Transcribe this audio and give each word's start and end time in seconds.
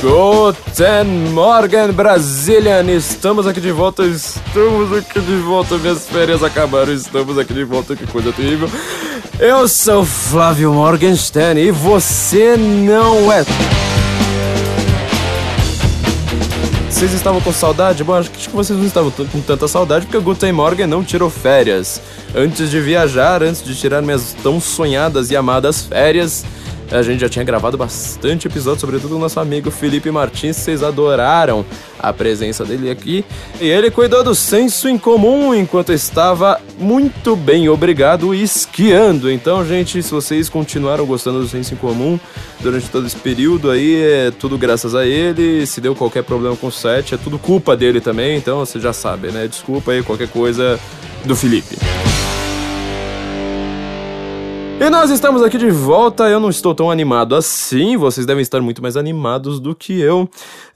Guten 0.00 1.30
Morgen, 1.34 1.92
Brazilian! 1.92 2.90
Estamos 2.90 3.46
aqui 3.46 3.60
de 3.60 3.70
volta, 3.70 4.02
estamos 4.06 4.96
aqui 4.96 5.20
de 5.20 5.36
volta, 5.36 5.76
minhas 5.76 6.08
férias 6.08 6.42
acabaram, 6.42 6.90
estamos 6.90 7.36
aqui 7.36 7.52
de 7.52 7.64
volta, 7.64 7.94
que 7.94 8.06
coisa 8.06 8.32
terrível. 8.32 8.66
Eu 9.38 9.68
sou 9.68 10.02
Flávio 10.02 10.72
Morgenstern 10.72 11.60
e 11.60 11.70
você 11.70 12.56
não 12.56 13.30
é. 13.30 13.44
Vocês 16.88 17.12
estavam 17.12 17.42
com 17.42 17.52
saudade? 17.52 18.02
Bom, 18.02 18.14
acho 18.14 18.30
que 18.30 18.48
vocês 18.48 18.78
não 18.78 18.86
estavam 18.86 19.10
com 19.10 19.40
tanta 19.42 19.68
saudade 19.68 20.06
porque 20.06 20.16
o 20.16 20.22
Guten 20.22 20.52
Morgen 20.52 20.86
não 20.86 21.04
tirou 21.04 21.28
férias. 21.28 22.00
Antes 22.34 22.70
de 22.70 22.80
viajar, 22.80 23.42
antes 23.42 23.62
de 23.62 23.74
tirar 23.74 24.00
minhas 24.00 24.34
tão 24.42 24.58
sonhadas 24.60 25.30
e 25.30 25.36
amadas 25.36 25.82
férias, 25.82 26.42
a 26.90 27.02
gente 27.02 27.20
já 27.20 27.28
tinha 27.28 27.44
gravado 27.44 27.76
bastante 27.76 28.48
episódio, 28.48 28.80
sobretudo 28.80 29.16
o 29.16 29.18
nosso 29.18 29.38
amigo 29.38 29.70
Felipe 29.70 30.10
Martins, 30.10 30.56
vocês 30.56 30.82
adoraram 30.82 31.64
a 31.98 32.12
presença 32.12 32.64
dele 32.64 32.90
aqui. 32.90 33.24
E 33.60 33.68
ele 33.68 33.90
cuidou 33.90 34.24
do 34.24 34.34
senso 34.34 34.88
em 34.88 34.98
comum 34.98 35.54
enquanto 35.54 35.92
estava 35.92 36.60
muito 36.78 37.36
bem, 37.36 37.68
obrigado, 37.68 38.34
esquiando. 38.34 39.30
Então, 39.30 39.64
gente, 39.64 40.02
se 40.02 40.10
vocês 40.10 40.48
continuaram 40.48 41.06
gostando 41.06 41.40
do 41.40 41.48
senso 41.48 41.74
em 41.74 41.76
comum 41.76 42.18
durante 42.60 42.88
todo 42.88 43.06
esse 43.06 43.16
período 43.16 43.70
aí, 43.70 44.02
é 44.02 44.30
tudo 44.30 44.58
graças 44.58 44.94
a 44.94 45.06
ele. 45.06 45.66
Se 45.66 45.80
deu 45.80 45.94
qualquer 45.94 46.24
problema 46.24 46.56
com 46.56 46.66
o 46.66 46.72
set, 46.72 47.14
é 47.14 47.18
tudo 47.18 47.38
culpa 47.38 47.76
dele 47.76 48.00
também. 48.00 48.36
Então, 48.36 48.58
você 48.60 48.80
já 48.80 48.92
sabe, 48.92 49.28
né? 49.28 49.46
Desculpa 49.46 49.92
aí 49.92 50.02
qualquer 50.02 50.28
coisa 50.28 50.78
do 51.24 51.36
Felipe. 51.36 51.76
E 54.80 54.88
nós 54.88 55.10
estamos 55.10 55.42
aqui 55.42 55.58
de 55.58 55.70
volta. 55.70 56.26
Eu 56.30 56.40
não 56.40 56.48
estou 56.48 56.74
tão 56.74 56.90
animado 56.90 57.36
assim. 57.36 57.98
Vocês 57.98 58.24
devem 58.24 58.40
estar 58.40 58.62
muito 58.62 58.80
mais 58.80 58.96
animados 58.96 59.60
do 59.60 59.74
que 59.74 60.00
eu. 60.00 60.26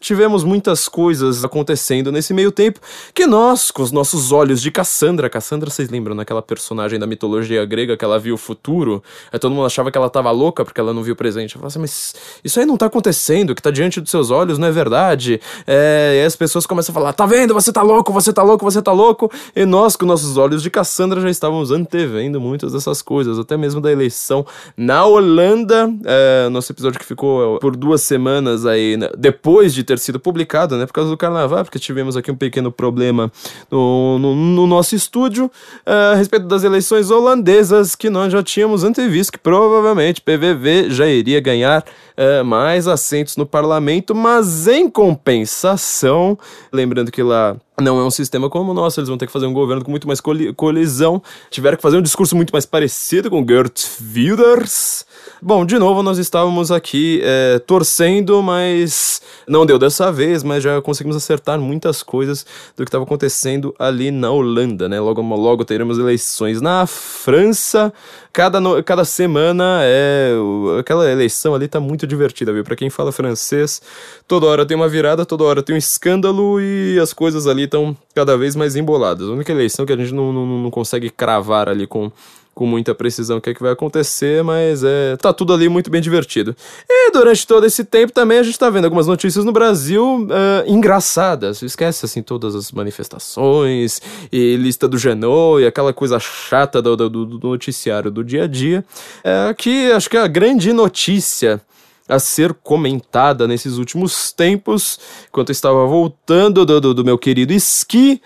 Tivemos 0.04 0.44
muitas 0.44 0.86
coisas 0.86 1.46
acontecendo 1.46 2.12
nesse 2.12 2.34
meio 2.34 2.52
tempo 2.52 2.78
que 3.14 3.26
nós, 3.26 3.70
com 3.70 3.82
os 3.82 3.90
nossos 3.90 4.32
olhos 4.32 4.60
de 4.60 4.70
Cassandra, 4.70 5.30
Cassandra, 5.30 5.70
vocês 5.70 5.88
lembram 5.88 6.14
daquela 6.14 6.42
personagem 6.42 6.98
da 6.98 7.06
mitologia 7.06 7.64
grega 7.64 7.96
que 7.96 8.04
ela 8.04 8.18
viu 8.18 8.34
o 8.34 8.36
futuro? 8.36 9.02
Aí 9.32 9.38
todo 9.38 9.54
mundo 9.54 9.64
achava 9.64 9.90
que 9.90 9.96
ela 9.96 10.08
estava 10.08 10.30
louca 10.30 10.62
porque 10.62 10.78
ela 10.78 10.92
não 10.92 11.02
viu 11.02 11.14
o 11.14 11.16
presente. 11.16 11.54
Eu 11.54 11.58
falava 11.58 11.68
assim, 11.68 11.78
mas 11.78 12.14
isso 12.44 12.60
aí 12.60 12.66
não 12.66 12.74
está 12.74 12.84
acontecendo, 12.84 13.48
o 13.48 13.54
que 13.54 13.60
está 13.60 13.70
diante 13.70 13.98
dos 13.98 14.10
seus 14.10 14.30
olhos 14.30 14.58
não 14.58 14.68
é 14.68 14.70
verdade. 14.70 15.40
É, 15.66 16.20
e 16.22 16.26
as 16.26 16.36
pessoas 16.36 16.66
começam 16.66 16.92
a 16.92 16.94
falar: 16.94 17.14
tá 17.14 17.24
vendo? 17.24 17.54
Você 17.54 17.72
tá 17.72 17.80
louco, 17.80 18.12
você 18.12 18.30
tá 18.30 18.42
louco, 18.42 18.62
você 18.62 18.82
tá 18.82 18.92
louco. 18.92 19.32
E 19.56 19.64
nós, 19.64 19.96
com 19.96 20.04
nossos 20.04 20.36
olhos 20.36 20.62
de 20.62 20.68
Cassandra, 20.68 21.18
já 21.22 21.30
estávamos 21.30 21.70
antevendo 21.70 22.38
muitas 22.38 22.74
dessas 22.74 23.00
coisas, 23.00 23.38
até 23.38 23.56
mesmo 23.56 23.80
da 23.80 23.90
eleição 23.90 24.44
na 24.76 25.06
Holanda. 25.06 25.90
É, 26.04 26.50
nosso 26.50 26.70
episódio 26.72 27.00
que 27.00 27.06
ficou 27.06 27.58
por 27.58 27.74
duas 27.74 28.02
semanas 28.02 28.66
aí, 28.66 28.98
né, 28.98 29.08
depois 29.16 29.72
de 29.72 29.82
ter 29.82 29.93
sido 29.98 30.18
publicado, 30.18 30.76
né? 30.76 30.86
Por 30.86 30.92
causa 30.92 31.10
do 31.10 31.16
carnaval, 31.16 31.64
porque 31.64 31.78
tivemos 31.78 32.16
aqui 32.16 32.30
um 32.30 32.36
pequeno 32.36 32.70
problema 32.70 33.30
no, 33.70 34.18
no, 34.18 34.34
no 34.34 34.66
nosso 34.66 34.94
estúdio 34.94 35.50
é, 35.84 36.12
a 36.12 36.14
respeito 36.14 36.46
das 36.46 36.64
eleições 36.64 37.10
holandesas 37.10 37.94
que 37.94 38.10
nós 38.10 38.32
já 38.32 38.42
tínhamos 38.42 38.84
antevisto 38.84 39.32
que 39.32 39.38
provavelmente 39.38 40.20
PVV 40.20 40.90
já 40.90 41.06
iria 41.06 41.40
ganhar 41.40 41.84
é, 42.16 42.42
mais 42.42 42.86
assentos 42.86 43.36
no 43.36 43.46
parlamento, 43.46 44.14
mas 44.14 44.68
em 44.68 44.88
compensação, 44.88 46.38
lembrando 46.72 47.10
que 47.10 47.22
lá 47.22 47.56
não 47.80 47.98
é 47.98 48.04
um 48.04 48.10
sistema 48.10 48.48
como 48.48 48.70
o 48.70 48.74
nosso, 48.74 49.00
eles 49.00 49.08
vão 49.08 49.18
ter 49.18 49.26
que 49.26 49.32
fazer 49.32 49.46
um 49.46 49.52
governo 49.52 49.84
com 49.84 49.90
muito 49.90 50.06
mais 50.06 50.20
colisão, 50.56 51.20
tiveram 51.50 51.76
que 51.76 51.82
fazer 51.82 51.96
um 51.96 52.02
discurso 52.02 52.36
muito 52.36 52.52
mais 52.52 52.64
parecido 52.64 53.28
com 53.28 53.44
Gert 53.46 53.84
Wilders. 54.14 55.04
Bom, 55.46 55.66
de 55.66 55.78
novo, 55.78 56.02
nós 56.02 56.16
estávamos 56.16 56.72
aqui 56.72 57.20
é, 57.22 57.58
torcendo, 57.58 58.42
mas 58.42 59.20
não 59.46 59.66
deu 59.66 59.78
dessa 59.78 60.10
vez, 60.10 60.42
mas 60.42 60.62
já 60.62 60.80
conseguimos 60.80 61.14
acertar 61.14 61.60
muitas 61.60 62.02
coisas 62.02 62.46
do 62.74 62.82
que 62.82 62.88
estava 62.88 63.04
acontecendo 63.04 63.74
ali 63.78 64.10
na 64.10 64.30
Holanda, 64.30 64.88
né? 64.88 64.98
Logo, 64.98 65.20
logo 65.20 65.62
teremos 65.62 65.98
eleições 65.98 66.62
na 66.62 66.86
França. 66.86 67.92
Cada, 68.32 68.58
no, 68.58 68.82
cada 68.82 69.04
semana 69.04 69.80
é. 69.82 70.32
Aquela 70.80 71.12
eleição 71.12 71.54
ali 71.54 71.68
tá 71.68 71.78
muito 71.78 72.06
divertida, 72.06 72.50
viu? 72.50 72.64
Pra 72.64 72.74
quem 72.74 72.88
fala 72.88 73.12
francês, 73.12 73.82
toda 74.26 74.46
hora 74.46 74.64
tem 74.64 74.74
uma 74.74 74.88
virada, 74.88 75.26
toda 75.26 75.44
hora 75.44 75.62
tem 75.62 75.74
um 75.74 75.78
escândalo 75.78 76.58
e 76.58 76.98
as 76.98 77.12
coisas 77.12 77.46
ali 77.46 77.64
estão 77.64 77.94
cada 78.14 78.34
vez 78.38 78.56
mais 78.56 78.76
emboladas. 78.76 79.28
A 79.28 79.32
única 79.32 79.52
eleição 79.52 79.84
que 79.84 79.92
a 79.92 79.96
gente 79.98 80.14
não, 80.14 80.32
não, 80.32 80.46
não 80.46 80.70
consegue 80.70 81.10
cravar 81.10 81.68
ali 81.68 81.86
com 81.86 82.10
com 82.54 82.66
muita 82.66 82.94
precisão 82.94 83.38
o 83.38 83.40
que 83.40 83.50
é 83.50 83.54
que 83.54 83.62
vai 83.62 83.72
acontecer, 83.72 84.42
mas 84.44 84.84
é, 84.84 85.16
tá 85.16 85.32
tudo 85.32 85.52
ali 85.52 85.68
muito 85.68 85.90
bem 85.90 86.00
divertido. 86.00 86.54
E 86.88 87.10
durante 87.10 87.46
todo 87.46 87.66
esse 87.66 87.84
tempo 87.84 88.12
também 88.12 88.38
a 88.38 88.42
gente 88.42 88.58
tá 88.58 88.70
vendo 88.70 88.84
algumas 88.84 89.06
notícias 89.06 89.44
no 89.44 89.52
Brasil 89.52 90.22
uh, 90.24 90.28
engraçadas. 90.66 91.62
Esquece 91.62 92.04
assim 92.04 92.22
todas 92.22 92.54
as 92.54 92.70
manifestações 92.70 94.00
e 94.30 94.56
lista 94.56 94.86
do 94.86 94.96
Genô 94.96 95.58
e 95.58 95.66
aquela 95.66 95.92
coisa 95.92 96.18
chata 96.20 96.80
do, 96.80 96.96
do, 96.96 97.08
do 97.08 97.48
noticiário 97.48 98.10
do 98.10 98.22
dia 98.22 98.44
a 98.44 98.46
dia. 98.46 98.84
É, 99.22 99.52
que 99.54 99.90
acho 99.92 100.08
que 100.08 100.16
é 100.16 100.20
a 100.20 100.28
grande 100.28 100.72
notícia 100.72 101.60
a 102.08 102.18
ser 102.18 102.52
comentada 102.54 103.48
nesses 103.48 103.78
últimos 103.78 104.30
tempos, 104.30 105.00
enquanto 105.28 105.48
eu 105.48 105.54
estava 105.54 105.86
voltando 105.86 106.66
do, 106.66 106.80
do, 106.80 106.94
do 106.94 107.04
meu 107.04 107.16
querido 107.16 107.52
esqui 107.52 108.20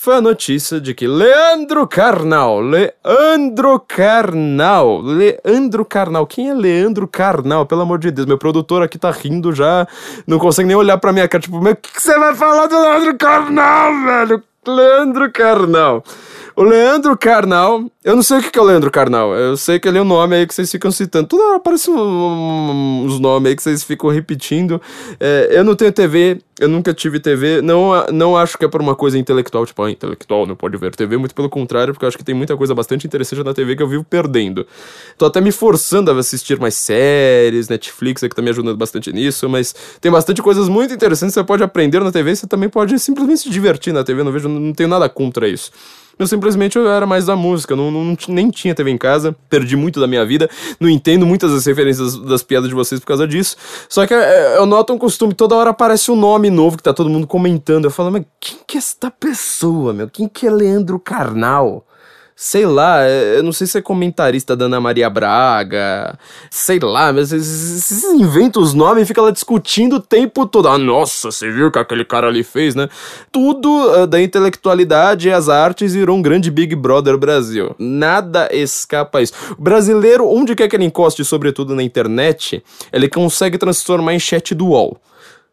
foi 0.00 0.14
a 0.14 0.20
notícia 0.20 0.80
de 0.80 0.94
que 0.94 1.08
Leandro 1.08 1.84
Carnal, 1.88 2.60
Leandro 2.60 3.80
Carnal, 3.80 5.00
Leandro 5.00 5.84
Carnal, 5.84 6.24
quem 6.24 6.50
é 6.50 6.54
Leandro 6.54 7.08
Carnal? 7.08 7.66
Pelo 7.66 7.80
amor 7.80 7.98
de 7.98 8.12
Deus, 8.12 8.24
meu 8.24 8.38
produtor 8.38 8.80
aqui 8.80 8.96
tá 8.96 9.10
rindo 9.10 9.52
já, 9.52 9.88
não 10.24 10.38
consegue 10.38 10.68
nem 10.68 10.76
olhar 10.76 10.98
pra 10.98 11.12
minha 11.12 11.26
cara, 11.26 11.42
tipo, 11.42 11.58
o 11.58 11.76
que 11.76 12.00
você 12.00 12.16
vai 12.16 12.32
falar 12.32 12.68
do 12.68 12.80
Leandro 12.80 13.18
Carnal, 13.18 13.92
velho? 14.04 14.42
Leandro 14.68 15.32
Carnal. 15.32 16.04
O 16.58 16.64
Leandro 16.64 17.16
Carnal, 17.16 17.88
eu 18.02 18.16
não 18.16 18.22
sei 18.24 18.38
o 18.38 18.42
que 18.42 18.58
é 18.58 18.60
o 18.60 18.64
Leandro 18.64 18.90
Carnal, 18.90 19.32
eu 19.32 19.56
sei 19.56 19.78
que 19.78 19.86
ele 19.86 19.96
é 19.96 20.02
um 20.02 20.04
nome 20.04 20.34
aí 20.34 20.44
que 20.44 20.52
vocês 20.52 20.68
ficam 20.68 20.90
citando. 20.90 21.28
Toda 21.28 21.44
hora 21.44 21.56
aparece 21.58 21.88
um, 21.88 23.04
uns 23.04 23.20
nomes 23.20 23.50
aí 23.50 23.54
que 23.54 23.62
vocês 23.62 23.84
ficam 23.84 24.10
repetindo. 24.10 24.82
É, 25.20 25.50
eu 25.52 25.62
não 25.62 25.76
tenho 25.76 25.92
TV, 25.92 26.40
eu 26.58 26.68
nunca 26.68 26.92
tive 26.92 27.20
TV, 27.20 27.62
não, 27.62 28.04
não 28.12 28.36
acho 28.36 28.58
que 28.58 28.64
é 28.64 28.68
por 28.68 28.80
uma 28.80 28.96
coisa 28.96 29.16
intelectual, 29.16 29.64
tipo, 29.64 29.80
ah, 29.84 29.88
intelectual 29.88 30.46
não 30.46 30.56
pode 30.56 30.76
ver 30.76 30.92
TV, 30.96 31.16
muito 31.16 31.32
pelo 31.32 31.48
contrário, 31.48 31.94
porque 31.94 32.04
eu 32.04 32.08
acho 32.08 32.18
que 32.18 32.24
tem 32.24 32.34
muita 32.34 32.56
coisa 32.56 32.74
bastante 32.74 33.06
interessante 33.06 33.44
na 33.44 33.54
TV 33.54 33.76
que 33.76 33.82
eu 33.84 33.88
vivo 33.88 34.02
perdendo. 34.02 34.66
Tô 35.16 35.26
até 35.26 35.40
me 35.40 35.52
forçando 35.52 36.10
a 36.10 36.18
assistir 36.18 36.58
mais 36.58 36.74
séries, 36.74 37.68
Netflix 37.68 38.24
é 38.24 38.28
que 38.28 38.34
tá 38.34 38.42
me 38.42 38.50
ajudando 38.50 38.76
bastante 38.76 39.12
nisso, 39.12 39.48
mas 39.48 39.72
tem 40.00 40.10
bastante 40.10 40.42
coisas 40.42 40.68
muito 40.68 40.92
interessantes 40.92 41.34
que 41.34 41.40
você 41.40 41.46
pode 41.46 41.62
aprender 41.62 42.00
na 42.00 42.10
TV, 42.10 42.34
você 42.34 42.48
também 42.48 42.68
pode 42.68 42.98
simplesmente 42.98 43.42
se 43.42 43.48
divertir 43.48 43.92
na 43.92 44.02
TV, 44.02 44.24
não 44.24 44.32
vejo, 44.32 44.48
não 44.48 44.72
tenho 44.72 44.88
nada 44.88 45.08
contra 45.08 45.48
isso. 45.48 45.70
Eu 46.18 46.26
simplesmente 46.26 46.76
eu 46.76 46.88
era 46.90 47.06
mais 47.06 47.26
da 47.26 47.36
música, 47.36 47.76
não, 47.76 47.90
não, 47.90 48.16
nem 48.28 48.50
tinha 48.50 48.74
TV 48.74 48.90
em 48.90 48.98
casa, 48.98 49.36
perdi 49.48 49.76
muito 49.76 50.00
da 50.00 50.06
minha 50.06 50.24
vida, 50.24 50.50
não 50.80 50.88
entendo 50.88 51.24
muitas 51.24 51.52
das 51.52 51.64
referências 51.64 52.16
das 52.16 52.42
piadas 52.42 52.68
de 52.68 52.74
vocês 52.74 53.00
por 53.00 53.06
causa 53.06 53.26
disso. 53.26 53.56
Só 53.88 54.06
que 54.06 54.14
é, 54.14 54.56
eu 54.56 54.66
noto 54.66 54.92
um 54.92 54.98
costume, 54.98 55.34
toda 55.34 55.54
hora 55.54 55.70
aparece 55.70 56.10
um 56.10 56.16
nome 56.16 56.50
novo 56.50 56.76
que 56.76 56.82
tá 56.82 56.92
todo 56.92 57.08
mundo 57.08 57.26
comentando. 57.26 57.84
Eu 57.84 57.90
falo, 57.90 58.10
mas 58.10 58.24
quem 58.40 58.58
que 58.66 58.76
é 58.76 58.78
esta 58.78 59.10
pessoa, 59.10 59.92
meu? 59.92 60.08
Quem 60.08 60.28
que 60.28 60.46
é 60.46 60.50
Leandro 60.50 60.98
Carnal? 60.98 61.84
Sei 62.40 62.64
lá, 62.64 63.04
é, 63.04 63.38
eu 63.38 63.42
não 63.42 63.50
sei 63.50 63.66
se 63.66 63.76
é 63.76 63.82
comentarista 63.82 64.54
da 64.54 64.66
Ana 64.66 64.80
Maria 64.80 65.10
Braga, 65.10 66.16
sei 66.48 66.78
lá, 66.78 67.12
mas 67.12 67.30
vocês 67.30 68.04
inventam 68.04 68.62
os 68.62 68.74
nomes 68.74 69.02
e 69.02 69.06
ficam 69.06 69.24
lá 69.24 69.32
discutindo 69.32 69.96
o 69.96 70.00
tempo 70.00 70.46
todo. 70.46 70.68
Ah, 70.68 70.78
nossa, 70.78 71.32
você 71.32 71.50
viu 71.50 71.66
o 71.66 71.72
que 71.72 71.80
aquele 71.80 72.04
cara 72.04 72.28
ali 72.28 72.44
fez, 72.44 72.76
né? 72.76 72.88
Tudo 73.32 73.68
uh, 73.68 74.06
da 74.06 74.22
intelectualidade 74.22 75.26
e 75.26 75.32
as 75.32 75.48
artes 75.48 75.94
virou 75.94 76.16
um 76.16 76.22
grande 76.22 76.48
Big 76.48 76.76
Brother 76.76 77.18
Brasil. 77.18 77.74
Nada 77.76 78.48
escapa 78.52 79.18
a 79.18 79.22
isso. 79.22 79.32
O 79.58 79.60
brasileiro, 79.60 80.24
onde 80.30 80.54
quer 80.54 80.68
que 80.68 80.76
ele 80.76 80.84
encoste, 80.84 81.24
sobretudo 81.24 81.74
na 81.74 81.82
internet, 81.82 82.62
ele 82.92 83.08
consegue 83.08 83.58
transformar 83.58 84.14
em 84.14 84.20
chat 84.20 84.54
do 84.54 84.68
UOL. 84.68 84.96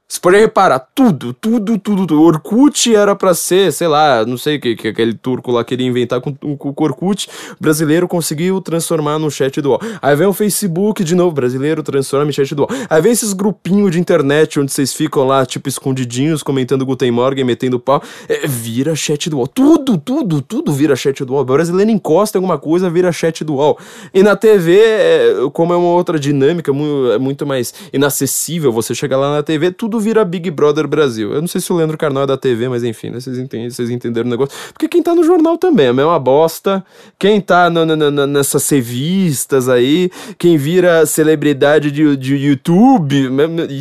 Você 0.07 0.19
pode 0.19 0.37
reparar, 0.37 0.77
tudo, 0.93 1.33
tudo, 1.33 1.79
tudo, 1.79 2.05
tudo. 2.05 2.21
Orkut 2.21 2.95
era 2.95 3.15
para 3.15 3.33
ser, 3.33 3.73
sei 3.73 3.87
lá, 3.87 4.23
não 4.23 4.37
sei 4.37 4.57
o 4.57 4.61
que, 4.61 4.75
que 4.75 4.87
aquele 4.89 5.15
turco 5.15 5.51
lá 5.51 5.63
queria 5.63 5.87
inventar 5.87 6.21
com, 6.21 6.31
com 6.31 6.69
o 6.69 6.83
Orkut. 6.83 7.27
Brasileiro 7.59 8.07
conseguiu 8.07 8.61
transformar 8.61 9.17
no 9.17 9.31
chat 9.31 9.59
do 9.59 9.71
UOL. 9.71 9.79
Aí 9.99 10.15
vem 10.15 10.27
o 10.27 10.33
Facebook 10.33 11.03
de 11.03 11.15
novo, 11.15 11.31
brasileiro 11.31 11.81
transforma 11.81 12.29
em 12.29 12.31
chat 12.31 12.53
do 12.53 12.61
UOL. 12.61 12.69
Aí 12.87 13.01
vem 13.01 13.11
esses 13.11 13.33
grupinhos 13.33 13.89
de 13.89 13.99
internet 13.99 14.59
onde 14.59 14.71
vocês 14.71 14.93
ficam 14.93 15.25
lá, 15.25 15.43
tipo, 15.43 15.67
escondidinhos, 15.67 16.43
comentando 16.43 16.85
Guten 16.85 17.09
Morgen, 17.09 17.43
metendo 17.43 17.79
pau. 17.79 17.99
É, 18.29 18.45
vira 18.45 18.95
chat 18.95 19.27
do 19.27 19.37
UOL. 19.37 19.47
Tudo, 19.47 19.97
tudo, 19.97 20.39
tudo 20.39 20.71
vira 20.71 20.95
chat 20.95 21.25
do 21.25 21.33
UOL. 21.33 21.41
O 21.41 21.45
brasileiro 21.45 21.89
encosta 21.89 22.37
em 22.37 22.39
alguma 22.39 22.59
coisa, 22.59 22.91
vira 22.91 23.11
chat 23.11 23.43
do 23.43 23.55
UOL. 23.55 23.79
E 24.13 24.21
na 24.21 24.35
TV, 24.35 24.77
é, 24.77 25.33
como 25.51 25.73
é 25.73 25.75
uma 25.75 25.89
outra 25.89 26.19
dinâmica, 26.19 26.71
é 26.71 27.17
muito 27.17 27.43
mais 27.43 27.73
inacessível 27.91 28.71
você 28.71 28.93
chegar 28.93 29.17
lá 29.17 29.33
na 29.35 29.41
TV, 29.41 29.71
tudo 29.71 29.94
tudo 29.95 29.99
vira 29.99 30.25
Big 30.25 30.51
Brother 30.51 30.87
Brasil. 30.87 31.33
Eu 31.33 31.41
não 31.41 31.47
sei 31.47 31.61
se 31.61 31.71
o 31.71 31.75
Leandro 31.75 31.97
Carnal 31.97 32.23
é 32.23 32.27
da 32.27 32.37
TV, 32.37 32.67
mas 32.67 32.83
enfim, 32.83 33.09
né? 33.09 33.19
Vocês, 33.19 33.37
entendem, 33.37 33.69
vocês 33.69 33.89
entenderam 33.89 34.27
o 34.27 34.29
negócio. 34.29 34.55
Porque 34.73 34.87
quem 34.87 35.01
tá 35.01 35.15
no 35.15 35.23
jornal 35.23 35.57
também 35.57 35.87
é 35.87 35.89
a 35.89 35.93
mesma 35.93 36.19
bosta. 36.19 36.83
Quem 37.17 37.39
tá 37.39 37.69
no, 37.69 37.85
no, 37.85 37.95
no, 37.95 38.27
nessas 38.27 38.67
revistas 38.69 39.69
aí, 39.69 40.11
quem 40.37 40.57
vira 40.57 41.05
celebridade 41.05 41.91
de, 41.91 42.17
de 42.17 42.35
YouTube, 42.35 43.29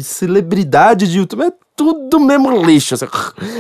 celebridade 0.03 1.09
de 1.09 1.19
YouTube, 1.19 1.43
é 1.43 1.53
tudo 1.77 2.21
mesmo 2.21 2.65
lixo. 2.65 2.95
Assim, 2.95 3.07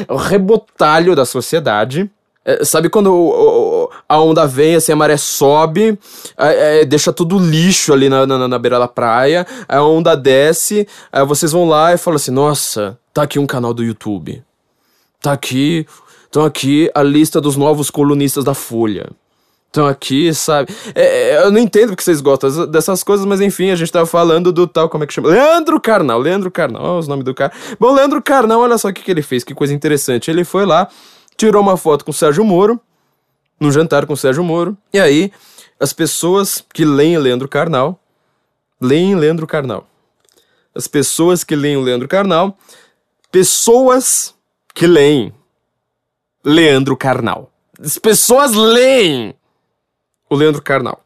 é 0.06 0.12
o 0.12 0.16
rebotalho 0.16 1.16
da 1.16 1.24
sociedade. 1.24 2.08
É, 2.44 2.64
sabe 2.64 2.90
quando 2.90 3.90
a 4.06 4.20
onda 4.20 4.46
vem, 4.46 4.74
assim, 4.74 4.92
a 4.92 4.96
maré 4.96 5.16
sobe, 5.16 5.98
é, 6.36 6.80
é, 6.80 6.84
deixa 6.84 7.12
tudo 7.12 7.38
lixo 7.38 7.92
ali 7.92 8.08
na, 8.08 8.26
na, 8.26 8.46
na, 8.46 8.58
beira 8.58 8.78
da 8.78 8.86
praia, 8.86 9.46
a 9.66 9.82
onda 9.82 10.14
desce, 10.14 10.86
aí 11.10 11.24
vocês 11.24 11.52
vão 11.52 11.66
lá 11.66 11.94
e 11.94 11.96
falam 11.96 12.16
assim, 12.16 12.30
nossa, 12.30 12.98
tá 13.14 13.22
aqui 13.22 13.38
um 13.38 13.46
canal 13.46 13.72
do 13.72 13.82
YouTube. 13.82 14.42
Tá 15.22 15.32
aqui, 15.32 15.86
estão 16.26 16.44
aqui 16.44 16.90
a 16.94 17.02
lista 17.02 17.40
dos 17.40 17.56
novos 17.56 17.88
colunistas 17.90 18.44
da 18.44 18.52
Folha. 18.52 19.08
Estão 19.68 19.86
aqui, 19.88 20.32
sabe? 20.34 20.72
É, 20.94 21.30
é, 21.30 21.44
eu 21.44 21.50
não 21.50 21.58
entendo 21.58 21.88
porque 21.88 22.02
vocês 22.02 22.20
gostam 22.20 22.66
dessas 22.66 23.02
coisas, 23.02 23.24
mas 23.26 23.40
enfim, 23.40 23.70
a 23.70 23.74
gente 23.74 23.90
tava 23.90 24.06
falando 24.06 24.52
do 24.52 24.68
tal, 24.68 24.88
como 24.88 25.02
é 25.02 25.06
que 25.06 25.12
chama? 25.12 25.30
Leandro 25.30 25.80
Carnal, 25.80 26.20
Leandro 26.20 26.50
Carnal, 26.50 26.82
olha 26.82 26.98
os 27.00 27.08
nomes 27.08 27.24
do 27.24 27.34
cara. 27.34 27.52
Bom, 27.80 27.92
Leandro 27.92 28.22
Carnal, 28.22 28.60
olha 28.60 28.78
só 28.78 28.88
o 28.88 28.92
que, 28.92 29.02
que 29.02 29.10
ele 29.10 29.22
fez, 29.22 29.42
que 29.42 29.54
coisa 29.54 29.74
interessante. 29.74 30.30
Ele 30.30 30.44
foi 30.44 30.64
lá 30.64 30.88
tirou 31.36 31.62
uma 31.62 31.76
foto 31.76 32.04
com 32.04 32.10
o 32.10 32.14
Sérgio 32.14 32.44
Moro, 32.44 32.80
num 33.58 33.70
jantar 33.70 34.06
com 34.06 34.12
o 34.12 34.16
Sérgio 34.16 34.44
Moro, 34.44 34.76
e 34.92 34.98
aí 34.98 35.32
as 35.78 35.92
pessoas 35.92 36.64
que 36.72 36.84
leem 36.84 37.18
Leandro 37.18 37.48
Carnal, 37.48 38.00
leem 38.80 39.14
Leandro 39.16 39.46
Carnal. 39.46 39.86
As 40.74 40.88
pessoas 40.88 41.44
que 41.44 41.54
leem 41.54 41.76
o 41.76 41.80
Leandro 41.80 42.08
Carnal, 42.08 42.58
pessoas 43.30 44.34
que 44.74 44.86
leem 44.86 45.32
Leandro 46.44 46.96
Carnal. 46.96 47.50
As 47.80 47.98
pessoas 47.98 48.52
leem 48.52 49.34
o 50.28 50.34
Leandro 50.34 50.62
Carnal. 50.62 51.04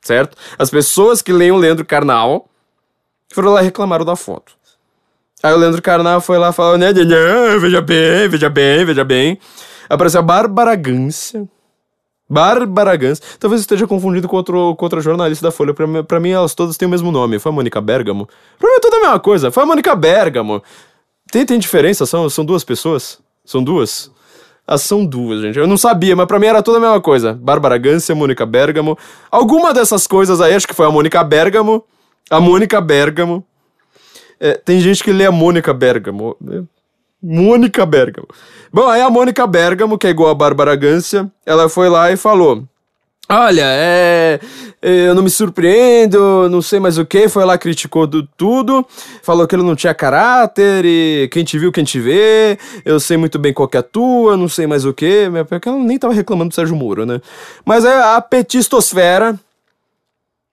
Certo? 0.00 0.36
As 0.58 0.70
pessoas 0.70 1.22
que 1.22 1.32
leem 1.32 1.50
o 1.50 1.56
Leandro 1.56 1.84
Carnal 1.84 2.48
foram 3.32 3.52
lá 3.52 3.60
reclamaram 3.60 4.04
da 4.04 4.14
foto. 4.14 4.56
Aí 5.44 5.52
o 5.52 5.58
Leandro 5.58 5.82
Carnal 5.82 6.22
foi 6.22 6.38
lá 6.38 6.52
falando, 6.52 6.80
né, 6.80 6.92
veja 7.60 7.82
bem, 7.82 8.28
veja 8.30 8.48
bem, 8.48 8.84
veja 8.86 9.04
bem. 9.04 9.38
Apareceu 9.90 10.20
a 10.20 10.22
Bárbara 10.22 10.74
Gância. 10.74 11.46
Bárbara 12.26 12.96
Gans. 12.96 13.20
Talvez 13.38 13.60
esteja 13.60 13.86
confundido 13.86 14.26
com, 14.26 14.36
outro, 14.36 14.74
com 14.74 14.86
outra 14.86 15.02
jornalista 15.02 15.46
da 15.46 15.52
Folha. 15.52 15.74
Pra, 15.74 16.18
mim, 16.18 16.30
elas 16.30 16.54
todas 16.54 16.78
têm 16.78 16.88
o 16.88 16.90
mesmo 16.90 17.12
nome. 17.12 17.38
Foi 17.38 17.52
a 17.52 17.54
Mônica 17.54 17.78
Bergamo. 17.78 18.26
Pra 18.58 18.70
mim 18.70 18.76
é 18.76 18.80
tudo 18.80 18.96
a 18.96 19.00
mesma 19.00 19.20
coisa. 19.20 19.50
Foi 19.50 19.62
a 19.62 19.66
Mônica 19.66 19.94
Bergamo. 19.94 20.62
Tem, 21.30 21.44
tem 21.44 21.58
diferença? 21.58 22.06
São, 22.06 22.30
são 22.30 22.42
duas 22.42 22.64
pessoas? 22.64 23.18
São 23.44 23.62
duas? 23.62 24.10
Ah, 24.66 24.78
são 24.78 25.04
duas, 25.04 25.42
gente. 25.42 25.58
Eu 25.58 25.66
não 25.66 25.76
sabia, 25.76 26.16
mas 26.16 26.26
pra 26.26 26.38
mim 26.38 26.46
era 26.46 26.62
tudo 26.62 26.78
a 26.78 26.80
mesma 26.80 27.02
coisa. 27.02 27.34
Bárbara 27.34 27.76
Gância, 27.76 28.14
Mônica 28.14 28.46
Bergamo. 28.46 28.96
Alguma 29.30 29.74
dessas 29.74 30.06
coisas 30.06 30.40
aí, 30.40 30.54
acho 30.54 30.66
que 30.66 30.72
foi 30.72 30.86
a 30.86 30.90
Mônica 30.90 31.22
Bergamo. 31.22 31.84
A 32.30 32.40
Mônica 32.40 32.80
Bergamo. 32.80 33.44
É, 34.44 34.60
tem 34.62 34.78
gente 34.78 35.02
que 35.02 35.10
lê 35.10 35.24
a 35.24 35.32
Mônica 35.32 35.72
Bergamo. 35.72 36.36
É, 36.50 36.60
Mônica 37.22 37.86
Bergamo. 37.86 38.28
Bom, 38.70 38.86
aí 38.86 39.00
a 39.00 39.08
Mônica 39.08 39.46
Bergamo, 39.46 39.96
que 39.96 40.06
é 40.06 40.10
igual 40.10 40.28
a 40.28 40.34
Bárbara 40.34 40.76
Gância, 40.76 41.32
ela 41.46 41.66
foi 41.66 41.88
lá 41.88 42.12
e 42.12 42.16
falou: 42.18 42.62
Olha, 43.26 43.64
é, 43.64 44.38
é. 44.82 45.08
Eu 45.08 45.14
não 45.14 45.22
me 45.22 45.30
surpreendo, 45.30 46.46
não 46.50 46.60
sei 46.60 46.78
mais 46.78 46.98
o 46.98 47.06
que. 47.06 47.26
Foi 47.26 47.42
lá, 47.42 47.56
criticou 47.56 48.06
do, 48.06 48.26
tudo. 48.36 48.86
Falou 49.22 49.46
que 49.46 49.56
ele 49.56 49.62
não 49.62 49.74
tinha 49.74 49.94
caráter 49.94 50.84
e 50.84 51.26
quem 51.32 51.42
te 51.42 51.58
viu, 51.58 51.72
quem 51.72 51.82
te 51.84 51.98
vê. 51.98 52.58
Eu 52.84 53.00
sei 53.00 53.16
muito 53.16 53.38
bem 53.38 53.54
qual 53.54 53.66
que 53.66 53.78
é 53.78 53.80
a 53.80 53.82
tua, 53.82 54.36
não 54.36 54.46
sei 54.46 54.66
mais 54.66 54.84
o 54.84 54.92
que. 54.92 55.24
Porque 55.48 55.70
ela 55.70 55.78
nem 55.78 55.98
tava 55.98 56.12
reclamando 56.12 56.50
do 56.50 56.54
Sérgio 56.54 56.76
Moro, 56.76 57.06
né? 57.06 57.18
Mas 57.64 57.86
aí 57.86 57.98
a 58.14 58.20
petistosfera 58.20 59.40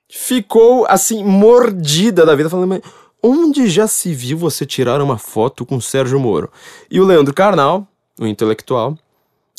ficou 0.10 0.86
assim, 0.88 1.26
mordida 1.26 2.26
da 2.26 2.36
vida, 2.36 2.50
falando. 2.50 2.82
Onde 3.24 3.68
já 3.70 3.88
se 3.88 4.14
viu 4.14 4.38
você 4.38 4.66
tirar 4.66 5.02
uma 5.02 5.18
foto 5.18 5.66
com 5.66 5.80
Sérgio 5.80 6.20
Moro? 6.20 6.52
E 6.90 7.00
o 7.00 7.06
Leandro 7.06 7.34
Carnal, 7.34 7.88
o 8.20 8.26
intelectual, 8.26 8.98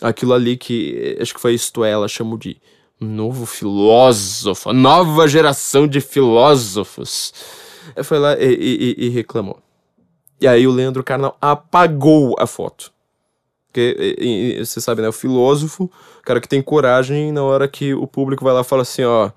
aquilo 0.02 0.34
ali 0.34 0.56
que 0.56 1.16
acho 1.20 1.32
que 1.32 1.40
foi 1.40 1.54
isto 1.54 1.84
ela 1.84 2.08
chamou 2.08 2.36
de 2.36 2.56
novo 2.98 3.46
filósofo, 3.46 4.72
nova 4.72 5.28
geração 5.28 5.86
de 5.86 6.00
filósofos. 6.00 7.32
Foi 8.04 8.18
lá 8.18 8.36
e, 8.38 8.94
e, 8.98 9.06
e, 9.06 9.08
reclamou. 9.10 9.58
E 10.40 10.46
aí 10.46 10.66
o 10.66 10.72
Leandro 10.72 11.04
Carnal 11.04 11.36
apagou 11.40 12.34
a 12.38 12.46
foto. 12.46 12.92
Porque, 13.68 14.16
e, 14.18 14.64
você 14.64 14.80
sabe, 14.80 15.02
né? 15.02 15.08
O 15.08 15.12
filósofo, 15.12 15.84
o 15.84 16.22
cara 16.22 16.40
que 16.40 16.48
tem 16.48 16.60
coragem 16.62 17.32
na 17.32 17.42
hora 17.42 17.66
que 17.66 17.94
o 17.94 18.06
público 18.06 18.44
vai 18.44 18.52
lá 18.52 18.60
e 18.60 18.64
fala 18.64 18.82
assim, 18.82 19.02
ó, 19.02 19.30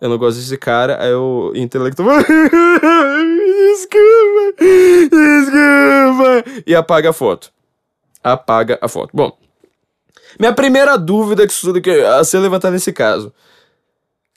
eu 0.00 0.08
não 0.08 0.18
gosto 0.18 0.38
desse 0.38 0.56
cara, 0.56 1.02
aí 1.02 1.14
o 1.14 1.52
intelectual. 1.54 2.16
desculpa, 3.62 4.64
desculpa. 5.10 6.62
E 6.66 6.74
apaga 6.74 7.10
a 7.10 7.12
foto. 7.12 7.52
Apaga 8.22 8.78
a 8.80 8.88
foto. 8.88 9.10
Bom, 9.12 9.36
minha 10.38 10.52
primeira 10.52 10.96
dúvida 10.96 11.46
que, 11.46 11.80
que 11.80 11.90
a 11.90 12.24
ser 12.24 12.38
levantada 12.38 12.72
nesse 12.72 12.92
caso. 12.92 13.28
O 13.28 13.32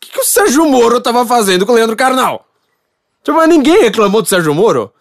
que, 0.01 0.11
que 0.11 0.19
o 0.19 0.23
Sérgio 0.23 0.65
Moro 0.65 1.01
tava 1.01 1.25
fazendo 1.25 1.65
com 1.65 1.71
o 1.71 1.75
Leandro 1.75 1.95
Carnal? 1.95 2.45
Tipo, 3.23 3.43
ninguém 3.45 3.81
reclamou 3.81 4.21
do 4.21 4.27
Sérgio 4.27 4.53
Moro? 4.53 4.93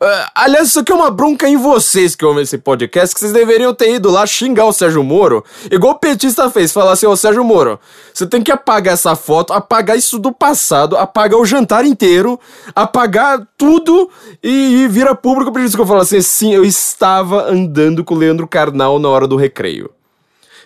Uh, 0.00 0.30
aliás, 0.32 0.68
isso 0.68 0.78
aqui 0.78 0.92
é 0.92 0.94
uma 0.94 1.10
bronca 1.10 1.48
em 1.48 1.56
vocês 1.56 2.14
que 2.14 2.24
ouvem 2.24 2.44
esse 2.44 2.56
podcast, 2.56 3.12
que 3.12 3.20
vocês 3.20 3.32
deveriam 3.32 3.74
ter 3.74 3.94
ido 3.94 4.08
lá 4.08 4.24
xingar 4.24 4.66
o 4.66 4.72
Sérgio 4.72 5.02
Moro, 5.02 5.44
igual 5.72 5.94
o 5.94 5.98
petista 5.98 6.48
fez, 6.48 6.72
falar 6.72 6.92
assim, 6.92 7.06
ô 7.06 7.16
Sérgio 7.16 7.42
Moro, 7.42 7.80
você 8.14 8.24
tem 8.24 8.40
que 8.40 8.52
apagar 8.52 8.94
essa 8.94 9.16
foto, 9.16 9.52
apagar 9.52 9.98
isso 9.98 10.16
do 10.16 10.30
passado, 10.30 10.96
apagar 10.96 11.40
o 11.40 11.44
jantar 11.44 11.84
inteiro, 11.84 12.38
apagar 12.76 13.44
tudo 13.58 14.08
e, 14.40 14.82
e 14.82 14.88
vira 14.88 15.16
público 15.16 15.50
pra 15.50 15.64
isso 15.64 15.74
que 15.74 15.82
eu 15.82 15.86
falo 15.86 16.02
assim, 16.02 16.20
sim, 16.20 16.54
eu 16.54 16.64
estava 16.64 17.50
andando 17.50 18.04
com 18.04 18.14
o 18.14 18.18
Leandro 18.18 18.46
Carnal 18.46 19.00
na 19.00 19.08
hora 19.08 19.26
do 19.26 19.34
recreio. 19.34 19.90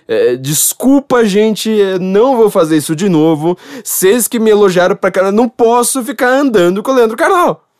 É, 0.06 0.36
desculpa, 0.36 1.24
gente, 1.24 1.70
não 1.98 2.36
vou 2.36 2.50
fazer 2.50 2.76
isso 2.76 2.94
de 2.94 3.08
novo. 3.08 3.56
Vocês 3.82 4.28
que 4.28 4.38
me 4.38 4.50
elogiaram 4.50 4.94
pra 4.94 5.10
cara, 5.10 5.32
não 5.32 5.48
posso 5.48 6.04
ficar 6.04 6.28
andando 6.28 6.82
com 6.82 6.90
o 6.90 6.94
Leandro 6.94 7.16
Carnal. 7.16 7.71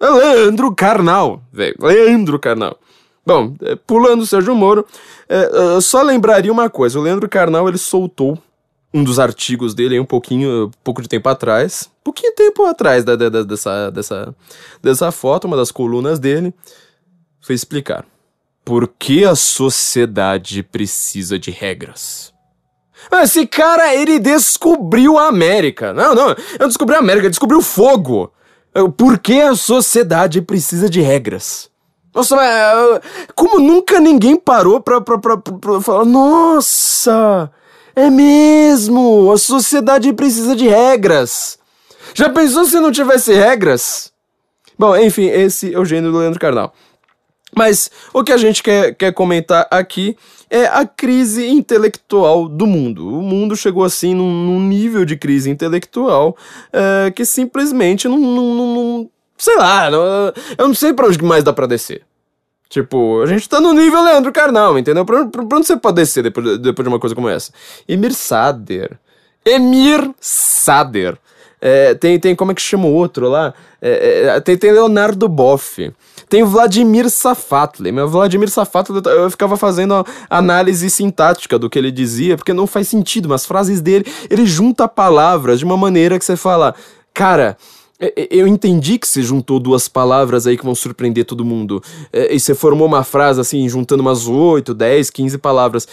É 0.00 0.10
Leandro 0.10 0.74
Carnal, 0.74 1.42
velho. 1.52 1.76
Leandro 1.80 2.38
Carnal. 2.38 2.78
Bom, 3.26 3.54
é, 3.62 3.74
pulando 3.74 4.22
o 4.22 4.26
Sérgio 4.26 4.54
Moro, 4.54 4.86
é, 5.28 5.80
só 5.80 6.02
lembraria 6.02 6.52
uma 6.52 6.68
coisa: 6.68 6.98
o 6.98 7.02
Leandro 7.02 7.28
Carnal 7.28 7.68
ele 7.68 7.78
soltou 7.78 8.38
um 8.92 9.02
dos 9.02 9.18
artigos 9.18 9.74
dele 9.74 9.98
um 9.98 10.04
pouquinho, 10.04 10.70
pouco 10.84 11.02
de 11.02 11.08
tempo 11.08 11.28
atrás, 11.28 11.90
pouquinho 12.04 12.32
tempo 12.34 12.64
atrás 12.64 13.02
da, 13.02 13.16
da, 13.16 13.42
dessa, 13.42 13.90
dessa, 13.90 14.34
dessa 14.80 15.10
foto, 15.10 15.46
uma 15.46 15.56
das 15.56 15.72
colunas 15.72 16.20
dele, 16.20 16.54
foi 17.40 17.56
explicar 17.56 18.06
por 18.64 18.86
que 18.86 19.24
a 19.24 19.34
sociedade 19.34 20.62
precisa 20.62 21.38
de 21.38 21.50
regras. 21.50 22.32
Esse 23.12 23.46
cara, 23.46 23.94
ele 23.94 24.18
descobriu 24.18 25.18
a 25.18 25.26
América. 25.26 25.92
Não, 25.92 26.14
não, 26.14 26.34
eu 26.58 26.66
descobri 26.68 26.94
a 26.94 27.00
América, 27.00 27.26
ele 27.26 27.30
descobriu 27.30 27.58
o 27.58 27.62
fogo. 27.62 28.32
Por 28.96 29.18
que 29.18 29.40
a 29.40 29.54
sociedade 29.54 30.42
precisa 30.42 30.90
de 30.90 31.00
regras? 31.00 31.70
Nossa, 32.14 32.36
como 33.34 33.58
nunca 33.58 33.98
ninguém 33.98 34.36
parou 34.36 34.80
pra, 34.80 35.00
pra, 35.00 35.18
pra, 35.18 35.36
pra, 35.36 35.80
falar, 35.80 36.04
nossa, 36.04 37.50
é 37.94 38.08
mesmo, 38.08 39.32
a 39.32 39.38
sociedade 39.38 40.12
precisa 40.12 40.54
de 40.54 40.68
regras. 40.68 41.58
Já 42.14 42.28
pensou 42.28 42.64
se 42.64 42.78
não 42.78 42.92
tivesse 42.92 43.32
regras? 43.32 44.12
Bom, 44.78 44.96
enfim, 44.96 45.26
esse 45.26 45.74
é 45.74 45.78
o 45.78 45.84
gênio 45.84 46.12
do 46.12 46.18
Leandro 46.18 46.38
Carnal. 46.38 46.72
Mas 47.56 47.90
o 48.12 48.22
que 48.22 48.32
a 48.32 48.36
gente 48.36 48.62
quer, 48.62 48.94
quer 48.94 49.12
comentar 49.12 49.66
aqui 49.70 50.16
é 50.50 50.66
a 50.66 50.86
crise 50.86 51.46
intelectual 51.46 52.48
do 52.48 52.66
mundo. 52.66 53.08
O 53.08 53.22
mundo 53.22 53.56
chegou 53.56 53.84
assim 53.84 54.14
num, 54.14 54.30
num 54.30 54.60
nível 54.60 55.04
de 55.04 55.16
crise 55.16 55.50
intelectual 55.50 56.36
é, 56.72 57.10
que 57.10 57.24
simplesmente 57.24 58.08
não, 58.08 58.18
não, 58.18 58.54
não, 58.54 59.10
sei 59.36 59.56
lá, 59.56 59.90
não, 59.90 60.00
eu 60.58 60.68
não 60.68 60.74
sei 60.74 60.92
para 60.92 61.06
onde 61.06 61.22
mais 61.22 61.42
dá 61.42 61.52
para 61.52 61.66
descer. 61.66 62.02
Tipo, 62.68 63.22
a 63.22 63.26
gente 63.26 63.48
tá 63.48 63.60
no 63.60 63.72
nível 63.72 64.02
Leandro 64.02 64.32
Carnal, 64.32 64.78
entendeu? 64.78 65.04
Pra, 65.04 65.26
pra, 65.26 65.44
pra 65.44 65.58
onde 65.58 65.66
você 65.66 65.76
pode 65.76 65.96
descer 65.96 66.22
depois, 66.22 66.58
depois 66.58 66.84
de 66.84 66.88
uma 66.88 66.98
coisa 66.98 67.14
como 67.14 67.28
essa? 67.28 67.52
Emir 67.86 68.12
Sader. 68.12 68.98
Emir 69.44 70.10
Sader. 70.20 71.16
É, 71.60 71.94
tem, 71.94 72.18
tem, 72.18 72.34
como 72.34 72.52
é 72.52 72.54
que 72.54 72.60
chama 72.60 72.86
o 72.86 72.92
outro 72.92 73.28
lá? 73.28 73.54
É, 73.80 74.26
é, 74.26 74.40
tem, 74.40 74.56
tem 74.56 74.72
Leonardo 74.72 75.28
Boff. 75.28 75.92
Tem 76.34 76.42
o 76.42 76.48
Vladimir 76.48 77.08
Safatli. 77.10 77.92
Meu 77.92 78.08
Vladimir 78.08 78.50
Safatli, 78.50 79.00
eu 79.06 79.30
ficava 79.30 79.56
fazendo 79.56 80.04
análise 80.28 80.90
sintática 80.90 81.56
do 81.56 81.70
que 81.70 81.78
ele 81.78 81.92
dizia, 81.92 82.36
porque 82.36 82.52
não 82.52 82.66
faz 82.66 82.88
sentido, 82.88 83.28
mas 83.28 83.42
as 83.42 83.46
frases 83.46 83.80
dele, 83.80 84.04
ele 84.28 84.44
junta 84.44 84.88
palavras 84.88 85.60
de 85.60 85.64
uma 85.64 85.76
maneira 85.76 86.18
que 86.18 86.24
você 86.24 86.34
fala, 86.34 86.74
cara, 87.14 87.56
eu 88.28 88.48
entendi 88.48 88.98
que 88.98 89.06
você 89.06 89.22
juntou 89.22 89.60
duas 89.60 89.86
palavras 89.86 90.44
aí 90.44 90.58
que 90.58 90.64
vão 90.64 90.74
surpreender 90.74 91.24
todo 91.24 91.44
mundo. 91.44 91.80
E 92.12 92.40
você 92.40 92.52
formou 92.52 92.88
uma 92.88 93.04
frase 93.04 93.40
assim, 93.40 93.68
juntando 93.68 94.00
umas 94.00 94.26
8, 94.26 94.74
10, 94.74 95.10
15 95.10 95.38
palavras. 95.38 95.86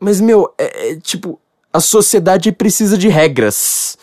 Mas, 0.00 0.18
meu, 0.18 0.50
é, 0.56 0.92
é, 0.92 0.96
tipo, 0.96 1.38
a 1.70 1.80
sociedade 1.80 2.50
precisa 2.52 2.96
de 2.96 3.08
regras. 3.08 3.98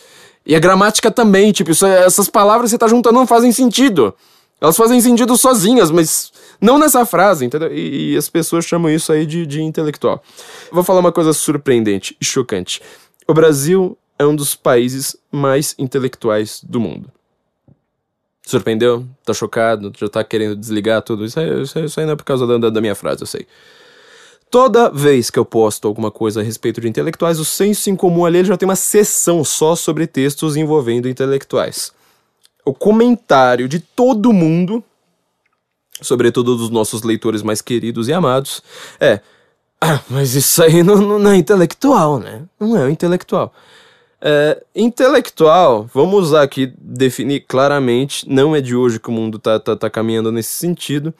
E 0.46 0.56
a 0.56 0.60
gramática 0.60 1.10
também, 1.10 1.52
tipo, 1.52 1.72
isso, 1.72 1.88
essas 1.88 2.30
palavras 2.30 2.70
que 2.70 2.74
você 2.74 2.78
tá 2.78 2.88
juntando 2.88 3.18
não 3.18 3.26
fazem 3.26 3.52
sentido. 3.52 4.14
Elas 4.60 4.78
fazem 4.78 5.00
sentido 5.02 5.36
sozinhas, 5.38 5.92
mas 5.92 6.32
não 6.62 6.78
nessa 6.78 7.06
frase, 7.06 7.46
entendeu? 7.46 7.72
E, 7.74 8.14
e 8.14 8.18
as 8.18 8.30
pessoas 8.30 8.66
chamam 8.66 8.90
isso 8.90 9.12
aí 9.12 9.26
de, 9.26 9.46
de 9.46 9.62
intelectual. 9.62 10.24
Vou 10.72 10.84
falar 10.84 11.00
uma 11.00 11.12
coisa 11.12 11.34
surpreendente 11.34 12.16
e 12.20 12.26
chocante. 12.26 12.82
O 13.28 13.34
Brasil 13.34 13.98
é 14.18 14.26
um 14.26 14.36
dos 14.36 14.56
países 14.56 15.16
mais 15.32 15.76
intelectuais 15.78 16.62
do 16.64 16.80
mundo. 16.80 17.12
Surpreendeu? 18.46 19.06
Tá 19.26 19.34
chocado? 19.34 19.92
Já 19.98 20.08
tá 20.08 20.24
querendo 20.24 20.56
desligar 20.56 21.02
tudo? 21.02 21.26
Isso 21.26 21.40
aí, 21.40 21.62
isso 21.62 21.78
aí, 21.78 21.86
isso 21.86 22.00
aí 22.00 22.06
não 22.06 22.14
é 22.14 22.16
por 22.16 22.24
causa 22.24 22.46
da, 22.46 22.70
da 22.70 22.82
minha 22.82 22.96
frase, 22.96 23.24
eu 23.24 23.28
sei. 23.28 23.48
Toda 24.52 24.90
vez 24.90 25.30
que 25.30 25.40
eu 25.40 25.44
posto 25.44 25.88
alguma 25.88 26.12
coisa 26.12 26.40
a 26.40 26.44
respeito 26.44 26.80
de 26.80 26.88
intelectuais, 26.88 27.40
o 27.40 27.46
senso 27.46 27.90
em 27.90 27.96
comum 27.96 28.24
ali 28.24 28.44
já 28.46 28.56
tem 28.56 28.70
uma 28.70 28.76
seção 28.76 29.44
só 29.44 29.76
sobre 29.76 30.08
textos 30.08 30.56
envolvendo 30.56 31.10
intelectuais. 31.10 31.92
O 32.66 32.74
comentário 32.74 33.70
de 33.70 33.80
todo 33.80 34.34
mundo, 34.34 34.84
sobretudo 36.02 36.58
dos 36.58 36.70
nossos 36.70 37.04
leitores 37.04 37.44
mais 37.44 37.62
queridos 37.62 38.08
e 38.08 38.14
amados, 38.14 38.62
é: 39.00 39.22
ah, 39.80 40.02
mas 40.10 40.34
isso 40.34 40.64
aí 40.64 40.82
não, 40.82 41.20
não 41.20 41.32
é 41.32 41.36
intelectual, 41.36 42.20
né? 42.20 42.44
Não 42.60 42.76
é 42.76 42.90
intelectual. 42.90 43.54
É, 44.20 44.64
intelectual, 44.76 45.88
vamos 45.94 46.30
usar 46.30 46.42
aqui, 46.42 46.74
definir 46.80 47.42
claramente, 47.42 48.28
não 48.28 48.56
é 48.56 48.62
de 48.62 48.76
hoje 48.76 49.00
que 49.00 49.10
o 49.10 49.12
mundo 49.12 49.38
tá, 49.38 49.60
tá, 49.60 49.76
tá 49.76 49.90
caminhando 49.90 50.32
nesse 50.32 50.58
sentido. 50.58 51.14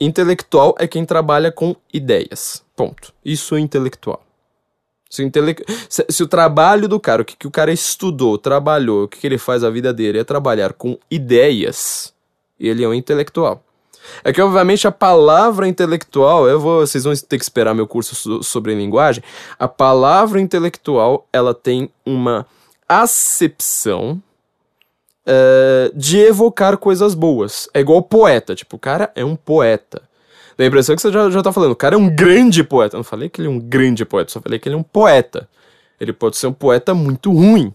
Intelectual 0.00 0.74
é 0.78 0.88
quem 0.88 1.04
trabalha 1.04 1.52
com 1.52 1.76
ideias. 1.92 2.64
Ponto. 2.74 3.12
Isso 3.24 3.54
é 3.54 3.60
intelectual. 3.60 4.24
Se 5.12 5.22
o, 5.22 5.26
intele... 5.26 5.54
se, 5.90 6.06
se 6.08 6.22
o 6.22 6.26
trabalho 6.26 6.88
do 6.88 6.98
cara, 6.98 7.20
o 7.20 7.24
que, 7.24 7.36
que 7.36 7.46
o 7.46 7.50
cara 7.50 7.70
estudou, 7.70 8.38
trabalhou, 8.38 9.04
o 9.04 9.08
que, 9.08 9.18
que 9.18 9.26
ele 9.26 9.36
faz 9.36 9.62
a 9.62 9.68
vida 9.68 9.92
dele 9.92 10.18
é 10.18 10.24
trabalhar 10.24 10.72
com 10.72 10.98
ideias, 11.10 12.14
ele 12.58 12.82
é 12.82 12.88
um 12.88 12.94
intelectual. 12.94 13.62
É 14.24 14.32
que, 14.32 14.40
obviamente, 14.40 14.88
a 14.88 14.90
palavra 14.90 15.68
intelectual, 15.68 16.48
eu 16.48 16.58
vou, 16.58 16.80
vocês 16.80 17.04
vão 17.04 17.14
ter 17.14 17.36
que 17.36 17.44
esperar 17.44 17.74
meu 17.74 17.86
curso 17.86 18.42
sobre 18.42 18.74
linguagem. 18.74 19.22
A 19.58 19.68
palavra 19.68 20.40
intelectual, 20.40 21.28
ela 21.30 21.52
tem 21.52 21.90
uma 22.06 22.46
acepção 22.88 24.20
uh, 25.26 25.94
de 25.94 26.20
evocar 26.20 26.78
coisas 26.78 27.14
boas. 27.14 27.68
É 27.74 27.80
igual 27.80 28.00
poeta, 28.00 28.54
tipo, 28.54 28.76
o 28.76 28.80
cara 28.80 29.12
é 29.14 29.22
um 29.22 29.36
poeta. 29.36 30.00
Dá 30.56 30.64
a 30.64 30.66
impressão 30.66 30.94
que 30.94 31.02
você 31.02 31.10
já, 31.10 31.30
já 31.30 31.42
tá 31.42 31.52
falando, 31.52 31.72
o 31.72 31.76
cara 31.76 31.94
é 31.94 31.98
um 31.98 32.14
grande 32.14 32.62
poeta. 32.62 32.96
Eu 32.96 32.98
não 32.98 33.04
falei 33.04 33.28
que 33.28 33.40
ele 33.40 33.48
é 33.48 33.50
um 33.50 33.58
grande 33.58 34.04
poeta, 34.04 34.30
só 34.30 34.40
falei 34.40 34.58
que 34.58 34.68
ele 34.68 34.76
é 34.76 34.78
um 34.78 34.82
poeta. 34.82 35.48
Ele 36.00 36.12
pode 36.12 36.36
ser 36.36 36.46
um 36.46 36.52
poeta 36.52 36.94
muito 36.94 37.32
ruim. 37.32 37.72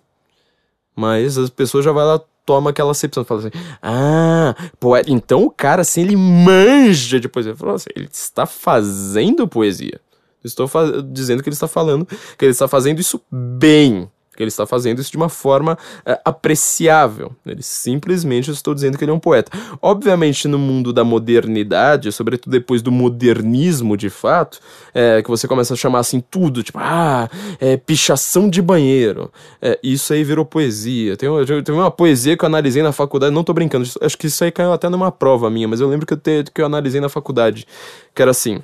Mas 0.96 1.38
as 1.38 1.50
pessoas 1.50 1.86
já 1.86 1.92
vai 1.92 2.06
lá, 2.06 2.20
toma 2.46 2.72
aquela 2.72 2.92
acepção, 2.92 3.24
fala 3.24 3.42
assim, 3.42 3.52
ah, 3.82 4.56
poeta. 4.80 5.12
Então 5.12 5.44
o 5.44 5.52
cara, 5.52 5.82
assim, 5.82 6.02
ele 6.02 6.16
manja 6.16 7.20
de 7.20 7.30
poesia. 7.30 7.56
Falo 7.56 7.74
assim, 7.74 7.90
ele 7.96 8.10
está 8.12 8.46
fazendo 8.46 9.48
poesia. 9.48 10.00
Estou 10.44 10.70
dizendo 11.12 11.44
que 11.44 11.50
ele 11.50 11.56
está 11.56 11.68
falando, 11.68 12.06
que 12.06 12.46
ele 12.46 12.52
está 12.52 12.68
fazendo 12.68 13.00
isso 13.00 13.22
bem 13.32 14.10
que 14.38 14.44
ele 14.44 14.50
está 14.50 14.68
fazendo 14.68 15.02
isso 15.02 15.10
de 15.10 15.18
uma 15.18 15.30
forma 15.30 15.78
é, 16.06 16.20
apreciável. 16.24 17.36
Ele 17.44 17.64
simplesmente 17.64 18.52
estou 18.52 18.76
dizendo 18.76 18.98
que 18.98 19.04
ele 19.04 19.10
é 19.10 19.14
um 19.14 19.20
poeta. 19.20 19.52
Obviamente, 19.82 20.48
no 20.48 20.60
mundo 20.60 20.94
da 20.94 21.04
modernidade, 21.04 22.12
sobretudo 22.12 22.52
depois 22.52 22.84
do 22.84 22.92
modernismo 22.92 23.98
de 23.98 24.12
fato, 24.12 24.60
é, 24.94 25.24
que 25.24 25.30
você 25.30 25.48
começa 25.48 25.74
a 25.74 25.78
chamar 25.78 26.00
assim 26.00 26.22
tudo, 26.22 26.62
tipo, 26.62 26.78
ah, 26.80 27.28
é 27.60 27.76
pichação 27.76 28.48
de 28.48 28.62
banheiro. 28.62 29.32
É, 29.60 29.80
isso 29.82 30.14
aí 30.14 30.24
virou 30.24 30.46
poesia. 30.46 31.18
Tem, 31.18 31.28
tem 31.64 31.74
uma 31.76 31.90
poesia 31.90 32.38
que 32.38 32.46
eu 32.46 32.48
analisei 32.48 32.84
na 32.84 32.92
faculdade, 32.92 33.34
não 33.34 33.44
tô 33.44 33.54
brincando, 33.54 33.90
acho 34.02 34.18
que 34.18 34.28
isso 34.28 34.44
aí 34.44 34.52
caiu 34.52 34.72
até 34.72 34.88
numa 34.88 35.12
prova 35.12 35.50
minha, 35.50 35.68
mas 35.68 35.82
eu 35.82 35.90
lembro 35.90 36.06
que 36.06 36.14
eu, 36.14 36.18
te, 36.18 36.44
que 36.54 36.62
eu 36.62 36.66
analisei 36.68 37.02
na 37.02 37.10
faculdade, 37.10 37.66
que 38.14 38.22
era 38.22 38.30
assim, 38.30 38.62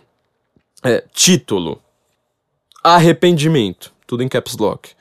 é, 0.84 1.03
título, 1.12 1.82
arrependimento, 2.84 3.92
tudo 4.06 4.22
em 4.22 4.27
caps 4.27 4.56
lock. 4.58 4.92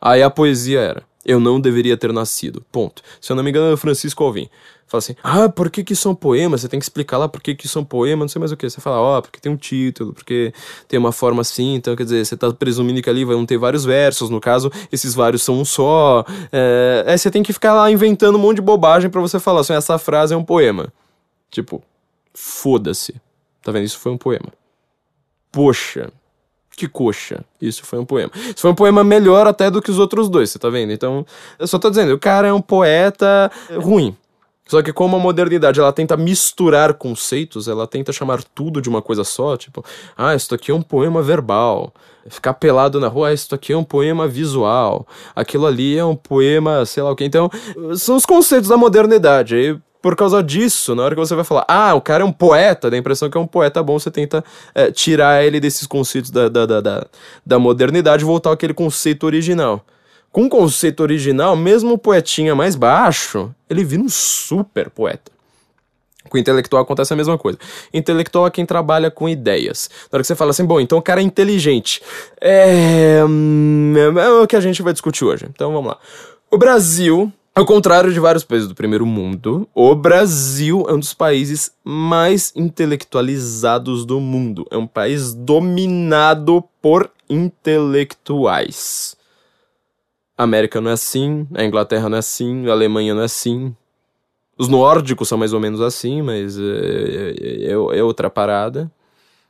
Aí 0.00 0.22
a 0.22 0.30
poesia 0.30 0.80
era: 0.80 1.02
Eu 1.24 1.40
não 1.40 1.60
deveria 1.60 1.96
ter 1.96 2.12
nascido. 2.12 2.64
Ponto. 2.70 3.02
Se 3.20 3.32
eu 3.32 3.36
não 3.36 3.42
me 3.42 3.50
engano, 3.50 3.72
é 3.72 3.76
Francisco 3.76 4.24
Alvim. 4.24 4.48
Fala 4.86 5.00
assim: 5.00 5.16
Ah, 5.22 5.48
por 5.48 5.68
que 5.68 5.82
que 5.82 5.92
isso 5.94 6.06
é 6.06 6.10
um 6.12 6.14
poema? 6.14 6.56
Você 6.56 6.68
tem 6.68 6.78
que 6.78 6.84
explicar 6.84 7.18
lá 7.18 7.28
por 7.28 7.42
que 7.42 7.54
que 7.54 7.66
isso 7.66 7.76
é 7.78 7.82
um 7.82 7.84
poema, 7.84 8.24
não 8.24 8.28
sei 8.28 8.38
mais 8.38 8.52
o 8.52 8.56
que. 8.56 8.70
Você 8.70 8.80
fala: 8.80 9.00
Ó, 9.00 9.18
oh, 9.18 9.22
porque 9.22 9.40
tem 9.40 9.50
um 9.50 9.56
título, 9.56 10.12
porque 10.12 10.52
tem 10.86 10.98
uma 10.98 11.10
forma 11.10 11.40
assim. 11.40 11.74
Então, 11.74 11.96
quer 11.96 12.04
dizer, 12.04 12.24
você 12.24 12.36
tá 12.36 12.52
presumindo 12.52 13.02
que 13.02 13.10
ali 13.10 13.24
vão 13.24 13.44
ter 13.44 13.58
vários 13.58 13.84
versos. 13.84 14.30
No 14.30 14.40
caso, 14.40 14.70
esses 14.92 15.14
vários 15.14 15.42
são 15.42 15.58
um 15.58 15.64
só. 15.64 16.24
É, 16.52 17.04
é 17.06 17.16
você 17.16 17.30
tem 17.30 17.42
que 17.42 17.52
ficar 17.52 17.74
lá 17.74 17.90
inventando 17.90 18.36
um 18.36 18.40
monte 18.40 18.56
de 18.56 18.62
bobagem 18.62 19.10
para 19.10 19.20
você 19.20 19.40
falar 19.40 19.60
assim: 19.60 19.72
essa 19.74 19.98
frase 19.98 20.32
é 20.34 20.36
um 20.36 20.44
poema. 20.44 20.92
Tipo, 21.50 21.82
foda-se. 22.32 23.14
Tá 23.62 23.72
vendo? 23.72 23.84
Isso 23.84 23.98
foi 23.98 24.12
um 24.12 24.18
poema. 24.18 24.52
Poxa, 25.50 26.12
que 26.76 26.86
coxa. 26.86 27.42
Isso 27.60 27.84
foi 27.84 27.98
um 27.98 28.04
poema. 28.04 28.30
Isso 28.34 28.60
foi 28.60 28.70
um 28.70 28.74
poema 28.74 29.02
melhor 29.02 29.46
até 29.46 29.70
do 29.70 29.80
que 29.80 29.90
os 29.90 29.98
outros 29.98 30.28
dois, 30.28 30.50
você 30.50 30.58
tá 30.58 30.68
vendo? 30.68 30.92
Então, 30.92 31.24
eu 31.58 31.66
só 31.66 31.78
tô 31.78 31.88
dizendo, 31.88 32.12
o 32.12 32.18
cara 32.18 32.48
é 32.48 32.52
um 32.52 32.60
poeta 32.60 33.50
ruim. 33.80 34.16
Só 34.68 34.82
que 34.82 34.92
como 34.92 35.16
a 35.16 35.20
modernidade 35.20 35.78
ela 35.78 35.92
tenta 35.92 36.16
misturar 36.16 36.94
conceitos, 36.94 37.68
ela 37.68 37.86
tenta 37.86 38.12
chamar 38.12 38.42
tudo 38.42 38.82
de 38.82 38.88
uma 38.88 39.00
coisa 39.00 39.22
só, 39.22 39.56
tipo, 39.56 39.84
ah, 40.16 40.34
isso 40.34 40.52
aqui 40.54 40.72
é 40.72 40.74
um 40.74 40.82
poema 40.82 41.22
verbal. 41.22 41.94
Ficar 42.28 42.54
pelado 42.54 42.98
na 42.98 43.06
rua, 43.06 43.28
ah, 43.28 43.32
isso 43.32 43.54
aqui 43.54 43.72
é 43.72 43.76
um 43.76 43.84
poema 43.84 44.26
visual. 44.26 45.06
Aquilo 45.36 45.66
ali 45.66 45.96
é 45.96 46.04
um 46.04 46.16
poema, 46.16 46.84
sei 46.84 47.00
lá 47.00 47.12
o 47.12 47.16
que. 47.16 47.24
Então, 47.24 47.48
são 47.96 48.16
os 48.16 48.26
conceitos 48.26 48.68
da 48.68 48.76
modernidade. 48.76 49.54
Aí 49.54 49.78
por 50.00 50.14
causa 50.14 50.42
disso, 50.42 50.94
na 50.94 51.02
hora 51.02 51.14
que 51.14 51.20
você 51.20 51.34
vai 51.34 51.44
falar, 51.44 51.64
ah, 51.68 51.94
o 51.94 52.00
cara 52.00 52.22
é 52.22 52.26
um 52.26 52.32
poeta, 52.32 52.90
dá 52.90 52.96
a 52.96 53.00
impressão 53.00 53.28
que 53.28 53.36
é 53.36 53.40
um 53.40 53.46
poeta 53.46 53.82
bom, 53.82 53.98
você 53.98 54.10
tenta 54.10 54.44
é, 54.74 54.90
tirar 54.90 55.44
ele 55.44 55.58
desses 55.58 55.86
conceitos 55.86 56.30
da, 56.30 56.48
da, 56.48 56.66
da, 56.66 56.80
da, 56.80 57.06
da 57.44 57.58
modernidade 57.58 58.22
e 58.22 58.26
voltar 58.26 58.52
àquele 58.52 58.74
conceito 58.74 59.24
original. 59.24 59.84
Com 60.30 60.44
o 60.44 60.48
conceito 60.48 61.00
original, 61.00 61.56
mesmo 61.56 61.94
o 61.94 61.98
poetinha 61.98 62.54
mais 62.54 62.76
baixo, 62.76 63.54
ele 63.70 63.82
vira 63.82 64.02
um 64.02 64.08
super 64.08 64.90
poeta. 64.90 65.32
Com 66.28 66.36
o 66.36 66.40
intelectual 66.40 66.82
acontece 66.82 67.12
a 67.12 67.16
mesma 67.16 67.38
coisa. 67.38 67.58
Intelectual 67.92 68.46
é 68.46 68.50
quem 68.50 68.66
trabalha 68.66 69.10
com 69.10 69.28
ideias. 69.28 69.88
Na 70.10 70.16
hora 70.16 70.22
que 70.22 70.26
você 70.26 70.34
fala 70.34 70.50
assim, 70.50 70.64
bom, 70.64 70.80
então 70.80 70.98
o 70.98 71.02
cara 71.02 71.20
é 71.20 71.24
inteligente. 71.24 72.02
É, 72.40 73.24
hum, 73.24 73.94
é 73.96 74.28
o 74.28 74.46
que 74.46 74.56
a 74.56 74.60
gente 74.60 74.82
vai 74.82 74.92
discutir 74.92 75.24
hoje. 75.24 75.46
Então 75.48 75.72
vamos 75.72 75.90
lá. 75.90 75.98
O 76.50 76.58
Brasil 76.58 77.32
ao 77.56 77.64
contrário 77.64 78.12
de 78.12 78.20
vários 78.20 78.44
países 78.44 78.68
do 78.68 78.74
primeiro 78.74 79.06
mundo, 79.06 79.66
o 79.74 79.94
Brasil 79.94 80.84
é 80.90 80.92
um 80.92 80.98
dos 80.98 81.14
países 81.14 81.72
mais 81.82 82.52
intelectualizados 82.54 84.04
do 84.04 84.20
mundo. 84.20 84.66
É 84.70 84.76
um 84.76 84.86
país 84.86 85.32
dominado 85.32 86.62
por 86.82 87.10
intelectuais. 87.30 89.16
A 90.36 90.42
América 90.42 90.82
não 90.82 90.90
é 90.90 90.92
assim, 90.92 91.48
a 91.54 91.64
Inglaterra 91.64 92.10
não 92.10 92.16
é 92.16 92.20
assim, 92.20 92.68
a 92.68 92.72
Alemanha 92.72 93.14
não 93.14 93.22
é 93.22 93.24
assim. 93.24 93.74
Os 94.58 94.68
nórdicos 94.68 95.26
são 95.26 95.38
mais 95.38 95.54
ou 95.54 95.60
menos 95.60 95.80
assim, 95.80 96.20
mas 96.20 96.58
é, 96.58 96.62
é, 96.62 97.68
é, 97.68 97.72
é 97.72 98.02
outra 98.02 98.28
parada. 98.28 98.92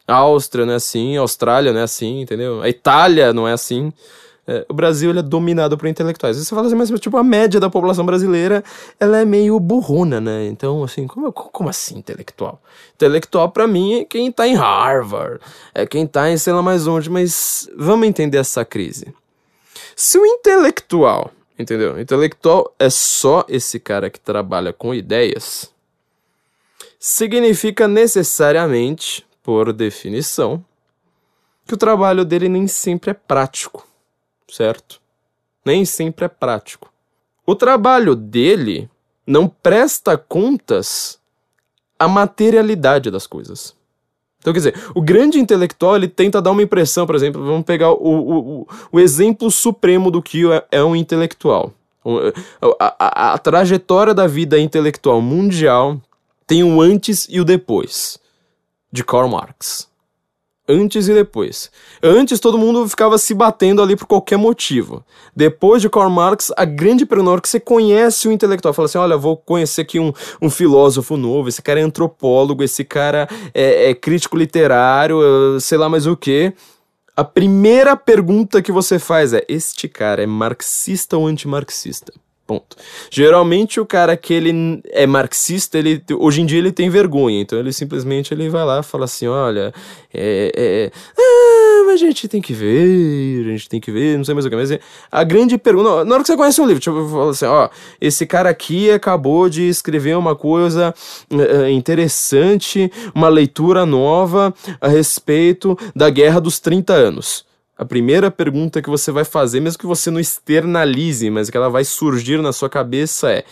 A 0.07 0.15
Áustria 0.15 0.65
não 0.65 0.75
é 0.75 0.77
assim, 0.77 1.17
a 1.17 1.23
Austrália 1.23 1.73
não 1.73 1.81
é 1.81 1.83
assim, 1.83 2.21
entendeu? 2.21 2.63
A 2.63 2.69
Itália 2.69 3.33
não 3.33 3.49
é 3.49 3.53
assim. 3.53 3.93
É, 4.49 4.65
o 4.69 4.75
Brasil 4.75 5.11
ele 5.11 5.19
é 5.19 5.23
dominado 5.23 5.77
por 5.77 5.89
intelectuais. 5.89 6.37
Você 6.37 6.55
fala 6.55 6.69
assim, 6.69 6.77
mas 6.77 6.89
tipo, 7.01 7.17
a 7.17 7.25
média 7.25 7.59
da 7.59 7.69
população 7.69 8.07
brasileira 8.07 8.63
ela 9.01 9.19
é 9.19 9.25
meio 9.25 9.59
burrona, 9.59 10.21
né? 10.21 10.47
Então, 10.47 10.85
assim, 10.85 11.07
como, 11.07 11.33
como 11.33 11.69
assim 11.69 11.99
intelectual? 11.99 12.63
Intelectual 12.95 13.51
para 13.51 13.67
mim 13.67 14.01
é 14.01 14.05
quem 14.05 14.31
tá 14.31 14.47
em 14.47 14.55
Harvard, 14.55 15.41
é 15.75 15.85
quem 15.85 16.07
tá 16.07 16.31
em 16.31 16.39
sei 16.39 16.53
lá 16.53 16.63
mais 16.63 16.87
onde, 16.87 17.11
mas 17.11 17.69
vamos 17.77 18.07
entender 18.07 18.39
essa 18.39 18.65
crise. 18.65 19.13
Se 19.97 20.17
o 20.17 20.25
intelectual, 20.25 21.33
entendeu? 21.59 21.99
Intelectual 21.99 22.73
é 22.79 22.89
só 22.89 23.45
esse 23.49 23.81
cara 23.81 24.09
que 24.09 24.21
trabalha 24.21 24.73
com 24.73 24.95
ideias, 24.95 25.73
significa 27.01 27.89
necessariamente, 27.89 29.27
por 29.43 29.73
definição, 29.73 30.65
que 31.67 31.75
o 31.75 31.77
trabalho 31.77 32.25
dele 32.25 32.49
nem 32.49 32.69
sempre 32.69 33.11
é 33.11 33.15
prático 33.15 33.85
certo? 34.49 35.01
Nem 35.65 35.85
sempre 35.85 36.25
é 36.25 36.29
prático. 36.29 36.93
O 37.47 37.55
trabalho 37.55 38.15
dele 38.15 38.89
não 39.27 39.49
presta 39.49 40.17
contas 40.17 41.19
à 41.99 42.07
materialidade 42.07 43.11
das 43.11 43.27
coisas. 43.27 43.75
Então, 44.39 44.53
quer 44.53 44.61
dizer, 44.61 44.91
o 44.95 45.03
grande 45.03 45.41
intelectual 45.41 45.97
ele 45.97 46.07
tenta 46.07 46.41
dar 46.41 46.53
uma 46.53 46.63
impressão, 46.63 47.05
por 47.05 47.17
exemplo, 47.17 47.45
vamos 47.45 47.65
pegar 47.65 47.91
o, 47.91 47.97
o, 48.61 48.69
o 48.93 49.01
exemplo 49.01 49.51
supremo 49.51 50.11
do 50.11 50.23
que 50.23 50.49
é, 50.53 50.65
é 50.71 50.85
um 50.85 50.95
intelectual. 50.95 51.73
A, 52.79 52.95
a, 52.99 53.33
a 53.35 53.39
trajetória 53.39 54.15
da 54.15 54.29
vida 54.29 54.57
intelectual 54.59 55.21
mundial 55.21 56.01
tem 56.47 56.63
o 56.63 56.81
antes 56.81 57.27
e 57.29 57.41
o 57.41 57.45
depois 57.45 58.21
de 58.93 59.03
Karl 59.03 59.29
Marx. 59.29 59.89
Antes 60.69 61.07
e 61.07 61.15
depois. 61.15 61.71
Antes 62.03 62.41
todo 62.41 62.59
mundo 62.59 62.89
ficava 62.89 63.19
se 63.19 63.33
batendo 63.33 63.81
ali 63.81 63.95
por 63.95 64.07
qualquer 64.07 64.37
motivo. 64.37 65.05
Depois 65.35 65.81
de 65.81 65.89
Karl 65.89 66.11
Marx, 66.11 66.53
a 66.57 66.65
grande 66.65 67.07
pergunta 67.07 67.41
que 67.41 67.49
você 67.49 67.61
conhece 67.61 68.27
o 68.27 68.33
intelectual, 68.33 68.75
fala 68.75 68.87
assim: 68.87 68.99
olha, 68.99 69.17
vou 69.17 69.37
conhecer 69.37 69.83
aqui 69.83 70.01
um, 70.01 70.13
um 70.43 70.51
filósofo 70.51 71.17
novo, 71.17 71.49
esse 71.49 71.63
cara 71.63 71.79
é 71.79 71.83
antropólogo, 71.85 72.65
esse 72.65 72.83
cara 72.83 73.29
é, 73.55 73.91
é 73.91 73.95
crítico 73.95 74.37
literário, 74.37 75.21
sei 75.61 75.79
lá 75.79 75.89
mais 75.89 76.07
o 76.07 76.17
que. 76.17 76.53
A 77.17 77.25
primeira 77.25 77.97
pergunta 77.97 78.61
que 78.61 78.73
você 78.73 78.99
faz 78.99 79.33
é: 79.33 79.45
este 79.49 79.89
cara 79.89 80.23
é 80.23 80.27
marxista 80.27 81.17
ou 81.17 81.29
antimarxista? 81.29 82.13
Ponto. 82.47 82.77
Geralmente 83.11 83.81
o 83.81 83.85
cara 83.85 84.17
que 84.17 84.33
ele 84.33 84.81
é 84.93 85.05
marxista, 85.05 85.79
ele 85.79 86.01
hoje 86.13 86.43
em 86.43 86.47
dia 86.47 86.59
ele 86.59 86.71
tem 86.71 86.89
vergonha, 86.89 87.41
então 87.41 87.59
ele 87.59 87.73
simplesmente 87.73 88.33
ele 88.33 88.49
vai 88.49 88.65
lá 88.65 88.85
fala 88.85 89.05
assim, 89.05 89.27
olha, 89.27 89.75
é, 90.15 90.53
é, 90.55 90.91
ah, 91.19 91.93
a 91.93 91.97
gente 91.97 92.29
tem 92.29 92.41
que 92.41 92.53
ver, 92.53 93.47
a 93.47 93.51
gente 93.51 93.69
tem 93.69 93.81
que 93.81 93.91
ver, 93.91 94.17
não 94.17 94.25
sei 94.25 94.33
mais 94.33 94.47
o 94.47 94.51
que, 94.51 94.55
mas 94.55 94.71
é, 94.71 94.79
a 95.11 95.25
grande 95.25 95.59
pergunta, 95.59 96.05
na 96.05 96.15
hora 96.15 96.23
que 96.23 96.29
você 96.29 96.37
conhece 96.37 96.61
um 96.61 96.67
livro, 96.67 96.81
tipo, 96.81 96.97
eu 96.97 97.09
falo 97.09 97.31
assim, 97.31 97.47
ó, 97.47 97.69
esse 98.01 98.25
cara 98.25 98.49
aqui 98.49 98.93
acabou 98.93 99.49
de 99.49 99.69
escrever 99.69 100.17
uma 100.17 100.37
coisa 100.37 100.95
uh, 101.33 101.69
interessante, 101.69 102.93
uma 103.13 103.29
leitura 103.29 103.85
nova 103.85 104.55
a 104.81 104.87
respeito 104.87 105.77
da 105.97 106.09
Guerra 106.11 106.41
dos 106.41 106.61
30 106.61 106.93
anos. 106.93 107.46
A 107.77 107.85
primeira 107.85 108.31
pergunta 108.31 108.81
que 108.81 108.89
você 108.89 109.11
vai 109.11 109.25
fazer, 109.25 109.61
mesmo 109.61 109.79
que 109.79 109.87
você 109.87 110.11
não 110.11 110.19
externalize, 110.19 111.29
mas 111.29 111.51
que 111.51 111.57
ela 111.57 111.69
vai 111.69 111.85
surgir 111.85 112.41
na 112.41 112.53
sua 112.53 112.71
cabeça 112.71 113.31
é: 113.31 113.45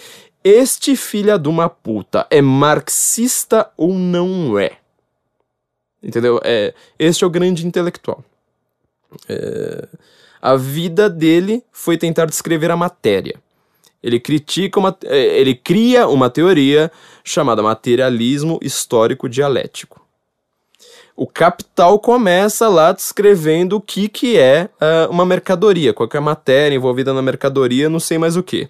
Este 0.42 0.96
filho 0.96 1.38
de 1.38 1.48
uma 1.48 1.68
puta 1.68 2.26
é 2.30 2.40
marxista 2.40 3.70
ou 3.76 3.92
não 3.92 4.58
é? 4.58 4.78
Entendeu? 6.02 6.40
É, 6.42 6.72
este 6.98 7.22
é 7.22 7.26
o 7.26 7.30
grande 7.30 7.66
intelectual. 7.66 8.24
É, 9.28 9.88
a 10.40 10.56
vida 10.56 11.10
dele 11.10 11.62
foi 11.70 11.98
tentar 11.98 12.24
descrever 12.24 12.70
a 12.70 12.76
matéria. 12.76 13.36
Ele 14.02 14.18
critica 14.18 14.78
uma, 14.78 14.96
é, 15.04 15.38
ele 15.38 15.54
cria 15.54 16.08
uma 16.08 16.30
teoria 16.30 16.90
chamada 17.22 17.62
materialismo 17.62 18.58
histórico 18.62 19.28
dialético 19.28 20.03
o 21.16 21.26
capital 21.26 21.98
começa 21.98 22.68
lá 22.68 22.92
descrevendo 22.92 23.76
o 23.76 23.80
que, 23.80 24.08
que 24.08 24.36
é 24.36 24.68
uh, 24.80 25.10
uma 25.10 25.24
mercadoria, 25.24 25.92
qualquer 25.92 26.20
matéria 26.20 26.74
envolvida 26.74 27.14
na 27.14 27.22
mercadoria, 27.22 27.88
não 27.88 28.00
sei 28.00 28.18
mais 28.18 28.36
o 28.36 28.42
que. 28.42 28.68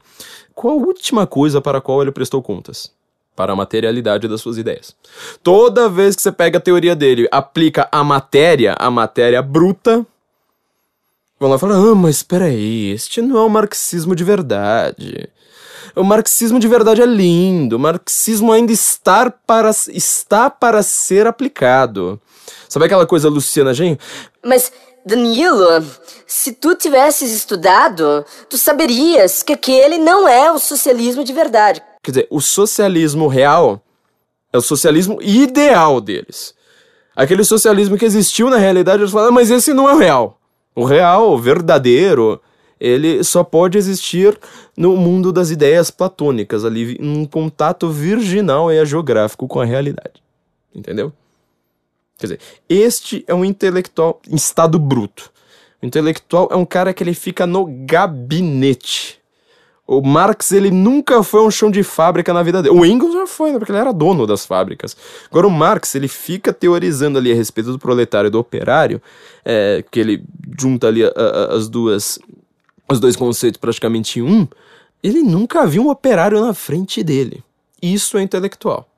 Qual 0.54 0.78
a 0.78 0.82
última 0.82 1.26
coisa 1.26 1.60
para 1.60 1.78
a 1.78 1.80
qual 1.80 2.02
ele 2.02 2.12
prestou 2.12 2.42
contas? 2.42 2.92
Para 3.34 3.52
a 3.52 3.56
materialidade 3.56 4.28
das 4.28 4.40
suas 4.40 4.58
ideias. 4.58 4.94
Toda 5.42 5.88
vez 5.88 6.14
que 6.14 6.22
você 6.22 6.30
pega 6.30 6.58
a 6.58 6.60
teoria 6.60 6.94
dele, 6.94 7.26
aplica 7.32 7.88
a 7.90 8.04
matéria, 8.04 8.76
a 8.78 8.90
matéria 8.90 9.42
bruta, 9.42 10.06
vão 11.40 11.50
lá 11.50 11.58
falar: 11.58 11.76
ah, 11.76 11.94
mas 11.94 12.16
espera 12.16 12.44
aí, 12.44 12.92
este 12.92 13.20
não 13.20 13.38
é 13.38 13.42
o 13.42 13.48
marxismo 13.48 14.14
de 14.14 14.22
verdade. 14.22 15.28
O 15.96 16.04
marxismo 16.04 16.58
de 16.58 16.68
verdade 16.68 17.02
é 17.02 17.06
lindo. 17.06 17.76
O 17.76 17.78
marxismo 17.78 18.52
ainda 18.52 18.72
está 18.72 19.30
para, 19.30 19.70
está 19.88 20.50
para 20.50 20.82
ser 20.82 21.26
aplicado. 21.26 22.20
Sabe 22.68 22.86
aquela 22.86 23.06
coisa 23.06 23.28
Luciana 23.28 23.74
Genro? 23.74 23.98
Mas, 24.44 24.72
Danilo, 25.04 25.84
se 26.26 26.52
tu 26.52 26.74
tivesses 26.74 27.30
estudado, 27.30 28.24
tu 28.48 28.56
saberias 28.56 29.42
que 29.42 29.52
aquele 29.52 29.98
não 29.98 30.26
é 30.26 30.50
o 30.50 30.58
socialismo 30.58 31.24
de 31.24 31.32
verdade. 31.32 31.82
Quer 32.02 32.10
dizer, 32.10 32.26
o 32.30 32.40
socialismo 32.40 33.28
real 33.28 33.82
é 34.52 34.58
o 34.58 34.62
socialismo 34.62 35.18
ideal 35.20 36.00
deles. 36.00 36.54
Aquele 37.16 37.44
socialismo 37.44 37.96
que 37.96 38.04
existiu 38.04 38.50
na 38.50 38.56
realidade, 38.56 39.02
eles 39.02 39.12
falam, 39.12 39.28
ah, 39.28 39.32
mas 39.32 39.50
esse 39.50 39.72
não 39.72 39.88
é 39.88 39.94
o 39.94 39.98
real. 39.98 40.38
O 40.74 40.84
real, 40.84 41.32
o 41.32 41.38
verdadeiro, 41.38 42.40
ele 42.80 43.22
só 43.22 43.44
pode 43.44 43.78
existir 43.78 44.38
no 44.76 44.96
mundo 44.96 45.32
das 45.32 45.50
ideias 45.50 45.90
platônicas, 45.90 46.64
ali, 46.64 46.98
num 47.00 47.24
contato 47.24 47.88
virginal 47.88 48.72
e 48.72 48.84
geográfico 48.84 49.46
com 49.46 49.60
a 49.60 49.64
realidade. 49.64 50.22
Entendeu? 50.74 51.12
Quer 52.26 52.36
dizer, 52.36 52.40
este 52.68 53.24
é 53.26 53.34
um 53.34 53.44
intelectual 53.44 54.20
em 54.28 54.36
estado 54.36 54.78
bruto. 54.78 55.30
O 55.82 55.86
intelectual 55.86 56.48
é 56.50 56.56
um 56.56 56.64
cara 56.64 56.94
que 56.94 57.02
ele 57.02 57.12
fica 57.12 57.46
no 57.46 57.66
gabinete. 57.66 59.20
O 59.86 60.00
Marx, 60.00 60.50
ele 60.52 60.70
nunca 60.70 61.22
foi 61.22 61.42
um 61.42 61.50
chão 61.50 61.70
de 61.70 61.82
fábrica 61.82 62.32
na 62.32 62.42
vida 62.42 62.62
dele. 62.62 62.74
O 62.74 62.86
Engels 62.86 63.12
já 63.12 63.26
foi, 63.26 63.52
né? 63.52 63.58
Porque 63.58 63.70
ele 63.70 63.78
era 63.78 63.92
dono 63.92 64.26
das 64.26 64.46
fábricas. 64.46 64.96
Agora, 65.30 65.46
o 65.46 65.50
Marx, 65.50 65.94
ele 65.94 66.08
fica 66.08 66.54
teorizando 66.54 67.18
ali 67.18 67.30
a 67.30 67.34
respeito 67.34 67.70
do 67.70 67.78
proletário 67.78 68.28
e 68.28 68.30
do 68.30 68.38
operário, 68.38 69.02
é, 69.44 69.84
que 69.90 70.00
ele 70.00 70.24
junta 70.58 70.88
ali 70.88 71.04
a, 71.04 71.08
a, 71.08 71.54
as 71.54 71.68
duas, 71.68 72.18
os 72.88 72.98
dois 72.98 73.14
conceitos 73.14 73.60
praticamente 73.60 74.20
em 74.20 74.22
um. 74.22 74.48
Ele 75.02 75.22
nunca 75.22 75.66
viu 75.66 75.82
um 75.82 75.90
operário 75.90 76.40
na 76.40 76.54
frente 76.54 77.04
dele. 77.04 77.44
Isso 77.82 78.16
é 78.16 78.22
intelectual. 78.22 78.88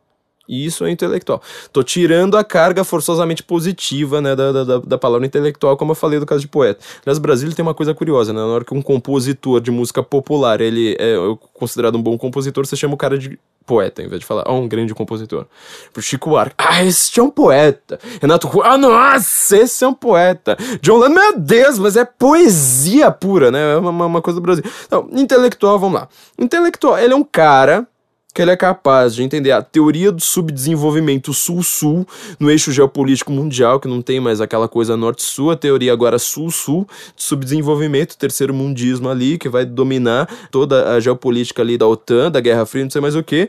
Isso 0.49 0.85
é 0.85 0.91
intelectual. 0.91 1.43
Tô 1.73 1.83
tirando 1.83 2.37
a 2.37 2.45
carga 2.45 2.85
forçosamente 2.85 3.43
positiva, 3.43 4.21
né, 4.21 4.37
da, 4.37 4.53
da, 4.53 4.79
da 4.79 4.99
palavra 4.99 5.27
intelectual, 5.27 5.77
como 5.77 5.93
eu 5.93 5.97
falei 5.97 6.19
do 6.19 6.27
caso 6.27 6.41
de 6.41 6.49
poeta. 6.49 6.81
Aliás, 7.03 7.19
Brasília 7.19 7.55
tem 7.55 7.63
uma 7.63 7.75
coisa 7.75 7.95
curiosa, 7.95 8.33
né? 8.33 8.41
Na 8.41 8.47
hora 8.47 8.65
que 8.65 8.75
um 8.75 8.83
compositor 8.83 9.61
de 9.61 9.71
música 9.71 10.03
popular, 10.03 10.61
ele 10.61 10.97
é 10.99 11.17
considerado 11.55 11.97
um 11.97 12.03
bom 12.03 12.17
compositor, 12.17 12.67
você 12.67 12.77
chama 12.77 12.95
o 12.95 12.97
cara 12.97 13.19
de 13.19 13.39
poeta, 13.67 14.03
em 14.03 14.09
vez 14.09 14.21
de 14.21 14.27
falar, 14.27 14.45
ó, 14.47 14.55
oh, 14.55 14.61
um 14.61 14.69
grande 14.69 14.95
compositor. 14.95 15.47
Pro 15.93 16.01
Chico 16.01 16.31
Buarque, 16.31 16.55
ah, 16.57 16.85
esse 16.85 17.19
é 17.19 17.23
um 17.23 17.31
poeta. 17.31 17.99
Renato 18.21 18.49
ah, 18.63 18.79
nossa, 18.79 19.57
esse 19.57 19.85
é 19.85 19.89
um 19.89 19.95
poeta. 19.95 20.57
John 20.81 20.99
Lennon, 20.99 21.15
meu 21.15 21.39
Deus, 21.39 21.79
mas 21.79 21.97
é 21.97 22.05
poesia 22.05 23.11
pura, 23.11 23.51
né? 23.51 23.73
É 23.73 23.77
uma, 23.77 24.07
uma 24.07 24.23
coisa 24.23 24.41
do 24.41 24.43
Brasil. 24.43 24.65
Então, 24.87 25.09
intelectual, 25.13 25.79
vamos 25.79 26.01
lá. 26.01 26.09
Intelectual, 26.39 26.97
ele 26.99 27.13
é 27.13 27.17
um 27.17 27.25
cara 27.25 27.87
que 28.37 28.43
ele 28.43 28.51
é 28.51 28.57
capaz 28.57 29.15
de 29.15 29.23
entender 29.23 29.51
a 29.51 29.63
teoria 29.63 30.13
do 30.13 30.21
subdesenvolvimento 30.21 31.33
sul-sul 31.33 32.07
no 32.39 32.51
eixo 32.51 32.71
geopolítico 32.71 33.33
mundial, 33.33 33.81
que 33.81 33.89
não 33.89 34.03
tem 34.03 34.21
mais 34.21 34.43
aquela 34.43 34.69
coisa 34.69 34.95
norte-sul, 34.95 35.53
a 35.53 35.57
teoria 35.57 35.91
agora 35.91 36.19
sul-sul, 36.19 36.87
de 37.17 37.23
subdesenvolvimento, 37.23 38.15
terceiro 38.19 38.53
mundismo 38.53 39.09
ali, 39.09 39.39
que 39.39 39.49
vai 39.49 39.65
dominar 39.65 40.29
toda 40.51 40.93
a 40.93 41.01
geopolítica 41.01 41.63
ali 41.63 41.79
da 41.79 41.87
OTAN, 41.87 42.31
da 42.31 42.39
Guerra 42.39 42.67
Fria, 42.67 42.85
não 42.85 42.91
sei 42.91 43.01
mais 43.01 43.17
o 43.17 43.23
que, 43.23 43.49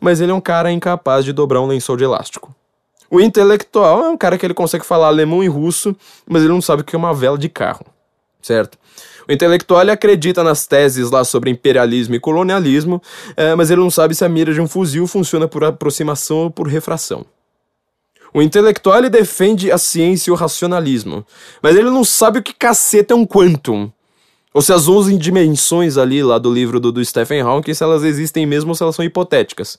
mas 0.00 0.20
ele 0.20 0.32
é 0.32 0.34
um 0.34 0.40
cara 0.40 0.72
incapaz 0.72 1.24
de 1.24 1.32
dobrar 1.32 1.60
um 1.60 1.68
lençol 1.68 1.96
de 1.96 2.02
elástico. 2.02 2.52
O 3.08 3.20
intelectual 3.20 4.04
é 4.04 4.08
um 4.08 4.16
cara 4.16 4.36
que 4.36 4.44
ele 4.44 4.52
consegue 4.52 4.84
falar 4.84 5.06
alemão 5.06 5.44
e 5.44 5.46
russo, 5.46 5.94
mas 6.26 6.42
ele 6.42 6.52
não 6.52 6.60
sabe 6.60 6.82
o 6.82 6.84
que 6.84 6.96
é 6.96 6.98
uma 6.98 7.14
vela 7.14 7.38
de 7.38 7.48
carro, 7.48 7.86
certo? 8.42 8.76
O 9.28 9.32
intelectual 9.32 9.82
ele 9.82 9.90
acredita 9.90 10.44
nas 10.44 10.66
teses 10.66 11.10
lá 11.10 11.24
sobre 11.24 11.50
imperialismo 11.50 12.14
e 12.14 12.20
colonialismo, 12.20 13.00
é, 13.36 13.54
mas 13.54 13.70
ele 13.70 13.80
não 13.80 13.90
sabe 13.90 14.14
se 14.14 14.24
a 14.24 14.28
mira 14.28 14.52
de 14.52 14.60
um 14.60 14.68
fuzil 14.68 15.06
funciona 15.06 15.48
por 15.48 15.64
aproximação 15.64 16.36
ou 16.38 16.50
por 16.50 16.68
refração. 16.68 17.24
O 18.32 18.42
intelectual 18.42 18.98
ele 18.98 19.08
defende 19.08 19.70
a 19.70 19.78
ciência 19.78 20.30
e 20.30 20.32
o 20.32 20.36
racionalismo, 20.36 21.24
mas 21.62 21.76
ele 21.76 21.88
não 21.88 22.04
sabe 22.04 22.40
o 22.40 22.42
que 22.42 22.52
caceta 22.52 23.14
é 23.14 23.16
um 23.16 23.24
quantum. 23.24 23.90
Ou 24.52 24.60
se 24.62 24.72
as 24.72 24.88
11 24.88 25.16
dimensões 25.18 25.96
ali 25.96 26.22
lá 26.22 26.38
do 26.38 26.52
livro 26.52 26.78
do, 26.78 26.92
do 26.92 27.04
Stephen 27.04 27.40
Hawking, 27.40 27.74
se 27.74 27.82
elas 27.82 28.04
existem 28.04 28.46
mesmo 28.46 28.70
ou 28.70 28.74
se 28.74 28.82
elas 28.82 28.94
são 28.94 29.04
hipotéticas. 29.04 29.78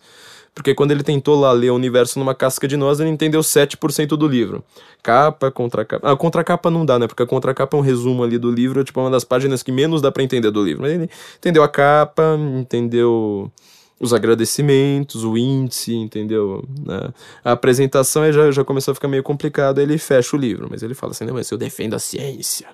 Porque 0.56 0.74
quando 0.74 0.92
ele 0.92 1.04
tentou 1.04 1.38
lá 1.38 1.52
ler 1.52 1.70
o 1.70 1.76
universo 1.76 2.18
numa 2.18 2.34
casca 2.34 2.66
de 2.66 2.78
nós, 2.78 3.02
ele 3.02 3.10
entendeu 3.10 3.42
7% 3.42 4.08
do 4.16 4.26
livro. 4.26 4.64
Capa, 5.04 5.52
contracapa. 5.52 6.10
Ah, 6.10 6.16
contracapa 6.16 6.72
não 6.72 6.86
dá, 6.86 6.98
né? 6.98 7.08
Porque 7.08 7.22
a 7.22 7.28
contracapa 7.28 7.76
é 7.76 7.80
um 7.80 7.84
resumo 7.84 8.24
ali 8.24 8.38
do 8.38 8.50
livro, 8.50 8.82
tipo, 8.82 9.02
uma 9.02 9.12
das 9.12 9.26
páginas 9.26 9.62
que 9.62 9.72
menos 9.72 10.02
dá 10.02 10.14
para 10.14 10.24
entender 10.24 10.50
do 10.52 10.64
livro. 10.64 10.84
Mas 10.84 10.94
ele 10.94 11.10
entendeu 11.38 11.62
a 11.62 11.68
capa, 11.68 12.40
entendeu 12.58 13.52
os 14.00 14.14
agradecimentos, 14.14 15.26
o 15.26 15.38
índice, 15.38 15.94
entendeu? 15.94 16.64
Né? 16.86 17.10
A 17.44 17.52
apresentação 17.52 18.32
já, 18.32 18.50
já 18.50 18.64
começou 18.64 18.94
a 18.94 18.96
ficar 18.96 19.10
meio 19.10 19.24
complicado, 19.24 19.80
ele 19.80 19.98
fecha 19.98 20.38
o 20.38 20.40
livro, 20.40 20.68
mas 20.70 20.84
ele 20.84 20.94
fala 20.94 21.12
assim, 21.12 21.26
não, 21.26 21.34
mas 21.34 21.50
eu 21.52 21.58
defendo 21.58 21.96
a 21.96 22.00
ciência. 22.00 22.68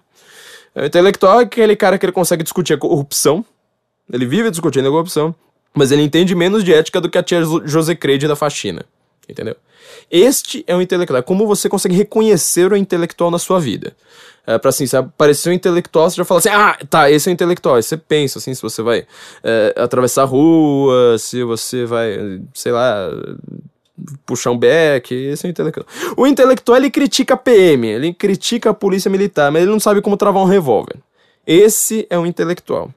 O 0.76 0.86
intelectual 0.86 1.40
é 1.40 1.44
aquele 1.44 1.76
cara 1.76 1.98
que 1.98 2.06
ele 2.06 2.14
consegue 2.14 2.44
discutir 2.44 2.74
a 2.74 2.78
corrupção, 2.78 3.46
ele 4.12 4.26
vive 4.26 4.50
discutindo 4.50 4.88
a 4.88 4.92
corrupção, 4.92 5.36
mas 5.74 5.92
ele 5.92 6.02
entende 6.02 6.36
menos 6.36 6.64
de 6.64 6.74
ética 6.74 7.00
do 7.00 7.10
que 7.10 7.18
a 7.18 7.24
tia 7.24 7.42
José 7.66 7.96
Creide 7.96 8.28
da 8.28 8.36
faxina. 8.36 8.86
Entendeu? 9.28 9.56
Este 10.10 10.64
é 10.68 10.76
o 10.76 10.82
intelectual. 10.82 11.20
É 11.20 11.24
como 11.24 11.48
você 11.48 11.70
consegue 11.70 11.96
reconhecer 11.96 12.72
o 12.72 12.76
intelectual 12.76 13.32
na 13.32 13.40
sua 13.40 13.60
vida. 13.60 13.96
É, 14.46 14.58
pra 14.58 14.70
assim, 14.70 14.86
se 14.86 14.98
aparecer 14.98 15.50
um 15.50 15.54
intelectual, 15.54 16.10
você 16.10 16.18
já 16.18 16.26
fala 16.26 16.40
assim, 16.40 16.50
ah, 16.50 16.78
tá, 16.90 17.10
esse 17.10 17.30
é 17.30 17.32
o 17.32 17.34
intelectual. 17.34 17.76
Aí 17.76 17.84
você 17.84 17.96
pensa, 17.96 18.40
assim, 18.40 18.54
se 18.54 18.62
você 18.62 18.82
vai 18.82 19.06
é, 19.44 19.74
atravessar 19.78 20.24
a 20.24 20.26
rua, 20.26 21.18
se 21.18 21.44
você 21.44 21.86
vai, 21.86 22.42
sei 22.54 22.72
lá, 22.72 23.10
puxar 24.26 24.52
um 24.52 24.58
beck, 24.58 25.14
esse 25.14 25.46
é 25.46 25.50
o 25.50 25.52
intelectual. 25.52 25.86
O 26.18 26.26
intelectual, 26.26 26.78
ele 26.78 26.90
critica 26.90 27.36
a 27.36 27.38
PM, 27.38 27.88
ele 27.88 28.14
critica 28.14 28.72
a 28.72 28.74
polícia 28.74 29.12
militar, 29.12 29.52
mas 29.52 29.62
ele 29.62 29.72
não 29.72 29.80
sabe 29.80 30.02
como 30.02 30.18
travar 30.18 30.42
um 30.44 30.48
revólver. 30.48 30.98
Esse 31.46 32.08
é 32.10 32.18
o 32.18 32.26
intelectual. 32.26 32.92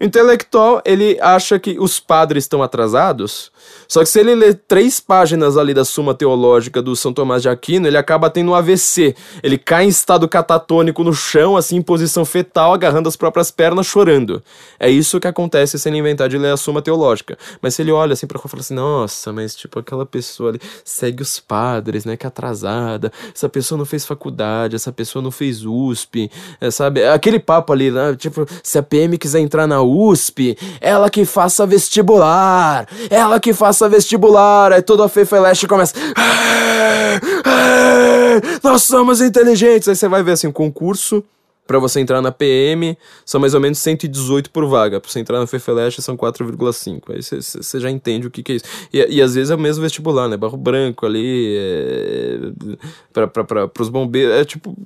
O 0.00 0.04
intelectual, 0.04 0.82
ele 0.84 1.18
acha 1.20 1.58
que 1.58 1.78
os 1.78 1.98
padres 1.98 2.44
estão 2.44 2.62
atrasados, 2.62 3.50
só 3.88 4.00
que 4.00 4.06
se 4.06 4.20
ele 4.20 4.34
ler 4.34 4.60
três 4.66 4.98
páginas 4.98 5.56
ali 5.56 5.72
da 5.72 5.84
Suma 5.84 6.14
Teológica 6.14 6.82
do 6.82 6.96
São 6.96 7.12
Tomás 7.12 7.42
de 7.42 7.48
Aquino, 7.48 7.86
ele 7.86 7.96
acaba 7.96 8.28
tendo 8.28 8.50
um 8.50 8.54
AVC. 8.54 9.14
Ele 9.42 9.56
cai 9.56 9.84
em 9.84 9.88
estado 9.88 10.28
catatônico 10.28 11.04
no 11.04 11.12
chão, 11.12 11.56
assim, 11.56 11.76
em 11.76 11.82
posição 11.82 12.24
fetal, 12.24 12.74
agarrando 12.74 13.08
as 13.08 13.16
próprias 13.16 13.50
pernas, 13.50 13.86
chorando. 13.86 14.42
É 14.78 14.90
isso 14.90 15.20
que 15.20 15.28
acontece 15.28 15.78
se 15.78 15.88
ele 15.88 15.98
inventar 15.98 16.28
de 16.28 16.36
ler 16.36 16.52
a 16.52 16.56
Suma 16.56 16.82
Teológica. 16.82 17.38
Mas 17.60 17.74
se 17.74 17.82
ele 17.82 17.92
olha 17.92 18.12
assim 18.12 18.26
pra 18.26 18.40
e 18.44 18.48
fala 18.48 18.60
assim, 18.60 18.74
nossa, 18.74 19.32
mas 19.32 19.54
tipo, 19.54 19.78
aquela 19.78 20.04
pessoa 20.04 20.50
ali 20.50 20.60
segue 20.84 21.22
os 21.22 21.38
padres, 21.40 22.04
né, 22.04 22.16
que 22.16 22.26
é 22.26 22.28
atrasada, 22.28 23.12
essa 23.34 23.48
pessoa 23.48 23.78
não 23.78 23.86
fez 23.86 24.04
faculdade, 24.04 24.76
essa 24.76 24.92
pessoa 24.92 25.22
não 25.22 25.30
fez 25.30 25.64
USP, 25.64 26.30
é, 26.60 26.70
sabe? 26.70 27.04
Aquele 27.04 27.38
papo 27.38 27.72
ali, 27.72 27.90
né, 27.90 28.14
tipo, 28.16 28.46
se 28.62 28.78
a 28.78 28.82
PM 28.82 29.16
quiser 29.16 29.40
entrar 29.40 29.66
na 29.66 29.80
USP, 29.86 30.56
ela 30.80 31.08
que 31.10 31.24
faça 31.24 31.66
vestibular, 31.66 32.86
ela 33.10 33.40
que 33.40 33.52
faça 33.52 33.88
vestibular, 33.88 34.72
aí 34.72 34.82
toda 34.82 35.04
a 35.04 35.08
Fefeleste 35.08 35.66
começa. 35.66 35.94
Nós 38.62 38.82
somos 38.82 39.20
inteligentes. 39.20 39.88
Aí 39.88 39.96
você 39.96 40.08
vai 40.08 40.22
ver 40.22 40.32
assim, 40.32 40.50
concurso 40.50 41.24
para 41.66 41.78
você 41.78 42.00
entrar 42.00 42.22
na 42.22 42.30
PM 42.30 42.96
são 43.24 43.40
mais 43.40 43.54
ou 43.54 43.60
menos 43.60 43.78
118 43.78 44.50
por 44.50 44.66
vaga. 44.66 45.00
Para 45.00 45.10
você 45.10 45.20
entrar 45.20 45.40
na 45.40 45.46
FEFELESH 45.46 46.00
são 46.00 46.16
4,5. 46.16 47.02
Aí 47.08 47.22
você 47.22 47.80
já 47.80 47.90
entende 47.90 48.26
o 48.26 48.30
que, 48.30 48.42
que 48.42 48.52
é 48.52 48.54
isso. 48.56 48.64
E, 48.92 49.16
e, 49.16 49.22
às 49.22 49.34
vezes 49.34 49.50
é 49.50 49.54
o 49.54 49.58
mesmo 49.58 49.82
vestibular, 49.82 50.28
né? 50.28 50.36
Barro 50.36 50.56
branco 50.56 51.04
ali, 51.04 51.56
é, 51.58 52.38
para 53.12 53.70
os 53.80 53.88
bombeiros. 53.88 54.34
É 54.34 54.44
tipo, 54.44 54.76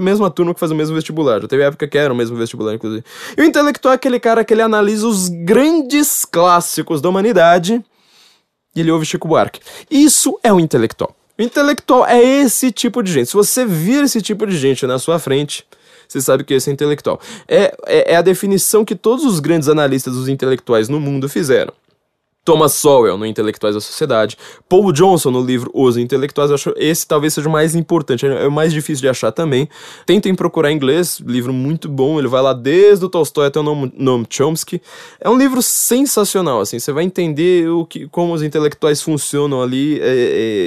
mesma 0.00 0.30
turma 0.30 0.54
que 0.54 0.60
faz 0.60 0.72
o 0.72 0.74
mesmo 0.74 0.94
vestibular. 0.94 1.40
Já 1.40 1.48
teve 1.48 1.62
época 1.62 1.86
que 1.86 1.98
era 1.98 2.12
o 2.12 2.16
mesmo 2.16 2.36
vestibular, 2.36 2.74
inclusive. 2.74 3.04
E 3.36 3.42
o 3.42 3.44
intelectual 3.44 3.92
é 3.92 3.96
aquele 3.96 4.18
cara 4.18 4.44
que 4.44 4.54
ele 4.54 4.62
analisa 4.62 5.06
os 5.06 5.28
grandes 5.28 6.24
clássicos 6.24 7.00
da 7.00 7.08
humanidade 7.08 7.84
e 8.74 8.80
ele 8.80 8.90
ouve 8.90 9.06
Chico 9.06 9.26
Buarque. 9.26 9.60
Isso 9.90 10.38
é 10.42 10.52
o 10.52 10.60
intelectual. 10.60 11.14
O 11.38 11.42
intelectual 11.42 12.06
é 12.06 12.22
esse 12.22 12.72
tipo 12.72 13.02
de 13.02 13.12
gente. 13.12 13.28
Se 13.28 13.34
você 13.34 13.64
vir 13.66 14.04
esse 14.04 14.22
tipo 14.22 14.46
de 14.46 14.56
gente 14.56 14.86
na 14.86 14.98
sua 14.98 15.18
frente, 15.18 15.66
você 16.06 16.20
sabe 16.20 16.44
que 16.44 16.54
esse 16.54 16.70
é 16.70 16.72
intelectual. 16.72 17.20
É, 17.48 17.74
é, 17.86 18.12
é 18.12 18.16
a 18.16 18.22
definição 18.22 18.84
que 18.84 18.94
todos 18.94 19.24
os 19.24 19.40
grandes 19.40 19.68
analistas 19.68 20.14
dos 20.14 20.28
intelectuais 20.28 20.88
no 20.88 21.00
mundo 21.00 21.28
fizeram. 21.28 21.72
Thomas 22.46 22.74
Sowell 22.74 23.18
no 23.18 23.26
Intelectuais 23.26 23.74
da 23.74 23.80
Sociedade, 23.80 24.38
Paul 24.68 24.92
Johnson 24.92 25.32
no 25.32 25.44
livro 25.44 25.68
Os 25.74 25.96
Intelectuais, 25.96 26.52
acho 26.52 26.72
esse 26.76 27.04
talvez 27.04 27.34
seja 27.34 27.48
o 27.48 27.52
mais 27.52 27.74
importante, 27.74 28.24
é 28.24 28.46
o 28.46 28.52
mais 28.52 28.72
difícil 28.72 29.02
de 29.02 29.08
achar 29.08 29.32
também. 29.32 29.68
Tentem 30.06 30.32
procurar 30.32 30.70
em 30.70 30.76
inglês, 30.76 31.18
livro 31.18 31.52
muito 31.52 31.88
bom, 31.88 32.20
ele 32.20 32.28
vai 32.28 32.40
lá 32.40 32.52
desde 32.52 33.04
o 33.04 33.08
Tolstói 33.08 33.48
até 33.48 33.58
o 33.58 33.64
Noam 33.64 34.24
Chomsky. 34.30 34.80
É 35.20 35.28
um 35.28 35.36
livro 35.36 35.60
sensacional, 35.60 36.60
assim, 36.60 36.78
você 36.78 36.92
vai 36.92 37.02
entender 37.02 37.68
o 37.68 37.84
que, 37.84 38.06
como 38.06 38.32
os 38.32 38.44
intelectuais 38.44 39.02
funcionam 39.02 39.60
ali 39.60 39.98
é, 40.00 40.04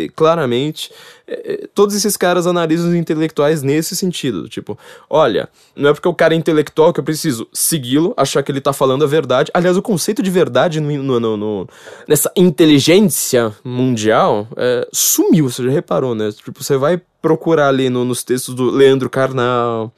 é, 0.03 0.09
claramente. 0.13 0.91
É, 1.31 1.67
todos 1.75 1.95
esses 1.95 2.17
caras 2.17 2.47
analisam 2.47 2.89
os 2.89 2.95
intelectuais 2.95 3.61
nesse 3.61 3.95
sentido. 3.95 4.49
Tipo, 4.49 4.77
olha, 5.07 5.47
não 5.75 5.89
é 5.89 5.93
porque 5.93 6.07
o 6.07 6.13
cara 6.13 6.33
é 6.33 6.37
intelectual 6.37 6.91
que 6.91 6.99
eu 6.99 7.03
preciso 7.03 7.47
segui-lo, 7.53 8.13
achar 8.17 8.41
que 8.41 8.51
ele 8.51 8.59
tá 8.59 8.73
falando 8.73 9.03
a 9.03 9.07
verdade. 9.07 9.51
Aliás, 9.53 9.77
o 9.77 9.81
conceito 9.81 10.23
de 10.23 10.31
verdade 10.31 10.79
no, 10.79 11.19
no, 11.19 11.37
no 11.37 11.69
nessa 12.07 12.31
inteligência 12.35 13.53
mundial 13.63 14.47
é, 14.57 14.87
sumiu, 14.91 15.49
você 15.49 15.63
já 15.63 15.69
reparou, 15.69 16.15
né? 16.15 16.31
Tipo, 16.31 16.63
você 16.63 16.77
vai 16.77 16.99
procurar 17.21 17.67
ali 17.67 17.89
no, 17.89 18.03
nos 18.03 18.23
textos 18.23 18.55
do 18.55 18.69
Leandro 18.71 19.09
Carnal. 19.09 19.93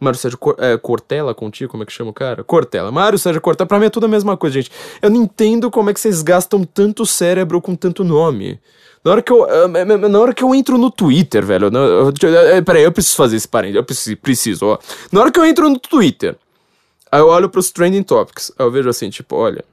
Mário 0.00 0.18
Sérgio 0.18 0.38
Cor 0.38 0.54
é, 0.58 0.76
Cortella 0.76 1.34
contigo, 1.34 1.70
como 1.70 1.82
é 1.82 1.86
que 1.86 1.92
chama 1.92 2.10
o 2.10 2.14
cara? 2.14 2.44
Cortella. 2.44 2.92
Mário 2.92 3.18
Sérgio 3.18 3.40
Cortella, 3.40 3.66
pra 3.66 3.80
mim 3.80 3.86
é 3.86 3.90
tudo 3.90 4.06
a 4.06 4.08
mesma 4.08 4.36
coisa, 4.36 4.54
gente. 4.54 4.70
Eu 5.02 5.10
não 5.10 5.22
entendo 5.22 5.70
como 5.70 5.90
é 5.90 5.94
que 5.94 5.98
vocês 5.98 6.22
gastam 6.22 6.62
tanto 6.62 7.04
cérebro 7.04 7.60
com 7.60 7.74
tanto 7.74 8.04
nome. 8.04 8.60
Na 9.04 9.12
hora 9.12 9.22
que 9.22 9.32
eu, 9.32 9.46
na 10.08 10.18
hora 10.18 10.34
que 10.34 10.42
eu 10.42 10.54
entro 10.54 10.76
no 10.76 10.90
Twitter, 10.90 11.44
velho. 11.44 11.70
Eu, 11.74 12.62
peraí, 12.64 12.82
eu 12.82 12.92
preciso 12.92 13.16
fazer 13.16 13.36
esse 13.36 13.48
parênteses. 13.48 13.76
Eu 13.76 13.84
preciso, 13.84 14.16
preciso, 14.16 14.66
ó. 14.66 14.78
Na 15.12 15.20
hora 15.20 15.30
que 15.30 15.38
eu 15.38 15.44
entro 15.44 15.68
no 15.68 15.78
Twitter, 15.78 16.36
aí 17.10 17.20
eu 17.20 17.28
olho 17.28 17.48
pros 17.48 17.70
trending 17.70 18.02
topics. 18.02 18.52
Aí 18.58 18.66
eu 18.66 18.70
vejo 18.70 18.88
assim, 18.88 19.10
tipo, 19.10 19.36
olha. 19.36 19.64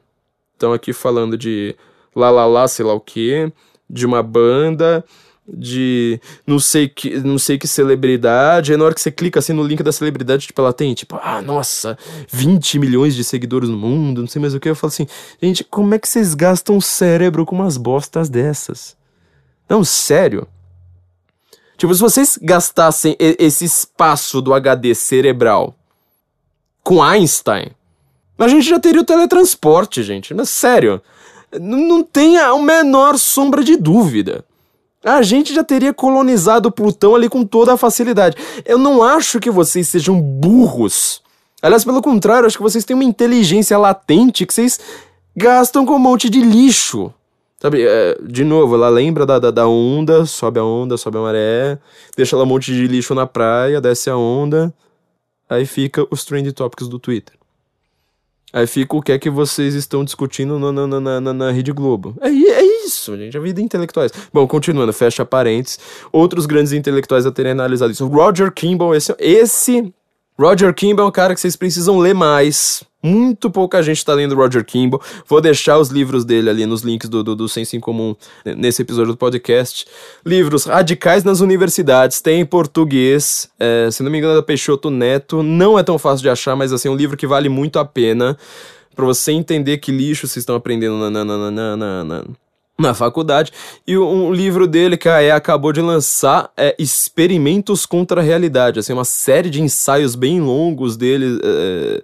Estão 0.53 0.71
aqui 0.71 0.93
falando 0.93 1.37
de 1.37 1.75
lá, 2.15 2.29
lá, 2.29 2.45
lá, 2.45 2.67
sei 2.67 2.85
lá 2.85 2.93
o 2.93 2.99
que. 2.99 3.51
De 3.89 4.05
uma 4.05 4.23
banda 4.23 5.03
de 5.47 6.19
não 6.45 6.57
sei 6.57 6.87
que 6.87 7.19
não 7.19 7.37
sei 7.37 7.57
que 7.57 7.67
celebridade, 7.67 8.71
aí 8.71 8.77
na 8.77 8.85
hora 8.85 8.95
que 8.95 9.01
você 9.01 9.11
clica 9.11 9.39
assim 9.39 9.53
no 9.53 9.63
link 9.63 9.83
da 9.83 9.91
celebridade, 9.91 10.47
tipo, 10.47 10.59
ela 10.59 10.73
tem, 10.73 10.93
tipo, 10.93 11.19
ah, 11.21 11.41
nossa, 11.41 11.97
20 12.31 12.79
milhões 12.79 13.15
de 13.15 13.23
seguidores 13.23 13.69
no 13.69 13.77
mundo, 13.77 14.21
não 14.21 14.27
sei 14.27 14.41
mais 14.41 14.55
o 14.55 14.59
que, 14.59 14.69
eu 14.69 14.75
falo 14.75 14.91
assim, 14.91 15.07
gente, 15.41 15.63
como 15.63 15.93
é 15.93 15.99
que 15.99 16.09
vocês 16.09 16.33
gastam 16.33 16.77
o 16.77 16.81
cérebro 16.81 17.45
com 17.45 17.55
umas 17.55 17.77
bostas 17.77 18.27
dessas? 18.27 18.95
Não, 19.67 19.83
sério. 19.83 20.47
Tipo, 21.77 21.93
se 21.93 22.01
vocês 22.01 22.39
gastassem 22.41 23.15
esse 23.19 23.65
espaço 23.65 24.41
do 24.41 24.53
HD 24.53 24.95
cerebral 24.95 25.75
com 26.83 27.03
Einstein, 27.03 27.71
a 28.37 28.47
gente 28.47 28.67
já 28.67 28.79
teria 28.79 29.01
o 29.01 29.05
teletransporte, 29.05 30.03
gente. 30.03 30.33
Mas 30.33 30.49
sério. 30.49 31.01
Não 31.59 32.03
tenha 32.03 32.47
a 32.47 32.59
menor 32.59 33.17
sombra 33.17 33.63
de 33.63 33.77
dúvida. 33.77 34.43
A 35.03 35.21
gente 35.21 35.53
já 35.53 35.63
teria 35.63 35.93
colonizado 35.93 36.71
Plutão 36.71 37.15
ali 37.15 37.29
com 37.29 37.45
toda 37.45 37.73
a 37.73 37.77
facilidade. 37.77 38.35
Eu 38.65 38.77
não 38.77 39.03
acho 39.03 39.39
que 39.39 39.51
vocês 39.51 39.87
sejam 39.87 40.19
burros. 40.19 41.21
Aliás, 41.61 41.85
pelo 41.85 42.01
contrário, 42.01 42.47
acho 42.47 42.57
que 42.57 42.63
vocês 42.63 42.83
têm 42.83 42.95
uma 42.95 43.03
inteligência 43.03 43.77
latente 43.77 44.45
que 44.45 44.53
vocês 44.53 44.79
gastam 45.35 45.85
com 45.85 45.95
um 45.95 45.99
monte 45.99 46.29
de 46.29 46.41
lixo. 46.41 47.13
Sabe, 47.61 47.83
é, 47.83 48.17
de 48.21 48.43
novo, 48.43 48.75
ela 48.75 48.89
lembra 48.89 49.25
da, 49.25 49.39
da, 49.39 49.49
da, 49.49 49.67
onda, 49.67 50.25
sobe 50.25 50.59
a 50.59 50.63
onda, 50.63 50.97
sobe 50.97 51.17
a 51.17 51.21
maré, 51.21 51.79
deixa 52.15 52.35
ela 52.35 52.43
um 52.43 52.47
monte 52.47 52.73
de 52.73 52.85
lixo 52.85 53.15
na 53.15 53.25
praia, 53.25 53.79
desce 53.79 54.09
a 54.09 54.17
onda, 54.17 54.73
aí 55.49 55.65
fica 55.65 56.05
os 56.11 56.25
trend 56.25 56.51
topics 56.51 56.87
do 56.87 56.99
Twitter. 56.99 57.35
Aí 58.55 58.67
fica 58.67 58.95
o 58.95 59.01
que 59.01 59.11
é 59.11 59.19
que 59.19 59.29
vocês 59.29 59.73
estão 59.73 60.03
discutindo 60.05 60.57
na, 60.57 60.71
na, 60.71 60.87
na, 60.87 61.21
na, 61.21 61.33
na 61.33 61.51
Rede 61.51 61.73
Globo. 61.73 62.15
É, 62.21 62.29
é 62.29 62.85
isso, 62.85 63.17
gente, 63.17 63.37
a 63.37 63.41
vida 63.41 63.61
intelectuais. 63.61 64.11
Bom, 64.33 64.47
continuando, 64.47 64.93
fecha 64.93 65.25
parênteses. 65.25 65.77
Outros 66.09 66.45
grandes 66.45 66.71
intelectuais 66.71 67.25
a 67.25 67.31
terem 67.31 67.51
analisado 67.51 67.91
isso. 67.91 68.07
Roger 68.07 68.53
Kimball, 68.53 68.95
esse, 68.95 69.13
esse 69.19 69.93
Roger 70.37 70.73
Kimball 70.73 71.05
é 71.05 71.07
um 71.07 71.11
cara 71.11 71.33
que 71.33 71.39
vocês 71.39 71.55
precisam 71.55 71.97
ler 71.97 72.13
mais. 72.13 72.83
Muito 73.01 73.49
pouca 73.49 73.81
gente 73.81 73.99
está 73.99 74.13
lendo 74.13 74.35
Roger 74.35 74.65
Kimball. 74.65 75.01
Vou 75.27 75.39
deixar 75.39 75.77
os 75.77 75.89
livros 75.89 76.25
dele 76.25 76.49
ali 76.49 76.65
nos 76.65 76.81
links 76.81 77.07
do, 77.07 77.23
do, 77.23 77.35
do 77.35 77.47
Senso 77.47 77.75
em 77.75 77.79
Comum 77.79 78.15
nesse 78.43 78.81
episódio 78.81 79.13
do 79.13 79.17
podcast. 79.17 79.85
Livros 80.25 80.65
radicais 80.65 81.23
nas 81.23 81.39
universidades, 81.39 82.19
tem 82.19 82.41
em 82.41 82.45
português. 82.45 83.49
É, 83.59 83.89
se 83.91 84.03
não 84.03 84.11
me 84.11 84.17
engano, 84.17 84.33
é 84.33 84.37
da 84.37 84.43
Peixoto 84.43 84.89
Neto. 84.89 85.41
Não 85.41 85.79
é 85.79 85.83
tão 85.83 85.97
fácil 85.97 86.23
de 86.23 86.29
achar, 86.29 86.55
mas 86.55 86.73
assim, 86.73 86.89
é 86.89 86.91
um 86.91 86.95
livro 86.95 87.15
que 87.15 87.27
vale 87.27 87.47
muito 87.47 87.79
a 87.79 87.85
pena 87.85 88.37
para 88.93 89.05
você 89.05 89.31
entender 89.31 89.77
que 89.77 89.91
lixo 89.91 90.27
vocês 90.27 90.41
estão 90.41 90.55
aprendendo 90.55 90.97
na, 90.97 91.09
na, 91.09 91.23
na, 91.23 91.51
na, 91.51 91.75
na 91.77 92.03
na 92.03 92.23
faculdade. 92.93 93.51
E 93.87 93.97
um 93.97 94.33
livro 94.33 94.67
dele 94.67 94.97
que 94.97 95.07
a 95.07 95.21
EA 95.23 95.35
acabou 95.35 95.71
de 95.71 95.81
lançar 95.81 96.51
é 96.57 96.75
Experimentos 96.77 97.85
contra 97.85 98.21
a 98.21 98.23
Realidade. 98.23 98.79
Assim, 98.79 98.93
uma 98.93 99.05
série 99.05 99.49
de 99.49 99.61
ensaios 99.61 100.15
bem 100.15 100.41
longos 100.41 100.97
dele. 100.97 101.39
É, 101.43 102.03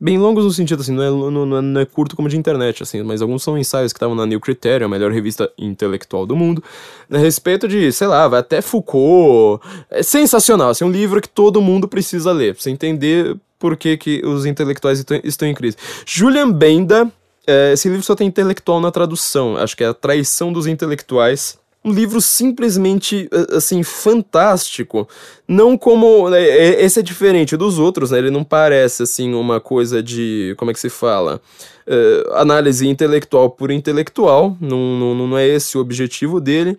bem 0.00 0.18
longos 0.18 0.44
no 0.44 0.52
sentido 0.52 0.80
assim, 0.80 0.92
não 0.92 1.02
é, 1.02 1.10
não, 1.10 1.62
não, 1.62 1.80
é, 1.80 1.84
curto 1.86 2.14
como 2.14 2.28
de 2.28 2.36
internet, 2.36 2.82
assim, 2.82 3.02
mas 3.02 3.22
alguns 3.22 3.42
são 3.42 3.56
ensaios 3.56 3.92
que 3.92 3.96
estavam 3.96 4.14
na 4.14 4.26
New 4.26 4.38
Criterion, 4.38 4.86
a 4.86 4.88
melhor 4.90 5.10
revista 5.10 5.50
intelectual 5.56 6.26
do 6.26 6.36
mundo, 6.36 6.62
a 7.10 7.16
respeito 7.16 7.66
de, 7.66 7.90
sei 7.92 8.06
lá, 8.06 8.28
vai 8.28 8.40
até 8.40 8.60
Foucault. 8.60 9.64
É 9.90 10.02
sensacional, 10.02 10.70
assim, 10.70 10.84
um 10.84 10.90
livro 10.90 11.20
que 11.20 11.28
todo 11.28 11.62
mundo 11.62 11.88
precisa 11.88 12.30
ler, 12.30 12.54
pra 12.54 12.62
você 12.62 12.70
entender 12.70 13.36
por 13.58 13.76
que, 13.76 13.96
que 13.96 14.24
os 14.24 14.44
intelectuais 14.44 15.02
estão 15.24 15.48
em 15.48 15.54
crise. 15.54 15.76
Julian 16.04 16.52
Benda 16.52 17.10
é, 17.46 17.72
esse 17.72 17.88
livro 17.88 18.04
só 18.04 18.14
tem 18.14 18.26
intelectual 18.26 18.80
na 18.80 18.90
tradução, 18.90 19.56
acho 19.56 19.76
que 19.76 19.84
é 19.84 19.86
A 19.86 19.94
Traição 19.94 20.52
dos 20.52 20.66
Intelectuais. 20.66 21.58
Um 21.84 21.92
livro 21.92 22.20
simplesmente, 22.20 23.28
assim, 23.52 23.84
fantástico. 23.84 25.08
Não 25.46 25.78
como. 25.78 26.28
Né, 26.28 26.42
é, 26.42 26.84
esse 26.84 26.98
é 26.98 27.02
diferente 27.02 27.56
dos 27.56 27.78
outros, 27.78 28.10
né? 28.10 28.18
Ele 28.18 28.30
não 28.30 28.42
parece, 28.42 29.04
assim, 29.04 29.34
uma 29.34 29.60
coisa 29.60 30.02
de. 30.02 30.52
Como 30.56 30.72
é 30.72 30.74
que 30.74 30.80
se 30.80 30.90
fala? 30.90 31.40
Uh, 31.86 32.34
análise 32.34 32.88
intelectual 32.88 33.50
por 33.50 33.70
intelectual. 33.70 34.56
Não, 34.60 34.98
não, 34.98 35.28
não 35.28 35.38
é 35.38 35.46
esse 35.46 35.78
o 35.78 35.80
objetivo 35.80 36.40
dele. 36.40 36.76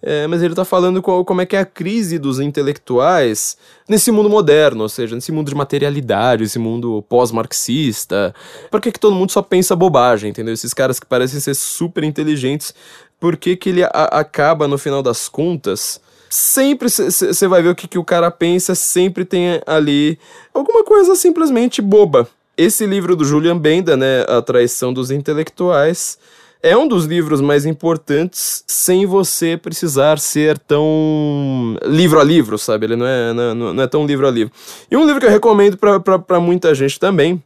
É, 0.00 0.28
mas 0.28 0.42
ele 0.42 0.52
está 0.52 0.64
falando 0.64 1.02
qual, 1.02 1.24
como 1.24 1.40
é 1.40 1.46
que 1.46 1.56
é 1.56 1.58
a 1.58 1.64
crise 1.64 2.18
dos 2.18 2.38
intelectuais 2.38 3.56
nesse 3.88 4.12
mundo 4.12 4.30
moderno, 4.30 4.82
ou 4.82 4.88
seja, 4.88 5.16
nesse 5.16 5.32
mundo 5.32 5.48
de 5.48 5.56
materialidade, 5.56 6.44
esse 6.44 6.58
mundo 6.58 7.04
pós-marxista. 7.08 8.32
Por 8.70 8.80
que, 8.80 8.92
que 8.92 9.00
todo 9.00 9.16
mundo 9.16 9.32
só 9.32 9.42
pensa 9.42 9.74
bobagem, 9.74 10.30
entendeu? 10.30 10.54
Esses 10.54 10.72
caras 10.72 11.00
que 11.00 11.06
parecem 11.06 11.40
ser 11.40 11.54
super 11.54 12.04
inteligentes, 12.04 12.72
por 13.18 13.36
que, 13.36 13.56
que 13.56 13.70
ele 13.70 13.82
a, 13.82 13.88
acaba, 13.88 14.68
no 14.68 14.78
final 14.78 15.02
das 15.02 15.28
contas, 15.28 16.00
sempre 16.30 16.88
você 16.88 17.48
vai 17.48 17.60
ver 17.60 17.70
o 17.70 17.74
que, 17.74 17.88
que 17.88 17.98
o 17.98 18.04
cara 18.04 18.30
pensa, 18.30 18.76
sempre 18.76 19.24
tem 19.24 19.60
ali 19.66 20.16
alguma 20.54 20.84
coisa 20.84 21.16
simplesmente 21.16 21.82
boba 21.82 22.28
esse 22.58 22.84
livro 22.86 23.14
do 23.14 23.24
Julian 23.24 23.56
Benda, 23.56 23.96
né, 23.96 24.22
A 24.28 24.42
Traição 24.42 24.92
dos 24.92 25.12
Intelectuais, 25.12 26.18
é 26.62 26.76
um 26.76 26.88
dos 26.88 27.04
livros 27.04 27.40
mais 27.40 27.64
importantes 27.64 28.64
sem 28.66 29.06
você 29.06 29.56
precisar 29.56 30.18
ser 30.18 30.58
tão 30.58 31.76
livro 31.84 32.20
a 32.20 32.24
livro, 32.24 32.58
sabe? 32.58 32.86
Ele 32.86 32.96
não 32.96 33.06
é, 33.06 33.32
não, 33.32 33.74
não 33.74 33.82
é 33.82 33.86
tão 33.86 34.06
livro 34.06 34.26
a 34.26 34.30
livro. 34.30 34.52
E 34.90 34.96
um 34.96 35.06
livro 35.06 35.20
que 35.20 35.26
eu 35.26 35.30
recomendo 35.30 35.76
para 35.76 36.40
muita 36.40 36.74
gente 36.74 36.98
também 36.98 37.42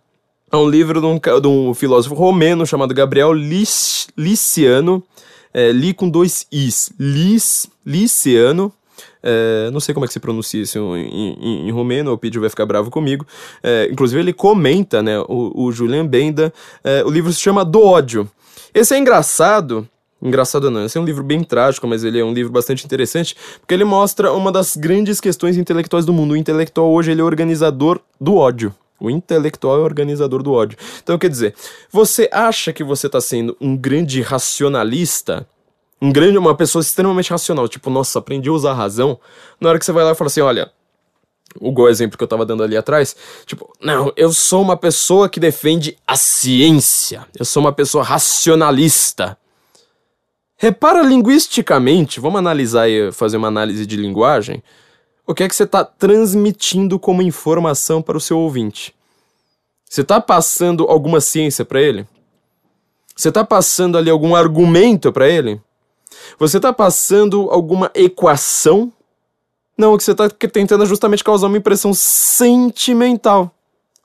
é 0.51 0.57
um 0.57 0.68
livro 0.68 1.01
de 1.01 1.07
um, 1.07 1.18
de 1.18 1.48
um 1.48 1.75
filósofo 1.75 2.14
romeno 2.14 2.66
chamado 2.66 2.94
Gabriel 2.94 3.33
Lic, 3.33 4.07
Liciano, 4.16 5.03
é, 5.53 5.72
Li 5.72 5.94
com 5.94 6.09
dois 6.09 6.46
Is, 6.51 6.90
Lic, 6.98 7.68
Liciano, 7.85 8.72
é, 9.22 9.70
não 9.70 9.81
sei 9.81 9.94
como 9.94 10.05
é 10.05 10.09
que 10.09 10.12
se 10.12 10.20
pronuncia 10.20 10.61
isso 10.61 10.79
em, 10.96 11.37
em, 11.40 11.68
em 11.68 11.70
romeno, 11.70 12.12
o 12.12 12.18
Pidio 12.18 12.40
vai 12.40 12.51
ficar 12.51 12.66
bravo 12.66 12.90
comigo. 12.90 13.27
É, 13.62 13.88
inclusive, 13.90 14.20
ele 14.20 14.33
comenta, 14.33 15.03
né, 15.03 15.18
o, 15.20 15.64
o 15.66 15.72
Julian 15.72 16.07
Benda, 16.07 16.53
é, 16.83 17.05
o 17.05 17.11
livro 17.11 17.33
se 17.33 17.40
chama 17.40 17.64
Do 17.64 17.83
Ódio. 17.83 18.29
Esse 18.75 18.95
é 18.95 18.99
engraçado, 18.99 19.89
Engraçado 20.23 20.71
não, 20.71 20.85
esse 20.85 20.97
é 20.97 21.01
um 21.01 21.05
livro 21.05 21.25
bem 21.25 21.43
trágico, 21.43 21.85
mas 21.89 22.05
ele 22.05 22.21
é 22.21 22.25
um 22.25 22.33
livro 22.33 22.53
bastante 22.53 22.85
interessante, 22.85 23.37
porque 23.59 23.75
ele 23.75 23.83
mostra 23.83 24.33
uma 24.33 24.53
das 24.53 24.77
grandes 24.77 25.21
questões 25.21 25.57
intelectuais 25.57 26.07
do 26.07 26.13
mundo. 26.13 26.31
O 26.31 26.37
intelectual 26.37 26.93
hoje 26.93 27.11
ele 27.11 27.21
é 27.21 27.25
organizador 27.25 27.99
do 28.21 28.37
ódio. 28.37 28.73
O 29.01 29.11
intelectual 29.11 29.79
é 29.79 29.81
organizador 29.81 30.41
do 30.41 30.53
ódio. 30.53 30.79
Então, 31.03 31.19
quer 31.19 31.29
dizer, 31.29 31.57
você 31.91 32.29
acha 32.31 32.73
que 32.73 32.85
você 32.85 33.09
está 33.09 33.21
sendo 33.21 33.57
um 33.61 33.77
grande 33.77 34.23
racionalista 34.23 35.45
um 36.03 36.13
grande, 36.13 36.37
uma 36.37 36.57
pessoa 36.57 36.83
extremamente 36.83 37.31
racional, 37.31 37.69
tipo, 37.69 37.89
nossa, 37.89 38.19
aprendi 38.19 38.49
a 38.49 38.53
usar 38.53 38.73
a 38.73 38.75
razão, 38.75 39.21
na 39.61 39.69
hora 39.69 39.79
que 39.79 39.85
você 39.85 39.93
vai 39.93 40.03
lá 40.03 40.11
e 40.11 40.15
fala 40.17 40.27
assim, 40.27 40.41
olha, 40.41 40.69
o 41.61 41.88
exemplo 41.88 42.17
que 42.17 42.25
eu 42.25 42.29
tava 42.29 42.47
dando 42.47 42.62
ali 42.62 42.77
atrás, 42.77 43.17
tipo, 43.47 43.73
não, 43.81 44.12
eu 44.17 44.33
sou 44.33 44.62
uma 44.62 44.77
pessoa 44.77 45.29
que 45.29 45.41
defende 45.41 45.97
a 46.07 46.17
ciência, 46.17 47.27
eu 47.38 47.45
sou 47.45 47.62
uma 47.62 47.73
pessoa 47.73 48.05
racionalista. 48.05 49.37
Repara 50.57 51.03
linguisticamente, 51.03 52.21
vamos 52.21 52.38
analisar 52.38 52.88
e 52.88 53.11
fazer 53.12 53.37
uma 53.37 53.49
análise 53.49 53.85
de 53.85 53.97
linguagem, 53.97 54.62
o 55.27 55.35
que 55.35 55.45
é 55.45 55.49
que 55.49 55.55
você 55.55 55.65
está 55.65 55.85
transmitindo 55.85 56.99
como 56.99 57.23
informação 57.23 58.03
para 58.03 58.17
o 58.17 58.21
seu 58.21 58.38
ouvinte? 58.38 58.95
Você 59.88 60.01
está 60.01 60.21
passando 60.21 60.85
alguma 60.85 61.21
ciência 61.21 61.65
para 61.65 61.81
ele? 61.81 62.07
Você 63.15 63.29
está 63.29 63.45
passando 63.45 63.99
ali 63.99 64.09
algum 64.09 64.35
argumento 64.35 65.12
para 65.12 65.29
ele? 65.29 65.61
Você 66.38 66.57
está 66.57 66.73
passando 66.73 67.51
alguma 67.51 67.91
equação? 67.95 68.93
Não, 69.83 69.95
o 69.95 69.99
que 69.99 70.05
você 70.05 70.12
está 70.12 70.29
tentando 70.31 70.85
é 70.85 70.87
justamente 70.87 71.25
causar 71.25 71.49
uma 71.49 71.59
impressão 71.59 71.92
sentimental. 71.92 73.53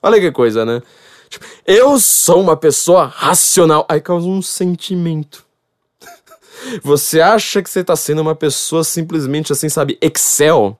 Olha 0.02 0.18
que 0.18 0.32
coisa, 0.32 0.64
né? 0.64 0.82
Tipo, 1.30 1.46
eu 1.64 2.00
sou 2.00 2.40
uma 2.40 2.56
pessoa 2.56 3.04
racional. 3.04 3.86
Aí 3.88 4.00
causa 4.00 4.26
um 4.26 4.42
sentimento. 4.42 5.44
Você 6.82 7.20
acha 7.20 7.62
que 7.62 7.70
você 7.70 7.78
está 7.78 7.94
sendo 7.94 8.20
uma 8.22 8.34
pessoa 8.34 8.82
simplesmente 8.82 9.52
assim, 9.52 9.68
sabe, 9.68 9.96
Excel? 10.00 10.76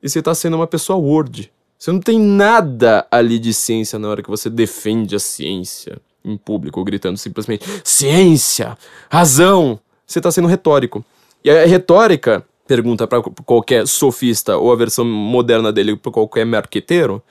E 0.00 0.08
você 0.08 0.20
está 0.20 0.32
sendo 0.32 0.54
uma 0.54 0.66
pessoa 0.68 0.96
Word. 0.96 1.52
Você 1.76 1.90
não 1.90 1.98
tem 1.98 2.16
nada 2.16 3.04
ali 3.10 3.40
de 3.40 3.52
ciência 3.52 3.98
na 3.98 4.08
hora 4.08 4.22
que 4.22 4.30
você 4.30 4.48
defende 4.48 5.16
a 5.16 5.18
ciência 5.18 5.98
em 6.24 6.36
público, 6.36 6.84
gritando 6.84 7.18
simplesmente 7.18 7.66
ciência, 7.82 8.78
razão 9.10 9.80
você 10.06 10.20
está 10.20 10.30
sendo 10.30 10.46
retórico. 10.46 11.04
E 11.42 11.50
a 11.50 11.66
retórica, 11.66 12.46
pergunta 12.66 13.06
para 13.06 13.22
qualquer 13.22 13.86
sofista 13.86 14.56
ou 14.56 14.72
a 14.72 14.76
versão 14.76 15.04
moderna 15.04 15.72
dele 15.72 15.96
para 15.96 16.12
qualquer 16.12 16.44
marqueteiro, 16.44 17.22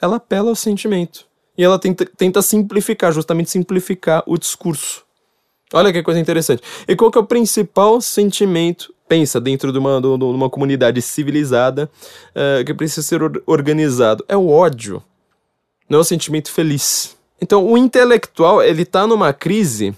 ela 0.00 0.16
apela 0.16 0.50
ao 0.50 0.56
sentimento. 0.56 1.26
E 1.56 1.62
ela 1.62 1.78
tenta, 1.78 2.06
tenta 2.16 2.42
simplificar, 2.42 3.12
justamente 3.12 3.50
simplificar 3.50 4.22
o 4.26 4.38
discurso. 4.38 5.04
Olha 5.72 5.92
que 5.92 6.02
coisa 6.02 6.18
interessante. 6.18 6.62
E 6.88 6.96
qual 6.96 7.10
que 7.10 7.18
é 7.18 7.20
o 7.20 7.26
principal 7.26 8.00
sentimento, 8.00 8.92
pensa, 9.08 9.40
dentro 9.40 9.72
de 9.72 9.78
uma, 9.78 10.00
de 10.00 10.06
uma 10.06 10.50
comunidade 10.50 11.00
civilizada 11.00 11.88
uh, 12.30 12.64
que 12.64 12.74
precisa 12.74 13.02
ser 13.02 13.20
organizado? 13.46 14.24
É 14.28 14.36
o 14.36 14.48
ódio. 14.48 15.02
Não 15.88 15.98
é 15.98 16.00
o 16.00 16.04
sentimento 16.04 16.50
feliz. 16.50 17.16
Então, 17.40 17.64
o 17.64 17.78
intelectual, 17.78 18.62
ele 18.62 18.84
tá 18.84 19.06
numa 19.06 19.32
crise 19.32 19.94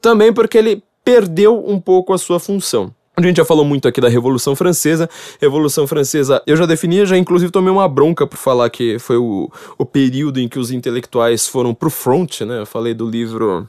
também 0.00 0.32
porque 0.32 0.58
ele 0.58 0.82
perdeu 1.04 1.64
um 1.66 1.80
pouco 1.80 2.12
a 2.12 2.18
sua 2.18 2.38
função. 2.38 2.94
A 3.16 3.22
gente 3.22 3.36
já 3.36 3.44
falou 3.44 3.64
muito 3.64 3.86
aqui 3.86 4.00
da 4.00 4.08
Revolução 4.08 4.56
Francesa. 4.56 5.08
Revolução 5.40 5.86
Francesa, 5.86 6.42
eu 6.46 6.56
já 6.56 6.64
defini, 6.64 7.04
já 7.04 7.16
inclusive 7.16 7.52
tomei 7.52 7.70
uma 7.70 7.88
bronca 7.88 8.26
por 8.26 8.36
falar 8.36 8.70
que 8.70 8.98
foi 8.98 9.16
o, 9.16 9.50
o 9.76 9.84
período 9.84 10.40
em 10.40 10.48
que 10.48 10.58
os 10.58 10.70
intelectuais 10.70 11.46
foram 11.46 11.74
pro 11.74 11.90
front, 11.90 12.40
né? 12.42 12.60
Eu 12.60 12.66
falei 12.66 12.94
do 12.94 13.08
livro 13.08 13.68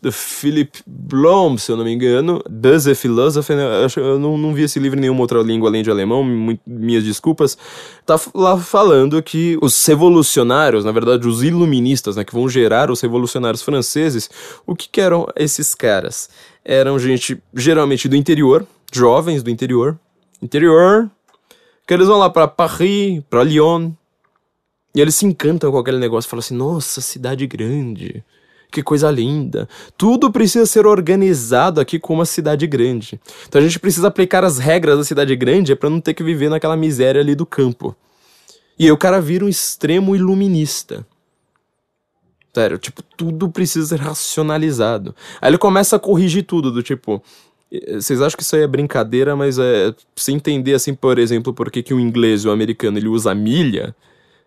do 0.00 0.12
Philip 0.12 0.80
Blom, 0.86 1.58
se 1.58 1.72
eu 1.72 1.76
não 1.76 1.84
me 1.84 1.92
engano, 1.92 2.40
Does 2.48 2.86
a 2.86 2.94
Philosophy, 2.94 3.54
né? 3.54 3.64
eu 3.96 4.18
não, 4.18 4.38
não 4.38 4.54
vi 4.54 4.62
esse 4.62 4.78
livro 4.78 4.96
em 4.96 5.02
nenhuma 5.02 5.22
outra 5.22 5.42
língua 5.42 5.68
além 5.68 5.82
de 5.82 5.90
alemão, 5.90 6.24
minhas 6.64 7.02
desculpas, 7.02 7.58
tá 8.06 8.18
lá 8.32 8.56
falando 8.56 9.20
que 9.20 9.58
os 9.60 9.84
revolucionários, 9.84 10.84
na 10.84 10.92
verdade 10.92 11.26
os 11.26 11.42
iluministas, 11.42 12.14
né, 12.14 12.24
que 12.24 12.32
vão 12.32 12.48
gerar 12.48 12.92
os 12.92 13.00
revolucionários 13.00 13.62
franceses, 13.62 14.30
o 14.64 14.76
que, 14.76 14.88
que 14.88 15.00
eram 15.00 15.26
esses 15.34 15.74
caras? 15.74 16.30
Eram 16.70 16.98
gente 16.98 17.42
geralmente 17.54 18.10
do 18.10 18.14
interior, 18.14 18.66
jovens 18.92 19.42
do 19.42 19.48
interior, 19.48 19.98
interior, 20.42 21.10
que 21.86 21.94
eles 21.94 22.06
vão 22.06 22.18
lá 22.18 22.28
para 22.28 22.46
Paris, 22.46 23.22
para 23.30 23.42
Lyon, 23.42 23.92
e 24.94 25.00
eles 25.00 25.14
se 25.14 25.24
encantam 25.24 25.72
com 25.72 25.78
aquele 25.78 25.96
negócio, 25.96 26.28
falam 26.28 26.40
assim, 26.40 26.54
nossa, 26.54 27.00
cidade 27.00 27.46
grande, 27.46 28.22
que 28.70 28.82
coisa 28.82 29.10
linda. 29.10 29.66
Tudo 29.96 30.30
precisa 30.30 30.66
ser 30.66 30.86
organizado 30.86 31.80
aqui 31.80 31.98
como 31.98 32.18
uma 32.18 32.26
cidade 32.26 32.66
grande. 32.66 33.18
Então 33.48 33.62
a 33.62 33.64
gente 33.64 33.78
precisa 33.78 34.08
aplicar 34.08 34.44
as 34.44 34.58
regras 34.58 34.98
da 34.98 35.04
cidade 35.04 35.34
grande 35.36 35.74
para 35.74 35.88
não 35.88 36.02
ter 36.02 36.12
que 36.12 36.22
viver 36.22 36.50
naquela 36.50 36.76
miséria 36.76 37.22
ali 37.22 37.34
do 37.34 37.46
campo. 37.46 37.96
E 38.78 38.84
aí 38.84 38.92
o 38.92 38.98
cara 38.98 39.22
vira 39.22 39.42
um 39.42 39.48
extremo 39.48 40.14
iluminista. 40.14 41.06
Sério, 42.54 42.78
tipo, 42.78 43.02
tudo 43.16 43.48
precisa 43.48 43.86
ser 43.86 44.00
racionalizado. 44.00 45.14
Aí 45.40 45.50
ele 45.50 45.58
começa 45.58 45.96
a 45.96 45.98
corrigir 45.98 46.44
tudo, 46.44 46.72
do 46.72 46.82
tipo. 46.82 47.22
Vocês 47.94 48.22
acham 48.22 48.36
que 48.36 48.42
isso 48.42 48.56
aí 48.56 48.62
é 48.62 48.66
brincadeira, 48.66 49.36
mas 49.36 49.58
é. 49.58 49.94
Se 50.16 50.32
entender 50.32 50.74
assim, 50.74 50.94
por 50.94 51.18
exemplo, 51.18 51.52
por 51.52 51.70
que, 51.70 51.82
que 51.82 51.94
o 51.94 52.00
inglês 52.00 52.42
e 52.42 52.48
o 52.48 52.50
americano 52.50 52.98
ele 52.98 53.08
usa 53.08 53.34
milha, 53.34 53.94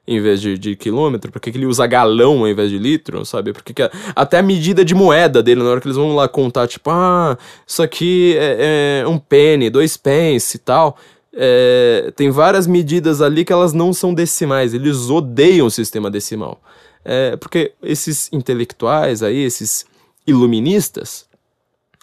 em 0.08 0.20
vez 0.20 0.42
de, 0.42 0.58
de 0.58 0.76
quilômetro? 0.76 1.32
Por 1.32 1.40
que, 1.40 1.52
que 1.52 1.58
ele 1.58 1.68
usa 1.68 1.86
galão 1.86 2.40
ao 2.40 2.48
invés 2.48 2.70
de 2.72 2.80
litro, 2.80 3.24
sabe? 3.24 3.54
Por 3.54 3.64
que, 3.64 3.74
que 3.74 3.84
a, 3.84 3.92
até 4.16 4.40
a 4.40 4.44
medida 4.44 4.84
de 4.84 4.96
moeda 4.96 5.44
dele, 5.44 5.62
na 5.62 5.70
hora 5.70 5.80
que 5.80 5.88
eles 5.88 5.98
vão 5.98 6.16
lá 6.16 6.28
contar, 6.28 6.68
tipo, 6.68 6.90
ah, 6.90 7.38
isso 7.66 7.84
aqui 7.84 8.36
é, 8.38 9.04
é 9.04 9.08
um 9.08 9.20
penny, 9.20 9.70
dois 9.70 9.96
pence 9.96 10.58
e 10.58 10.60
tal. 10.60 10.98
É, 11.34 12.12
tem 12.16 12.30
várias 12.30 12.68
medidas 12.68 13.22
ali 13.22 13.46
que 13.46 13.54
elas 13.54 13.72
não 13.72 13.94
são 13.94 14.14
decimais, 14.14 14.74
eles 14.74 15.10
odeiam 15.10 15.68
o 15.68 15.72
sistema 15.72 16.10
decimal. 16.10 16.60
É, 17.04 17.36
porque 17.36 17.74
esses 17.82 18.30
intelectuais 18.32 19.24
aí, 19.24 19.38
esses 19.38 19.86
iluministas, 20.26 21.28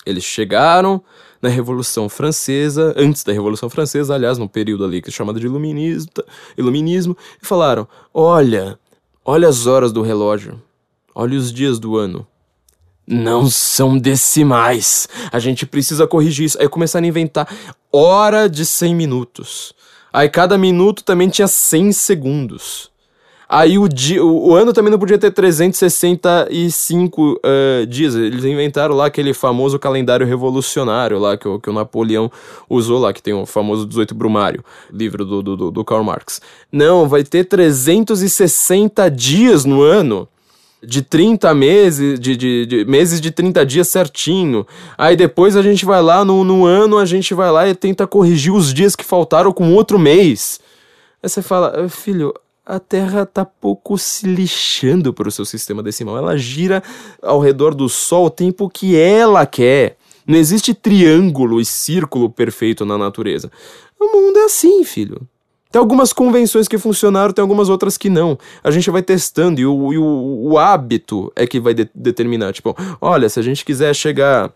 eles 0.05 0.25
chegaram, 0.25 1.03
na 1.41 1.49
Revolução 1.49 2.09
Francesa, 2.09 2.95
antes 2.97 3.23
da 3.23 3.33
Revolução 3.33 3.71
Francesa, 3.71 4.15
aliás, 4.15 4.39
num 4.39 4.49
período 4.49 4.85
ali 4.85 5.01
que 5.01 5.09
é 5.09 5.13
chamado 5.13 5.39
de 5.39 5.47
iluminismo, 5.47 6.11
iluminismo, 6.57 7.17
e 7.43 7.47
falaram: 7.47 7.87
olha, 8.13 8.79
olha 9.25 9.49
as 9.49 9.67
horas 9.67 9.93
do 9.93 10.03
relógio, 10.03 10.61
olha 11.15 11.39
os 11.39 11.53
dias 11.53 11.79
do 11.79 11.97
ano. 11.97 12.27
Não 13.11 13.49
são 13.49 13.97
decimais. 13.97 15.09
A 15.33 15.39
gente 15.39 15.65
precisa 15.65 16.07
corrigir 16.07 16.45
isso. 16.45 16.61
Aí 16.61 16.69
começaram 16.69 17.07
a 17.07 17.09
inventar 17.09 17.49
hora 17.91 18.51
de 18.51 18.67
100 18.67 18.95
minutos. 18.95 19.73
Aí 20.13 20.29
cada 20.29 20.59
minuto 20.59 21.03
também 21.03 21.31
tinha 21.31 21.49
100 21.49 21.93
segundos. 21.93 22.91
Aí 23.49 23.79
o, 23.79 23.89
dia, 23.89 24.23
o, 24.23 24.51
o, 24.51 24.55
ano 24.55 24.75
também 24.75 24.91
não 24.91 24.99
podia 24.99 25.17
ter 25.17 25.31
365 25.31 27.23
uh, 27.23 27.39
eh, 27.43 27.87
dias. 27.87 28.15
Eles 28.15 28.45
inventaram 28.45 28.95
lá 28.95 29.07
aquele 29.07 29.33
famoso 29.33 29.79
calendário 29.79 30.27
revolucionário 30.27 31.19
lá 31.19 31.35
que 31.39 31.49
o, 31.49 31.59
que 31.59 31.71
o 31.71 31.73
Napoleão 31.73 32.31
usou 32.69 32.99
lá, 32.99 33.11
que 33.11 33.23
tem 33.23 33.33
o 33.33 33.47
famoso 33.47 33.87
18 33.87 34.15
Brumário, 34.15 34.63
livro 34.93 35.25
do, 35.25 35.43
do, 35.43 35.71
do 35.71 35.85
Karl 35.85 36.05
Marx. 36.05 36.43
Não, 36.71 37.09
vai 37.09 37.25
ter 37.25 37.45
360 37.45 39.11
dias 39.11 39.65
no 39.65 39.81
ano 39.81 40.29
de 40.83 41.01
30 41.01 41.55
meses, 41.55 42.21
de, 42.21 42.37
de, 42.37 42.67
de, 42.67 42.85
meses 42.85 43.19
de 43.19 43.31
30 43.31 43.65
dias 43.65 43.89
certinho. 43.89 44.67
Aí 44.99 45.17
depois 45.17 45.57
a 45.57 45.63
gente 45.63 45.87
vai 45.87 46.03
lá, 46.03 46.23
no, 46.23 46.45
no 46.45 46.67
ano, 46.67 46.99
a 46.99 47.07
gente 47.07 47.33
vai 47.33 47.51
lá 47.51 47.67
e 47.67 47.75
tenta 47.75 48.07
corrigir 48.07 48.53
os 48.53 48.75
dias 48.75 48.95
que 48.95 49.05
faltaram 49.05 49.53
com 49.53 49.73
outro 49.73 49.99
mês. 49.99 50.61
Aí 51.23 51.29
você 51.31 51.41
fala, 51.41 51.89
filho, 51.89 52.35
a 52.69 52.79
Terra 52.79 53.23
está 53.23 53.47
pouco 53.47 53.97
se 53.97 54.27
lixando 54.27 55.15
para 55.15 55.27
o 55.27 55.33
seu 55.33 55.47
sistema 55.47 55.83
decimal. 55.83 56.19
Ela 56.19 56.37
gira 56.37 56.83
ao 57.23 57.41
redor 57.41 57.75
do 57.75 57.89
Sol 57.89 58.27
o 58.27 58.31
tempo 58.31 58.69
que 58.69 58.95
ela 58.95 59.47
quer. 59.47 59.97
Não 60.27 60.37
existe 60.37 60.75
triângulo 60.75 61.63
e 61.63 61.65
círculo 61.65 62.29
perfeito 62.29 62.85
na 62.85 62.99
natureza. 62.99 63.51
O 63.99 64.15
mundo 64.15 64.39
é 64.39 64.45
assim, 64.45 64.85
filho. 64.85 65.27
Tem 65.73 65.81
algumas 65.81 66.13
convenções 66.13 66.69
que 66.69 66.77
funcionaram, 66.77 67.33
tem 67.33 67.43
algumas 67.43 67.71
outras 67.71 67.97
que 67.97 68.11
não. 68.11 68.39
A 68.63 68.71
gente 68.71 68.91
vai 68.91 69.03
testando 69.03 69.61
e 69.61 69.67
o, 69.67 69.93
e 69.93 69.99
o, 69.99 70.51
o 70.51 70.59
hábito 70.59 71.33
é 71.35 71.47
que 71.47 71.59
vai 71.59 71.73
de, 71.73 71.89
determinar. 71.95 72.53
Tipo, 72.53 72.77
olha, 73.01 73.31
se 73.31 73.41
a 73.41 73.43
gente 73.43 73.65
quiser 73.65 73.95
chegar 73.95 74.53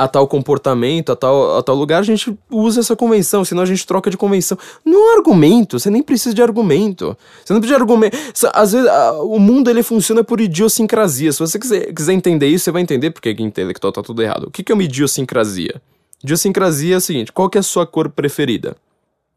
a 0.00 0.08
tal 0.08 0.26
comportamento, 0.26 1.12
a 1.12 1.16
tal, 1.16 1.58
a 1.58 1.62
tal 1.62 1.76
lugar, 1.76 1.98
a 1.98 2.02
gente 2.02 2.34
usa 2.50 2.80
essa 2.80 2.96
convenção, 2.96 3.44
senão 3.44 3.62
a 3.62 3.66
gente 3.66 3.86
troca 3.86 4.10
de 4.10 4.16
convenção. 4.16 4.56
Não 4.82 5.12
é 5.12 5.18
argumento, 5.18 5.78
você 5.78 5.90
nem 5.90 6.02
precisa 6.02 6.34
de 6.34 6.40
argumento. 6.40 7.14
Você 7.44 7.52
não 7.52 7.60
precisa 7.60 7.76
de 7.76 7.82
argumento. 7.82 8.16
Às 8.54 8.72
vezes, 8.72 8.90
o 9.24 9.38
mundo 9.38 9.68
ele 9.68 9.82
funciona 9.82 10.24
por 10.24 10.40
idiosincrasia. 10.40 11.30
Se 11.30 11.38
você 11.38 11.58
quiser, 11.58 11.92
quiser 11.92 12.14
entender 12.14 12.46
isso, 12.46 12.64
você 12.64 12.70
vai 12.70 12.80
entender 12.80 13.10
porque 13.10 13.34
que 13.34 13.42
intelectual 13.42 13.92
tá 13.92 14.02
tudo 14.02 14.22
errado. 14.22 14.44
O 14.44 14.50
que, 14.50 14.62
que 14.62 14.72
é 14.72 14.74
uma 14.74 14.82
idiosincrasia? 14.82 15.82
Idiosincrasia 16.24 16.94
é 16.94 16.96
o 16.96 17.00
seguinte: 17.02 17.30
qual 17.30 17.50
que 17.50 17.58
é 17.58 17.60
a 17.60 17.62
sua 17.62 17.86
cor 17.86 18.08
preferida? 18.08 18.74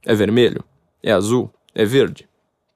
É 0.06 0.16
vermelho? 0.16 0.64
É 1.04 1.12
azul? 1.12 1.50
É 1.76 1.84
verde? 1.84 2.26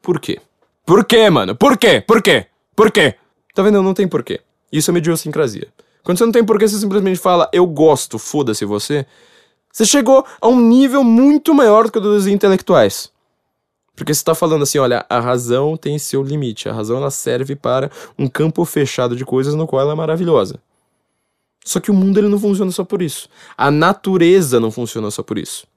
Por 0.01 0.19
quê? 0.19 0.41
Por 0.85 1.05
quê, 1.05 1.29
mano? 1.29 1.55
Por 1.55 1.77
quê? 1.77 2.03
Por 2.05 2.21
quê? 2.21 2.47
Por 2.75 2.91
quê? 2.91 3.15
Tá 3.55 3.63
vendo? 3.63 3.81
Não 3.81 3.93
tem 3.93 4.09
porquê. 4.09 4.41
Isso 4.69 4.89
é 4.89 4.93
uma 4.93 4.99
idiosincrasia. 4.99 5.69
Quando 6.07 6.19
você 6.19 6.23
não 6.25 6.31
tem 6.31 6.41
porquê, 6.41 6.65
você 6.65 6.79
simplesmente 6.79 7.19
fala, 7.19 7.49
eu 7.51 7.67
gosto, 7.67 8.17
foda-se 8.17 8.63
você. 8.63 9.05
Você 9.73 9.85
chegou 9.85 10.25
a 10.39 10.47
um 10.47 10.57
nível 10.57 11.03
muito 11.03 11.53
maior 11.53 11.83
do 11.83 11.91
que 11.91 11.97
o 11.97 12.01
dos 12.01 12.27
intelectuais. 12.27 13.11
Porque 13.93 14.13
você 14.13 14.21
está 14.21 14.33
falando 14.33 14.61
assim, 14.61 14.77
olha, 14.77 15.05
a 15.09 15.19
razão 15.19 15.75
tem 15.75 15.99
seu 15.99 16.23
limite. 16.23 16.69
A 16.69 16.71
razão 16.71 16.95
ela 16.95 17.11
serve 17.11 17.57
para 17.57 17.91
um 18.17 18.25
campo 18.29 18.63
fechado 18.63 19.17
de 19.17 19.25
coisas 19.25 19.53
no 19.53 19.67
qual 19.67 19.81
ela 19.81 19.91
é 19.91 19.95
maravilhosa. 19.97 20.61
Só 21.65 21.81
que 21.81 21.91
o 21.91 21.93
mundo 21.93 22.19
ele 22.19 22.29
não 22.29 22.39
funciona 22.39 22.71
só 22.71 22.85
por 22.85 23.01
isso. 23.01 23.27
A 23.57 23.69
natureza 23.69 24.61
não 24.61 24.71
funciona 24.71 25.11
só 25.11 25.21
por 25.21 25.37
isso. 25.37 25.67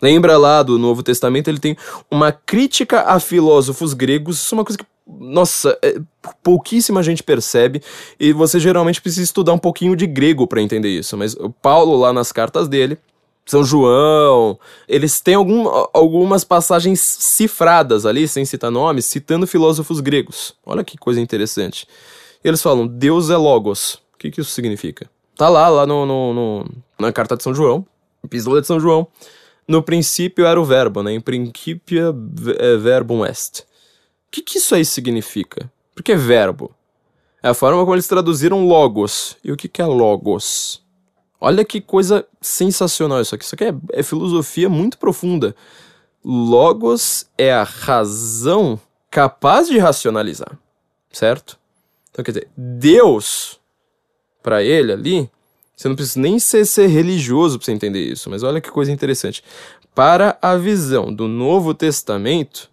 Lembra 0.00 0.38
lá 0.38 0.62
do 0.62 0.78
Novo 0.78 1.02
Testamento, 1.02 1.48
ele 1.48 1.58
tem 1.58 1.76
uma 2.08 2.30
crítica 2.30 3.00
a 3.00 3.18
filósofos 3.18 3.94
gregos, 3.94 4.36
isso 4.36 4.54
é 4.54 4.58
uma 4.58 4.64
coisa 4.64 4.78
que, 4.78 4.86
nossa, 5.06 5.78
é, 5.82 5.96
pouquíssima 6.42 7.02
gente 7.02 7.22
percebe, 7.22 7.80
e 8.18 8.32
você 8.32 8.58
geralmente 8.58 9.00
precisa 9.00 9.22
estudar 9.22 9.52
um 9.52 9.58
pouquinho 9.58 9.94
de 9.94 10.06
grego 10.06 10.46
para 10.46 10.60
entender 10.60 10.88
isso, 10.88 11.16
mas 11.16 11.34
o 11.34 11.50
Paulo 11.50 11.96
lá 11.96 12.12
nas 12.12 12.32
cartas 12.32 12.68
dele, 12.68 12.98
São 13.44 13.62
João, 13.62 14.58
eles 14.88 15.20
têm 15.20 15.34
algum, 15.34 15.68
algumas 15.94 16.42
passagens 16.42 17.00
cifradas 17.00 18.04
ali, 18.04 18.26
sem 18.26 18.44
citar 18.44 18.70
nomes, 18.70 19.04
citando 19.04 19.46
filósofos 19.46 20.00
gregos. 20.00 20.54
Olha 20.64 20.82
que 20.82 20.98
coisa 20.98 21.20
interessante. 21.20 21.86
Eles 22.42 22.60
falam, 22.60 22.86
Deus 22.86 23.30
é 23.30 23.36
Logos. 23.36 23.94
O 24.14 24.18
que, 24.18 24.30
que 24.30 24.40
isso 24.40 24.50
significa? 24.50 25.08
Tá 25.36 25.48
lá, 25.48 25.68
lá 25.68 25.86
no, 25.86 26.04
no, 26.06 26.34
no 26.34 26.66
na 26.98 27.12
carta 27.12 27.36
de 27.36 27.42
São 27.42 27.54
João, 27.54 27.86
Epístola 28.24 28.60
de 28.60 28.66
São 28.66 28.80
João, 28.80 29.06
no 29.68 29.82
princípio 29.82 30.46
era 30.46 30.60
o 30.60 30.64
verbo, 30.64 31.02
né? 31.02 31.12
Em 31.12 31.20
princípio 31.20 32.14
é 32.58 32.76
verbum 32.76 33.24
est. 33.24 33.64
O 34.26 34.30
que, 34.30 34.42
que 34.42 34.58
isso 34.58 34.74
aí 34.74 34.84
significa? 34.84 35.70
Porque 35.94 36.12
é 36.12 36.16
verbo. 36.16 36.74
É 37.42 37.48
a 37.48 37.54
forma 37.54 37.80
como 37.80 37.94
eles 37.94 38.08
traduziram 38.08 38.66
logos. 38.66 39.36
E 39.42 39.52
o 39.52 39.56
que, 39.56 39.68
que 39.68 39.80
é 39.80 39.86
logos? 39.86 40.84
Olha 41.40 41.64
que 41.64 41.80
coisa 41.80 42.26
sensacional 42.40 43.20
isso 43.20 43.34
aqui. 43.34 43.44
Isso 43.44 43.54
aqui 43.54 43.64
é, 43.64 43.74
é 43.92 44.02
filosofia 44.02 44.68
muito 44.68 44.98
profunda. 44.98 45.54
Logos 46.24 47.26
é 47.38 47.52
a 47.52 47.62
razão 47.62 48.80
capaz 49.10 49.68
de 49.68 49.78
racionalizar, 49.78 50.58
certo? 51.12 51.58
Então 52.10 52.24
quer 52.24 52.32
dizer, 52.32 52.48
Deus, 52.56 53.60
para 54.42 54.62
ele 54.62 54.92
ali, 54.92 55.30
você 55.76 55.88
não 55.88 55.94
precisa 55.94 56.18
nem 56.18 56.38
ser, 56.38 56.64
ser 56.64 56.86
religioso 56.88 57.58
para 57.58 57.66
você 57.66 57.72
entender 57.72 58.00
isso, 58.00 58.28
mas 58.30 58.42
olha 58.42 58.60
que 58.60 58.70
coisa 58.70 58.90
interessante. 58.90 59.44
Para 59.94 60.38
a 60.42 60.56
visão 60.56 61.12
do 61.14 61.28
Novo 61.28 61.74
Testamento, 61.74 62.70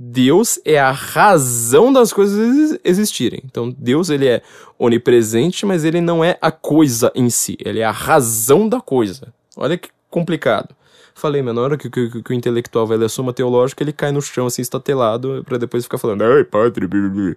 Deus 0.00 0.60
é 0.64 0.78
a 0.78 0.92
razão 0.92 1.92
das 1.92 2.12
coisas 2.12 2.78
existirem. 2.84 3.42
Então, 3.44 3.74
Deus 3.76 4.10
ele 4.10 4.28
é 4.28 4.42
onipresente, 4.78 5.66
mas 5.66 5.82
ele 5.82 6.00
não 6.00 6.22
é 6.22 6.38
a 6.40 6.52
coisa 6.52 7.10
em 7.16 7.28
si. 7.28 7.58
Ele 7.58 7.80
é 7.80 7.84
a 7.84 7.90
razão 7.90 8.68
da 8.68 8.80
coisa. 8.80 9.34
Olha 9.56 9.76
que 9.76 9.88
complicado. 10.08 10.72
Falei, 11.16 11.42
mas 11.42 11.52
na 11.52 11.62
hora 11.62 11.76
que, 11.76 11.90
que, 11.90 12.22
que 12.22 12.30
o 12.30 12.32
intelectual 12.32 12.86
vai 12.86 12.96
ler 12.96 13.10
soma 13.10 13.32
teológica, 13.32 13.82
ele 13.82 13.92
cai 13.92 14.12
no 14.12 14.22
chão 14.22 14.46
assim, 14.46 14.62
estatelado, 14.62 15.42
para 15.44 15.58
depois 15.58 15.82
ficar 15.82 15.98
falando, 15.98 16.22
ai, 16.22 16.44
padre, 16.44 16.86
blá. 16.86 17.34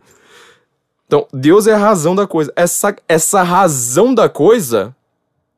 Então, 1.08 1.28
Deus 1.34 1.66
é 1.66 1.74
a 1.74 1.80
razão 1.80 2.14
da 2.14 2.28
coisa. 2.28 2.54
Essa, 2.56 2.96
essa 3.10 3.42
razão 3.42 4.14
da 4.14 4.30
coisa, 4.30 4.96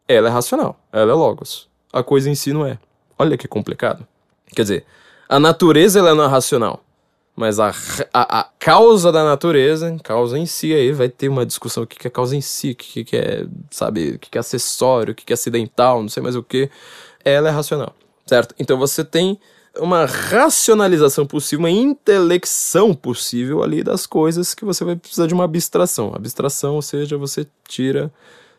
ela 0.08 0.30
é 0.30 0.32
racional. 0.32 0.80
Ela 0.90 1.12
é 1.12 1.16
logos. 1.16 1.68
A 1.92 2.02
coisa 2.02 2.30
em 2.30 2.36
si 2.36 2.54
não 2.54 2.66
é. 2.66 2.80
Olha 3.20 3.38
que 3.38 3.46
complicado. 3.46 4.08
Quer 4.56 4.62
dizer, 4.62 4.86
a 5.28 5.38
natureza 5.38 6.00
ela 6.00 6.16
não 6.16 6.24
é 6.24 6.28
racional. 6.28 6.83
Mas 7.36 7.60
a, 7.60 7.74
a, 8.14 8.40
a 8.42 8.44
causa 8.60 9.12
da 9.12 9.24
natureza, 9.24 9.96
causa 10.04 10.38
em 10.38 10.46
si, 10.46 10.72
aí 10.72 10.92
vai 10.92 11.10
ter 11.10 11.30
uma 11.30 11.46
discussão 11.46 11.84
o 11.84 11.88
que 11.88 12.08
é 12.08 12.10
causa 12.10 12.36
em 12.36 12.42
si, 12.42 12.72
o 12.72 12.76
que, 12.76 13.04
que 13.04 13.18
é, 13.18 13.48
sabe, 13.72 14.12
o 14.12 14.20
que 14.20 14.38
é 14.38 14.40
acessório, 14.40 15.14
o 15.14 15.16
que 15.16 15.32
é 15.32 15.36
acidental, 15.36 16.02
não 16.02 16.10
sei 16.10 16.22
mais 16.22 16.36
o 16.36 16.44
que. 16.44 16.70
Ela 17.26 17.50
é 17.50 17.52
racional, 17.52 17.96
certo? 18.26 18.54
Então 18.60 18.78
você 18.78 19.04
tem 19.04 19.40
uma 19.80 20.06
racionalização 20.06 21.26
possível, 21.26 21.64
uma 21.64 21.72
intelecção 21.72 22.94
possível 22.94 23.64
ali 23.64 23.84
das 23.84 24.06
coisas 24.06 24.54
que 24.54 24.64
você 24.64 24.84
vai 24.84 24.96
precisar 24.96 25.28
de 25.28 25.34
uma 25.34 25.46
abstração. 25.46 26.14
Abstração, 26.16 26.76
ou 26.76 26.82
seja, 26.82 27.18
você 27.18 27.48
tira. 27.68 28.12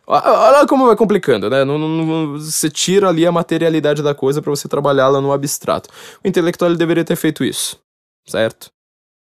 Olha 0.07 0.67
como 0.67 0.87
vai 0.87 0.97
complicando, 0.97 1.49
né? 1.49 1.65
Não, 1.65 1.79
não, 1.79 2.33
você 2.39 2.69
tira 2.69 3.09
ali 3.09 3.27
a 3.27 3.33
materialidade 3.33 4.03
da 4.03 4.15
coisa 4.15 4.43
para 4.43 4.51
você 4.51 4.69
trabalhá-la 4.69 5.21
no 5.21 5.33
abstrato. 5.33 5.89
O 6.23 6.29
intelectual 6.29 6.71
ele 6.71 6.79
deveria 6.79 7.05
ter 7.05 7.17
feito 7.17 7.45
isso, 7.45 7.79
certo? 8.25 8.73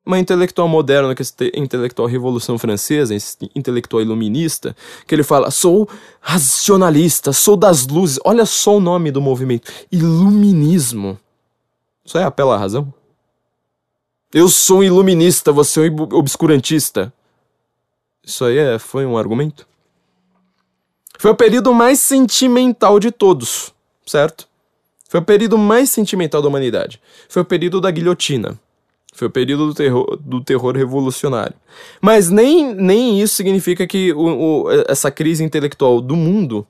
Uma 0.05 0.19
intelectual 0.19 0.67
moderna, 0.67 1.15
que 1.15 1.23
é 1.23 1.59
intelectual 1.59 2.09
Revolução 2.09 2.59
Francesa, 2.59 3.15
intelectual 3.55 4.01
iluminista, 4.01 4.75
que 5.07 5.15
ele 5.15 5.23
fala: 5.23 5.51
sou 5.51 5.89
racionalista, 6.21 7.33
sou 7.33 7.57
das 7.57 7.87
luzes. 7.87 8.19
Olha 8.25 8.47
só 8.47 8.77
o 8.77 8.81
nome 8.81 9.11
do 9.11 9.21
movimento: 9.21 9.71
Iluminismo. 9.93 11.19
Isso 12.05 12.17
é 12.17 12.25
apela 12.25 12.55
à 12.55 12.59
razão? 12.59 12.93
Eu 14.33 14.49
sou 14.49 14.79
um 14.79 14.83
iluminista, 14.83 15.53
você 15.53 15.87
é 15.87 15.91
um 15.91 16.03
obscurantista. 16.17 17.13
Isso 18.25 18.45
aí 18.45 18.57
é, 18.57 18.79
foi 18.79 19.05
um 19.05 19.17
argumento? 19.17 19.67
Foi 21.19 21.31
o 21.31 21.35
período 21.35 21.75
mais 21.75 22.01
sentimental 22.01 22.99
de 22.99 23.11
todos, 23.11 23.75
certo? 24.07 24.49
Foi 25.09 25.21
o 25.21 25.25
período 25.25 25.59
mais 25.59 25.91
sentimental 25.91 26.41
da 26.41 26.49
humanidade. 26.49 27.01
Foi 27.29 27.43
o 27.43 27.45
período 27.45 27.81
da 27.81 27.91
guilhotina. 27.91 28.59
Foi 29.19 29.27
o 29.27 29.31
período 29.31 29.67
do 29.67 29.75
terror, 29.75 30.17
do 30.21 30.41
terror 30.41 30.77
revolucionário. 30.77 31.55
Mas 32.01 32.31
nem, 32.31 32.73
nem 32.73 33.21
isso 33.21 33.35
significa 33.35 33.85
que 33.85 34.13
o, 34.13 34.21
o, 34.67 34.71
essa 34.87 35.11
crise 35.11 35.43
intelectual 35.43 36.01
do 36.01 36.15
mundo 36.15 36.65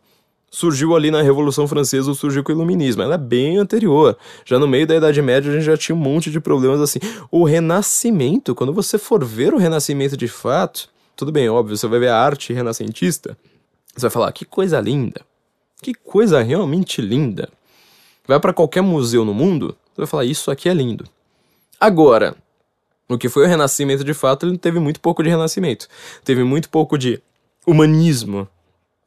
surgiu 0.51 0.97
ali 0.97 1.11
na 1.11 1.21
Revolução 1.21 1.69
Francesa 1.69 2.09
ou 2.09 2.15
surgiu 2.15 2.43
com 2.43 2.51
o 2.51 2.55
Iluminismo. 2.55 3.03
Ela 3.03 3.17
é 3.17 3.19
bem 3.19 3.59
anterior. 3.59 4.17
Já 4.47 4.59
no 4.59 4.67
meio 4.67 4.87
da 4.87 4.97
Idade 4.97 5.21
Média 5.21 5.53
a 5.53 5.55
gente 5.55 5.67
já 5.67 5.77
tinha 5.77 5.95
um 5.95 5.99
monte 5.99 6.31
de 6.31 6.41
problemas 6.41 6.81
assim. 6.81 6.99
O 7.31 7.45
Renascimento, 7.45 8.55
quando 8.55 8.73
você 8.73 8.97
for 8.97 9.23
ver 9.23 9.53
o 9.53 9.59
Renascimento 9.59 10.17
de 10.17 10.27
fato, 10.27 10.89
tudo 11.15 11.31
bem, 11.31 11.51
óbvio, 11.51 11.77
você 11.77 11.87
vai 11.87 12.01
ver 12.01 12.09
a 12.09 12.17
arte 12.17 12.55
renascentista, 12.55 13.37
você 13.95 14.07
vai 14.07 14.11
falar, 14.11 14.33
que 14.33 14.47
coisa 14.47 14.81
linda. 14.81 15.21
Que 15.83 15.93
coisa 15.93 16.41
realmente 16.41 17.03
linda. 17.03 17.51
Vai 18.27 18.41
para 18.41 18.55
qualquer 18.55 18.81
museu 18.81 19.23
no 19.23 19.35
mundo, 19.35 19.77
você 19.93 19.99
vai 19.99 20.07
falar, 20.07 20.25
isso 20.25 20.51
aqui 20.51 20.67
é 20.67 20.73
lindo. 20.73 21.05
Agora, 21.81 22.37
o 23.09 23.17
que 23.17 23.29
foi 23.29 23.45
o 23.45 23.49
Renascimento 23.49 24.05
de 24.05 24.15
fato, 24.15 24.47
ele 24.47 24.59
teve 24.59 24.79
muito 24.79 25.01
pouco 25.01 25.23
de 25.23 25.29
renascimento. 25.29 25.89
Teve 26.25 26.45
muito 26.45 26.69
pouco 26.69 26.99
de 26.99 27.23
humanismo, 27.67 28.49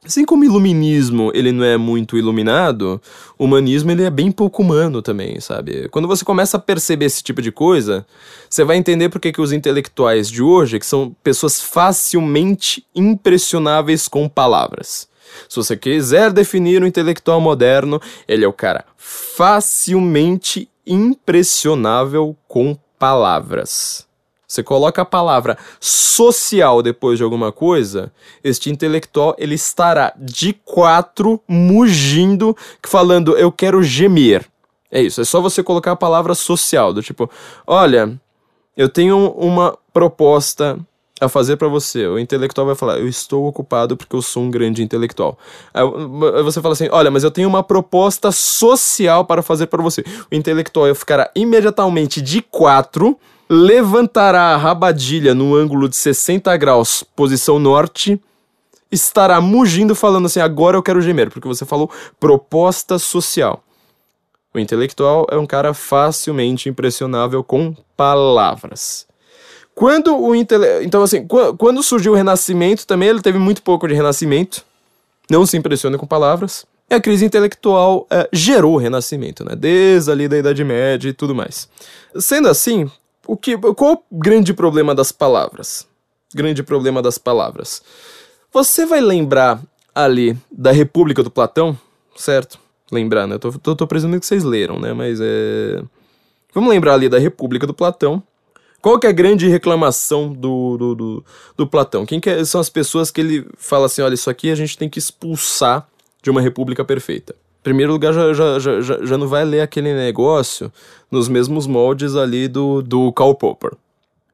Assim 0.04 0.24
como 0.24 0.44
iluminismo 0.44 1.30
ele 1.32 1.52
não 1.52 1.64
é 1.64 1.76
muito 1.76 2.18
iluminado, 2.18 3.00
humanismo 3.38 3.92
ele 3.92 4.02
é 4.02 4.10
bem 4.10 4.32
pouco 4.32 4.60
humano 4.60 5.00
também, 5.00 5.38
sabe? 5.38 5.88
Quando 5.90 6.08
você 6.08 6.24
começa 6.24 6.56
a 6.56 6.60
perceber 6.60 7.04
esse 7.04 7.22
tipo 7.22 7.40
de 7.40 7.52
coisa, 7.52 8.04
você 8.50 8.64
vai 8.64 8.76
entender 8.76 9.08
por 9.10 9.20
que 9.20 9.40
os 9.40 9.52
intelectuais 9.52 10.28
de 10.28 10.42
hoje, 10.42 10.80
que 10.80 10.86
são 10.86 11.14
pessoas 11.22 11.60
facilmente 11.60 12.84
impressionáveis 12.96 14.08
com 14.08 14.28
palavras. 14.28 15.06
Se 15.48 15.56
você 15.56 15.76
quiser 15.76 16.32
definir 16.32 16.82
o 16.82 16.86
intelectual 16.86 17.40
moderno, 17.40 18.00
ele 18.26 18.44
é 18.44 18.48
o 18.48 18.52
cara 18.52 18.84
facilmente 18.96 20.68
impressionável 20.86 22.36
com 22.48 22.76
palavras 22.98 24.06
você 24.52 24.62
coloca 24.62 25.00
a 25.00 25.06
palavra 25.06 25.56
social 25.80 26.82
depois 26.82 27.16
de 27.16 27.24
alguma 27.24 27.50
coisa, 27.50 28.12
este 28.44 28.68
intelectual 28.68 29.34
ele 29.38 29.54
estará 29.54 30.12
de 30.18 30.52
quatro 30.52 31.40
mugindo, 31.48 32.54
falando 32.82 33.34
eu 33.36 33.50
quero 33.50 33.82
gemer. 33.82 34.46
É 34.90 35.00
isso, 35.00 35.22
é 35.22 35.24
só 35.24 35.40
você 35.40 35.62
colocar 35.62 35.92
a 35.92 35.96
palavra 35.96 36.34
social, 36.34 36.92
do 36.92 37.02
tipo, 37.02 37.30
olha, 37.66 38.20
eu 38.76 38.90
tenho 38.90 39.30
uma 39.30 39.78
proposta 39.90 40.78
a 41.22 41.28
fazer 41.28 41.56
para 41.56 41.68
você. 41.68 42.06
O 42.06 42.18
intelectual 42.18 42.66
vai 42.66 42.74
falar: 42.74 42.98
Eu 42.98 43.08
estou 43.08 43.46
ocupado 43.46 43.96
porque 43.96 44.14
eu 44.14 44.22
sou 44.22 44.42
um 44.42 44.50
grande 44.50 44.82
intelectual. 44.82 45.38
Aí 45.72 45.84
você 46.42 46.60
fala 46.60 46.72
assim: 46.72 46.88
Olha, 46.90 47.10
mas 47.10 47.24
eu 47.24 47.30
tenho 47.30 47.48
uma 47.48 47.62
proposta 47.62 48.32
social 48.32 49.24
para 49.24 49.42
fazer 49.42 49.66
para 49.66 49.82
você. 49.82 50.04
O 50.30 50.34
intelectual 50.34 50.92
ficará 50.94 51.30
imediatamente 51.34 52.20
de 52.20 52.42
quatro, 52.42 53.16
levantará 53.48 54.54
a 54.54 54.56
rabadilha 54.56 55.34
no 55.34 55.54
ângulo 55.54 55.88
de 55.88 55.96
60 55.96 56.54
graus, 56.56 57.04
posição 57.14 57.58
norte, 57.58 58.20
estará 58.90 59.40
mugindo, 59.40 59.94
falando 59.94 60.26
assim: 60.26 60.40
Agora 60.40 60.76
eu 60.76 60.82
quero 60.82 61.00
gemer, 61.00 61.30
porque 61.30 61.46
você 61.46 61.64
falou 61.64 61.90
proposta 62.18 62.98
social. 62.98 63.62
O 64.54 64.58
intelectual 64.58 65.26
é 65.30 65.36
um 65.38 65.46
cara 65.46 65.72
facilmente 65.72 66.68
impressionável 66.68 67.42
com 67.42 67.74
palavras. 67.96 69.06
Quando 69.74 70.16
o 70.16 70.34
intele... 70.34 70.84
Então, 70.84 71.02
assim, 71.02 71.26
quando 71.58 71.82
surgiu 71.82 72.12
o 72.12 72.14
Renascimento 72.14 72.86
também, 72.86 73.08
ele 73.08 73.22
teve 73.22 73.38
muito 73.38 73.62
pouco 73.62 73.88
de 73.88 73.94
Renascimento. 73.94 74.64
Não 75.30 75.46
se 75.46 75.56
impressiona 75.56 75.96
com 75.96 76.06
palavras. 76.06 76.66
E 76.90 76.94
a 76.94 77.00
crise 77.00 77.24
intelectual 77.24 78.06
é, 78.10 78.28
gerou 78.32 78.74
o 78.74 78.76
Renascimento, 78.76 79.44
né? 79.44 79.56
Desde 79.56 80.10
ali 80.10 80.28
da 80.28 80.36
Idade 80.36 80.62
Média 80.62 81.08
e 81.08 81.12
tudo 81.12 81.34
mais. 81.34 81.68
Sendo 82.16 82.48
assim, 82.48 82.90
o 83.26 83.36
que, 83.36 83.56
qual 83.56 83.94
o 83.94 84.18
grande 84.18 84.52
problema 84.52 84.94
das 84.94 85.10
palavras? 85.10 85.86
Grande 86.34 86.62
problema 86.62 87.00
das 87.00 87.16
palavras. 87.16 87.82
Você 88.52 88.84
vai 88.84 89.00
lembrar 89.00 89.60
ali 89.94 90.36
da 90.50 90.70
República 90.70 91.22
do 91.22 91.30
Platão, 91.30 91.78
certo? 92.14 92.58
Lembrar, 92.90 93.26
né? 93.26 93.38
Tô, 93.38 93.52
tô, 93.52 93.74
tô 93.74 93.86
presumindo 93.86 94.20
que 94.20 94.26
vocês 94.26 94.44
leram, 94.44 94.78
né? 94.78 94.92
Mas 94.92 95.18
é. 95.22 95.82
Vamos 96.52 96.68
lembrar 96.68 96.92
ali 96.94 97.08
da 97.08 97.18
República 97.18 97.66
do 97.66 97.72
Platão. 97.72 98.22
Qual 98.82 98.98
que 98.98 99.06
é 99.06 99.10
a 99.10 99.12
grande 99.12 99.48
reclamação 99.48 100.32
do, 100.32 100.76
do, 100.76 100.94
do, 100.96 101.24
do 101.56 101.66
Platão? 101.68 102.04
Quem 102.04 102.18
que 102.18 102.28
é, 102.28 102.44
são 102.44 102.60
as 102.60 102.68
pessoas 102.68 103.12
que 103.12 103.20
ele 103.20 103.46
fala 103.56 103.86
assim, 103.86 104.02
olha, 104.02 104.14
isso 104.14 104.28
aqui 104.28 104.50
a 104.50 104.56
gente 104.56 104.76
tem 104.76 104.88
que 104.88 104.98
expulsar 104.98 105.88
de 106.20 106.28
uma 106.28 106.40
república 106.40 106.84
perfeita? 106.84 107.32
Primeiro 107.62 107.92
lugar, 107.92 108.12
já, 108.12 108.32
já, 108.32 108.58
já, 108.58 108.80
já 108.80 109.16
não 109.16 109.28
vai 109.28 109.44
ler 109.44 109.60
aquele 109.60 109.94
negócio 109.94 110.72
nos 111.08 111.28
mesmos 111.28 111.64
moldes 111.64 112.16
ali 112.16 112.48
do, 112.48 112.82
do 112.82 113.12
Karl 113.12 113.36
Popper. 113.36 113.70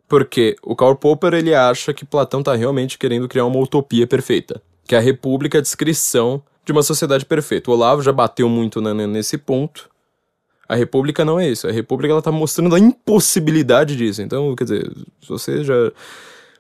Porque 0.09 0.57
o 0.62 0.74
Karl 0.74 0.94
Popper 0.94 1.34
ele 1.34 1.55
acha 1.55 1.92
que 1.92 2.07
Platão 2.07 2.40
está 2.40 2.55
realmente 2.55 2.96
querendo 2.96 3.28
criar 3.28 3.44
uma 3.44 3.61
utopia 3.61 4.07
perfeita, 4.07 4.62
que 4.86 4.96
a 4.96 5.01
república 5.01 5.59
é 5.59 5.61
a 5.61 5.62
descrição 5.62 6.42
de 6.64 6.72
uma 6.72 6.82
sociedade 6.82 7.26
perfeita. 7.26 7.70
O 7.70 7.74
Olavo 7.74 8.01
já 8.01 8.12
bateu 8.12 8.49
muito 8.49 8.80
nesse 8.80 9.36
ponto, 9.36 9.90
a 10.68 10.76
República 10.76 11.24
não 11.24 11.40
é 11.40 11.48
isso. 11.48 11.66
A 11.66 11.72
República 11.72 12.12
ela 12.12 12.20
tá 12.20 12.30
mostrando 12.30 12.74
a 12.74 12.78
impossibilidade 12.78 13.96
disso. 13.96 14.20
Então, 14.20 14.54
quer 14.54 14.64
dizer, 14.64 14.92
se 15.22 15.28
você 15.28 15.64
já 15.64 15.90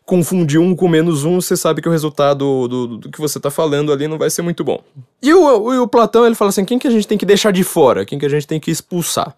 confundir 0.06 0.58
um 0.58 0.74
com 0.74 0.88
menos 0.88 1.24
um, 1.24 1.38
você 1.38 1.54
sabe 1.54 1.82
que 1.82 1.88
o 1.88 1.92
resultado 1.92 2.38
do, 2.38 2.68
do, 2.68 2.96
do 2.96 3.10
que 3.10 3.20
você 3.20 3.38
tá 3.38 3.50
falando 3.50 3.92
ali 3.92 4.08
não 4.08 4.16
vai 4.16 4.30
ser 4.30 4.40
muito 4.40 4.64
bom. 4.64 4.82
E 5.22 5.34
o, 5.34 5.38
o, 5.38 5.82
o, 5.82 5.86
Platão, 5.86 6.24
ele 6.24 6.34
fala 6.34 6.48
assim, 6.48 6.64
quem 6.64 6.78
que 6.78 6.88
a 6.88 6.90
gente 6.90 7.06
tem 7.06 7.18
que 7.18 7.26
deixar 7.26 7.52
de 7.52 7.62
fora? 7.62 8.06
Quem 8.06 8.18
que 8.18 8.24
a 8.24 8.30
gente 8.30 8.46
tem 8.46 8.58
que 8.58 8.70
expulsar? 8.70 9.36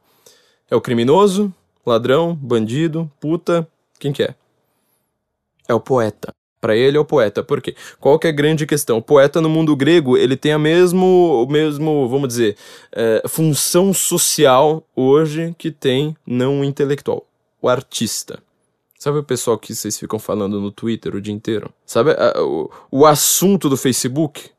É 0.71 0.77
o 0.77 0.81
criminoso, 0.81 1.53
ladrão, 1.85 2.37
bandido, 2.41 3.11
puta, 3.19 3.67
quem 3.99 4.13
que 4.13 4.23
é? 4.23 4.35
É 5.67 5.75
o 5.75 5.81
poeta. 5.81 6.33
Para 6.61 6.77
ele 6.77 6.97
é 6.97 7.01
o 7.01 7.05
poeta. 7.05 7.43
Por 7.43 7.63
quê? 7.63 7.75
Qual 7.99 8.19
que 8.19 8.27
é 8.27 8.31
a 8.31 8.35
grande 8.35 8.67
questão? 8.67 8.99
O 8.99 9.03
poeta 9.03 9.41
no 9.41 9.49
mundo 9.49 9.75
grego, 9.75 10.17
ele 10.17 10.37
tem 10.37 10.53
a 10.53 10.59
mesmo, 10.59 11.45
o 11.47 11.51
mesmo, 11.51 12.07
vamos 12.09 12.29
dizer, 12.29 12.57
é, 12.93 13.23
função 13.27 13.95
social 13.95 14.85
hoje 14.95 15.55
que 15.57 15.71
tem 15.71 16.15
não 16.27 16.61
o 16.61 16.65
intelectual, 16.65 17.27
o 17.63 17.69
artista. 17.69 18.39
Sabe 18.99 19.19
o 19.19 19.25
pessoal 19.25 19.57
que 19.57 19.75
vocês 19.75 19.99
ficam 19.99 20.19
falando 20.19 20.61
no 20.61 20.71
Twitter 20.71 21.15
o 21.17 21.21
dia 21.23 21.33
inteiro? 21.33 21.73
Sabe 21.87 22.11
a, 22.11 22.43
o, 22.43 22.71
o 22.91 23.07
assunto 23.07 23.71
do 23.71 23.77
Facebook? 23.77 24.51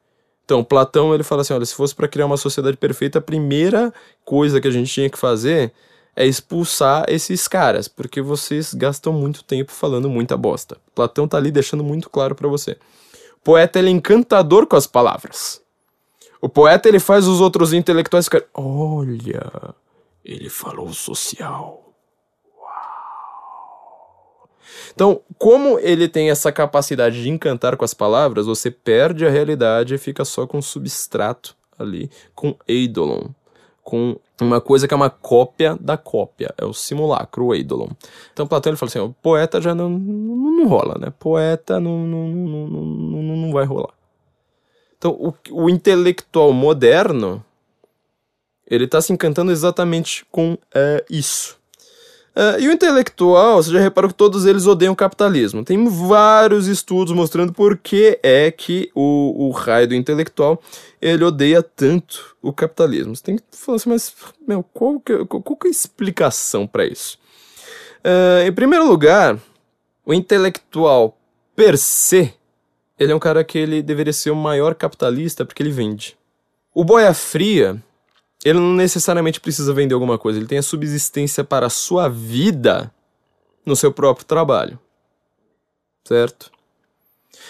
Então, 0.43 0.63
Platão 0.63 1.13
ele 1.13 1.23
fala 1.23 1.43
assim, 1.43 1.53
olha, 1.53 1.65
se 1.65 1.75
fosse 1.75 1.93
para 1.93 2.07
criar 2.07 2.25
uma 2.25 2.37
sociedade 2.37 2.75
perfeita, 2.75 3.19
a 3.19 3.21
primeira 3.21 3.93
coisa 4.25 4.59
que 4.59 4.67
a 4.67 4.71
gente 4.71 4.91
tinha 4.91 5.09
que 5.09 5.17
fazer 5.17 5.71
é 6.15 6.25
expulsar 6.25 7.05
esses 7.07 7.47
caras, 7.47 7.87
porque 7.87 8.21
vocês 8.21 8.73
gastam 8.73 9.13
muito 9.13 9.43
tempo 9.43 9.71
falando 9.71 10.09
muita 10.09 10.35
bosta. 10.35 10.77
Platão 10.93 11.27
tá 11.27 11.37
ali 11.37 11.51
deixando 11.51 11.83
muito 11.83 12.09
claro 12.09 12.35
para 12.35 12.47
você. 12.47 12.77
O 13.37 13.43
poeta 13.43 13.79
ele 13.79 13.87
é 13.89 13.91
encantador 13.91 14.67
com 14.67 14.75
as 14.75 14.85
palavras. 14.85 15.61
O 16.41 16.49
poeta 16.49 16.89
ele 16.89 16.99
faz 16.99 17.27
os 17.27 17.39
outros 17.39 17.71
intelectuais 17.71 18.25
ficarem, 18.25 18.47
olha, 18.53 19.75
ele 20.23 20.49
falou 20.49 20.91
social. 20.91 21.81
Então, 24.93 25.21
como 25.37 25.79
ele 25.79 26.07
tem 26.07 26.29
essa 26.29 26.51
capacidade 26.51 27.21
de 27.21 27.29
encantar 27.29 27.77
com 27.77 27.85
as 27.85 27.93
palavras, 27.93 28.45
você 28.45 28.69
perde 28.69 29.25
a 29.25 29.29
realidade 29.29 29.95
e 29.95 29.97
fica 29.97 30.25
só 30.25 30.45
com 30.45 30.61
substrato 30.61 31.55
ali, 31.77 32.09
com 32.35 32.55
eidolon, 32.67 33.29
com 33.83 34.19
uma 34.43 34.59
coisa 34.59 34.87
que 34.87 34.93
é 34.93 34.97
uma 34.97 35.09
cópia 35.09 35.77
da 35.79 35.97
cópia, 35.97 36.53
é 36.57 36.65
o 36.65 36.73
simulacro, 36.73 37.45
o 37.45 37.55
eidolon. 37.55 37.89
Então 38.33 38.47
Platão 38.47 38.71
ele 38.71 38.77
fala 38.77 38.89
assim, 38.89 38.99
o 38.99 39.13
poeta 39.21 39.61
já 39.61 39.75
não, 39.75 39.89
não, 39.89 40.51
não 40.51 40.67
rola, 40.67 40.97
né? 40.99 41.13
Poeta 41.19 41.79
não, 41.79 41.99
não, 41.99 42.27
não, 42.27 42.67
não, 42.67 43.23
não 43.37 43.51
vai 43.51 43.65
rolar. 43.65 43.93
Então 44.97 45.11
o, 45.11 45.33
o 45.51 45.69
intelectual 45.69 46.51
moderno, 46.51 47.43
ele 48.67 48.85
está 48.85 49.01
se 49.01 49.13
encantando 49.13 49.51
exatamente 49.51 50.25
com 50.31 50.57
é, 50.73 51.05
isso. 51.09 51.60
Uh, 52.33 52.61
e 52.61 52.67
o 52.69 52.71
intelectual, 52.71 53.61
você 53.61 53.71
já 53.71 53.79
reparou 53.79 54.09
que 54.09 54.15
todos 54.15 54.45
eles 54.45 54.65
odeiam 54.65 54.93
o 54.93 54.95
capitalismo. 54.95 55.65
Tem 55.65 55.85
vários 55.85 56.67
estudos 56.67 57.13
mostrando 57.13 57.51
por 57.51 57.77
que 57.77 58.17
é 58.23 58.49
que 58.49 58.89
o, 58.95 59.47
o 59.47 59.51
raio 59.51 59.89
do 59.89 59.95
intelectual 59.95 60.61
ele 61.01 61.25
odeia 61.25 61.61
tanto 61.61 62.37
o 62.41 62.53
capitalismo. 62.53 63.13
Você 63.13 63.23
tem 63.23 63.35
que 63.35 63.43
falar 63.51 63.75
assim, 63.75 63.89
mas 63.89 64.13
meu, 64.47 64.63
qual, 64.63 64.99
que, 65.01 65.25
qual, 65.25 65.41
qual 65.41 65.57
que 65.57 65.67
é 65.67 65.69
a 65.69 65.71
explicação 65.71 66.65
para 66.65 66.85
isso? 66.85 67.19
Uh, 67.99 68.47
em 68.47 68.53
primeiro 68.53 68.87
lugar, 68.87 69.37
o 70.05 70.13
intelectual 70.13 71.17
per 71.53 71.77
se, 71.77 72.33
ele 72.97 73.11
é 73.11 73.15
um 73.15 73.19
cara 73.19 73.43
que 73.43 73.57
ele 73.57 73.81
deveria 73.81 74.13
ser 74.13 74.31
o 74.31 74.35
maior 74.35 74.73
capitalista 74.73 75.43
porque 75.43 75.61
ele 75.61 75.71
vende. 75.71 76.17
O 76.73 76.85
boia 76.85 77.13
fria, 77.13 77.83
ele 78.43 78.59
não 78.59 78.73
necessariamente 78.73 79.39
precisa 79.39 79.73
vender 79.73 79.93
alguma 79.93 80.17
coisa, 80.17 80.39
ele 80.39 80.47
tem 80.47 80.57
a 80.57 80.63
subsistência 80.63 81.43
para 81.43 81.67
a 81.67 81.69
sua 81.69 82.09
vida 82.09 82.91
no 83.65 83.75
seu 83.75 83.91
próprio 83.91 84.25
trabalho. 84.25 84.79
Certo? 86.03 86.51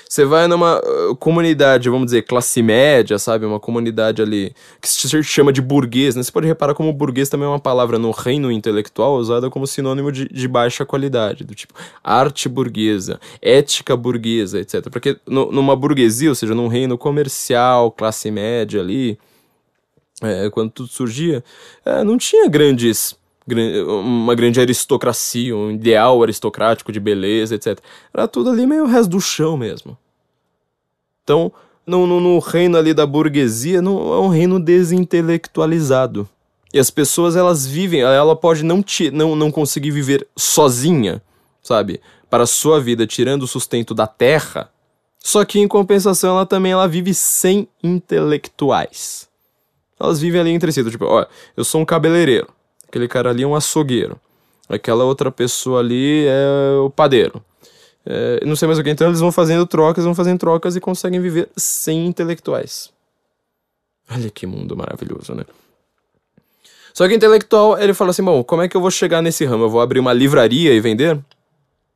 Você 0.08 0.26
vai 0.26 0.46
numa 0.46 0.78
uh, 0.80 1.16
comunidade, 1.16 1.90
vamos 1.90 2.08
dizer, 2.08 2.24
classe 2.24 2.62
média, 2.62 3.18
sabe? 3.18 3.46
Uma 3.46 3.60
comunidade 3.60 4.22
ali 4.22 4.54
que 4.82 4.90
se 4.90 5.24
chama 5.24 5.54
de 5.54 5.62
burguês, 5.62 6.16
né? 6.16 6.24
Você 6.24 6.32
pode 6.32 6.48
reparar 6.48 6.74
como 6.74 6.92
burguês 6.92 7.30
também 7.30 7.46
é 7.46 7.50
uma 7.50 7.60
palavra 7.60 7.98
no 7.98 8.12
reino 8.12 8.52
intelectual 8.52 9.16
usada 9.16 9.50
como 9.50 9.66
sinônimo 9.66 10.12
de, 10.12 10.28
de 10.28 10.48
baixa 10.48 10.86
qualidade, 10.86 11.46
do 11.46 11.56
tipo 11.56 11.74
arte 12.04 12.50
burguesa, 12.50 13.22
ética 13.42 13.96
burguesa, 13.96 14.60
etc. 14.60 14.90
Porque 14.92 15.18
no, 15.26 15.50
numa 15.50 15.78
burguesia, 15.78 16.30
ou 16.30 16.36
seja, 16.36 16.54
num 16.54 16.68
reino 16.68 16.98
comercial, 16.98 17.90
classe 17.90 18.30
média 18.30 18.82
ali, 18.82 19.18
é, 20.22 20.50
quando 20.50 20.72
tudo 20.72 20.90
surgia, 20.90 21.44
é, 21.86 22.04
não 22.04 22.18
tinha 22.18 22.48
grandes 22.48 23.20
uma 23.48 24.36
grande 24.36 24.60
aristocracia, 24.60 25.56
um 25.56 25.72
ideal 25.72 26.22
aristocrático 26.22 26.92
de 26.92 27.00
beleza, 27.00 27.56
etc. 27.56 27.80
Era 28.14 28.28
tudo 28.28 28.50
ali 28.50 28.66
meio 28.66 28.86
resto 28.86 29.10
do 29.10 29.20
chão 29.20 29.58
mesmo. 29.58 29.98
Então, 31.24 31.52
no, 31.86 32.06
no, 32.06 32.20
no 32.20 32.40
reino 32.40 32.78
ali 32.78 32.94
da 32.94 33.06
burguesia, 33.06 33.80
é 33.80 33.82
um 33.82 34.28
reino 34.28 34.60
desintelectualizado. 34.60 36.30
E 36.74 36.80
as 36.80 36.90
pessoas, 36.90 37.36
elas 37.36 37.68
vivem, 37.68 38.02
ela 38.02 38.36
pode 38.36 38.64
não, 38.64 38.82
te, 38.82 39.12
não, 39.12 39.36
não 39.36 39.52
conseguir 39.52 39.92
viver 39.92 40.26
sozinha, 40.38 41.22
sabe? 41.62 42.00
Para 42.30 42.44
a 42.44 42.48
sua 42.48 42.80
vida, 42.80 43.06
tirando 43.06 43.44
o 43.44 43.48
sustento 43.48 43.94
da 43.94 44.08
terra. 44.08 44.70
Só 45.20 45.44
que, 45.44 45.60
em 45.60 45.68
compensação, 45.68 46.38
ela 46.38 46.46
também 46.46 46.72
ela 46.72 46.88
vive 46.88 47.14
sem 47.14 47.68
intelectuais. 47.84 49.31
Elas 50.02 50.20
vivem 50.20 50.42
ali 50.42 50.50
entre 50.50 50.72
si. 50.72 50.84
Tipo, 50.90 51.06
olha, 51.06 51.28
eu 51.56 51.64
sou 51.64 51.80
um 51.80 51.86
cabeleireiro. 51.86 52.48
Aquele 52.88 53.08
cara 53.08 53.30
ali 53.30 53.44
é 53.44 53.48
um 53.48 53.56
açougueiro. 53.56 54.20
Aquela 54.68 55.04
outra 55.04 55.32
pessoa 55.32 55.80
ali 55.80 56.26
é 56.26 56.78
o 56.80 56.90
padeiro. 56.90 57.44
É, 58.06 58.44
não 58.46 58.56
sei 58.56 58.68
mais 58.68 58.80
o 58.80 58.84
que. 58.84 58.90
Então 58.90 59.08
eles 59.08 59.20
vão 59.20 59.32
fazendo 59.32 59.66
trocas, 59.68 60.04
vão 60.04 60.16
fazendo 60.16 60.40
trocas 60.40 60.76
e 60.76 60.80
conseguem 60.80 61.20
viver 61.20 61.50
sem 61.56 62.08
intelectuais. 62.08 62.90
Olha 64.10 64.30
que 64.30 64.48
mundo 64.48 64.76
maravilhoso, 64.76 65.36
né? 65.36 65.46
Só 66.94 67.08
que 67.08 67.14
intelectual, 67.14 67.80
ele 67.80 67.94
fala 67.94 68.10
assim: 68.10 68.24
bom, 68.24 68.44
como 68.44 68.62
é 68.62 68.68
que 68.68 68.76
eu 68.76 68.82
vou 68.82 68.92
chegar 68.92 69.22
nesse 69.22 69.46
ramo? 69.46 69.66
Eu 69.66 69.70
vou 69.70 69.82
abrir 69.82 70.00
uma 70.00 70.14
livraria 70.14 70.74
e 70.74 70.80
vender? 70.80 71.20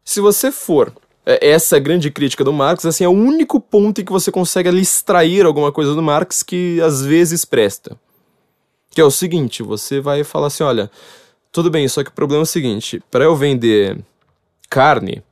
Se 0.03 0.21
você 0.21 0.51
for 0.51 0.93
essa 1.25 1.79
grande 1.79 2.11
crítica 2.11 2.43
do 2.43 2.53
Marx, 2.53 2.85
assim, 2.85 3.03
é 3.03 3.07
o 3.07 3.11
único 3.11 3.59
ponto 3.59 3.99
em 3.99 4.05
que 4.05 4.11
você 4.11 4.31
consegue 4.31 4.69
ali 4.69 4.81
extrair 4.81 5.45
alguma 5.45 5.71
coisa 5.71 5.95
do 5.95 6.01
Marx 6.01 6.43
que 6.43 6.79
às 6.81 7.03
vezes 7.03 7.43
presta. 7.43 7.97
Que 8.91 9.01
é 9.01 9.03
o 9.03 9.11
seguinte, 9.11 9.63
você 9.63 9.99
vai 9.99 10.23
falar 10.23 10.47
assim, 10.47 10.63
olha, 10.63 10.89
tudo 11.51 11.71
bem, 11.71 11.87
só 11.87 12.03
que 12.03 12.09
o 12.09 12.13
problema 12.13 12.41
é 12.41 12.43
o 12.43 12.45
seguinte, 12.45 13.01
para 13.09 13.23
eu 13.23 13.35
vender 13.35 13.97
carne, 14.69 15.23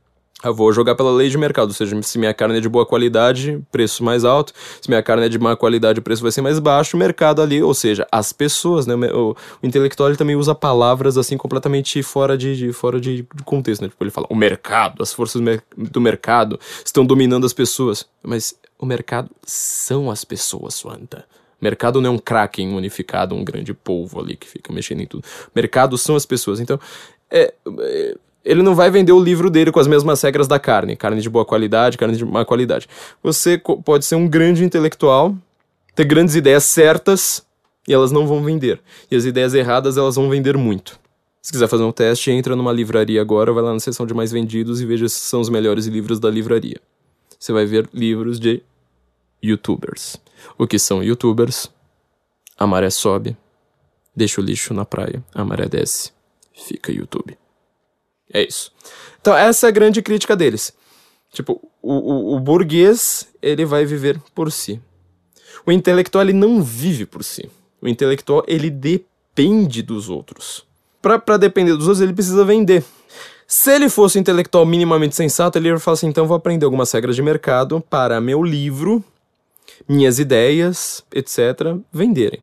Eu 0.44 0.54
vou 0.54 0.72
jogar 0.72 0.94
pela 0.94 1.10
lei 1.10 1.28
de 1.28 1.38
mercado, 1.38 1.68
ou 1.68 1.74
seja, 1.74 2.00
se 2.02 2.18
minha 2.18 2.34
carne 2.34 2.58
é 2.58 2.60
de 2.60 2.68
boa 2.68 2.84
qualidade, 2.84 3.62
preço 3.72 4.04
mais 4.04 4.24
alto. 4.24 4.52
Se 4.80 4.88
minha 4.88 5.02
carne 5.02 5.26
é 5.26 5.28
de 5.28 5.38
má 5.38 5.56
qualidade, 5.56 6.00
o 6.00 6.02
preço 6.02 6.22
vai 6.22 6.30
ser 6.30 6.42
mais 6.42 6.58
baixo. 6.58 6.96
O 6.96 7.00
mercado 7.00 7.40
ali, 7.40 7.62
ou 7.62 7.72
seja, 7.72 8.06
as 8.12 8.32
pessoas, 8.32 8.86
né? 8.86 8.94
O, 8.94 9.36
o 9.62 9.66
intelectual 9.66 10.08
ele 10.08 10.18
também 10.18 10.36
usa 10.36 10.54
palavras 10.54 11.16
assim 11.16 11.36
completamente 11.36 12.02
fora 12.02 12.36
de, 12.36 12.56
de 12.56 12.72
fora 12.72 13.00
de, 13.00 13.22
de, 13.22 13.42
contexto, 13.44 13.82
né? 13.82 13.88
Tipo, 13.88 14.04
ele 14.04 14.10
fala, 14.10 14.26
o 14.30 14.36
mercado, 14.36 15.02
as 15.02 15.12
forças 15.12 15.40
do 15.76 16.00
mercado 16.00 16.58
estão 16.84 17.04
dominando 17.04 17.46
as 17.46 17.52
pessoas. 17.52 18.06
Mas 18.22 18.54
o 18.78 18.86
mercado 18.86 19.30
são 19.44 20.10
as 20.10 20.24
pessoas, 20.24 20.74
Swanta. 20.74 21.24
Mercado 21.60 22.00
não 22.00 22.10
é 22.10 22.12
um 22.12 22.18
kraken 22.18 22.74
unificado, 22.74 23.34
um 23.34 23.42
grande 23.42 23.72
polvo 23.72 24.20
ali 24.20 24.36
que 24.36 24.46
fica 24.46 24.72
mexendo 24.72 25.00
em 25.00 25.06
tudo. 25.06 25.24
Mercado 25.54 25.96
são 25.96 26.14
as 26.14 26.26
pessoas. 26.26 26.60
Então, 26.60 26.78
é, 27.30 27.54
é 27.80 28.16
ele 28.44 28.62
não 28.62 28.74
vai 28.74 28.90
vender 28.90 29.12
o 29.12 29.20
livro 29.20 29.48
dele 29.48 29.72
com 29.72 29.80
as 29.80 29.86
mesmas 29.86 30.20
regras 30.20 30.46
da 30.46 30.58
carne. 30.58 30.96
Carne 30.96 31.20
de 31.20 31.30
boa 31.30 31.44
qualidade, 31.44 31.96
carne 31.96 32.16
de 32.16 32.24
má 32.24 32.44
qualidade. 32.44 32.88
Você 33.22 33.58
pode 33.84 34.04
ser 34.04 34.16
um 34.16 34.28
grande 34.28 34.62
intelectual, 34.62 35.34
ter 35.94 36.04
grandes 36.04 36.34
ideias 36.34 36.64
certas 36.64 37.44
e 37.88 37.94
elas 37.94 38.12
não 38.12 38.26
vão 38.26 38.42
vender. 38.42 38.80
E 39.10 39.16
as 39.16 39.24
ideias 39.24 39.54
erradas, 39.54 39.96
elas 39.96 40.16
vão 40.16 40.28
vender 40.28 40.56
muito. 40.56 40.98
Se 41.40 41.52
quiser 41.52 41.68
fazer 41.68 41.82
um 41.82 41.92
teste, 41.92 42.30
entra 42.30 42.56
numa 42.56 42.72
livraria 42.72 43.20
agora, 43.20 43.52
vai 43.52 43.62
lá 43.62 43.72
na 43.72 43.80
seção 43.80 44.06
de 44.06 44.14
mais 44.14 44.32
vendidos 44.32 44.80
e 44.80 44.86
veja 44.86 45.08
se 45.08 45.20
são 45.20 45.40
os 45.40 45.48
melhores 45.48 45.86
livros 45.86 46.18
da 46.18 46.30
livraria. 46.30 46.80
Você 47.38 47.52
vai 47.52 47.66
ver 47.66 47.88
livros 47.92 48.40
de 48.40 48.62
youtubers. 49.42 50.16
O 50.56 50.66
que 50.66 50.78
são 50.78 51.02
youtubers? 51.02 51.70
A 52.56 52.66
maré 52.66 52.88
sobe, 52.88 53.36
deixa 54.16 54.40
o 54.40 54.44
lixo 54.44 54.72
na 54.72 54.86
praia, 54.86 55.22
a 55.34 55.44
maré 55.44 55.68
desce, 55.68 56.12
fica 56.54 56.90
YouTube. 56.90 57.36
É 58.32 58.42
isso. 58.42 58.72
Então, 59.20 59.36
essa 59.36 59.66
é 59.66 59.68
a 59.68 59.72
grande 59.72 60.02
crítica 60.02 60.36
deles. 60.36 60.72
Tipo, 61.32 61.60
o, 61.82 61.92
o, 61.92 62.36
o 62.36 62.40
burguês, 62.40 63.28
ele 63.42 63.64
vai 63.64 63.84
viver 63.84 64.20
por 64.34 64.50
si. 64.52 64.80
O 65.66 65.72
intelectual, 65.72 66.22
ele 66.22 66.32
não 66.32 66.62
vive 66.62 67.06
por 67.06 67.24
si. 67.24 67.50
O 67.80 67.88
intelectual, 67.88 68.44
ele 68.46 68.70
depende 68.70 69.82
dos 69.82 70.08
outros. 70.08 70.64
Para 71.00 71.36
depender 71.36 71.72
dos 71.72 71.86
outros, 71.86 72.00
ele 72.00 72.12
precisa 72.12 72.44
vender. 72.44 72.84
Se 73.46 73.70
ele 73.74 73.88
fosse 73.90 74.16
um 74.16 74.20
intelectual 74.20 74.64
minimamente 74.64 75.14
sensato, 75.14 75.58
ele 75.58 75.68
ia 75.68 75.78
falar 75.78 75.94
assim: 75.94 76.06
então 76.06 76.26
vou 76.26 76.36
aprender 76.36 76.64
algumas 76.64 76.90
regras 76.92 77.14
de 77.14 77.22
mercado 77.22 77.80
para 77.90 78.20
meu 78.20 78.42
livro, 78.42 79.04
minhas 79.88 80.18
ideias, 80.18 81.04
etc., 81.12 81.76
venderem. 81.92 82.38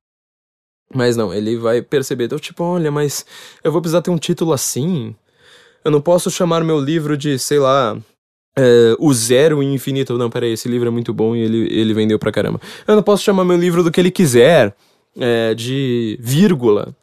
Mas 0.93 1.15
não, 1.15 1.33
ele 1.33 1.57
vai 1.57 1.81
perceber, 1.81 2.25
então, 2.25 2.37
tipo, 2.37 2.63
olha, 2.63 2.91
mas 2.91 3.25
eu 3.63 3.71
vou 3.71 3.81
precisar 3.81 4.01
ter 4.01 4.11
um 4.11 4.17
título 4.17 4.51
assim. 4.51 5.15
Eu 5.83 5.91
não 5.91 6.01
posso 6.01 6.29
chamar 6.29 6.63
meu 6.63 6.79
livro 6.79 7.17
de, 7.17 7.39
sei 7.39 7.59
lá, 7.59 7.97
é, 8.55 8.95
O 8.99 9.13
Zero 9.13 9.61
e 9.63 9.65
Infinito. 9.65 10.17
Não, 10.17 10.29
peraí, 10.29 10.53
esse 10.53 10.67
livro 10.67 10.87
é 10.87 10.91
muito 10.91 11.13
bom 11.13 11.35
e 11.35 11.41
ele, 11.41 11.67
ele 11.71 11.93
vendeu 11.93 12.19
pra 12.19 12.31
caramba. 12.31 12.59
Eu 12.87 12.95
não 12.95 13.03
posso 13.03 13.23
chamar 13.23 13.45
meu 13.45 13.57
livro 13.57 13.83
do 13.83 13.91
que 13.91 13.99
ele 13.99 14.11
quiser, 14.11 14.75
é, 15.19 15.53
de 15.53 16.17
vírgula. 16.21 16.95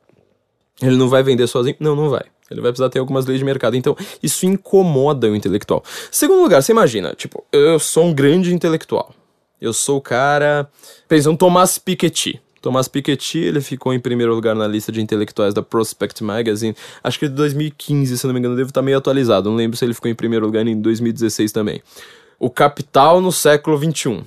Ele 0.81 0.97
não 0.97 1.09
vai 1.09 1.23
vender 1.23 1.47
sozinho? 1.47 1.77
Não, 1.81 1.97
não 1.97 2.09
vai. 2.09 2.25
Ele 2.51 2.61
vai 2.61 2.71
precisar 2.71 2.89
ter 2.89 2.99
algumas 2.99 3.27
leis 3.27 3.39
de 3.39 3.45
mercado. 3.45 3.77
Então, 3.77 3.97
isso 4.23 4.47
incomoda 4.47 5.29
o 5.29 5.37
intelectual. 5.37 5.85
Segundo 6.11 6.43
lugar, 6.43 6.63
você 6.63 6.73
imagina, 6.73 7.15
tipo, 7.15 7.45
eu 7.53 7.79
sou 7.79 8.05
um 8.05 8.15
grande 8.15 8.55
intelectual. 8.55 9.15
Eu 9.61 9.73
sou 9.73 9.99
o 9.99 10.01
cara. 10.01 10.71
Pensa, 11.09 11.31
um 11.31 11.37
Thomas 11.37 11.79
Piketty. 11.79 12.41
Thomas 12.61 12.89
Piketty, 12.89 13.39
ele 13.39 13.61
ficou 13.61 13.93
em 13.93 14.01
primeiro 14.01 14.35
lugar 14.35 14.55
na 14.55 14.67
lista 14.67 14.91
de 14.91 15.01
intelectuais 15.01 15.55
da 15.55 15.63
Prospect 15.63 16.23
Magazine. 16.23 16.75
Acho 17.03 17.19
que 17.19 17.29
de 17.29 17.35
2015, 17.35 18.19
se 18.19 18.27
não 18.27 18.35
me 18.35 18.41
engano, 18.41 18.57
devo 18.57 18.69
estar 18.69 18.83
meio 18.83 18.99
atualizado. 18.99 19.49
Não 19.49 19.57
lembro 19.57 19.77
se 19.77 19.85
ele 19.85 19.95
ficou 19.95 20.11
em 20.11 20.15
primeiro 20.15 20.47
lugar 20.47 20.67
em 20.67 20.81
2016 20.81 21.53
também. 21.53 21.83
O 22.39 22.51
Capital 22.51 23.21
no 23.21 23.33
século 23.33 23.77
XXI. 23.79 24.23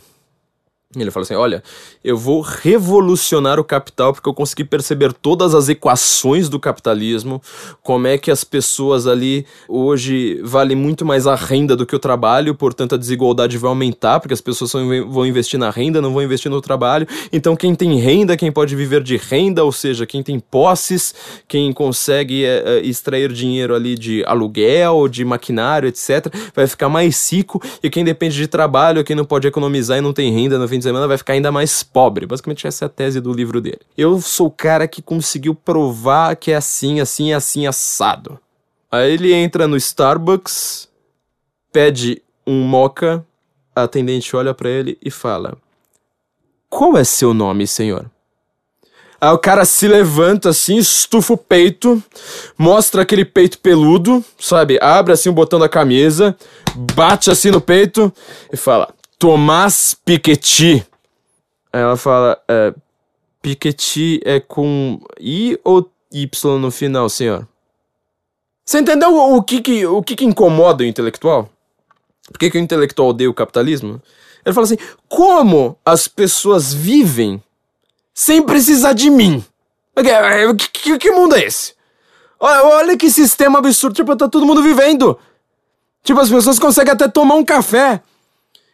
Ele 0.96 1.10
fala 1.10 1.24
assim: 1.24 1.36
Olha, 1.36 1.64
eu 2.04 2.18
vou 2.18 2.42
revolucionar 2.42 3.60
o 3.60 3.64
capital 3.64 4.14
porque 4.14 4.28
eu 4.28 4.34
consegui 4.34 4.66
perceber 4.66 5.14
todas 5.14 5.56
as 5.56 5.70
equações 5.70 6.50
do 6.50 6.60
capitalismo, 6.60 7.42
como 7.82 8.08
é 8.08 8.18
que 8.18 8.30
as 8.30 8.44
pessoas 8.44 9.08
ali 9.08 9.46
hoje 9.70 10.42
valem 10.44 10.76
muito 10.76 11.06
mais 11.06 11.28
a 11.28 11.36
renda 11.36 11.76
do 11.76 11.86
que 11.86 11.96
o 11.96 12.00
trabalho, 12.00 12.54
portanto 12.54 12.96
a 12.96 12.98
desigualdade 12.98 13.58
vai 13.58 13.70
aumentar, 13.70 14.20
porque 14.20 14.34
as 14.34 14.42
pessoas 14.42 14.72
vão 14.74 15.26
investir 15.26 15.58
na 15.58 15.70
renda, 15.70 16.02
não 16.02 16.12
vão 16.14 16.22
investir 16.22 16.52
no 16.52 16.60
trabalho. 16.60 17.08
Então, 17.32 17.56
quem 17.56 17.74
tem 17.74 17.96
renda, 17.98 18.36
quem 18.36 18.52
pode 18.52 18.76
viver 18.76 19.02
de 19.02 19.16
renda, 19.16 19.64
ou 19.64 19.72
seja, 19.72 20.06
quem 20.06 20.22
tem 20.22 20.40
posses, 20.40 21.16
quem 21.48 21.72
consegue 21.72 22.44
é, 22.44 22.82
extrair 22.84 23.32
dinheiro 23.32 23.74
ali 23.74 23.98
de 23.98 24.24
aluguel, 24.26 25.08
de 25.08 25.24
maquinário, 25.24 25.88
etc., 25.88 26.28
vai 26.54 26.68
ficar 26.68 26.90
mais 26.90 27.32
rico, 27.32 27.62
e 27.82 27.90
quem 27.90 28.04
depende 28.04 28.36
de 28.36 28.48
trabalho, 28.48 29.04
quem 29.04 29.16
não 29.16 29.26
pode 29.26 29.48
economizar 29.48 29.98
e 29.98 30.02
não 30.02 30.12
tem 30.12 30.32
renda 30.34 30.60
no 30.60 30.68
fim 30.68 30.81
de 30.82 30.90
semana 30.90 31.08
vai 31.08 31.18
ficar 31.18 31.34
ainda 31.34 31.52
mais 31.52 31.84
pobre. 31.84 32.26
Basicamente, 32.26 32.68
essa 32.68 32.86
é 32.86 32.88
a 32.88 32.90
tese 32.90 33.22
do 33.22 33.32
livro 33.32 33.62
dele. 33.62 33.82
Eu 33.98 34.20
sou 34.22 34.48
o 34.48 34.52
cara 34.52 34.88
que 34.88 35.02
conseguiu 35.02 35.56
provar 35.56 36.36
que 36.36 36.52
é 36.52 36.56
assim, 36.56 37.00
assim, 37.00 37.34
assim, 37.34 37.66
assado. 37.66 38.40
Aí 38.92 39.14
ele 39.14 39.32
entra 39.32 39.68
no 39.68 39.78
Starbucks, 39.78 40.90
pede 41.72 42.22
um 42.46 42.64
mocha, 42.64 43.26
a 43.76 43.84
atendente 43.84 44.36
olha 44.36 44.54
para 44.54 44.70
ele 44.70 44.98
e 45.02 45.10
fala: 45.10 45.58
Qual 46.70 46.98
é 46.98 47.04
seu 47.04 47.34
nome, 47.34 47.66
senhor? 47.66 48.10
Aí 49.22 49.30
o 49.30 49.38
cara 49.38 49.66
se 49.66 49.88
levanta 49.88 50.50
assim, 50.50 50.78
estufa 50.78 51.34
o 51.34 51.38
peito, 51.38 52.04
mostra 52.58 53.04
aquele 53.04 53.24
peito 53.24 53.60
peludo, 53.60 54.26
sabe? 54.40 54.80
Abre 54.82 55.14
assim 55.14 55.30
o 55.30 55.34
botão 55.34 55.60
da 55.60 55.70
camisa, 55.70 56.36
bate 56.96 57.30
assim 57.30 57.52
no 57.52 57.62
peito 57.62 58.12
e 58.52 58.58
fala: 58.58 58.92
Tomás 59.22 59.94
Piketty. 59.94 60.84
Ela 61.72 61.96
fala, 61.96 62.42
é, 62.48 62.74
Piketty 63.40 64.20
é 64.26 64.40
com 64.40 65.00
I 65.20 65.60
ou 65.64 65.92
Y 66.12 66.58
no 66.58 66.72
final, 66.72 67.08
senhor? 67.08 67.48
Você 68.66 68.80
entendeu 68.80 69.16
o 69.16 69.44
que 69.44 69.62
que, 69.62 69.86
o 69.86 70.02
que, 70.02 70.16
que 70.16 70.26
incomoda 70.26 70.84
o 70.84 70.88
intelectual? 70.88 71.48
Por 72.32 72.40
que, 72.40 72.50
que 72.50 72.58
o 72.58 72.62
intelectual 72.62 73.10
odeia 73.10 73.30
o 73.30 73.34
capitalismo? 73.34 74.02
Ele 74.44 74.56
fala 74.56 74.66
assim, 74.66 74.80
como 75.08 75.78
as 75.86 76.08
pessoas 76.08 76.74
vivem 76.74 77.44
sem 78.16 78.42
precisar 78.42 78.94
de 78.94 79.12
mim? 79.12 79.46
Que, 80.58 80.70
que, 80.70 80.98
que 80.98 81.12
mundo 81.12 81.36
é 81.36 81.44
esse? 81.44 81.76
Olha, 82.40 82.64
olha 82.64 82.98
que 82.98 83.12
sistema 83.12 83.60
absurdo, 83.60 83.94
tipo, 83.94 84.16
tá 84.16 84.28
todo 84.28 84.48
mundo 84.48 84.64
vivendo. 84.64 85.20
Tipo, 86.04 86.22
as 86.22 86.30
pessoas 86.32 86.58
conseguem 86.58 86.94
até 86.94 87.08
tomar 87.08 87.36
um 87.36 87.46
café 87.46 88.02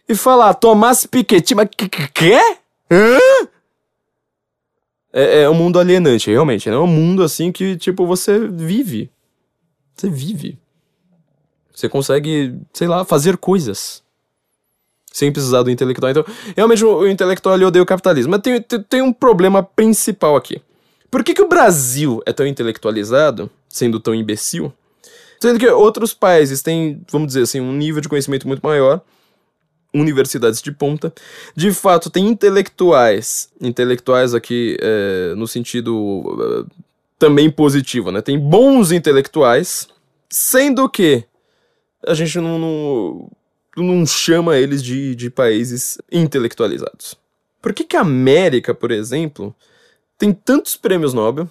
e 0.07 0.15
falar 0.15 0.53
Tomás 0.53 1.05
Piketty, 1.05 1.53
mas 1.53 1.67
que 1.75 1.89
quê? 1.89 2.39
Hã? 2.89 3.19
É, 5.11 5.41
é 5.41 5.49
um 5.49 5.53
mundo 5.53 5.79
alienante, 5.79 6.29
realmente. 6.29 6.69
É 6.69 6.77
um 6.77 6.87
mundo 6.87 7.23
assim 7.23 7.51
que, 7.51 7.75
tipo, 7.75 8.05
você 8.05 8.39
vive. 8.47 9.09
Você 9.95 10.09
vive. 10.09 10.57
Você 11.73 11.89
consegue, 11.89 12.55
sei 12.73 12.87
lá, 12.87 13.03
fazer 13.03 13.37
coisas. 13.37 14.03
Sem 15.11 15.31
precisar 15.31 15.63
do 15.63 15.71
intelectual. 15.71 16.11
Então, 16.11 16.25
realmente 16.55 16.85
o, 16.85 16.99
o 16.99 17.07
intelectual 17.07 17.59
odeia 17.59 17.83
o 17.83 17.85
capitalismo. 17.85 18.31
Mas 18.31 18.41
tem, 18.41 18.61
tem, 18.61 18.83
tem 18.83 19.01
um 19.01 19.11
problema 19.11 19.63
principal 19.63 20.35
aqui. 20.35 20.61
Por 21.09 21.23
que, 21.23 21.33
que 21.33 21.41
o 21.41 21.47
Brasil 21.47 22.21
é 22.25 22.33
tão 22.33 22.45
intelectualizado, 22.45 23.49
sendo 23.67 23.99
tão 23.99 24.13
imbecil? 24.13 24.71
Sendo 25.39 25.59
que 25.59 25.67
outros 25.67 26.13
países 26.13 26.61
têm, 26.61 27.01
vamos 27.11 27.27
dizer 27.27 27.43
assim, 27.43 27.59
um 27.59 27.73
nível 27.73 28.01
de 28.01 28.09
conhecimento 28.09 28.47
muito 28.47 28.61
maior 28.61 29.01
universidades 29.99 30.61
de 30.61 30.71
ponta. 30.71 31.13
De 31.55 31.71
fato, 31.71 32.09
tem 32.09 32.27
intelectuais, 32.27 33.49
intelectuais 33.59 34.33
aqui 34.33 34.77
é, 34.79 35.33
no 35.35 35.47
sentido 35.47 36.23
é, 36.39 36.85
também 37.19 37.49
positivo, 37.49 38.11
né? 38.11 38.21
Tem 38.21 38.39
bons 38.39 38.91
intelectuais, 38.91 39.87
sendo 40.29 40.89
que 40.89 41.23
a 42.05 42.13
gente 42.13 42.39
não, 42.39 42.59
não, 42.59 43.31
não 43.75 44.05
chama 44.05 44.57
eles 44.57 44.83
de, 44.83 45.15
de 45.15 45.29
países 45.29 45.97
intelectualizados. 46.11 47.15
Por 47.61 47.73
que, 47.73 47.83
que 47.83 47.97
a 47.97 48.01
América, 48.01 48.73
por 48.73 48.91
exemplo, 48.91 49.53
tem 50.17 50.31
tantos 50.31 50.75
prêmios 50.75 51.13
Nobel? 51.13 51.49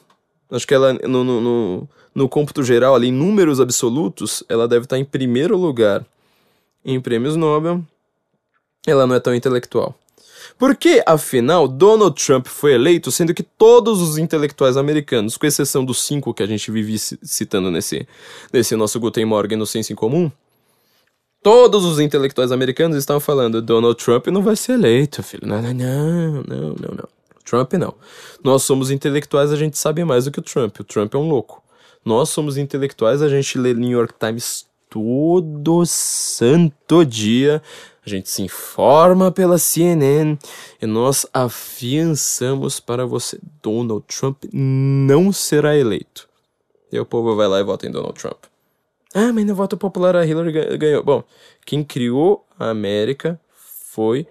Acho 0.51 0.67
que 0.67 0.75
ela, 0.75 0.93
no, 0.93 1.25
no, 1.25 1.41
no, 1.41 1.89
no 2.15 2.29
cômputo 2.29 2.63
geral, 2.63 2.95
ali, 2.95 3.09
em 3.09 3.13
números 3.13 3.61
absolutos, 3.61 4.45
ela 4.49 4.69
deve 4.69 4.85
estar 4.85 4.99
em 4.99 5.05
primeiro 5.05 5.57
lugar 5.57 6.07
em 6.85 7.01
prêmios 7.01 7.35
Nobel 7.35 7.85
ela 8.91 9.07
não 9.07 9.14
é 9.14 9.20
tão 9.20 9.34
intelectual. 9.34 9.95
Por 10.59 10.74
que, 10.74 11.03
afinal, 11.05 11.68
Donald 11.68 12.22
Trump 12.24 12.47
foi 12.47 12.72
eleito, 12.72 13.12
sendo 13.12 13.34
que 13.34 13.43
todos 13.43 14.01
os 14.01 14.16
intelectuais 14.16 14.76
americanos, 14.76 15.37
com 15.37 15.47
exceção 15.47 15.84
dos 15.84 16.03
cinco 16.03 16.32
que 16.32 16.43
a 16.43 16.47
gente 16.47 16.70
vive 16.70 16.99
citando 16.99 17.70
nesse, 17.70 18.07
nesse 18.53 18.74
nosso 18.74 18.99
Guten 18.99 19.26
Morgen 19.26 19.59
no 19.59 19.66
Senso 19.66 19.93
em 19.93 19.97
Comum, 19.97 20.30
todos 21.43 21.84
os 21.84 22.01
intelectuais 22.01 22.53
americanos 22.53 22.97
estão 22.97 23.20
falando: 23.20 23.61
Donald 23.61 24.03
Trump 24.03 24.28
não 24.28 24.43
vai 24.43 24.57
ser 24.57 24.72
eleito, 24.72 25.22
filho. 25.22 25.47
Não, 25.47 25.61
não, 25.61 25.74
não, 25.74 26.43
não, 26.43 26.95
não. 26.97 27.09
Trump 27.45 27.74
não. 27.74 27.95
Nós 28.43 28.62
somos 28.62 28.91
intelectuais, 28.91 29.53
a 29.53 29.57
gente 29.57 29.76
sabe 29.76 30.05
mais 30.05 30.24
do 30.24 30.30
que 30.30 30.41
o 30.41 30.43
Trump. 30.43 30.80
O 30.80 30.84
Trump 30.84 31.14
é 31.14 31.18
um 31.18 31.28
louco. 31.28 31.62
Nós 32.05 32.30
somos 32.30 32.57
intelectuais, 32.57 33.20
a 33.20 33.28
gente 33.28 33.59
lê 33.59 33.74
New 33.74 33.91
York 33.91 34.14
Times 34.18 34.66
todo 34.89 35.84
santo 35.84 37.05
dia 37.05 37.62
a 38.07 38.11
gente 38.11 38.31
se 38.31 38.43
informa 38.43 39.33
pela 39.33 39.59
CNN 39.59 40.39
e 40.81 40.87
nós 40.87 41.27
afiançamos 41.33 42.79
para 42.79 43.05
você: 43.05 43.39
Donald 43.63 44.05
Trump 44.07 44.45
não 44.53 45.33
será 45.33 45.77
eleito. 45.77 46.29
E 46.91 46.99
o 46.99 47.05
povo 47.05 47.35
vai 47.35 47.49
lá 47.49 47.59
e 47.59 47.65
vota 47.65 47.87
em 47.87 47.91
Donald 47.91 48.15
Trump. 48.15 48.45
Ah, 49.13 49.33
mas 49.33 49.45
no 49.45 49.55
voto 49.55 49.77
popular 49.77 50.15
a 50.15 50.25
Hillary 50.25 50.77
ganhou. 50.79 51.03
Bom, 51.03 51.25
quem 51.65 51.83
criou 51.83 52.47
a 52.59 52.71
América 52.71 53.41
foi 53.91 54.27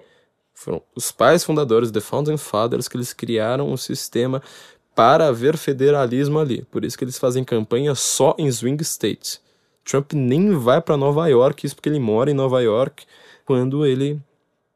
foram 0.53 0.81
os 0.95 1.11
pais 1.11 1.43
fundadores, 1.43 1.91
the 1.91 1.99
founding 1.99 2.37
fathers, 2.37 2.87
que 2.87 2.95
eles 2.95 3.13
criaram 3.13 3.69
um 3.69 3.75
sistema 3.75 4.41
para 4.95 5.27
haver 5.27 5.57
federalismo 5.57 6.39
ali. 6.39 6.63
Por 6.71 6.85
isso 6.85 6.97
que 6.97 7.03
eles 7.03 7.17
fazem 7.17 7.43
campanha 7.43 7.93
só 7.93 8.33
em 8.37 8.49
swing 8.49 8.81
states. 8.83 9.41
Trump 9.85 10.13
nem 10.13 10.51
vai 10.57 10.81
para 10.81 10.97
Nova 10.97 11.27
York, 11.27 11.65
isso 11.65 11.75
porque 11.75 11.87
ele 11.87 11.99
mora 11.99 12.31
em 12.31 12.33
Nova 12.33 12.61
York 12.61 13.05
quando 13.45 13.85
ele 13.85 14.19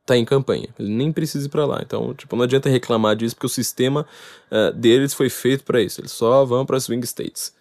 tá 0.06 0.16
em 0.16 0.24
campanha. 0.24 0.70
Ele 0.78 0.90
nem 0.90 1.12
precisa 1.12 1.48
ir 1.48 1.50
para 1.50 1.66
lá. 1.66 1.82
Então, 1.84 2.14
tipo, 2.14 2.36
não 2.36 2.44
adianta 2.44 2.70
reclamar 2.70 3.16
disso 3.16 3.36
porque 3.36 3.48
o 3.48 3.50
sistema 3.50 4.06
uh, 4.52 4.72
deles 4.74 5.14
foi 5.14 5.30
feito 5.30 5.64
para 5.64 5.82
isso. 5.82 6.00
Eles 6.00 6.12
só 6.12 6.46
vão 6.46 6.66
para 6.66 6.80
swing 6.80 7.06
states. 7.06 7.54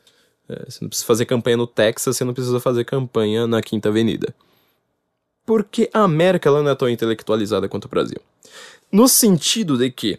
Uh, 0.48 0.70
você 0.70 0.78
não 0.82 0.88
precisa 0.88 1.06
fazer 1.06 1.24
campanha 1.24 1.56
no 1.56 1.66
Texas, 1.66 2.16
você 2.16 2.24
não 2.24 2.34
precisa 2.34 2.60
fazer 2.60 2.84
campanha 2.84 3.46
na 3.46 3.62
Quinta 3.62 3.88
Avenida. 3.88 4.34
Porque 5.46 5.88
a 5.92 6.02
América 6.02 6.48
ela 6.48 6.62
não 6.62 6.70
é 6.70 6.74
tão 6.74 6.88
intelectualizada 6.88 7.68
quanto 7.68 7.86
o 7.86 7.88
Brasil. 7.88 8.20
No 8.92 9.08
sentido 9.08 9.76
de 9.76 9.90
que 9.90 10.18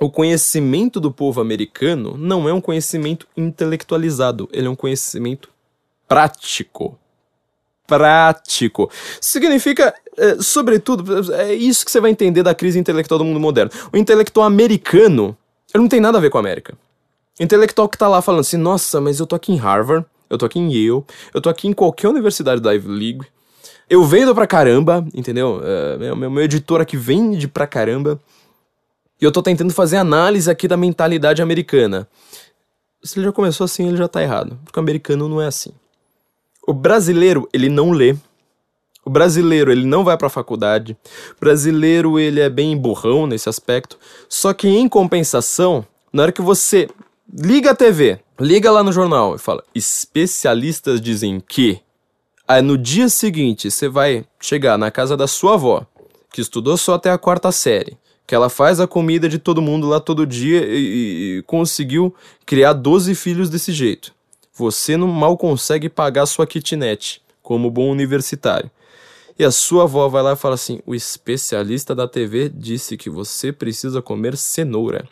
o 0.00 0.10
conhecimento 0.10 1.00
do 1.00 1.10
povo 1.10 1.40
americano 1.40 2.16
não 2.16 2.48
é 2.48 2.52
um 2.52 2.60
conhecimento 2.60 3.26
intelectualizado, 3.36 4.48
ele 4.52 4.66
é 4.66 4.70
um 4.70 4.76
conhecimento 4.76 5.50
prático 6.08 6.98
prático. 7.88 8.90
Significa, 9.18 9.94
é, 10.16 10.36
sobretudo, 10.40 11.32
é 11.32 11.54
isso 11.54 11.84
que 11.84 11.90
você 11.90 12.00
vai 12.00 12.10
entender 12.10 12.42
da 12.42 12.54
crise 12.54 12.78
intelectual 12.78 13.18
do 13.18 13.24
mundo 13.24 13.40
moderno. 13.40 13.72
O 13.90 13.96
intelectual 13.96 14.46
americano, 14.46 15.36
ele 15.74 15.82
não 15.82 15.88
tem 15.88 15.98
nada 15.98 16.18
a 16.18 16.20
ver 16.20 16.30
com 16.30 16.36
a 16.36 16.40
América. 16.40 16.76
O 17.40 17.42
intelectual 17.42 17.88
que 17.88 17.96
tá 17.96 18.06
lá 18.06 18.20
falando 18.20 18.42
assim, 18.42 18.58
nossa, 18.58 19.00
mas 19.00 19.18
eu 19.18 19.26
tô 19.26 19.34
aqui 19.34 19.52
em 19.52 19.56
Harvard, 19.56 20.04
eu 20.28 20.36
tô 20.36 20.44
aqui 20.44 20.58
em 20.58 20.70
Yale, 20.70 21.02
eu 21.32 21.40
tô 21.40 21.48
aqui 21.48 21.66
em 21.66 21.72
qualquer 21.72 22.08
universidade 22.08 22.60
da 22.60 22.72
Ivy 22.72 22.88
League, 22.88 23.26
eu 23.88 24.04
vendo 24.04 24.34
pra 24.34 24.46
caramba, 24.46 25.06
entendeu? 25.14 25.62
É, 25.64 25.96
meu, 25.96 26.16
meu, 26.16 26.30
meu 26.30 26.44
editor 26.44 26.82
aqui 26.82 26.96
vende 26.96 27.48
pra 27.48 27.66
caramba, 27.66 28.20
e 29.20 29.24
eu 29.24 29.32
tô 29.32 29.42
tentando 29.42 29.72
fazer 29.72 29.96
análise 29.96 30.50
aqui 30.50 30.68
da 30.68 30.76
mentalidade 30.76 31.40
americana. 31.40 32.06
Se 33.02 33.18
ele 33.18 33.26
já 33.26 33.32
começou 33.32 33.64
assim, 33.64 33.88
ele 33.88 33.96
já 33.96 34.06
tá 34.06 34.22
errado, 34.22 34.58
porque 34.64 34.78
o 34.78 34.82
americano 34.82 35.28
não 35.28 35.40
é 35.40 35.46
assim. 35.46 35.72
O 36.68 36.74
brasileiro, 36.74 37.48
ele 37.50 37.70
não 37.70 37.92
lê. 37.92 38.14
O 39.02 39.08
brasileiro, 39.08 39.72
ele 39.72 39.86
não 39.86 40.04
vai 40.04 40.18
para 40.18 40.26
a 40.26 40.30
faculdade. 40.30 40.94
O 41.34 41.40
brasileiro, 41.40 42.18
ele 42.18 42.40
é 42.40 42.50
bem 42.50 42.76
burrão 42.76 43.26
nesse 43.26 43.48
aspecto. 43.48 43.98
Só 44.28 44.52
que 44.52 44.68
em 44.68 44.86
compensação, 44.86 45.82
na 46.12 46.24
hora 46.24 46.32
que 46.32 46.42
você 46.42 46.86
liga 47.32 47.70
a 47.70 47.74
TV, 47.74 48.20
liga 48.38 48.70
lá 48.70 48.84
no 48.84 48.92
jornal 48.92 49.34
e 49.34 49.38
fala: 49.38 49.64
especialistas 49.74 51.00
dizem 51.00 51.40
que. 51.40 51.80
Aí 52.46 52.60
no 52.60 52.76
dia 52.76 53.08
seguinte 53.08 53.70
você 53.70 53.88
vai 53.88 54.26
chegar 54.38 54.76
na 54.76 54.90
casa 54.90 55.16
da 55.16 55.26
sua 55.26 55.54
avó, 55.54 55.86
que 56.30 56.42
estudou 56.42 56.76
só 56.76 56.96
até 56.96 57.10
a 57.10 57.16
quarta 57.16 57.50
série, 57.50 57.96
que 58.26 58.34
ela 58.34 58.50
faz 58.50 58.78
a 58.78 58.86
comida 58.86 59.26
de 59.26 59.38
todo 59.38 59.62
mundo 59.62 59.88
lá 59.88 60.00
todo 60.00 60.26
dia 60.26 60.66
e, 60.66 61.38
e 61.38 61.42
conseguiu 61.46 62.14
criar 62.44 62.74
12 62.74 63.14
filhos 63.14 63.48
desse 63.48 63.72
jeito. 63.72 64.17
Você 64.58 64.96
não 64.96 65.06
mal 65.06 65.36
consegue 65.36 65.88
pagar 65.88 66.26
sua 66.26 66.44
kitnet, 66.44 67.22
como 67.40 67.70
bom 67.70 67.92
universitário. 67.92 68.68
E 69.38 69.44
a 69.44 69.52
sua 69.52 69.84
avó 69.84 70.08
vai 70.08 70.20
lá 70.20 70.32
e 70.32 70.36
fala 70.36 70.56
assim: 70.56 70.80
o 70.84 70.96
especialista 70.96 71.94
da 71.94 72.08
TV 72.08 72.48
disse 72.48 72.96
que 72.96 73.08
você 73.08 73.52
precisa 73.52 74.02
comer 74.02 74.36
cenoura. 74.36 75.08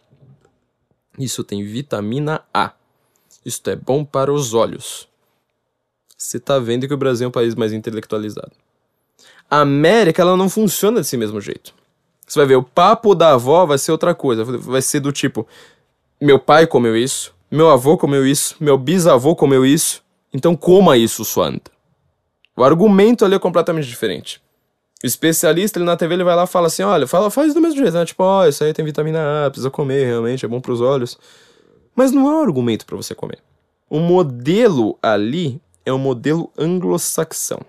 Isso 1.17 1.45
tem 1.45 1.65
vitamina 1.65 2.43
A. 2.53 2.73
Isto 3.45 3.71
é 3.71 3.77
bom 3.77 4.05
para 4.05 4.33
os 4.33 4.53
olhos. 4.53 5.09
Você 6.19 6.39
está 6.39 6.59
vendo 6.59 6.89
que 6.89 6.95
o 6.95 6.99
Brasil 6.99 7.27
é 7.27 7.29
um 7.29 7.33
país 7.33 7.55
mais 7.55 7.73
intelectualizado. 7.73 8.51
A 9.49 9.61
América 9.61 10.23
ela 10.23 10.37
não 10.37 10.51
funciona 10.51 10.99
desse 10.99 11.17
mesmo 11.17 11.41
jeito. 11.41 11.73
Você 12.27 12.41
vai 12.41 12.47
ver, 12.47 12.57
o 12.57 12.65
papo 12.65 13.15
da 13.15 13.35
avó 13.35 13.65
vai 13.65 13.79
ser 13.79 13.93
outra 13.93 14.13
coisa. 14.13 14.43
Vai 14.43 14.83
ser 14.83 14.99
do 14.99 15.13
tipo: 15.13 15.47
meu 16.21 16.41
pai 16.41 16.67
comeu 16.67 16.97
isso, 16.97 17.33
meu 17.51 17.71
avô 17.71 17.97
comeu 17.97 18.27
isso, 18.27 18.57
meu 18.59 18.77
bisavô 18.77 19.37
comeu 19.37 19.65
isso, 19.65 20.03
então 20.33 20.57
coma 20.57 20.97
isso, 20.97 21.25
sua. 21.25 21.55
O 22.57 22.65
argumento 22.65 23.25
ali 23.25 23.35
é 23.35 23.39
completamente 23.39 23.87
diferente. 23.87 24.41
O 25.03 25.07
especialista 25.07 25.79
ele 25.79 25.85
na 25.85 25.97
TV 25.97 26.15
ele 26.15 26.25
vai 26.25 26.35
lá 26.35 26.45
e 26.45 26.49
fala 26.49 26.67
assim: 26.67 26.83
olha, 26.83 27.07
fala, 27.07 27.31
faz 27.31 27.53
do 27.55 27.61
mesmo 27.61 27.77
jeito, 27.77 27.93
né? 27.93 28.05
Tipo, 28.05 28.25
ó, 28.25 28.43
oh, 28.43 28.49
isso 28.49 28.65
aí 28.65 28.73
tem 28.73 28.85
vitamina 28.85 29.47
A, 29.47 29.51
precisa 29.51 29.71
comer, 29.71 30.07
realmente, 30.07 30.45
é 30.45 30.49
bom 30.49 30.61
para 30.61 30.73
os 30.73 30.81
olhos. 30.81 31.19
Mas 31.95 32.13
não 32.13 32.27
é 32.29 32.35
um 32.37 32.41
argumento 32.41 32.85
para 32.87 32.97
você 32.97 33.15
comer. 33.15 33.39
O 33.89 34.01
modelo 34.01 34.99
ali 35.03 35.61
é 35.85 35.93
um 35.93 35.99
modelo 35.99 36.51
anglo-saxão. 36.59 37.61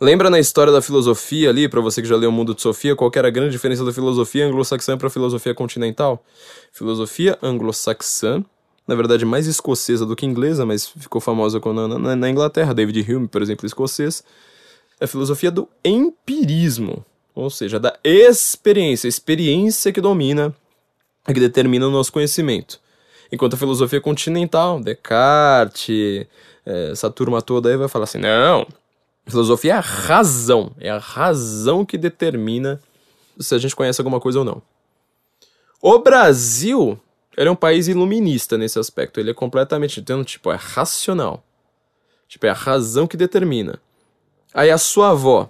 Lembra 0.00 0.28
na 0.28 0.40
história 0.40 0.72
da 0.72 0.82
filosofia 0.82 1.48
ali, 1.48 1.68
para 1.68 1.80
você 1.80 2.02
que 2.02 2.08
já 2.08 2.16
leu 2.16 2.28
O 2.28 2.32
Mundo 2.32 2.54
de 2.54 2.60
Sofia, 2.60 2.94
qual 2.96 3.10
era 3.14 3.28
a 3.28 3.30
grande 3.30 3.52
diferença 3.52 3.84
da 3.84 3.92
filosofia 3.92 4.44
anglo-saxã 4.44 4.98
para 4.98 5.06
a 5.06 5.10
filosofia 5.10 5.54
continental? 5.54 6.24
Filosofia 6.72 7.38
anglo-saxã 7.40 8.44
na 8.86 8.94
verdade 8.94 9.24
mais 9.24 9.46
escocesa 9.46 10.04
do 10.04 10.16
que 10.16 10.26
inglesa, 10.26 10.66
mas 10.66 10.86
ficou 10.86 11.20
famosa 11.20 11.60
na, 11.60 11.98
na, 11.98 12.16
na 12.16 12.30
Inglaterra. 12.30 12.74
David 12.74 13.10
Hume, 13.10 13.28
por 13.28 13.42
exemplo, 13.42 13.66
escocês. 13.66 14.24
É 15.00 15.04
a 15.04 15.08
filosofia 15.08 15.50
do 15.50 15.68
empirismo, 15.84 17.04
ou 17.34 17.50
seja, 17.50 17.78
da 17.80 17.98
experiência, 18.04 19.08
experiência 19.08 19.92
que 19.92 20.00
domina, 20.00 20.54
que 21.26 21.40
determina 21.40 21.88
o 21.88 21.90
nosso 21.90 22.12
conhecimento. 22.12 22.80
Enquanto 23.30 23.54
a 23.54 23.56
filosofia 23.56 24.00
continental, 24.00 24.78
Descartes, 24.80 26.26
é, 26.66 26.90
essa 26.92 27.10
turma 27.10 27.40
toda 27.40 27.70
aí 27.70 27.76
vai 27.76 27.88
falar 27.88 28.04
assim: 28.04 28.18
não, 28.18 28.66
filosofia 29.26 29.72
é 29.72 29.76
a 29.76 29.80
razão, 29.80 30.72
é 30.78 30.90
a 30.90 30.98
razão 30.98 31.84
que 31.84 31.96
determina 31.96 32.80
se 33.40 33.54
a 33.54 33.58
gente 33.58 33.74
conhece 33.74 34.00
alguma 34.00 34.20
coisa 34.20 34.40
ou 34.40 34.44
não. 34.44 34.62
O 35.80 35.98
Brasil 35.98 37.00
ele 37.36 37.48
é 37.48 37.52
um 37.52 37.56
país 37.56 37.88
iluminista 37.88 38.58
nesse 38.58 38.78
aspecto. 38.78 39.18
Ele 39.18 39.30
é 39.30 39.34
completamente. 39.34 40.00
Então, 40.00 40.22
tipo, 40.22 40.50
é 40.50 40.56
racional. 40.56 41.44
Tipo, 42.28 42.46
é 42.46 42.50
a 42.50 42.54
razão 42.54 43.06
que 43.06 43.16
determina. 43.16 43.78
Aí 44.54 44.70
a 44.70 44.78
sua 44.78 45.10
avó, 45.10 45.48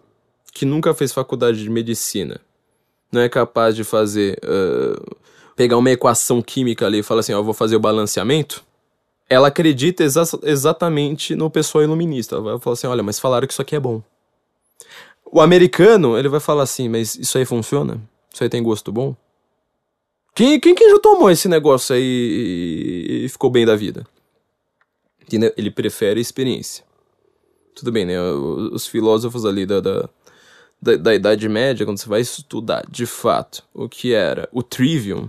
que 0.53 0.65
nunca 0.65 0.95
fez 0.95 1.13
faculdade 1.13 1.63
de 1.63 1.71
medicina, 1.71 2.41
não 3.11 3.21
é 3.21 3.29
capaz 3.29 3.75
de 3.75 3.85
fazer. 3.85 4.39
Uh, 4.45 5.17
pegar 5.57 5.77
uma 5.77 5.91
equação 5.91 6.41
química 6.41 6.87
ali 6.87 6.99
e 6.99 7.03
falar 7.03 7.21
assim: 7.21 7.35
Ó, 7.35 7.41
oh, 7.41 7.45
vou 7.45 7.55
fazer 7.55 7.77
o 7.77 7.81
balanceamento. 7.81 8.65
Ela 9.29 9.49
acredita 9.49 10.05
exa 10.05 10.25
exatamente 10.43 11.35
no 11.35 11.51
pessoal 11.51 11.85
iluminista. 11.85 12.37
Ela 12.37 12.53
vai 12.53 12.59
falar 12.61 12.75
assim: 12.75 12.87
olha, 12.87 13.03
mas 13.03 13.19
falaram 13.19 13.47
que 13.47 13.53
isso 13.53 13.63
aqui 13.63 13.75
é 13.75 13.81
bom. 13.81 14.03
O 15.25 15.41
americano, 15.41 16.19
ele 16.19 16.29
vai 16.29 16.41
falar 16.41 16.63
assim: 16.63 16.89
mas 16.89 17.15
isso 17.17 17.39
aí 17.39 17.45
funciona? 17.45 18.01
Isso 18.33 18.43
aí 18.43 18.49
tem 18.49 18.63
gosto 18.63 18.93
bom? 18.93 19.17
Quem, 20.35 20.59
quem, 20.59 20.75
quem 20.75 20.91
já 20.91 20.99
tomou 20.99 21.31
esse 21.31 21.49
negócio 21.49 21.95
aí 21.95 22.03
e, 22.03 23.25
e 23.25 23.29
ficou 23.29 23.51
bem 23.51 23.67
da 23.67 23.77
vida? 23.77 24.07
Ele 25.57 25.71
prefere 25.71 26.19
a 26.19 26.23
experiência. 26.23 26.85
Tudo 27.75 27.91
bem, 27.91 28.05
né? 28.05 28.21
Os 28.21 28.87
filósofos 28.87 29.45
ali 29.45 29.65
da, 29.65 29.81
da, 29.81 30.09
da, 30.81 30.97
da 30.97 31.15
Idade 31.15 31.49
Média, 31.49 31.87
quando 31.87 31.99
você 31.99 32.09
vai 32.09 32.21
estudar 32.21 32.85
de 32.89 33.07
fato 33.07 33.63
o 33.75 33.89
que 33.89 34.13
era 34.13 34.49
o 34.53 34.63
trivium, 34.63 35.29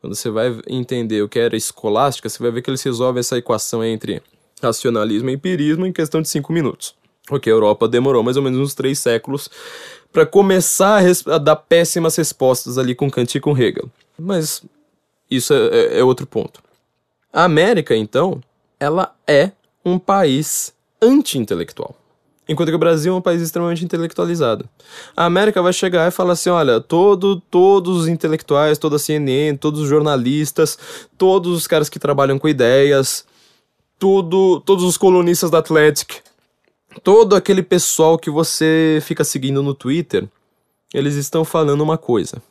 quando 0.00 0.14
você 0.14 0.30
vai 0.30 0.54
entender 0.68 1.22
o 1.22 1.28
que 1.28 1.38
era 1.38 1.56
escolástica, 1.56 2.28
você 2.28 2.42
vai 2.42 2.52
ver 2.52 2.62
que 2.62 2.70
eles 2.70 2.82
resolvem 2.82 3.20
essa 3.20 3.38
equação 3.38 3.82
entre 3.84 4.22
racionalismo 4.62 5.30
e 5.30 5.34
empirismo 5.34 5.86
em 5.86 5.92
questão 5.92 6.20
de 6.20 6.28
cinco 6.28 6.52
minutos. 6.52 6.94
Porque 7.26 7.48
a 7.48 7.52
Europa 7.52 7.88
demorou 7.88 8.22
mais 8.22 8.36
ou 8.36 8.42
menos 8.42 8.58
uns 8.58 8.74
três 8.74 8.98
séculos 8.98 9.48
para 10.12 10.26
começar 10.26 11.02
a, 11.02 11.34
a, 11.34 11.38
dar 11.38 11.56
péssimas 11.56 12.16
respostas 12.16 12.76
ali 12.76 12.94
com 12.94 13.10
Kant 13.10 13.34
e 13.34 13.40
com 13.40 13.56
Hegel. 13.56 13.90
Mas 14.18 14.62
isso 15.30 15.52
é, 15.52 15.66
é, 15.68 15.98
é 16.00 16.04
outro 16.04 16.26
ponto. 16.26 16.62
A 17.32 17.44
América, 17.44 17.96
então, 17.96 18.40
ela 18.78 19.14
é 19.26 19.50
um 19.84 19.98
país 19.98 20.72
anti-intelectual. 21.00 21.96
Enquanto 22.48 22.68
que 22.68 22.74
o 22.74 22.78
Brasil 22.78 23.12
é 23.12 23.16
um 23.16 23.22
país 23.22 23.40
extremamente 23.40 23.84
intelectualizado. 23.84 24.68
A 25.16 25.24
América 25.24 25.62
vai 25.62 25.72
chegar 25.72 26.06
e 26.06 26.10
falar 26.10 26.34
assim: 26.34 26.50
olha, 26.50 26.78
todo, 26.78 27.40
todos 27.40 28.02
os 28.02 28.08
intelectuais, 28.08 28.78
toda 28.78 28.96
a 28.96 28.98
CNN, 28.98 29.56
todos 29.56 29.80
os 29.80 29.88
jornalistas, 29.88 30.78
todos 31.16 31.56
os 31.56 31.66
caras 31.66 31.88
que 31.88 31.98
trabalham 31.98 32.38
com 32.38 32.46
ideias, 32.46 33.24
tudo, 33.98 34.60
todos 34.60 34.84
os 34.84 34.98
colunistas 34.98 35.50
da 35.50 35.58
Atlantic, 35.58 36.16
todo 37.02 37.34
aquele 37.34 37.62
pessoal 37.62 38.18
que 38.18 38.28
você 38.28 38.98
fica 39.02 39.24
seguindo 39.24 39.62
no 39.62 39.74
Twitter, 39.74 40.28
eles 40.92 41.14
estão 41.14 41.44
falando 41.44 41.80
uma 41.80 41.96
coisa. 41.96 42.42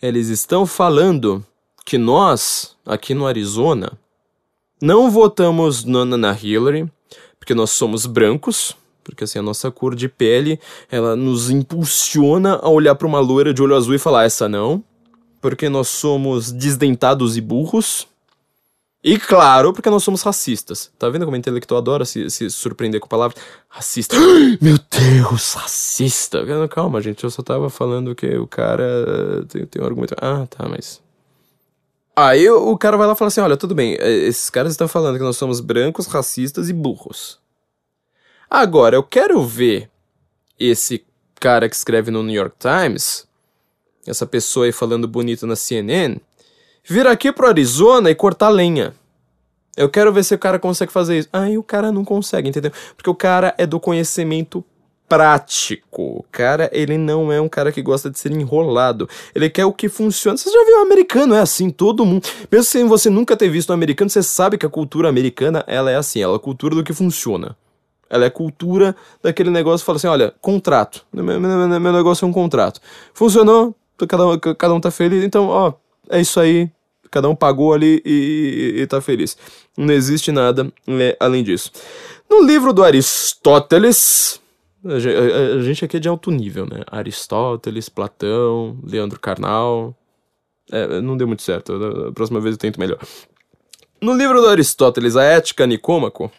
Eles 0.00 0.28
estão 0.28 0.64
falando 0.64 1.44
que 1.84 1.98
nós, 1.98 2.76
aqui 2.86 3.14
no 3.14 3.26
Arizona, 3.26 3.92
não 4.80 5.10
votamos 5.10 5.84
na, 5.84 6.04
na 6.04 6.32
Hillary, 6.32 6.88
porque 7.38 7.54
nós 7.54 7.70
somos 7.70 8.06
brancos, 8.06 8.76
Porque 9.02 9.24
assim, 9.24 9.38
a 9.38 9.42
nossa 9.42 9.70
cor 9.70 9.94
de 9.94 10.06
pele, 10.06 10.60
ela 10.90 11.16
nos 11.16 11.48
impulsiona 11.48 12.56
a 12.62 12.68
olhar 12.68 12.94
para 12.94 13.06
uma 13.06 13.20
loira 13.20 13.54
de 13.54 13.62
olho 13.62 13.74
azul 13.74 13.94
e 13.94 13.98
falar 13.98 14.24
essa 14.24 14.48
não, 14.48 14.84
porque 15.40 15.68
nós 15.68 15.88
somos 15.88 16.52
desdentados 16.52 17.36
e 17.36 17.40
burros. 17.40 18.06
E 19.02 19.16
claro, 19.16 19.72
porque 19.72 19.88
nós 19.88 20.02
somos 20.02 20.22
racistas. 20.22 20.90
Tá 20.98 21.08
vendo 21.08 21.24
como 21.24 21.36
intelectual 21.36 21.78
adora 21.78 22.04
se, 22.04 22.28
se 22.30 22.50
surpreender 22.50 23.00
com 23.00 23.06
a 23.06 23.08
palavra 23.08 23.40
racista? 23.68 24.16
Meu 24.60 24.76
Deus, 24.90 25.54
racista! 25.54 26.44
Calma, 26.68 27.00
gente, 27.00 27.22
eu 27.22 27.30
só 27.30 27.42
tava 27.42 27.70
falando 27.70 28.14
que 28.14 28.36
o 28.36 28.46
cara 28.46 29.44
tem, 29.48 29.64
tem 29.66 29.82
um 29.82 29.86
argumento. 29.86 30.16
Ah, 30.20 30.46
tá, 30.50 30.68
mas. 30.68 31.00
Aí 32.16 32.50
o 32.50 32.76
cara 32.76 32.96
vai 32.96 33.06
lá 33.06 33.12
e 33.12 33.16
fala 33.16 33.28
assim: 33.28 33.40
olha, 33.40 33.56
tudo 33.56 33.74
bem, 33.76 33.94
é, 34.00 34.10
esses 34.10 34.50
caras 34.50 34.72
estão 34.72 34.88
falando 34.88 35.16
que 35.16 35.24
nós 35.24 35.36
somos 35.36 35.60
brancos, 35.60 36.08
racistas 36.08 36.68
e 36.68 36.72
burros. 36.72 37.38
Agora, 38.50 38.96
eu 38.96 39.04
quero 39.04 39.40
ver 39.44 39.88
esse 40.58 41.04
cara 41.38 41.68
que 41.68 41.76
escreve 41.76 42.10
no 42.10 42.24
New 42.24 42.34
York 42.34 42.56
Times, 42.58 43.28
essa 44.04 44.26
pessoa 44.26 44.66
aí 44.66 44.72
falando 44.72 45.06
bonito 45.06 45.46
na 45.46 45.54
CNN, 45.54 46.18
vir 46.88 47.06
aqui 47.06 47.30
pro 47.30 47.46
Arizona 47.46 48.10
e 48.10 48.14
cortar 48.14 48.48
lenha. 48.48 48.94
Eu 49.76 49.88
quero 49.88 50.12
ver 50.12 50.24
se 50.24 50.34
o 50.34 50.38
cara 50.38 50.58
consegue 50.58 50.90
fazer 50.90 51.18
isso. 51.18 51.28
Aí 51.32 51.56
o 51.56 51.62
cara 51.62 51.92
não 51.92 52.04
consegue, 52.04 52.48
entendeu? 52.48 52.72
Porque 52.96 53.08
o 53.08 53.14
cara 53.14 53.54
é 53.56 53.64
do 53.64 53.78
conhecimento 53.78 54.64
prático. 55.08 56.02
O 56.02 56.24
cara, 56.30 56.68
ele 56.72 56.98
não 56.98 57.32
é 57.32 57.40
um 57.40 57.48
cara 57.48 57.70
que 57.70 57.80
gosta 57.80 58.10
de 58.10 58.18
ser 58.18 58.32
enrolado. 58.32 59.08
Ele 59.34 59.48
quer 59.48 59.64
o 59.64 59.72
que 59.72 59.88
funciona. 59.88 60.36
Você 60.36 60.50
já 60.50 60.64
viu 60.64 60.78
o 60.78 60.82
americano? 60.82 61.34
É 61.34 61.40
assim, 61.40 61.70
todo 61.70 62.04
mundo. 62.04 62.26
Mesmo 62.50 62.64
sem 62.64 62.86
você 62.86 63.08
nunca 63.08 63.36
ter 63.36 63.48
visto 63.48 63.70
um 63.70 63.74
americano, 63.74 64.10
você 64.10 64.22
sabe 64.22 64.58
que 64.58 64.66
a 64.66 64.70
cultura 64.70 65.08
americana, 65.08 65.64
ela 65.66 65.90
é 65.90 65.96
assim. 65.96 66.20
Ela 66.20 66.32
é 66.32 66.36
a 66.36 66.40
cultura 66.40 66.74
do 66.74 66.82
que 66.82 66.92
funciona. 66.92 67.56
Ela 68.10 68.24
é 68.24 68.30
cultura 68.30 68.96
daquele 69.22 69.50
negócio 69.50 69.84
fala 69.84 69.96
assim, 69.96 70.06
olha, 70.06 70.34
contrato. 70.40 71.06
Meu, 71.12 71.22
meu, 71.24 71.40
meu 71.80 71.92
negócio 71.92 72.24
é 72.24 72.28
um 72.28 72.32
contrato. 72.32 72.80
Funcionou, 73.12 73.74
cada 74.08 74.26
um, 74.26 74.38
cada 74.38 74.74
um 74.74 74.80
tá 74.80 74.90
feliz, 74.90 75.22
então, 75.22 75.46
ó, 75.48 75.74
é 76.08 76.20
isso 76.20 76.40
aí. 76.40 76.70
Cada 77.10 77.28
um 77.28 77.34
pagou 77.34 77.72
ali 77.72 78.02
e, 78.04 78.74
e, 78.76 78.80
e 78.82 78.86
tá 78.86 79.00
feliz. 79.00 79.36
Não 79.76 79.92
existe 79.92 80.32
nada 80.32 80.72
é, 80.86 81.16
além 81.20 81.42
disso. 81.42 81.70
No 82.28 82.42
livro 82.42 82.72
do 82.72 82.84
Aristóteles, 82.84 84.40
a 84.84 85.60
gente 85.62 85.84
aqui 85.84 85.96
é 85.96 86.00
de 86.00 86.08
alto 86.08 86.30
nível, 86.30 86.66
né? 86.66 86.82
Aristóteles, 86.90 87.88
Platão, 87.88 88.78
Leandro 88.84 89.18
Carnal. 89.18 89.94
É, 90.70 91.00
não 91.00 91.16
deu 91.16 91.26
muito 91.26 91.42
certo. 91.42 91.72
A 92.08 92.12
próxima 92.12 92.40
vez 92.40 92.54
eu 92.54 92.58
tento 92.58 92.78
melhor. 92.78 92.98
No 94.00 94.14
livro 94.14 94.40
do 94.40 94.48
Aristóteles, 94.48 95.16
A 95.16 95.24
Ética 95.24 95.66
Nicômaco, 95.66 96.30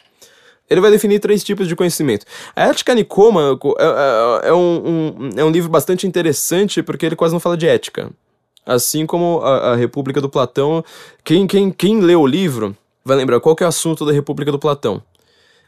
ele 0.70 0.80
vai 0.80 0.92
definir 0.92 1.20
três 1.20 1.44
tipos 1.44 1.68
de 1.68 1.76
conhecimento. 1.76 2.26
A 2.56 2.68
Ética 2.68 2.94
Nicômaco 2.94 3.76
é, 3.78 4.46
é, 4.46 4.50
é 4.50 4.54
um, 4.54 4.88
um, 4.88 5.30
é 5.36 5.44
um 5.44 5.50
livro 5.50 5.70
bastante 5.70 6.08
interessante 6.08 6.82
porque 6.82 7.06
ele 7.06 7.16
quase 7.16 7.34
não 7.34 7.40
fala 7.40 7.58
de 7.58 7.68
ética. 7.68 8.10
Assim 8.66 9.06
como 9.06 9.42
a, 9.42 9.72
a 9.72 9.76
República 9.76 10.22
do 10.22 10.30
Platão. 10.30 10.84
Quem, 11.24 11.48
quem, 11.48 11.72
quem 11.72 12.02
lê 12.02 12.16
o 12.16 12.28
livro 12.28 12.76
vai 13.04 13.18
lembrar 13.18 13.40
qual 13.40 13.56
que 13.56 13.64
é 13.64 13.66
o 13.66 13.70
assunto 13.70 14.06
da 14.06 14.12
República 14.12 14.52
do 14.52 14.60
Platão. 14.60 15.02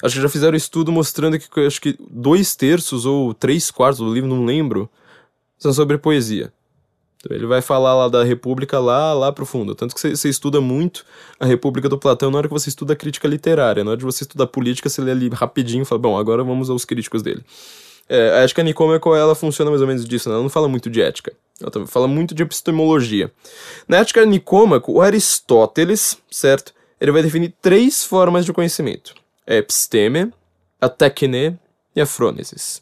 Acho 0.04 0.16
que 0.16 0.22
já 0.22 0.30
fizeram 0.30 0.58
estudo 0.58 0.92
mostrando 0.92 1.38
que 1.38 1.60
acho 1.60 1.82
que 1.82 1.96
dois 2.10 2.56
terços 2.56 3.06
ou 3.06 3.34
três 3.34 3.70
quartos 3.70 4.00
do 4.00 4.14
livro, 4.14 4.30
não 4.30 4.46
lembro, 4.46 4.90
são 5.58 5.72
sobre 5.72 5.98
poesia. 5.98 6.52
Então 7.18 7.38
ele 7.38 7.46
vai 7.46 7.62
falar 7.62 7.94
lá 7.94 8.08
da 8.08 8.24
República 8.24 8.80
lá, 8.80 9.14
lá 9.14 9.32
pro 9.32 9.46
fundo. 9.46 9.76
Tanto 9.76 9.94
que 9.94 10.16
você 10.16 10.28
estuda 10.28 10.60
muito 10.60 11.06
a 11.40 11.46
República 11.46 11.88
do 11.88 11.98
Platão 11.98 12.32
na 12.32 12.40
hora 12.40 12.48
que 12.48 12.54
você 12.54 12.70
estuda 12.70 12.94
a 12.94 12.96
crítica 12.96 13.28
literária. 13.28 13.84
Na 13.84 13.92
hora 13.92 13.98
de 13.98 14.06
você 14.06 14.24
estudar 14.24 14.48
política, 14.48 14.90
você 14.90 15.02
lê 15.02 15.12
ali 15.12 15.30
rapidinho 15.30 15.84
e 15.84 15.86
fala, 15.86 16.00
bom, 16.00 16.18
agora 16.18 16.44
vamos 16.44 16.70
aos 16.70 16.84
críticos 16.84 17.22
dele. 17.22 17.44
É, 18.10 18.40
a 18.40 18.44
ética 18.44 18.64
nicômaco, 18.64 19.14
ela 19.14 19.36
funciona 19.36 19.70
mais 19.70 19.82
ou 19.82 19.88
menos 19.88 20.04
disso, 20.04 20.28
né? 20.28 20.34
ela 20.34 20.44
não 20.44 20.50
fala 20.50 20.68
muito 20.68 20.90
de 20.90 21.00
ética. 21.00 21.32
Ela 21.62 21.88
fala 21.88 22.08
muito 22.08 22.34
de 22.34 22.44
epistemologia. 22.44 23.32
Na 23.88 23.98
ética 23.98 24.26
nicômaco, 24.26 24.92
o 24.94 25.02
Aristóteles, 25.02 26.18
certo? 26.30 26.74
Ele 27.00 27.12
vai 27.12 27.24
definir 27.24 27.54
três 27.62 28.04
formas 28.04 28.46
de 28.46 28.54
conhecimento 28.54 29.14
a 29.46 29.56
episteme, 29.56 30.32
a 30.80 30.88
tecne 30.88 31.58
e 31.96 32.02
a 32.02 32.06
frônesis. 32.06 32.82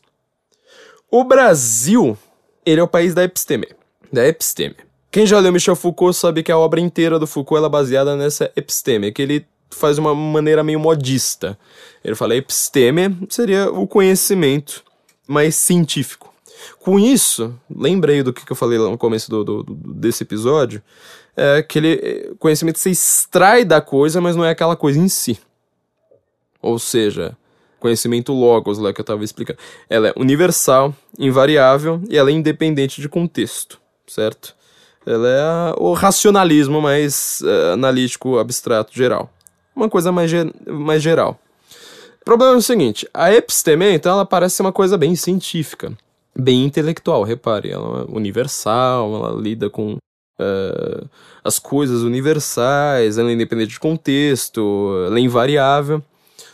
O 1.09 1.23
Brasil, 1.23 2.17
ele 2.65 2.79
é 2.79 2.83
o 2.83 2.87
país 2.87 3.13
da 3.13 3.23
episteme, 3.23 3.67
da 4.11 4.27
episteme. 4.27 4.75
Quem 5.11 5.25
já 5.25 5.39
leu 5.39 5.51
Michel 5.51 5.75
Foucault 5.75 6.15
sabe 6.15 6.43
que 6.43 6.51
a 6.51 6.57
obra 6.57 6.79
inteira 6.79 7.17
do 7.17 7.25
Foucault 7.25 7.65
é 7.65 7.69
baseada 7.69 8.15
nessa 8.15 8.51
episteme, 8.55 9.11
que 9.11 9.21
ele 9.21 9.45
faz 9.71 9.95
de 9.95 10.01
uma 10.01 10.13
maneira 10.13 10.63
meio 10.63 10.79
modista. 10.79 11.57
Ele 12.03 12.15
fala 12.15 12.35
episteme 12.35 13.17
seria 13.29 13.71
o 13.71 13.87
conhecimento 13.87 14.83
mais 15.27 15.55
científico. 15.55 16.28
Com 16.79 16.99
isso, 16.99 17.53
lembrei 17.69 18.23
do 18.23 18.33
que 18.33 18.49
eu 18.49 18.55
falei 18.55 18.77
lá 18.77 18.89
no 18.89 18.97
começo 18.97 19.29
do, 19.29 19.43
do, 19.43 19.63
desse 19.63 20.23
episódio, 20.23 20.81
é 21.35 21.57
aquele 21.57 22.35
conhecimento 22.39 22.75
que 22.75 22.81
você 22.81 22.89
extrai 22.89 23.63
da 23.63 23.79
coisa, 23.79 24.19
mas 24.19 24.35
não 24.35 24.43
é 24.43 24.49
aquela 24.49 24.75
coisa 24.75 24.99
em 24.99 25.07
si. 25.07 25.39
Ou 26.61 26.77
seja, 26.77 27.37
conhecimento 27.79 28.33
logos 28.33 28.77
lá 28.77 28.93
que 28.93 28.99
eu 28.99 29.03
estava 29.03 29.23
explicando. 29.23 29.59
Ela 29.89 30.09
é 30.09 30.13
universal, 30.17 30.93
invariável 31.17 32.01
e 32.09 32.17
ela 32.17 32.29
é 32.29 32.33
independente 32.33 33.01
de 33.01 33.07
contexto, 33.07 33.79
certo? 34.05 34.55
Ela 35.05 35.27
é 35.29 35.41
a, 35.41 35.75
o 35.77 35.93
racionalismo 35.93 36.81
mais 36.81 37.41
uh, 37.41 37.73
analítico, 37.73 38.37
abstrato, 38.37 38.93
geral. 38.93 39.31
Uma 39.75 39.89
coisa 39.89 40.11
mais, 40.11 40.29
ge 40.29 40.51
mais 40.67 41.01
geral. 41.01 41.39
O 42.21 42.25
problema 42.25 42.53
é 42.53 42.57
o 42.57 42.61
seguinte, 42.61 43.07
a 43.13 43.33
episteme, 43.33 43.91
então, 43.91 44.11
ela 44.11 44.25
parece 44.25 44.57
ser 44.57 44.61
uma 44.61 44.73
coisa 44.73 44.97
bem 44.97 45.15
científica, 45.15 45.97
bem 46.39 46.63
intelectual, 46.63 47.23
repare, 47.23 47.71
ela 47.71 48.01
é 48.01 48.15
universal, 48.15 49.15
ela 49.15 49.41
lida 49.41 49.69
com 49.69 49.93
uh, 49.93 51.09
as 51.43 51.59
coisas 51.59 52.01
universais, 52.01 53.17
ela 53.17 53.29
é 53.29 53.33
independente 53.33 53.71
de 53.71 53.79
contexto, 53.79 55.03
ela 55.05 55.17
é 55.17 55.21
invariável. 55.21 56.03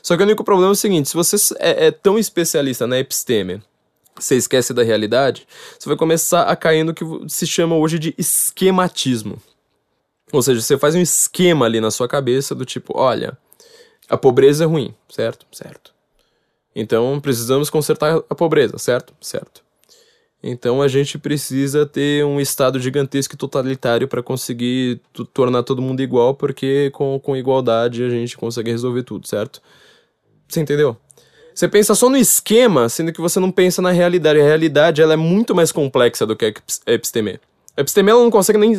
Só 0.02 0.16
que 0.16 0.24
o 0.24 0.26
único 0.26 0.44
problema 0.44 0.72
é 0.72 0.74
o 0.74 0.76
seguinte: 0.76 1.10
se 1.10 1.16
você 1.16 1.36
é, 1.60 1.88
é 1.88 1.92
tão 1.92 2.18
especialista 2.18 2.86
na 2.88 3.00
episteme, 3.00 3.62
você 4.16 4.36
esquece 4.36 4.74
da 4.74 4.84
realidade, 4.84 5.48
você 5.78 5.90
vai 5.90 5.98
começar 5.98 6.44
a 6.44 6.56
cair 6.56 6.84
no 6.84 6.94
que 6.94 7.04
se 7.28 7.46
chama 7.46 7.76
hoje 7.76 8.00
de 8.00 8.16
esquematismo. 8.18 9.42
Ou 10.32 10.42
seja, 10.42 10.62
você 10.62 10.78
faz 10.78 10.96
um 10.96 11.02
esquema 11.02 11.66
ali 11.66 11.80
na 11.80 11.92
sua 11.92 12.08
cabeça 12.08 12.56
do 12.56 12.66
tipo, 12.66 12.98
olha, 12.98 13.38
a 14.10 14.18
pobreza 14.18 14.64
é 14.64 14.68
ruim, 14.68 14.94
certo? 15.10 15.46
Certo. 15.52 15.94
Então 16.76 17.20
precisamos 17.20 17.70
consertar 17.70 18.22
a 18.30 18.36
pobreza, 18.36 18.78
certo? 18.78 19.14
Certo. 19.22 19.65
Então 20.42 20.82
a 20.82 20.88
gente 20.88 21.18
precisa 21.18 21.86
ter 21.86 22.24
um 22.24 22.40
estado 22.40 22.80
gigantesco 22.80 23.34
e 23.34 23.38
totalitário 23.38 24.08
para 24.08 24.22
conseguir 24.22 25.02
tornar 25.34 25.64
todo 25.64 25.82
mundo 25.82 26.02
igual, 26.02 26.36
porque 26.36 26.92
com, 26.92 27.20
com 27.20 27.36
igualdade 27.36 28.04
a 28.04 28.10
gente 28.10 28.38
consegue 28.38 28.70
resolver 28.70 29.04
tudo, 29.04 29.28
certo? 29.28 29.62
Você 30.48 30.60
entendeu? 30.60 30.96
Você 31.54 31.68
pensa 31.68 31.96
só 31.96 32.10
no 32.10 32.18
esquema, 32.18 32.90
sendo 32.90 33.14
que 33.14 33.22
você 33.22 33.40
não 33.40 33.50
pensa 33.50 33.82
na 33.82 33.90
realidade. 33.90 34.40
A 34.40 34.44
realidade 34.44 35.02
ela 35.02 35.14
é 35.14 35.18
muito 35.18 35.56
mais 35.56 35.72
complexa 35.72 36.26
do 36.26 36.36
que 36.36 36.54
a 36.86 36.92
episteme. 36.92 37.40
A 37.78 37.82
episteme 37.82 38.12
ela 38.12 38.22
não 38.22 38.30
consegue 38.30 38.60
nem, 38.60 38.74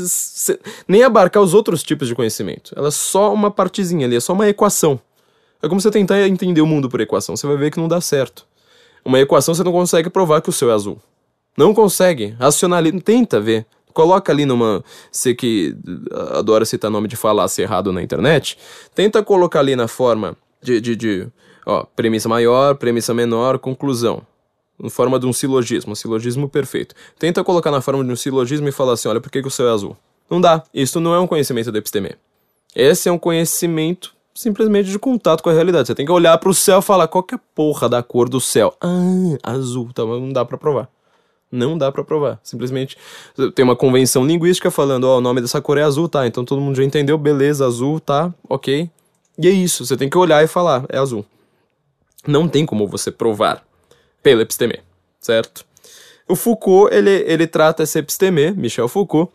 nem 0.86 1.02
abarcar 1.02 1.42
os 1.42 1.54
outros 1.54 1.82
tipos 1.82 2.06
de 2.06 2.14
conhecimento. 2.14 2.74
Ela 2.76 2.88
é 2.88 2.90
só 2.90 3.32
uma 3.32 3.50
partezinha 3.50 4.06
ali, 4.06 4.16
é 4.16 4.20
só 4.20 4.34
uma 4.34 4.48
equação. 4.48 5.00
É 5.62 5.68
como 5.68 5.80
você 5.80 5.90
tentar 5.90 6.20
entender 6.28 6.60
o 6.60 6.66
mundo 6.66 6.88
por 6.88 7.00
equação. 7.00 7.34
Você 7.34 7.46
vai 7.46 7.56
ver 7.56 7.70
que 7.70 7.78
não 7.78 7.88
dá 7.88 8.00
certo. 8.00 8.46
Uma 9.04 9.20
equação 9.20 9.54
você 9.54 9.64
não 9.64 9.72
consegue 9.72 10.10
provar 10.10 10.42
que 10.42 10.50
o 10.50 10.52
céu 10.52 10.70
é 10.70 10.74
azul. 10.74 11.00
Não 11.56 11.74
consegue. 11.74 12.36
Racionaliza. 12.38 13.00
Tenta 13.00 13.40
ver. 13.40 13.66
Coloca 13.92 14.30
ali 14.30 14.44
numa. 14.44 14.84
Você 15.10 15.34
que 15.34 15.74
adora 16.34 16.64
citar 16.64 16.90
nome 16.90 17.08
de 17.08 17.16
falácia 17.16 17.62
errado 17.62 17.92
na 17.92 18.02
internet. 18.02 18.58
Tenta 18.94 19.22
colocar 19.22 19.60
ali 19.60 19.74
na 19.74 19.88
forma 19.88 20.36
de, 20.62 20.80
de, 20.80 20.96
de 20.96 21.28
Ó, 21.66 21.84
premissa 21.96 22.28
maior, 22.28 22.76
premissa 22.76 23.12
menor, 23.12 23.58
conclusão. 23.58 24.22
Em 24.80 24.88
forma 24.88 25.18
de 25.18 25.26
um 25.26 25.32
silogismo, 25.32 25.92
um 25.92 25.94
silogismo 25.96 26.48
perfeito. 26.48 26.94
Tenta 27.18 27.42
colocar 27.42 27.72
na 27.72 27.80
forma 27.80 28.04
de 28.04 28.12
um 28.12 28.16
silogismo 28.16 28.68
e 28.68 28.72
falar 28.72 28.92
assim: 28.92 29.08
olha, 29.08 29.20
por 29.20 29.32
que, 29.32 29.42
que 29.42 29.48
o 29.48 29.50
céu 29.50 29.68
é 29.68 29.72
azul? 29.72 29.96
Não 30.30 30.40
dá. 30.40 30.62
Isso 30.72 31.00
não 31.00 31.12
é 31.12 31.18
um 31.18 31.26
conhecimento 31.26 31.72
da 31.72 31.78
episteme. 31.78 32.14
Esse 32.74 33.08
é 33.08 33.12
um 33.12 33.18
conhecimento 33.18 34.14
simplesmente 34.34 34.90
de 34.90 34.98
contato 34.98 35.42
com 35.42 35.50
a 35.50 35.52
realidade. 35.52 35.88
Você 35.88 35.94
tem 35.94 36.06
que 36.06 36.12
olhar 36.12 36.36
para 36.38 36.50
o 36.50 36.54
céu 36.54 36.78
e 36.78 36.82
falar 36.82 37.08
qual 37.08 37.24
que 37.24 37.34
é 37.34 37.38
a 37.38 37.40
porra 37.54 37.88
da 37.88 38.02
cor 38.02 38.28
do 38.28 38.40
céu. 38.40 38.74
Ah, 38.80 39.38
azul. 39.42 39.88
Mas 39.96 40.06
não 40.06 40.32
dá 40.32 40.44
para 40.44 40.58
provar. 40.58 40.88
Não 41.50 41.78
dá 41.78 41.90
para 41.92 42.02
provar. 42.02 42.40
Simplesmente 42.42 42.96
tem 43.54 43.64
uma 43.64 43.76
convenção 43.76 44.26
linguística 44.26 44.70
falando, 44.70 45.04
ó, 45.04 45.14
oh, 45.14 45.18
o 45.18 45.20
nome 45.20 45.40
dessa 45.40 45.60
cor 45.60 45.78
é 45.78 45.82
azul, 45.82 46.08
tá? 46.08 46.26
Então 46.26 46.44
todo 46.44 46.60
mundo 46.60 46.76
já 46.76 46.84
entendeu, 46.84 47.16
beleza, 47.16 47.64
azul, 47.64 48.00
tá? 48.00 48.34
Ok. 48.48 48.90
E 49.38 49.48
é 49.48 49.50
isso. 49.50 49.84
Você 49.86 49.96
tem 49.96 50.08
que 50.08 50.18
olhar 50.18 50.42
e 50.42 50.46
falar, 50.46 50.84
é 50.88 50.98
azul 50.98 51.24
não 52.26 52.48
tem 52.48 52.66
como 52.66 52.86
você 52.86 53.10
provar 53.10 53.64
pela 54.22 54.42
episteme, 54.42 54.80
certo? 55.20 55.64
O 56.28 56.34
Foucault, 56.34 56.92
ele, 56.94 57.10
ele 57.26 57.46
trata 57.46 57.82
essa 57.82 58.00
episteme, 58.00 58.50
Michel 58.50 58.88
Foucault, 58.88 59.32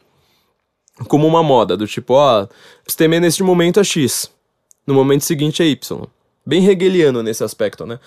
como 1.07 1.25
uma 1.25 1.41
moda, 1.41 1.77
do 1.77 1.87
tipo, 1.87 2.13
ó, 2.13 2.47
episteme 2.81 3.19
neste 3.19 3.41
momento 3.41 3.79
é 3.79 3.83
X, 3.83 4.29
no 4.85 4.93
momento 4.93 5.23
seguinte 5.23 5.63
é 5.63 5.65
Y. 5.67 6.07
Bem 6.45 6.67
hegeliano 6.67 7.23
nesse 7.23 7.43
aspecto, 7.43 7.85
né? 7.85 7.99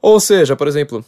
Ou 0.00 0.18
seja, 0.18 0.56
por 0.56 0.66
exemplo, 0.66 1.04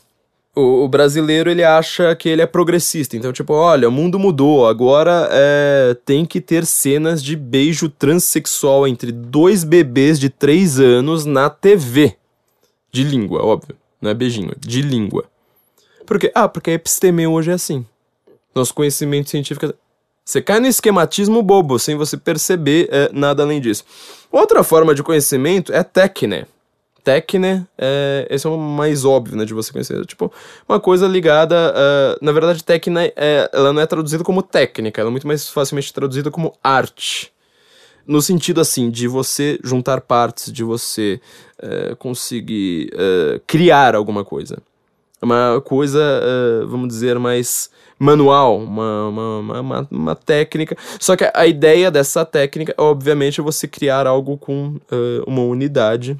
o, 0.54 0.84
o, 0.84 0.88
brasileiro 0.88 1.50
ele 1.50 1.64
acha 1.64 2.14
que 2.14 2.28
ele 2.28 2.42
é 2.42 2.46
progressista. 2.46 3.16
Então, 3.16 3.32
tipo, 3.32 3.54
olha, 3.54 3.88
o 3.88 3.92
mundo 3.92 4.18
mudou. 4.18 4.66
Agora 4.66 5.28
é, 5.30 5.96
tem 6.04 6.24
que 6.26 6.40
ter 6.40 6.66
cenas 6.66 7.22
de 7.22 7.34
beijo 7.36 7.88
transexual 7.88 8.86
entre 8.86 9.10
dois 9.10 9.64
bebês 9.64 10.18
de 10.20 10.28
três 10.28 10.78
anos 10.78 11.24
na 11.24 11.48
TV. 11.48 12.16
De 12.90 13.02
língua, 13.02 13.42
óbvio. 13.42 13.76
Não 14.00 14.10
é 14.10 14.14
beijinho, 14.14 14.52
de 14.58 14.82
língua. 14.82 15.24
Por 16.04 16.18
quê? 16.18 16.30
Ah, 16.34 16.48
porque 16.48 16.70
a 16.70 16.74
episteme 16.74 17.26
hoje 17.26 17.50
é 17.50 17.54
assim. 17.54 17.86
Nosso 18.54 18.74
conhecimento 18.74 19.30
científico. 19.30 19.66
É... 19.66 19.74
Você 20.24 20.42
cai 20.42 20.60
no 20.60 20.66
esquematismo 20.66 21.42
bobo, 21.42 21.78
sem 21.78 21.96
você 21.96 22.16
perceber 22.16 22.88
é, 22.92 23.10
nada 23.12 23.42
além 23.42 23.60
disso. 23.60 23.84
Outra 24.30 24.62
forma 24.62 24.94
de 24.94 25.02
conhecimento 25.02 25.72
é 25.72 25.82
técnica 25.82 26.46
Tecne, 27.04 27.66
é, 27.76 28.26
esse 28.30 28.46
é 28.46 28.50
o 28.50 28.56
mais 28.56 29.04
óbvio, 29.04 29.36
né, 29.36 29.44
de 29.44 29.52
você 29.52 29.72
conhecer. 29.72 30.04
Tipo, 30.06 30.32
uma 30.68 30.78
coisa 30.78 31.06
ligada. 31.06 31.74
Uh, 31.74 32.24
na 32.24 32.32
verdade, 32.32 32.62
Tecne, 32.62 33.12
é, 33.16 33.50
ela 33.52 33.72
não 33.72 33.82
é 33.82 33.86
traduzida 33.86 34.22
como 34.22 34.42
técnica, 34.42 35.00
ela 35.00 35.10
é 35.10 35.12
muito 35.12 35.26
mais 35.26 35.48
facilmente 35.48 35.92
traduzida 35.92 36.30
como 36.30 36.54
arte. 36.62 37.32
No 38.06 38.20
sentido, 38.20 38.60
assim, 38.60 38.90
de 38.90 39.06
você 39.06 39.58
juntar 39.62 40.00
partes, 40.00 40.52
de 40.52 40.64
você 40.64 41.20
uh, 41.62 41.96
conseguir 41.96 42.90
uh, 42.94 43.40
criar 43.46 43.94
alguma 43.94 44.24
coisa. 44.24 44.58
Uma 45.20 45.60
coisa, 45.60 46.00
vamos 46.66 46.88
dizer, 46.88 47.16
mais 47.16 47.70
manual, 47.96 48.58
uma, 48.58 49.06
uma, 49.06 49.60
uma, 49.60 49.88
uma, 49.88 50.14
técnica. 50.16 50.76
Só 50.98 51.14
que 51.14 51.30
a 51.32 51.46
ideia 51.46 51.92
dessa 51.92 52.24
técnica, 52.24 52.74
obviamente, 52.76 53.40
é 53.40 53.44
você 53.44 53.68
criar 53.68 54.04
algo 54.08 54.36
com 54.36 54.80
uma 55.24 55.42
unidade 55.42 56.18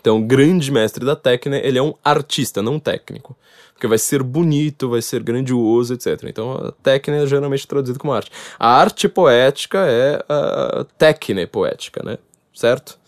então, 0.00 0.16
o 0.16 0.22
grande 0.22 0.72
mestre 0.72 1.04
da 1.04 1.14
técnica, 1.14 1.64
ele 1.66 1.78
é 1.78 1.82
um 1.82 1.94
artista, 2.02 2.62
não 2.62 2.74
um 2.74 2.80
técnico. 2.80 3.36
Porque 3.74 3.86
vai 3.86 3.98
ser 3.98 4.22
bonito, 4.22 4.88
vai 4.88 5.02
ser 5.02 5.22
grandioso, 5.22 5.94
etc. 5.94 6.24
Então, 6.24 6.52
a 6.52 6.72
técnica 6.72 7.22
é 7.22 7.26
geralmente 7.26 7.66
traduzida 7.66 7.98
como 7.98 8.12
arte. 8.12 8.30
A 8.58 8.68
arte 8.68 9.08
poética 9.08 9.78
é 9.86 10.22
a 10.28 10.86
técnica 10.98 11.46
poética, 11.46 12.02
né? 12.02 12.18
Certo? 12.54 12.98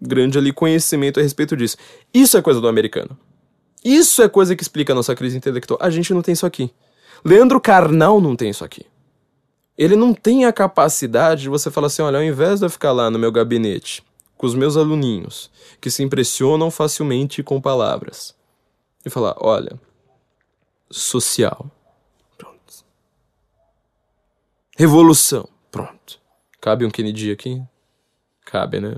Grande 0.00 0.36
ali 0.36 0.52
conhecimento 0.52 1.18
a 1.18 1.22
respeito 1.22 1.56
disso. 1.56 1.78
Isso 2.12 2.36
é 2.36 2.42
coisa 2.42 2.60
do 2.60 2.68
americano. 2.68 3.16
Isso 3.82 4.22
é 4.22 4.28
coisa 4.28 4.54
que 4.54 4.62
explica 4.62 4.92
a 4.92 4.96
nossa 4.96 5.14
crise 5.14 5.36
intelectual. 5.36 5.78
A 5.80 5.90
gente 5.90 6.12
não 6.12 6.22
tem 6.22 6.32
isso 6.32 6.46
aqui. 6.46 6.70
Leandro 7.24 7.60
Carnal 7.60 8.20
não 8.20 8.36
tem 8.36 8.50
isso 8.50 8.64
aqui. 8.64 8.84
Ele 9.76 9.96
não 9.96 10.14
tem 10.14 10.44
a 10.44 10.52
capacidade 10.52 11.42
de 11.42 11.48
você 11.48 11.70
falar 11.70 11.88
assim: 11.88 12.02
olha, 12.02 12.18
ao 12.18 12.24
invés 12.24 12.60
de 12.60 12.66
eu 12.66 12.70
ficar 12.70 12.92
lá 12.92 13.10
no 13.10 13.18
meu 13.18 13.32
gabinete 13.32 14.02
com 14.44 14.46
os 14.46 14.54
meus 14.54 14.76
aluninhos 14.76 15.50
que 15.80 15.90
se 15.90 16.02
impressionam 16.02 16.70
facilmente 16.70 17.42
com 17.42 17.58
palavras 17.58 18.34
e 19.04 19.08
falar: 19.08 19.34
olha, 19.38 19.80
social. 20.90 21.70
Pronto. 22.36 22.84
Revolução. 24.76 25.48
Pronto. 25.70 26.20
Cabe 26.60 26.84
um 26.84 26.90
Kennedy 26.90 27.32
aqui? 27.32 27.62
Cabe, 28.44 28.80
né? 28.80 28.96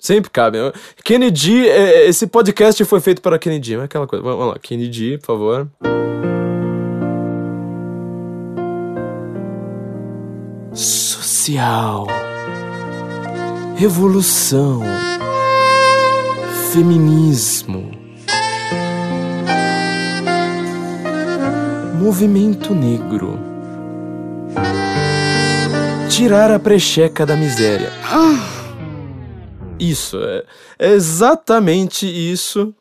Sempre 0.00 0.30
cabe. 0.30 0.58
Kennedy, 1.04 1.68
é, 1.68 2.08
esse 2.08 2.26
podcast 2.26 2.84
foi 2.84 3.00
feito 3.00 3.22
para 3.22 3.38
Kennedy. 3.38 3.76
Mas 3.76 3.84
aquela 3.84 4.08
coisa. 4.08 4.24
Vamos 4.24 4.48
lá, 4.48 4.58
Kennedy, 4.58 5.16
por 5.18 5.26
favor. 5.26 5.70
Social 10.74 12.23
revolução, 13.76 14.82
feminismo, 16.72 17.90
movimento 22.00 22.72
negro, 22.72 23.36
tirar 26.08 26.52
a 26.52 26.58
precheca 26.60 27.26
da 27.26 27.34
miséria. 27.36 27.90
Isso, 29.76 30.22
é, 30.22 30.44
é 30.78 30.90
exatamente 30.92 32.06
isso. 32.06 32.72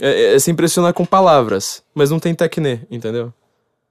É, 0.00 0.34
é, 0.34 0.38
se 0.38 0.50
impressionar 0.50 0.94
com 0.94 1.04
palavras, 1.04 1.82
mas 1.94 2.10
não 2.10 2.18
tem 2.18 2.34
tecné, 2.34 2.86
entendeu? 2.90 3.32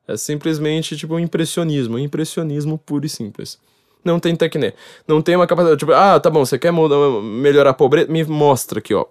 É 0.07 0.17
simplesmente 0.17 0.97
tipo 0.97 1.13
um 1.13 1.19
impressionismo, 1.19 1.95
um 1.95 1.99
impressionismo 1.99 2.77
puro 2.79 3.05
e 3.05 3.09
simples 3.09 3.59
não 4.03 4.19
tem 4.19 4.35
tecné. 4.35 4.73
Não 5.07 5.21
tem 5.21 5.35
uma 5.35 5.47
capacidade, 5.47 5.79
tipo, 5.79 5.91
ah, 5.91 6.19
tá 6.19 6.29
bom, 6.29 6.45
você 6.45 6.57
quer 6.57 6.71
melhorar 6.71 7.71
a 7.71 7.73
pobreza? 7.73 8.11
Me 8.11 8.23
mostra 8.23 8.79
aqui, 8.79 8.93
ó. 8.93 9.05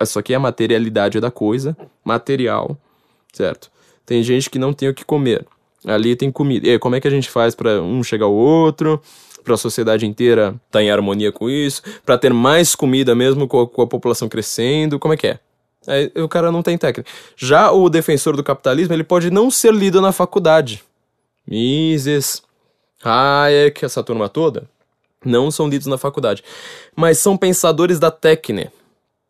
Isso 0.00 0.18
aqui 0.18 0.32
é 0.32 0.36
a 0.36 0.40
materialidade 0.40 1.20
da 1.20 1.30
coisa, 1.30 1.76
material, 2.04 2.76
certo? 3.32 3.70
Tem 4.04 4.22
gente 4.22 4.50
que 4.50 4.58
não 4.58 4.72
tem 4.72 4.88
o 4.88 4.94
que 4.94 5.04
comer. 5.04 5.46
Ali 5.86 6.16
tem 6.16 6.30
comida. 6.30 6.66
E 6.66 6.70
aí, 6.70 6.78
como 6.78 6.94
é 6.96 7.00
que 7.00 7.08
a 7.08 7.10
gente 7.10 7.30
faz 7.30 7.54
para 7.54 7.80
um 7.80 8.02
chegar 8.02 8.26
ao 8.26 8.34
outro? 8.34 9.00
Para 9.44 9.54
a 9.54 9.58
sociedade 9.58 10.06
inteira 10.06 10.48
estar 10.48 10.60
tá 10.70 10.82
em 10.82 10.90
harmonia 10.90 11.32
com 11.32 11.48
isso? 11.48 11.82
Para 12.04 12.18
ter 12.18 12.32
mais 12.32 12.74
comida 12.74 13.14
mesmo 13.14 13.48
com 13.48 13.60
a, 13.60 13.68
com 13.68 13.82
a 13.82 13.86
população 13.86 14.28
crescendo? 14.28 14.98
Como 14.98 15.14
é 15.14 15.16
que 15.16 15.26
é? 15.26 15.38
Aí, 15.86 16.12
o 16.16 16.28
cara 16.28 16.52
não 16.52 16.62
tem 16.62 16.78
técnica. 16.78 17.10
Já 17.36 17.72
o 17.72 17.88
defensor 17.88 18.36
do 18.36 18.44
capitalismo, 18.44 18.94
ele 18.94 19.04
pode 19.04 19.30
não 19.30 19.50
ser 19.50 19.72
lido 19.74 20.00
na 20.00 20.12
faculdade. 20.12 20.82
Mises, 21.46 22.42
Hayek, 23.04 23.84
essa 23.84 24.02
turma 24.02 24.28
toda, 24.28 24.68
não 25.24 25.50
são 25.50 25.68
lidos 25.68 25.86
na 25.86 25.98
faculdade, 25.98 26.42
mas 26.94 27.18
são 27.18 27.36
pensadores 27.36 27.98
da 27.98 28.10
técnica. 28.10 28.72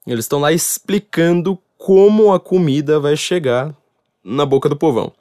Eles 0.06 0.24
estão 0.24 0.40
lá 0.40 0.52
explicando 0.52 1.58
como 1.78 2.32
a 2.32 2.40
comida 2.40 2.98
vai 2.98 3.16
chegar 3.16 3.74
na 4.24 4.44
boca 4.44 4.68
do 4.68 4.76
povão. 4.76 5.12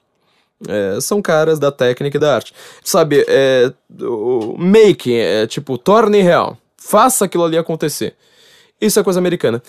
É, 0.67 0.99
são 1.01 1.21
caras 1.21 1.57
da 1.57 1.71
técnica 1.71 2.17
e 2.17 2.19
da 2.19 2.35
arte. 2.35 2.53
Sabe, 2.83 3.25
é, 3.27 3.71
o 3.99 4.55
making, 4.57 5.15
é 5.15 5.47
tipo, 5.47 5.77
torne 5.77 6.21
real. 6.21 6.57
Faça 6.77 7.25
aquilo 7.25 7.43
ali 7.43 7.57
acontecer. 7.57 8.15
Isso 8.79 8.99
é 8.99 9.03
coisa 9.03 9.19
americana. 9.19 9.61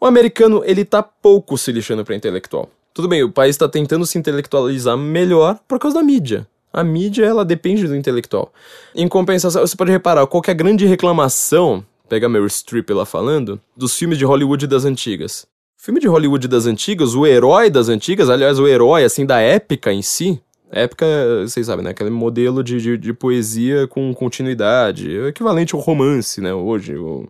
O 0.00 0.06
americano, 0.06 0.62
ele 0.64 0.84
tá 0.84 1.02
pouco 1.02 1.56
se 1.56 1.72
lixando 1.72 2.04
pra 2.04 2.14
intelectual. 2.14 2.68
Tudo 2.92 3.08
bem, 3.08 3.22
o 3.22 3.30
país 3.30 3.56
está 3.56 3.68
tentando 3.68 4.06
se 4.06 4.18
intelectualizar 4.18 4.96
melhor 4.96 5.58
por 5.66 5.78
causa 5.78 5.98
da 5.98 6.02
mídia. 6.02 6.46
A 6.72 6.84
mídia, 6.84 7.24
ela 7.24 7.44
depende 7.44 7.86
do 7.86 7.96
intelectual. 7.96 8.52
Em 8.94 9.08
compensação, 9.08 9.66
você 9.66 9.76
pode 9.76 9.90
reparar, 9.90 10.26
qual 10.26 10.42
é 10.46 10.50
a 10.50 10.54
grande 10.54 10.84
reclamação, 10.86 11.84
pega 12.08 12.28
Meryl 12.28 12.48
Streep 12.48 12.90
lá 12.90 13.04
falando, 13.04 13.60
dos 13.76 13.96
filmes 13.96 14.18
de 14.18 14.24
Hollywood 14.24 14.66
das 14.66 14.84
antigas. 14.84 15.46
O 15.78 15.82
filme 15.86 16.00
de 16.00 16.08
Hollywood 16.08 16.48
das 16.48 16.66
antigas, 16.66 17.14
o 17.14 17.26
herói 17.26 17.70
das 17.70 17.88
antigas, 17.88 18.28
aliás, 18.28 18.58
o 18.58 18.66
herói, 18.66 19.04
assim, 19.04 19.24
da 19.24 19.40
época 19.40 19.92
em 19.92 20.02
si, 20.02 20.40
época, 20.70 21.06
vocês 21.42 21.66
sabem, 21.66 21.84
né? 21.84 21.90
Aquele 21.90 22.10
modelo 22.10 22.62
de, 22.62 22.80
de, 22.80 22.98
de, 22.98 23.12
poesia 23.12 23.86
com 23.86 24.12
continuidade, 24.14 25.08
o 25.18 25.28
equivalente 25.28 25.74
ao 25.74 25.80
romance, 25.80 26.40
né? 26.40 26.52
Hoje, 26.52 26.96
o, 26.96 27.28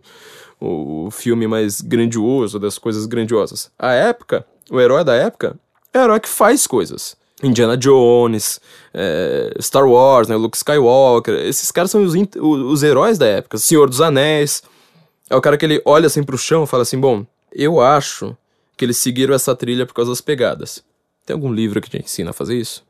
o 0.59 1.09
filme 1.11 1.47
mais 1.47 1.81
grandioso 1.81 2.59
das 2.59 2.77
coisas 2.77 3.05
grandiosas. 3.05 3.71
A 3.77 3.93
época, 3.93 4.45
o 4.71 4.79
herói 4.79 5.03
da 5.03 5.15
época, 5.15 5.55
é 5.93 5.99
o 5.99 6.03
herói 6.03 6.19
que 6.19 6.29
faz 6.29 6.65
coisas. 6.65 7.15
Indiana 7.43 7.77
Jones, 7.77 8.59
é, 8.93 9.53
Star 9.61 9.87
Wars, 9.87 10.27
né, 10.27 10.35
Luke 10.35 10.57
Skywalker, 10.57 11.35
esses 11.35 11.71
caras 11.71 11.91
são 11.91 12.03
os, 12.03 12.15
os 12.39 12.83
heróis 12.83 13.17
da 13.17 13.27
época, 13.27 13.57
Senhor 13.57 13.87
dos 13.87 14.01
Anéis. 14.01 14.63
É 15.29 15.35
o 15.35 15.41
cara 15.41 15.57
que 15.57 15.65
ele 15.65 15.81
olha 15.85 16.07
assim 16.07 16.23
pro 16.23 16.37
chão 16.37 16.63
e 16.63 16.67
fala 16.67 16.83
assim: 16.83 16.99
Bom, 16.99 17.25
eu 17.51 17.79
acho 17.79 18.35
que 18.75 18.85
eles 18.85 18.97
seguiram 18.97 19.35
essa 19.35 19.55
trilha 19.55 19.85
por 19.85 19.93
causa 19.93 20.11
das 20.11 20.21
pegadas. 20.21 20.83
Tem 21.25 21.33
algum 21.33 21.51
livro 21.51 21.81
que 21.81 21.89
te 21.89 21.97
ensina 21.97 22.29
a 22.29 22.33
fazer 22.33 22.55
isso? 22.55 22.85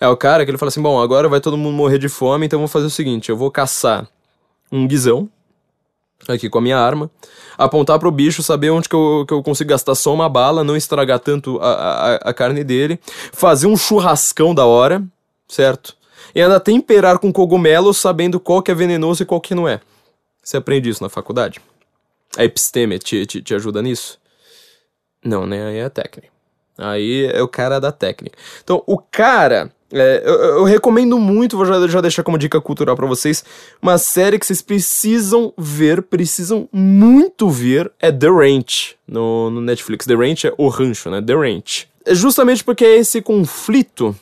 É 0.00 0.08
o 0.08 0.16
cara 0.16 0.44
que 0.44 0.50
ele 0.50 0.58
fala 0.58 0.68
assim: 0.68 0.82
Bom, 0.82 1.00
agora 1.00 1.28
vai 1.28 1.40
todo 1.40 1.56
mundo 1.56 1.74
morrer 1.74 1.98
de 1.98 2.08
fome, 2.08 2.46
então 2.46 2.58
vou 2.58 2.68
fazer 2.68 2.86
o 2.86 2.90
seguinte: 2.90 3.28
eu 3.28 3.36
vou 3.36 3.50
caçar 3.50 4.08
um 4.72 4.86
guizão, 4.86 5.28
aqui 6.28 6.48
com 6.48 6.58
a 6.58 6.62
minha 6.62 6.78
arma, 6.78 7.10
apontar 7.56 7.98
pro 7.98 8.10
bicho, 8.10 8.42
saber 8.42 8.70
onde 8.70 8.88
que 8.88 8.94
eu, 8.94 9.24
que 9.26 9.32
eu 9.32 9.42
consigo 9.42 9.70
gastar 9.70 9.94
só 9.94 10.12
uma 10.12 10.28
bala, 10.28 10.64
não 10.64 10.76
estragar 10.76 11.18
tanto 11.18 11.58
a, 11.60 11.70
a, 11.72 12.14
a 12.16 12.34
carne 12.34 12.64
dele, 12.64 12.98
fazer 13.32 13.66
um 13.66 13.76
churrascão 13.76 14.54
da 14.54 14.66
hora, 14.66 15.02
certo? 15.48 15.96
E 16.34 16.42
ainda 16.42 16.60
temperar 16.60 17.18
com 17.18 17.32
cogumelo, 17.32 17.94
sabendo 17.94 18.40
qual 18.40 18.62
que 18.62 18.70
é 18.70 18.74
venenoso 18.74 19.22
e 19.22 19.26
qual 19.26 19.40
que 19.40 19.54
não 19.54 19.68
é. 19.68 19.80
Você 20.42 20.56
aprende 20.56 20.88
isso 20.88 21.02
na 21.02 21.08
faculdade? 21.08 21.60
A 22.36 22.44
episteme 22.44 22.98
te, 22.98 23.24
te, 23.26 23.42
te 23.42 23.54
ajuda 23.54 23.80
nisso? 23.80 24.18
Não, 25.24 25.46
né? 25.46 25.66
Aí 25.66 25.76
é 25.78 25.84
a 25.84 25.90
técnica. 25.90 26.28
Aí 26.78 27.26
é 27.32 27.42
o 27.42 27.48
cara 27.48 27.80
da 27.80 27.90
técnica. 27.90 28.38
Então, 28.62 28.82
o 28.86 28.98
cara 28.98 29.72
é, 29.92 30.22
eu, 30.24 30.34
eu, 30.34 30.64
recomendo 30.64 31.18
muito, 31.18 31.56
vou 31.56 31.64
já, 31.64 31.86
já 31.86 32.00
deixar 32.00 32.22
como 32.22 32.38
dica 32.38 32.60
cultural 32.60 32.96
para 32.96 33.06
vocês, 33.06 33.44
uma 33.80 33.98
série 33.98 34.38
que 34.38 34.46
vocês 34.46 34.60
precisam 34.60 35.52
ver, 35.56 36.02
precisam 36.02 36.68
muito 36.72 37.48
ver, 37.48 37.90
é 38.00 38.10
The 38.10 38.28
Ranch, 38.28 38.96
no, 39.06 39.50
no 39.50 39.60
Netflix. 39.60 40.06
The 40.06 40.14
Ranch 40.14 40.44
é 40.44 40.54
o 40.58 40.68
rancho, 40.68 41.10
né? 41.10 41.22
The 41.22 41.34
Ranch. 41.34 41.88
É 42.04 42.14
justamente 42.14 42.64
porque 42.64 42.84
é 42.84 42.96
esse 42.96 43.22
conflito 43.22 44.14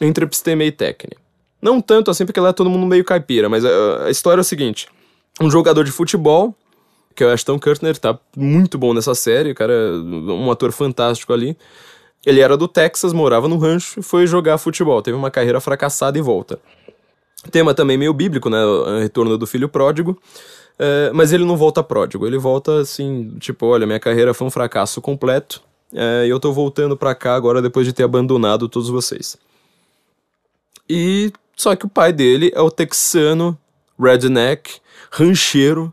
entre 0.00 0.24
episteme 0.24 0.66
e 0.66 0.72
técnica. 0.72 1.20
Não 1.60 1.80
tanto 1.80 2.10
assim 2.10 2.24
porque 2.24 2.40
lá 2.40 2.50
é 2.50 2.52
todo 2.52 2.70
mundo 2.70 2.86
meio 2.86 3.04
caipira, 3.04 3.48
mas 3.48 3.64
a, 3.64 4.06
a 4.06 4.10
história 4.10 4.40
é 4.40 4.42
o 4.42 4.44
seguinte. 4.44 4.86
Um 5.40 5.50
jogador 5.50 5.84
de 5.84 5.90
futebol 5.90 6.54
que 7.14 7.24
é 7.24 7.26
o 7.26 7.30
Ashton 7.30 7.58
Kutcher, 7.58 7.98
tá 7.98 8.18
muito 8.36 8.78
bom 8.78 8.94
nessa 8.94 9.14
série, 9.14 9.50
o 9.50 9.54
cara 9.54 9.72
é 9.72 9.90
um 10.32 10.50
ator 10.50 10.72
fantástico 10.72 11.32
ali. 11.32 11.56
Ele 12.24 12.40
era 12.40 12.56
do 12.56 12.68
Texas, 12.68 13.12
morava 13.12 13.48
no 13.48 13.56
rancho, 13.56 14.02
foi 14.02 14.26
jogar 14.26 14.58
futebol, 14.58 15.00
teve 15.00 15.16
uma 15.16 15.30
carreira 15.30 15.60
fracassada 15.60 16.18
e 16.18 16.20
volta. 16.20 16.60
Tema 17.50 17.72
também 17.72 17.96
meio 17.96 18.12
bíblico, 18.12 18.50
né? 18.50 18.58
Retorno 19.00 19.38
do 19.38 19.46
filho 19.46 19.68
pródigo. 19.68 20.20
É, 20.78 21.10
mas 21.12 21.30
ele 21.30 21.44
não 21.44 21.58
volta 21.58 21.82
pródigo, 21.82 22.26
ele 22.26 22.38
volta 22.38 22.80
assim, 22.80 23.34
tipo, 23.38 23.66
olha, 23.66 23.86
minha 23.86 24.00
carreira 24.00 24.32
foi 24.32 24.46
um 24.46 24.50
fracasso 24.50 24.98
completo 25.02 25.62
é, 25.92 26.24
e 26.24 26.30
eu 26.30 26.40
tô 26.40 26.52
voltando 26.54 26.96
pra 26.96 27.14
cá 27.14 27.34
agora 27.34 27.60
depois 27.60 27.86
de 27.86 27.92
ter 27.92 28.02
abandonado 28.02 28.66
todos 28.66 28.88
vocês. 28.88 29.36
E 30.88 31.30
só 31.54 31.76
que 31.76 31.84
o 31.84 31.88
pai 31.88 32.14
dele 32.14 32.50
é 32.54 32.62
o 32.62 32.70
texano, 32.70 33.58
redneck, 33.98 34.80
rancheiro, 35.10 35.92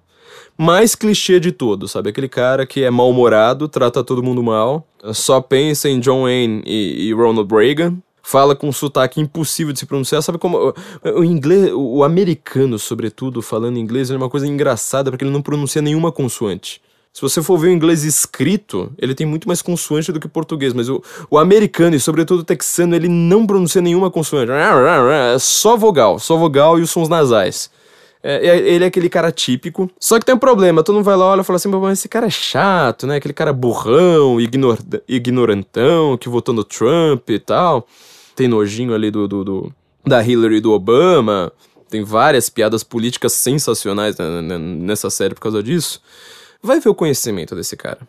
mais 0.58 0.96
clichê 0.96 1.40
de 1.40 1.52
todos, 1.52 1.92
sabe? 1.92 2.10
Aquele 2.10 2.28
cara 2.28 2.66
que 2.66 2.84
é 2.84 2.90
mal-humorado, 2.90 3.68
trata 3.68 4.04
todo 4.04 4.24
mundo 4.24 4.42
mal, 4.42 4.88
só 5.14 5.40
pensa 5.40 5.88
em 5.88 6.00
John 6.00 6.24
Wayne 6.24 6.64
e, 6.66 7.08
e 7.08 7.14
Ronald 7.14 7.54
Reagan, 7.54 7.98
fala 8.28 8.56
com 8.56 8.68
um 8.68 8.74
sotaque 8.74 9.22
impossível 9.22 9.72
de 9.72 9.80
se 9.80 9.86
pronunciar. 9.86 10.22
Sabe 10.22 10.38
como 10.38 10.74
o, 11.04 11.24
inglês, 11.24 11.72
o, 11.74 12.04
americano, 12.04 12.78
sobretudo, 12.78 13.42
falando 13.42 13.78
inglês, 13.78 14.12
é 14.12 14.18
uma 14.18 14.30
coisa 14.30 14.48
engraçada 14.48 15.10
porque 15.10 15.24
ele 15.24 15.32
não 15.32 15.42
pronuncia 15.42 15.82
nenhuma 15.82 16.12
consoante. 16.12 16.82
Se 17.14 17.22
você 17.22 17.42
for 17.42 17.58
ver 17.58 17.70
o 17.70 17.72
inglês 17.72 18.04
escrito, 18.04 18.92
ele 18.98 19.16
tem 19.16 19.26
muito 19.26 19.48
mais 19.48 19.62
consoante 19.62 20.12
do 20.12 20.20
que 20.20 20.28
o 20.28 20.30
português, 20.30 20.74
mas 20.74 20.90
o, 20.90 21.02
o 21.32 21.38
americano 21.38 21.96
e 21.96 22.00
sobretudo 22.00 22.42
o 22.42 22.44
texano, 22.44 22.96
ele 22.96 23.08
não 23.08 23.48
pronuncia 23.48 23.82
nenhuma 23.82 24.12
consoante. 24.12 24.52
É 24.52 25.40
só 25.40 25.78
vogal, 25.78 26.20
só 26.20 26.38
vogal 26.38 26.78
e 26.78 26.82
os 26.82 26.92
sons 26.92 27.08
nasais. 27.08 27.72
É, 28.30 28.58
ele 28.58 28.84
é 28.84 28.88
aquele 28.88 29.10
cara 29.10 29.32
típico. 29.32 29.90
Só 30.00 30.20
que 30.20 30.26
tem 30.26 30.36
um 30.36 30.40
problema, 30.40 30.84
todo 30.84 30.96
mundo 30.96 31.06
vai 31.06 31.16
lá 31.16 31.28
olha 31.28 31.42
e 31.42 31.44
fala 31.44 31.58
assim, 31.58 31.70
mas 31.70 32.00
esse 32.00 32.10
cara 32.10 32.26
é 32.26 32.30
chato, 32.30 33.08
né? 33.08 33.18
Aquele 33.18 33.34
cara 33.34 33.54
burrão, 33.54 34.42
ignor 34.42 34.78
ignorantão, 35.08 36.18
que 36.18 36.28
votou 36.28 36.54
no 36.54 36.64
Trump 36.64 37.30
e 37.30 37.40
tal 37.40 37.88
tem 38.38 38.48
nojinho 38.48 38.94
ali 38.94 39.10
do, 39.10 39.28
do, 39.28 39.44
do 39.44 39.74
da 40.06 40.24
Hillary 40.24 40.58
e 40.58 40.62
do 40.62 40.72
Obama. 40.72 41.52
Tem 41.90 42.04
várias 42.04 42.50
piadas 42.50 42.84
políticas 42.84 43.34
sensacionais 43.34 44.16
nessa 44.80 45.10
série 45.10 45.34
por 45.34 45.42
causa 45.42 45.64
disso. 45.64 46.00
Vai 46.62 46.80
ver 46.80 46.90
o 46.90 46.96
conhecimento 46.96 47.56
desse 47.56 47.76
cara. 47.76 48.00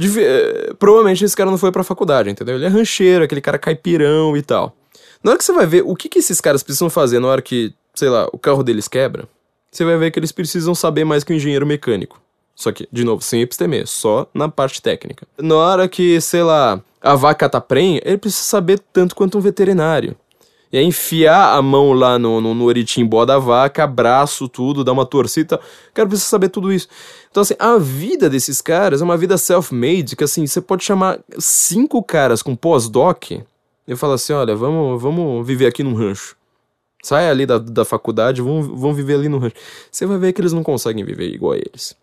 Eh, 0.00 0.72
provavelmente 0.78 1.24
esse 1.24 1.36
cara 1.36 1.50
não 1.50 1.58
foi 1.58 1.70
pra 1.70 1.84
faculdade, 1.84 2.30
entendeu? 2.30 2.54
Ele 2.54 2.64
é 2.64 2.68
rancheiro, 2.68 3.24
aquele 3.24 3.40
cara 3.40 3.58
caipirão 3.58 4.36
e 4.36 4.42
tal. 4.42 4.74
Na 5.22 5.32
hora 5.32 5.38
que 5.38 5.44
você 5.44 5.52
vai 5.52 5.66
ver 5.66 5.82
o 5.84 5.94
que, 5.94 6.08
que 6.08 6.20
esses 6.20 6.40
caras 6.40 6.62
precisam 6.62 6.88
fazer 6.88 7.18
na 7.18 7.28
hora 7.28 7.42
que, 7.42 7.74
sei 7.94 8.08
lá, 8.08 8.28
o 8.32 8.38
carro 8.38 8.62
deles 8.62 8.86
quebra, 8.86 9.28
você 9.70 9.84
vai 9.84 9.96
ver 9.98 10.10
que 10.10 10.18
eles 10.18 10.32
precisam 10.32 10.74
saber 10.74 11.04
mais 11.04 11.24
que 11.24 11.32
o 11.32 11.36
engenheiro 11.36 11.66
mecânico. 11.66 12.20
Só 12.54 12.72
que, 12.72 12.88
de 12.90 13.04
novo, 13.04 13.22
sem 13.22 13.42
epistemia, 13.42 13.86
só 13.86 14.26
na 14.34 14.48
parte 14.48 14.82
técnica. 14.82 15.26
Na 15.38 15.54
hora 15.54 15.88
que, 15.88 16.20
sei 16.20 16.42
lá, 16.42 16.80
a 17.00 17.14
vaca 17.14 17.48
tá 17.48 17.60
prenha, 17.60 18.00
ele 18.04 18.18
precisa 18.18 18.42
saber 18.42 18.80
tanto 18.92 19.14
quanto 19.14 19.38
um 19.38 19.40
veterinário. 19.40 20.16
E 20.72 20.76
aí 20.76 20.84
enfiar 20.84 21.56
a 21.56 21.62
mão 21.62 21.92
lá 21.92 22.18
no, 22.18 22.40
no, 22.40 22.54
no 22.54 22.64
oritimbó 22.64 23.24
da 23.24 23.38
vaca, 23.38 23.84
abraço 23.84 24.48
tudo, 24.48 24.84
dar 24.84 24.92
uma 24.92 25.06
torcida. 25.06 25.56
O 25.56 25.94
cara 25.94 26.08
precisa 26.08 26.28
saber 26.28 26.48
tudo 26.48 26.72
isso. 26.72 26.88
Então, 27.30 27.42
assim, 27.42 27.54
a 27.58 27.78
vida 27.78 28.28
desses 28.28 28.60
caras 28.60 29.00
é 29.00 29.04
uma 29.04 29.16
vida 29.16 29.38
self-made, 29.38 30.14
que 30.14 30.24
assim, 30.24 30.46
você 30.46 30.60
pode 30.60 30.84
chamar 30.84 31.20
cinco 31.38 32.02
caras 32.02 32.42
com 32.42 32.54
pós-doc 32.54 33.30
e 33.86 33.96
falar 33.96 34.14
assim: 34.14 34.34
olha, 34.34 34.54
vamos, 34.54 35.00
vamos 35.00 35.46
viver 35.46 35.66
aqui 35.66 35.82
num 35.82 35.94
rancho. 35.94 36.36
Sai 37.02 37.28
ali 37.28 37.46
da, 37.46 37.58
da 37.58 37.84
faculdade, 37.84 38.42
vão, 38.42 38.62
vão 38.62 38.92
viver 38.92 39.14
ali 39.14 39.28
no 39.28 39.38
rancho. 39.38 39.56
Você 39.90 40.06
vai 40.06 40.18
ver 40.18 40.32
que 40.32 40.40
eles 40.40 40.52
não 40.52 40.62
conseguem 40.62 41.04
viver 41.04 41.32
igual 41.32 41.52
a 41.52 41.56
eles. 41.56 41.96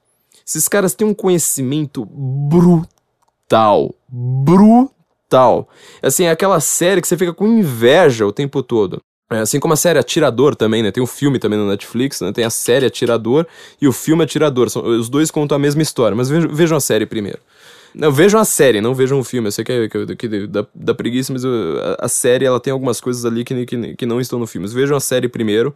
Esses 0.48 0.68
caras 0.68 0.93
têm 0.93 1.08
um 1.08 1.14
conhecimento 1.14 2.06
brutal 2.06 2.96
brutal. 3.46 3.96
Brutal. 4.10 5.70
Assim, 6.02 6.26
é 6.26 6.32
aquela 6.32 6.60
série 6.60 7.02
que 7.02 7.08
você 7.08 7.18
fica 7.18 7.34
com 7.34 7.48
inveja 7.48 8.26
o 8.26 8.32
tempo 8.32 8.62
todo. 8.62 9.02
É, 9.32 9.39
assim 9.39 9.60
como 9.60 9.74
a 9.74 9.78
série 9.78 9.98
Atirador 9.98 10.56
também, 10.56 10.84
né? 10.84 10.91
Tem 10.91 11.02
um 11.02 11.08
filme 11.08 11.39
também 11.39 11.58
no 11.58 11.68
Netflix, 11.68 12.22
né? 12.22 12.32
Tem 12.32 12.46
a 12.46 12.50
série 12.50 12.86
Atirador 12.86 13.46
e 13.82 13.88
o 13.88 13.91
filme 13.91 14.24
Atirador. 14.24 14.70
São, 14.70 14.84
os 14.84 15.10
dois 15.10 15.32
contam 15.32 15.56
a 15.56 15.60
mesma 15.60 15.82
história, 15.82 16.16
mas 16.16 16.30
vejam, 16.30 16.54
vejam 16.54 16.78
a 16.78 16.82
série 16.82 17.06
primeiro. 17.06 17.39
Não, 17.98 18.12
vejam 18.12 18.39
a 18.39 18.46
série, 18.46 18.82
não 18.82 18.93
vejam 18.93 19.20
o 19.20 19.24
filme. 19.24 19.48
Eu 19.48 19.52
sei 19.52 19.64
que, 19.64 19.72
é, 19.72 19.88
que, 19.88 20.16
que 20.16 20.48
dá, 20.48 20.66
dá 20.76 20.93
preguiça, 20.93 21.32
mas 21.32 21.46
a, 21.46 21.50
a, 22.00 22.08
série 22.10 22.46
ela 22.46 22.60
tem 22.60 22.74
algumas 22.74 23.00
coisas 23.00 23.24
ali 23.24 23.46
que, 23.46 23.66
que, 23.66 23.96
que 23.96 24.06
não 24.06 24.20
estão 24.20 24.38
no 24.38 24.46
filme. 24.46 24.68
Vejam 24.68 24.98
a 24.98 25.00
série 25.00 25.30
primeiro. 25.30 25.74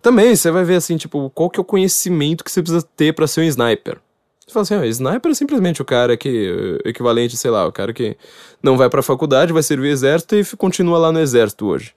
Também, 0.00 0.36
você 0.36 0.50
vai 0.52 0.62
ver 0.62 0.76
assim, 0.76 0.96
tipo, 0.96 1.28
qual 1.30 1.50
que 1.50 1.58
é 1.58 1.62
o 1.62 1.64
conhecimento 1.64 2.44
que 2.44 2.52
você 2.52 2.62
precisa 2.62 2.86
ter 2.96 3.12
para 3.12 3.26
ser 3.26 3.40
um 3.40 3.44
sniper. 3.44 3.98
Você 4.46 4.52
fala 4.52 4.62
assim, 4.62 4.74
ah, 4.74 4.86
sniper 4.86 5.32
é 5.32 5.34
simplesmente 5.34 5.82
o 5.82 5.84
cara 5.84 6.16
que, 6.16 6.78
equivalente, 6.84 7.36
sei 7.36 7.50
lá, 7.50 7.66
o 7.66 7.72
cara 7.72 7.92
que 7.92 8.16
não 8.62 8.76
vai 8.76 8.88
pra 8.88 9.02
faculdade, 9.02 9.52
vai 9.52 9.62
servir 9.62 9.88
exército 9.88 10.36
e 10.36 10.44
continua 10.56 10.98
lá 10.98 11.10
no 11.10 11.18
exército 11.18 11.66
hoje. 11.66 11.92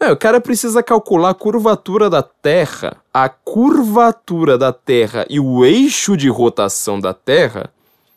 É, 0.00 0.10
o 0.10 0.16
cara 0.16 0.40
precisa 0.40 0.82
calcular 0.82 1.30
a 1.30 1.34
curvatura 1.34 2.10
da 2.10 2.22
Terra, 2.22 2.96
a 3.12 3.28
curvatura 3.28 4.58
da 4.58 4.72
Terra 4.72 5.24
e 5.30 5.38
o 5.38 5.64
eixo 5.64 6.16
de 6.16 6.28
rotação 6.28 6.98
da 6.98 7.14
Terra 7.14 7.70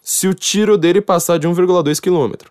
se 0.08 0.26
o 0.26 0.34
tiro 0.34 0.78
dele 0.78 1.01
passar 1.01 1.38
de 1.38 1.45
1,2 1.45 1.99
km. 1.99 2.47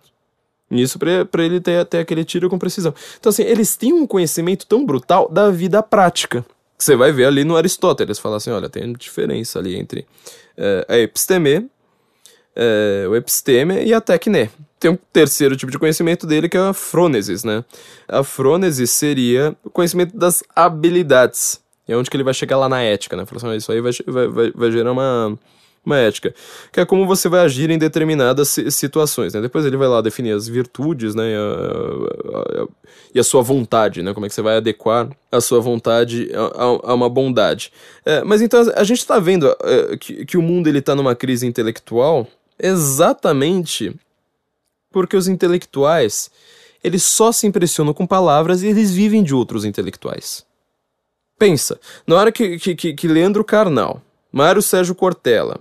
Isso 0.71 0.99
para 0.99 1.43
ele 1.43 1.59
ter, 1.59 1.87
ter 1.87 1.99
aquele 2.01 2.23
tiro 2.23 2.51
com 2.51 2.59
precisão. 2.59 2.95
Então, 3.19 3.31
assim, 3.31 3.45
eles 3.45 3.75
têm 3.77 3.95
um 3.95 4.07
conhecimento 4.07 4.67
tão 4.67 4.85
brutal 4.85 5.27
da 5.31 5.51
vida 5.51 5.83
prática. 5.83 6.45
Você 6.77 6.95
vai 6.95 7.13
ver 7.13 7.25
ali 7.25 7.45
no 7.45 7.57
Aristóteles, 7.57 8.19
falar 8.19 8.37
assim, 8.37 8.51
olha, 8.51 8.69
tem 8.69 8.93
diferença 8.93 9.59
ali 9.59 9.75
entre 9.75 10.07
é, 10.55 10.85
a 10.87 10.99
episteme, 10.99 11.67
é, 12.55 13.07
o 13.09 13.17
episteme 13.17 13.83
e 13.87 13.95
a 13.95 14.03
tecne. 14.03 14.51
Tem 14.79 14.91
um 14.91 14.99
terceiro 15.11 15.57
tipo 15.57 15.73
de 15.73 15.79
conhecimento 15.79 16.27
dele 16.27 16.51
que 16.51 16.59
é 16.59 16.61
a 16.61 16.75
frônesis, 16.75 17.43
né? 17.43 17.65
A 18.07 18.23
frônesis 18.23 18.91
seria 18.91 19.57
o 19.65 19.71
conhecimento 19.71 20.15
das 20.15 20.45
habilidades. 20.55 21.59
É 21.89 21.97
onde 21.97 22.11
que 22.11 22.17
ele 22.19 22.25
vai 22.25 22.35
chegar 22.35 22.59
lá 22.59 22.69
na 22.69 22.83
ética, 22.83 23.17
né? 23.17 23.25
Falar 23.25 23.49
assim, 23.49 23.57
isso 23.57 23.73
aí 23.73 23.81
vai, 23.81 23.93
vai, 24.29 24.51
vai 24.51 24.71
gerar 24.71 24.93
uma 24.93 25.39
uma 25.87 25.97
ética, 25.99 26.35
que 26.73 26.81
é 26.81 26.85
como 26.85 27.07
você 27.07 27.29
vai 27.29 27.41
agir 27.41 27.71
em 27.71 27.79
determinadas 27.79 28.57
situações, 28.71 29.33
né? 29.33 29.41
Depois 29.41 29.65
ele 29.65 29.77
vai 29.77 29.87
lá 29.87 30.01
definir 30.01 30.33
as 30.33 30.49
virtudes, 30.49 31.15
né? 31.15 31.31
E 31.31 31.35
a, 31.35 31.39
a, 31.39 32.63
a, 32.63 32.69
e 33.15 33.21
a 33.21 33.25
sua 33.25 33.41
vontade, 33.41 34.03
né? 34.03 34.13
Como 34.13 34.27
é 34.27 34.29
que 34.29 34.35
você 34.35 34.43
vai 34.43 34.57
adequar 34.57 35.09
a 35.31 35.41
sua 35.41 35.61
vontade 35.61 36.29
a, 36.35 36.93
uma 36.93 37.09
bondade. 37.09 37.73
É, 38.05 38.25
mas 38.25 38.43
então 38.43 38.61
a 38.75 38.85
gente 38.85 38.99
está 38.99 39.19
vendo 39.19 39.55
é, 39.63 39.97
que, 39.97 40.27
que 40.27 40.37
o 40.37 40.43
mundo 40.43 40.69
ele 40.69 40.81
está 40.81 40.95
numa 40.95 41.15
crise 41.15 41.47
intelectual 41.47 42.27
exatamente 42.59 43.95
porque 44.91 45.17
os 45.17 45.29
intelectuais 45.29 46.31
eles 46.83 47.03
só 47.03 47.33
se 47.33 47.47
impressionam 47.47 47.93
com 47.93 48.07
palavras 48.07 48.63
e 48.63 48.69
eles 48.69 48.93
vivem 48.93 49.23
de 49.23 49.35
outros 49.35 49.65
intelectuais. 49.65 50.45
Pensa, 51.39 51.79
na 52.07 52.17
hora 52.17 52.33
que, 52.33 52.59
que, 52.59 52.95
que 52.95 53.09
Leandro 53.09 53.45
Carnal, 53.45 54.01
Mário 54.33 54.63
Sérgio 54.63 54.95
Cortella, 54.95 55.61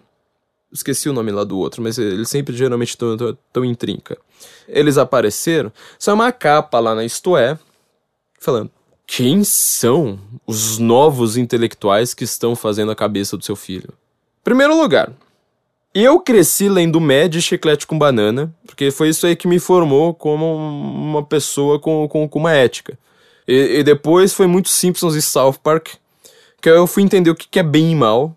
esqueci 0.71 1.09
o 1.09 1.13
nome 1.13 1.31
lá 1.31 1.43
do 1.43 1.57
outro, 1.57 1.81
mas 1.81 1.97
eles 1.97 2.29
sempre 2.29 2.55
geralmente 2.55 2.89
estão 2.89 3.65
em 3.65 3.73
trinca. 3.73 4.17
Eles 4.67 4.97
apareceram, 4.97 5.71
só 5.97 6.13
uma 6.13 6.31
capa 6.31 6.79
lá 6.79 6.93
na 6.95 7.05
Isto 7.05 7.37
É, 7.37 7.57
falando: 8.39 8.69
quem 9.07 9.43
são 9.43 10.19
os 10.45 10.77
novos 10.77 11.37
intelectuais 11.37 12.13
que 12.13 12.23
estão 12.23 12.55
fazendo 12.55 12.91
a 12.91 12.95
cabeça 12.95 13.37
do 13.37 13.45
seu 13.45 13.55
filho? 13.55 13.93
Primeiro 14.43 14.79
lugar, 14.79 15.11
eu 15.93 16.19
cresci 16.19 16.67
lendo 16.67 16.99
Mad 16.99 17.33
e 17.35 17.41
Chiclete 17.41 17.87
com 17.87 17.97
Banana, 17.97 18.53
porque 18.65 18.91
foi 18.91 19.09
isso 19.09 19.25
aí 19.25 19.35
que 19.35 19.47
me 19.47 19.59
formou 19.59 20.13
como 20.13 20.55
uma 20.55 21.23
pessoa 21.23 21.79
com, 21.79 22.07
com, 22.07 22.27
com 22.27 22.39
uma 22.39 22.51
ética. 22.51 22.99
E, 23.47 23.79
e, 23.79 23.83
depois 23.83 24.33
foi 24.33 24.45
muito 24.45 24.67
Simpsons 24.69 25.15
e 25.15 25.21
South 25.21 25.55
Park, 25.63 25.89
que 26.59 26.69
eu 26.69 26.85
fui 26.85 27.03
entender 27.03 27.29
o 27.29 27.35
que, 27.35 27.47
que 27.47 27.59
é 27.59 27.63
bem 27.63 27.91
e 27.91 27.95
mal, 27.95 28.35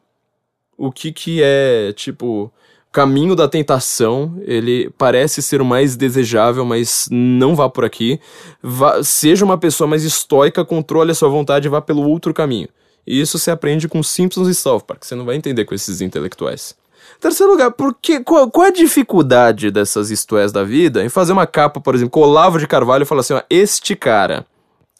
o 0.78 0.92
que 0.92 1.12
que 1.12 1.40
é, 1.42 1.92
tipo, 1.92 2.50
caminho 2.92 3.34
da 3.34 3.48
tentação, 3.48 4.40
ele 4.42 4.88
parece 4.96 5.42
ser 5.42 5.60
o 5.60 5.64
mais 5.64 5.96
desejável, 5.96 6.64
mas 6.64 7.08
não 7.10 7.56
vá 7.56 7.68
por 7.68 7.84
aqui. 7.84 8.20
Vá, 8.62 9.02
seja 9.02 9.44
uma 9.44 9.58
pessoa 9.58 9.88
mais 9.88 10.04
estoica, 10.04 10.64
controle 10.64 11.10
a 11.10 11.14
sua 11.14 11.28
vontade 11.28 11.66
e 11.66 11.70
vá 11.70 11.80
pelo 11.80 12.08
outro 12.08 12.32
caminho. 12.32 12.68
E 13.04 13.20
isso 13.20 13.38
se 13.38 13.50
aprende 13.50 13.88
com 13.88 14.02
Simpsons 14.02 14.48
e 14.48 14.54
South 14.54 14.80
Park, 14.80 15.04
você 15.04 15.14
não 15.14 15.24
vai 15.24 15.34
entender 15.34 15.64
com 15.64 15.74
esses 15.74 16.00
intelectuais. 16.00 16.76
Terceiro 17.20 17.50
lugar, 17.52 17.72
porque, 17.72 18.20
qual, 18.20 18.48
qual 18.48 18.66
a 18.66 18.70
dificuldade 18.70 19.70
dessas 19.70 20.10
istoés 20.10 20.52
da 20.52 20.62
vida 20.62 21.04
em 21.04 21.08
fazer 21.08 21.32
uma 21.32 21.46
capa, 21.46 21.80
por 21.80 21.94
exemplo, 21.94 22.10
com 22.10 22.20
Olavo 22.20 22.58
de 22.58 22.66
Carvalho 22.66 23.02
e 23.02 23.06
falar 23.06 23.22
assim, 23.22 23.34
ó, 23.34 23.42
este 23.50 23.96
cara, 23.96 24.46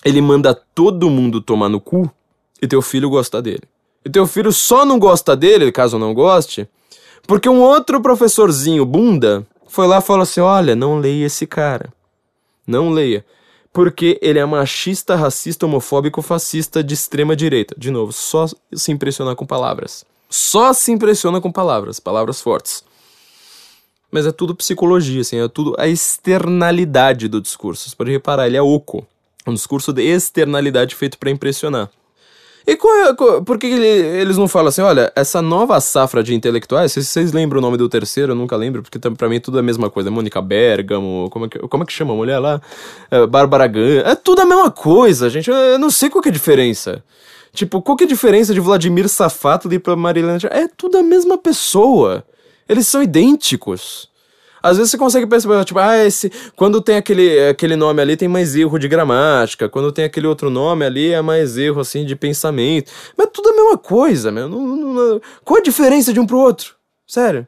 ele 0.05 0.21
manda 0.21 0.55
todo 0.75 1.11
mundo 1.11 1.41
tomar 1.41 1.69
no 1.69 1.81
cu 1.81 2.11
e 2.61 2.67
teu 2.67 2.83
filho 2.83 3.11
gostar 3.11 3.41
dele 3.41 3.63
e 4.09 4.11
teu 4.11 4.27
filho 4.27 4.51
só 4.51 4.87
não 4.87 4.99
gosta 4.99 5.37
dele, 5.37 5.71
caso 5.71 5.99
não 5.99 6.15
goste, 6.15 6.67
porque 7.27 7.47
um 7.47 7.61
outro 7.61 8.01
professorzinho 8.01 8.87
bunda 8.87 9.47
foi 9.69 9.87
lá 9.87 9.99
e 9.99 10.03
falou 10.03 10.23
assim: 10.23 10.41
olha, 10.41 10.75
não 10.75 10.99
leia 10.99 11.27
esse 11.27 11.47
cara. 11.47 11.93
Não 12.67 12.89
leia. 12.89 13.23
Porque 13.71 14.19
ele 14.23 14.39
é 14.39 14.47
machista, 14.47 15.15
racista, 15.15 15.67
homofóbico, 15.67 16.23
fascista 16.23 16.83
de 16.83 16.95
extrema 16.95 17.37
direita. 17.37 17.75
De 17.77 17.91
novo, 17.91 18.15
só 18.15 18.47
se 18.73 18.91
impressionar 18.91 19.37
com 19.37 19.45
palavras. 19.45 20.07
Só 20.31 20.73
se 20.73 20.91
impressiona 20.91 21.39
com 21.39 21.53
palavras, 21.53 22.01
palavras 22.01 22.41
fortes. 22.41 22.83
Mas 24.11 24.27
é 24.27 24.33
tudo 24.33 24.55
psicologia, 24.55 25.21
assim, 25.21 25.39
é 25.39 25.49
tudo 25.49 25.75
a 25.79 25.87
externalidade 25.87 27.29
do 27.29 27.43
discurso. 27.43 27.91
Você 27.91 27.95
pode 27.95 28.11
reparar, 28.11 28.47
ele 28.47 28.57
é 28.57 28.63
oco. 28.63 29.07
Um 29.47 29.53
discurso 29.53 29.93
de 29.93 30.03
externalidade 30.03 30.95
feito 30.95 31.19
para 31.19 31.31
impressionar. 31.31 31.91
E 32.69 32.77
qual 32.77 32.95
é, 32.97 33.15
qual, 33.15 33.43
por 33.43 33.59
que 33.59 33.67
eles 33.67 34.37
não 34.37 34.47
falam 34.47 34.69
assim, 34.69 34.83
olha, 34.83 35.11
essa 35.17 35.41
nova 35.41 35.81
safra 35.81 36.23
de 36.23 36.35
intelectuais, 36.35 36.93
se 36.93 37.03
vocês 37.03 37.33
lembram 37.33 37.61
o 37.61 37.63
nome 37.63 37.79
do 37.79 37.89
terceiro, 37.89 38.33
eu 38.33 38.37
nunca 38.37 38.55
lembro, 38.57 38.83
porque 38.83 38.99
para 38.99 39.27
mim 39.27 39.41
tudo 39.41 39.57
é 39.57 39.61
a 39.61 39.63
mesma 39.63 39.89
coisa. 39.89 40.11
Mônica 40.11 40.43
Bergamo, 40.43 41.31
como 41.31 41.47
é 41.47 41.49
que, 41.49 41.59
como 41.61 41.83
é 41.83 41.87
que 41.87 41.93
chama 41.95 42.13
a 42.13 42.17
mulher 42.17 42.39
lá? 42.39 42.61
É, 43.11 43.27
Bárbara 43.27 43.67
Gann, 43.67 44.03
é 44.05 44.15
tudo 44.15 44.43
a 44.43 44.45
mesma 44.45 44.71
coisa, 44.71 45.31
gente. 45.31 45.49
Eu 45.49 45.79
não 45.79 45.91
sei 45.91 46.11
qual 46.11 46.21
que 46.21 46.29
é 46.29 46.31
a 46.31 46.35
diferença. 46.35 47.03
Tipo, 47.55 47.81
qual 47.81 47.97
que 47.97 48.05
é 48.05 48.07
a 48.07 48.11
diferença 48.11 48.53
de 48.53 48.61
Vladimir 48.61 49.09
Safatli 49.09 49.79
pra 49.79 49.97
Marilena? 49.97 50.39
É 50.51 50.69
tudo 50.69 50.99
a 50.99 51.03
mesma 51.03 51.39
pessoa. 51.39 52.23
Eles 52.69 52.87
são 52.87 53.03
idênticos. 53.03 54.11
Às 54.63 54.77
vezes 54.77 54.91
você 54.91 54.99
consegue 54.99 55.27
perceber, 55.27 55.65
tipo, 55.65 55.79
ah, 55.79 55.97
esse. 56.05 56.31
Quando 56.57 56.81
tem 56.81 56.97
aquele, 56.97 57.49
aquele 57.49 57.77
nome 57.77 58.03
ali, 58.03 58.17
tem 58.17 58.29
mais 58.29 58.57
erro 58.57 58.79
de 58.79 58.89
gramática. 58.89 59.69
Quando 59.69 59.93
tem 59.93 60.05
aquele 60.05 60.27
outro 60.27 60.51
nome 60.51 60.85
ali, 60.85 61.13
é 61.13 61.23
mais 61.23 61.57
erro, 61.57 61.81
assim, 61.81 62.05
de 62.05 62.17
pensamento. 62.17 62.91
Mas 63.17 63.29
tudo 63.33 63.51
é 63.51 63.53
a 63.53 63.57
mesma 63.57 63.79
coisa, 63.79 64.31
meu. 64.31 64.49
Não, 64.49 64.61
não, 64.61 64.95
não, 64.95 65.21
qual 65.45 65.59
a 65.59 65.63
diferença 65.63 66.13
de 66.13 66.21
um 66.21 66.27
pro 66.27 66.39
outro? 66.39 66.75
Sério. 67.07 67.47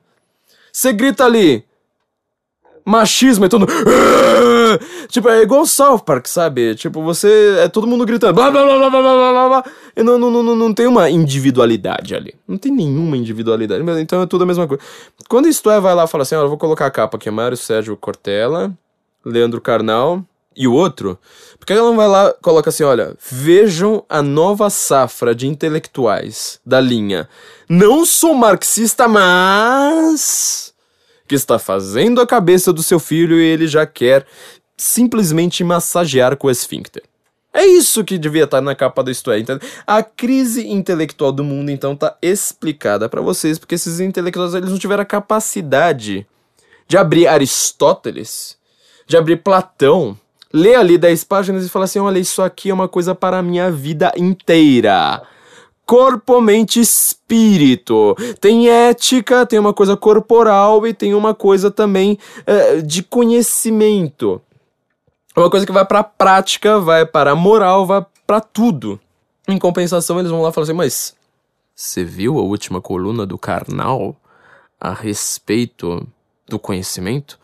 Você 0.72 0.92
grita 0.92 1.24
ali, 1.24 1.64
machismo 2.84 3.44
e 3.44 3.48
todo 3.48 3.60
mundo. 3.60 3.72
Tipo, 5.08 5.28
é 5.28 5.42
igual 5.42 5.66
South 5.66 6.00
Park, 6.00 6.26
sabe? 6.26 6.74
Tipo, 6.74 7.02
você. 7.02 7.56
É 7.60 7.68
todo 7.68 7.86
mundo 7.86 8.04
gritando. 8.04 8.34
Blá 8.34 8.50
blá 8.50 8.64
blá 8.64 8.78
blá 8.78 8.90
blá 8.90 9.00
blá 9.00 9.48
blá. 9.48 9.64
E 9.96 10.02
não, 10.02 10.18
não, 10.18 10.30
não, 10.30 10.56
não 10.56 10.74
tem 10.74 10.86
uma 10.86 11.10
individualidade 11.10 12.14
ali. 12.14 12.34
Não 12.46 12.56
tem 12.56 12.72
nenhuma 12.72 13.16
individualidade. 13.16 13.82
Então 14.00 14.22
é 14.22 14.26
tudo 14.26 14.44
a 14.44 14.46
mesma 14.46 14.66
coisa. 14.66 14.82
Quando 15.28 15.48
isto 15.48 15.70
é, 15.70 15.80
vai 15.80 15.94
lá 15.94 16.04
e 16.04 16.08
fala 16.08 16.22
assim: 16.22 16.34
olha, 16.34 16.44
eu 16.44 16.48
vou 16.48 16.58
colocar 16.58 16.86
a 16.86 16.90
capa 16.90 17.16
aqui: 17.16 17.30
Mário 17.30 17.56
Sérgio 17.56 17.96
Cortella, 17.96 18.72
Leandro 19.24 19.60
Carnal 19.60 20.24
e 20.56 20.66
o 20.66 20.72
outro. 20.72 21.18
Porque 21.58 21.72
ela 21.72 21.82
não 21.82 21.96
vai 21.96 22.08
lá 22.08 22.32
coloca 22.42 22.70
assim: 22.70 22.84
olha, 22.84 23.16
vejam 23.30 24.04
a 24.08 24.22
nova 24.22 24.70
safra 24.70 25.34
de 25.34 25.46
intelectuais 25.46 26.60
da 26.64 26.80
linha. 26.80 27.28
Não 27.68 28.04
sou 28.04 28.34
marxista, 28.34 29.06
mas 29.06 30.70
que 31.30 31.36
está 31.36 31.60
fazendo 31.60 32.20
a 32.20 32.26
cabeça 32.26 32.72
do 32.72 32.82
seu 32.82 32.98
filho 32.98 33.40
e 33.40 33.44
ele 33.44 33.68
já 33.68 33.86
quer 33.86 34.26
simplesmente 34.80 35.62
massagear 35.62 36.36
com 36.36 36.48
o 36.48 36.50
esfíncter. 36.50 37.02
É 37.52 37.66
isso 37.66 38.04
que 38.04 38.16
devia 38.16 38.44
estar 38.44 38.60
na 38.60 38.74
capa 38.74 39.02
do 39.02 39.10
Isto 39.10 39.30
É. 39.30 39.38
Então, 39.38 39.58
a 39.86 40.02
crise 40.02 40.66
intelectual 40.68 41.32
do 41.32 41.44
mundo, 41.44 41.70
então, 41.70 41.92
está 41.92 42.16
explicada 42.22 43.08
para 43.08 43.20
vocês, 43.20 43.58
porque 43.58 43.74
esses 43.74 44.00
intelectuais 44.00 44.54
eles 44.54 44.70
não 44.70 44.78
tiveram 44.78 45.02
a 45.02 45.06
capacidade 45.06 46.26
de 46.86 46.96
abrir 46.96 47.26
Aristóteles, 47.26 48.56
de 49.06 49.16
abrir 49.16 49.42
Platão, 49.42 50.16
ler 50.52 50.76
ali 50.76 50.96
10 50.96 51.24
páginas 51.24 51.66
e 51.66 51.68
falar 51.68 51.86
assim: 51.86 51.98
olha, 51.98 52.18
isso 52.18 52.40
aqui 52.40 52.70
é 52.70 52.74
uma 52.74 52.88
coisa 52.88 53.14
para 53.14 53.38
a 53.38 53.42
minha 53.42 53.70
vida 53.70 54.12
inteira 54.16 55.22
corpo, 55.90 56.40
mente, 56.40 56.78
espírito. 56.78 58.14
Tem 58.40 58.68
ética, 58.68 59.44
tem 59.44 59.58
uma 59.58 59.74
coisa 59.74 59.96
corporal 59.96 60.86
e 60.86 60.94
tem 60.94 61.14
uma 61.14 61.34
coisa 61.34 61.68
também 61.68 62.16
é, 62.46 62.76
de 62.80 63.02
conhecimento. 63.02 64.40
Uma 65.40 65.50
coisa 65.50 65.64
que 65.64 65.72
vai 65.72 65.84
para 65.84 66.00
a 66.00 66.04
prática, 66.04 66.78
vai 66.78 67.06
para 67.06 67.30
a 67.30 67.34
moral, 67.34 67.86
vai 67.86 68.04
para 68.26 68.40
tudo. 68.40 69.00
Em 69.48 69.58
compensação, 69.58 70.18
eles 70.18 70.30
vão 70.30 70.42
lá 70.42 70.50
e 70.50 70.52
falar 70.52 70.64
assim: 70.64 70.72
Mas 70.74 71.14
você 71.74 72.04
viu 72.04 72.38
a 72.38 72.42
última 72.42 72.80
coluna 72.80 73.24
do 73.24 73.38
Karnal 73.38 74.14
a 74.78 74.92
respeito 74.92 76.06
do 76.46 76.58
conhecimento? 76.58 77.38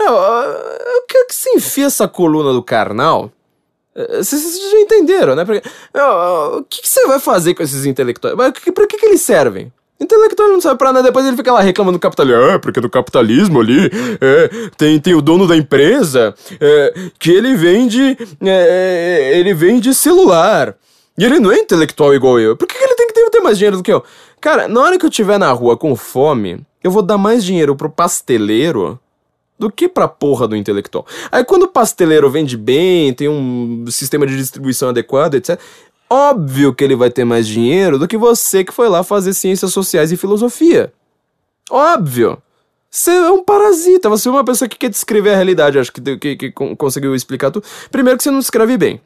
É, 0.00 0.10
o 0.10 1.06
que 1.06 1.18
é 1.18 1.24
que 1.26 1.34
se 1.34 1.50
enfia 1.50 1.86
essa 1.86 2.08
coluna 2.08 2.52
do 2.52 2.62
Karnal? 2.62 3.30
Vocês 4.16 4.58
já 4.70 4.80
entenderam, 4.80 5.36
né? 5.36 5.44
Porque, 5.44 5.68
o 5.94 6.64
que, 6.64 6.88
você 6.88 7.06
vai 7.06 7.20
fazer 7.20 7.54
com 7.54 7.62
esses 7.62 7.84
intelectuais? 7.84 8.34
Pra 8.34 8.50
que, 8.50 8.72
pra 8.72 8.86
que, 8.86 8.96
que 8.96 9.04
eles 9.04 9.20
servem? 9.20 9.70
Intelectual 10.00 10.48
não 10.48 10.60
serve 10.60 10.78
pra 10.78 10.92
nada, 10.92 11.04
depois 11.04 11.24
ele 11.24 11.36
fica 11.36 11.52
lá 11.52 11.60
reclamando 11.60 11.98
do 11.98 12.00
capitalismo. 12.00 12.42
Ah, 12.42 12.58
porque 12.58 12.80
do 12.80 12.90
capitalismo 12.90 13.60
ali 13.60 13.90
é, 14.20 14.50
tem, 14.76 14.98
tem 14.98 15.14
o 15.14 15.22
dono 15.22 15.46
da 15.46 15.56
empresa 15.56 16.34
é, 16.60 16.94
que 17.18 17.30
ele 17.30 17.54
vende. 17.54 18.16
É, 18.40 19.30
é, 19.32 19.38
ele 19.38 19.54
vende 19.54 19.94
celular. 19.94 20.74
E 21.16 21.24
ele 21.24 21.38
não 21.38 21.52
é 21.52 21.58
intelectual 21.58 22.14
igual 22.14 22.40
eu. 22.40 22.56
Por 22.56 22.66
que, 22.66 22.76
que 22.76 22.82
ele 22.82 22.94
tem 22.94 23.06
que 23.06 23.12
ter, 23.12 23.30
ter 23.30 23.40
mais 23.40 23.58
dinheiro 23.58 23.76
do 23.76 23.82
que 23.82 23.92
eu? 23.92 24.02
Cara, 24.40 24.66
na 24.66 24.80
hora 24.80 24.98
que 24.98 25.04
eu 25.04 25.10
estiver 25.10 25.38
na 25.38 25.52
rua 25.52 25.76
com 25.76 25.94
fome, 25.94 26.64
eu 26.82 26.90
vou 26.90 27.02
dar 27.02 27.18
mais 27.18 27.44
dinheiro 27.44 27.76
pro 27.76 27.88
pasteleiro 27.88 28.98
do 29.58 29.70
que 29.70 29.88
pra 29.88 30.08
porra 30.08 30.48
do 30.48 30.56
intelectual. 30.56 31.06
Aí 31.30 31.44
quando 31.44 31.64
o 31.64 31.68
pasteleiro 31.68 32.28
vende 32.28 32.56
bem, 32.56 33.14
tem 33.14 33.28
um 33.28 33.84
sistema 33.88 34.26
de 34.26 34.36
distribuição 34.36 34.88
adequado, 34.88 35.34
etc. 35.34 35.60
Óbvio 36.12 36.74
que 36.74 36.84
ele 36.84 36.94
vai 36.94 37.08
ter 37.10 37.24
mais 37.24 37.48
dinheiro 37.48 37.98
do 37.98 38.06
que 38.06 38.18
você 38.18 38.62
que 38.62 38.70
foi 38.70 38.86
lá 38.86 39.02
fazer 39.02 39.32
ciências 39.32 39.72
sociais 39.72 40.12
e 40.12 40.16
filosofia. 40.18 40.92
Óbvio. 41.70 42.36
Você 42.90 43.12
é 43.12 43.30
um 43.30 43.42
parasita, 43.42 44.10
você 44.10 44.28
é 44.28 44.30
uma 44.30 44.44
pessoa 44.44 44.68
que 44.68 44.76
quer 44.76 44.90
descrever 44.90 45.30
a 45.30 45.36
realidade, 45.36 45.78
acho 45.78 45.90
que, 45.90 46.18
que, 46.18 46.36
que 46.36 46.52
conseguiu 46.52 47.14
explicar 47.14 47.50
tudo. 47.50 47.64
Primeiro 47.90 48.18
que 48.18 48.24
você 48.24 48.30
não 48.30 48.40
descreve 48.40 48.76
bem. 48.76 49.00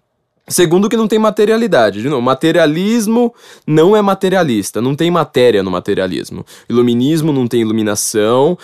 Segundo, 0.49 0.89
que 0.89 0.97
não 0.97 1.09
tem 1.09 1.19
materialidade. 1.19 2.01
De 2.01 2.09
novo, 2.09 2.23
materialismo 2.23 3.35
não 3.67 3.97
é 3.97 4.03
materialista. 4.03 4.81
Não 4.81 4.95
tem 4.95 5.11
matéria 5.11 5.61
no 5.61 5.73
materialismo. 5.73 6.47
Iluminismo 6.69 7.33
não 7.33 7.49
tem 7.49 7.63
iluminação. 7.63 8.57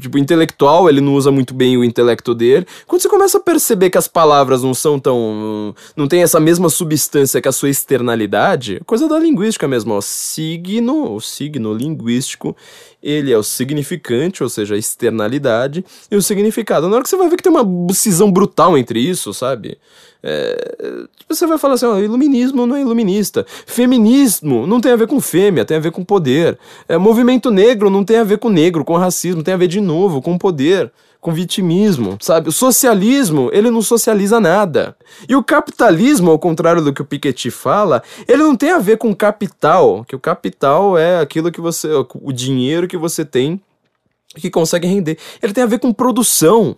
Tipo, 0.00 0.18
intelectual, 0.18 0.86
ele 0.86 1.00
não 1.00 1.14
usa 1.14 1.30
muito 1.30 1.54
bem 1.54 1.78
o 1.78 1.84
intelecto 1.84 2.34
dele. 2.34 2.66
Quando 2.86 3.00
você 3.00 3.08
começa 3.08 3.38
a 3.38 3.40
perceber 3.40 3.88
que 3.88 3.96
as 3.96 4.06
palavras 4.06 4.62
não 4.62 4.74
são 4.74 5.00
tão. 5.00 5.74
não 5.96 6.06
tem 6.06 6.22
essa 6.22 6.38
mesma 6.38 6.68
substância 6.68 7.40
que 7.40 7.48
a 7.48 7.52
sua 7.52 7.70
externalidade, 7.70 8.82
coisa 8.84 9.08
da 9.08 9.18
linguística 9.18 9.66
mesmo, 9.66 9.94
ó. 9.94 10.00
Signo, 10.02 11.14
o 11.14 11.20
signo 11.22 11.72
linguístico, 11.72 12.54
ele 13.02 13.32
é 13.32 13.38
o 13.38 13.42
significante, 13.42 14.42
ou 14.42 14.48
seja, 14.50 14.74
a 14.74 14.78
externalidade, 14.78 15.82
e 16.10 16.16
o 16.16 16.20
significado. 16.20 16.86
Na 16.86 16.96
hora 16.96 17.02
que 17.02 17.08
você 17.08 17.16
vai 17.16 17.30
ver 17.30 17.36
que 17.36 17.42
tem 17.42 17.52
uma 17.52 17.94
cisão 17.94 18.30
brutal 18.30 18.76
entre 18.76 19.00
isso, 19.00 19.32
sabe? 19.32 19.78
É, 20.22 20.74
você 21.28 21.46
vai 21.46 21.58
falar 21.58 21.74
assim, 21.74 21.86
ó, 21.86 21.98
iluminismo 21.98 22.66
não 22.66 22.76
é 22.76 22.80
iluminista. 22.80 23.46
Feminismo 23.66 24.66
não 24.66 24.80
tem 24.80 24.92
a 24.92 24.96
ver 24.96 25.06
com 25.06 25.20
fêmea, 25.20 25.64
tem 25.64 25.76
a 25.76 25.80
ver 25.80 25.92
com 25.92 26.04
poder. 26.04 26.58
É, 26.88 26.98
movimento 26.98 27.50
negro 27.50 27.90
não 27.90 28.04
tem 28.04 28.18
a 28.18 28.24
ver 28.24 28.38
com 28.38 28.48
negro, 28.48 28.84
com 28.84 28.96
racismo, 28.96 29.42
tem 29.42 29.54
a 29.54 29.56
ver 29.56 29.68
de 29.68 29.80
novo 29.80 30.20
com 30.20 30.36
poder 30.36 30.92
com 31.20 31.34
vitimismo, 31.34 32.16
sabe? 32.18 32.48
O 32.48 32.52
socialismo, 32.52 33.50
ele 33.52 33.70
não 33.70 33.82
socializa 33.82 34.40
nada. 34.40 34.96
E 35.28 35.36
o 35.36 35.44
capitalismo, 35.44 36.30
ao 36.30 36.38
contrário 36.38 36.82
do 36.82 36.94
que 36.94 37.02
o 37.02 37.04
Piketty 37.04 37.50
fala, 37.50 38.02
ele 38.26 38.42
não 38.42 38.56
tem 38.56 38.70
a 38.70 38.78
ver 38.78 38.96
com 38.96 39.14
capital, 39.14 40.02
que 40.08 40.16
o 40.16 40.18
capital 40.18 40.96
é 40.96 41.20
aquilo 41.20 41.52
que 41.52 41.60
você, 41.60 41.88
o 41.92 42.32
dinheiro 42.32 42.88
que 42.88 42.96
você 42.96 43.22
tem 43.22 43.60
que 44.36 44.50
consegue 44.50 44.86
render. 44.86 45.18
Ele 45.42 45.52
tem 45.52 45.64
a 45.64 45.66
ver 45.66 45.78
com 45.78 45.92
produção. 45.92 46.76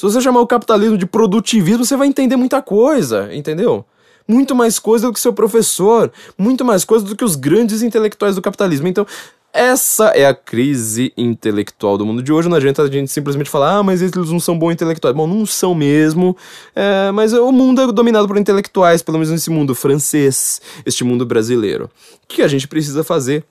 Se 0.00 0.04
você 0.04 0.18
chamar 0.18 0.40
o 0.40 0.46
capitalismo 0.46 0.96
de 0.96 1.04
produtivismo, 1.04 1.84
você 1.84 1.94
vai 1.94 2.08
entender 2.08 2.34
muita 2.34 2.62
coisa, 2.62 3.28
entendeu? 3.34 3.84
Muito 4.26 4.54
mais 4.54 4.78
coisa 4.78 5.06
do 5.06 5.12
que 5.12 5.20
seu 5.20 5.30
professor, 5.30 6.10
muito 6.38 6.64
mais 6.64 6.86
coisa 6.86 7.04
do 7.04 7.14
que 7.14 7.22
os 7.22 7.36
grandes 7.36 7.82
intelectuais 7.82 8.34
do 8.34 8.40
capitalismo. 8.40 8.88
Então, 8.88 9.06
essa 9.52 10.06
é 10.06 10.24
a 10.24 10.32
crise 10.32 11.12
intelectual 11.18 11.98
do 11.98 12.06
mundo 12.06 12.22
de 12.22 12.32
hoje. 12.32 12.48
Não 12.48 12.56
adianta 12.56 12.80
a 12.80 12.90
gente 12.90 13.12
simplesmente 13.12 13.50
falar, 13.50 13.76
ah, 13.76 13.82
mas 13.82 14.00
eles 14.00 14.14
não 14.30 14.40
são 14.40 14.58
bons 14.58 14.72
intelectuais. 14.72 15.14
Bom, 15.14 15.26
não 15.26 15.44
são 15.44 15.74
mesmo. 15.74 16.34
É, 16.74 17.10
mas 17.12 17.34
o 17.34 17.52
mundo 17.52 17.82
é 17.82 17.92
dominado 17.92 18.26
por 18.26 18.38
intelectuais, 18.38 19.02
pelo 19.02 19.18
menos 19.18 19.30
nesse 19.30 19.50
mundo 19.50 19.74
francês, 19.74 20.62
este 20.86 21.04
mundo 21.04 21.26
brasileiro. 21.26 21.90
O 22.24 22.26
que 22.26 22.40
a 22.40 22.48
gente 22.48 22.66
precisa 22.66 23.04
fazer 23.04 23.44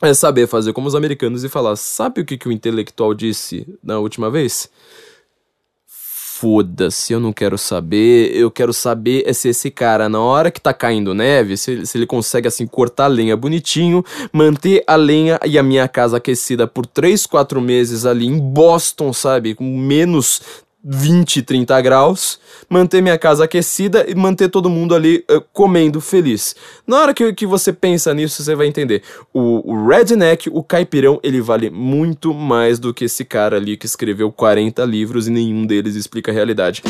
é 0.00 0.14
saber 0.14 0.46
fazer 0.46 0.72
como 0.72 0.88
os 0.88 0.94
americanos 0.94 1.44
e 1.44 1.50
falar: 1.50 1.76
sabe 1.76 2.22
o 2.22 2.24
que, 2.24 2.38
que 2.38 2.48
o 2.48 2.52
intelectual 2.52 3.12
disse 3.12 3.66
na 3.84 3.98
última 3.98 4.30
vez? 4.30 4.70
Foda-se, 6.38 7.12
eu 7.12 7.20
não 7.20 7.32
quero 7.32 7.56
saber. 7.56 8.34
Eu 8.34 8.50
quero 8.50 8.72
saber 8.72 9.24
é 9.26 9.32
se 9.32 9.48
esse 9.48 9.70
cara, 9.70 10.08
na 10.08 10.20
hora 10.20 10.50
que 10.50 10.60
tá 10.60 10.72
caindo 10.72 11.14
neve, 11.14 11.56
se, 11.56 11.86
se 11.86 11.96
ele 11.96 12.06
consegue, 12.06 12.46
assim, 12.46 12.66
cortar 12.66 13.04
a 13.04 13.08
lenha 13.08 13.36
bonitinho, 13.36 14.04
manter 14.32 14.84
a 14.86 14.96
lenha 14.96 15.40
e 15.44 15.58
a 15.58 15.62
minha 15.62 15.88
casa 15.88 16.18
aquecida 16.18 16.66
por 16.66 16.86
3, 16.86 17.26
4 17.26 17.60
meses 17.60 18.04
ali 18.04 18.26
em 18.26 18.38
Boston, 18.38 19.12
sabe? 19.12 19.54
Com 19.54 19.64
menos 19.78 20.42
20, 20.88 21.42
30 21.42 21.80
graus, 21.80 22.38
manter 22.70 23.02
minha 23.02 23.18
casa 23.18 23.44
aquecida 23.44 24.08
e 24.08 24.14
manter 24.14 24.48
todo 24.48 24.70
mundo 24.70 24.94
ali 24.94 25.24
uh, 25.28 25.42
comendo 25.52 26.00
feliz. 26.00 26.54
Na 26.86 27.00
hora 27.00 27.12
que, 27.12 27.32
que 27.32 27.44
você 27.44 27.72
pensa 27.72 28.14
nisso, 28.14 28.40
você 28.40 28.54
vai 28.54 28.68
entender. 28.68 29.02
O, 29.34 29.72
o 29.72 29.88
redneck, 29.88 30.48
o 30.52 30.62
caipirão, 30.62 31.18
ele 31.24 31.40
vale 31.40 31.70
muito 31.70 32.32
mais 32.32 32.78
do 32.78 32.94
que 32.94 33.06
esse 33.06 33.24
cara 33.24 33.56
ali 33.56 33.76
que 33.76 33.86
escreveu 33.86 34.30
40 34.30 34.84
livros 34.84 35.26
e 35.26 35.30
nenhum 35.32 35.66
deles 35.66 35.96
explica 35.96 36.30
a 36.30 36.34
realidade. 36.34 36.84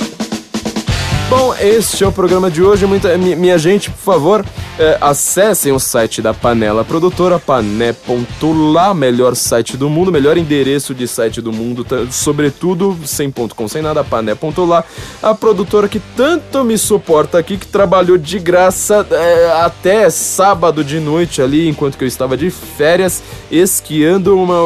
Bom, 1.28 1.52
este 1.60 2.04
é 2.04 2.06
o 2.06 2.12
programa 2.12 2.48
de 2.48 2.62
hoje. 2.62 2.86
Muita, 2.86 3.18
minha 3.18 3.58
gente, 3.58 3.90
por 3.90 3.98
favor, 3.98 4.44
é, 4.78 4.96
acessem 5.00 5.72
o 5.72 5.78
site 5.80 6.22
da 6.22 6.32
Panela 6.32 6.84
Produtora, 6.84 7.36
pané.lá, 7.36 8.94
melhor 8.94 9.34
site 9.34 9.76
do 9.76 9.90
mundo, 9.90 10.12
melhor 10.12 10.38
endereço 10.38 10.94
de 10.94 11.08
site 11.08 11.40
do 11.40 11.52
mundo, 11.52 11.84
sobretudo, 12.12 12.96
sem 13.04 13.28
ponto 13.28 13.56
com 13.56 13.66
sem 13.66 13.82
nada, 13.82 14.04
pané.lá. 14.04 14.84
A 15.20 15.34
produtora 15.34 15.88
que 15.88 16.00
tanto 16.16 16.62
me 16.62 16.78
suporta 16.78 17.38
aqui, 17.38 17.56
que 17.56 17.66
trabalhou 17.66 18.16
de 18.16 18.38
graça 18.38 19.04
é, 19.10 19.62
até 19.64 20.08
sábado 20.10 20.84
de 20.84 21.00
noite 21.00 21.42
ali, 21.42 21.68
enquanto 21.68 21.98
que 21.98 22.04
eu 22.04 22.08
estava 22.08 22.36
de 22.36 22.50
férias, 22.50 23.20
esquiando. 23.50 24.38
Uma, 24.38 24.60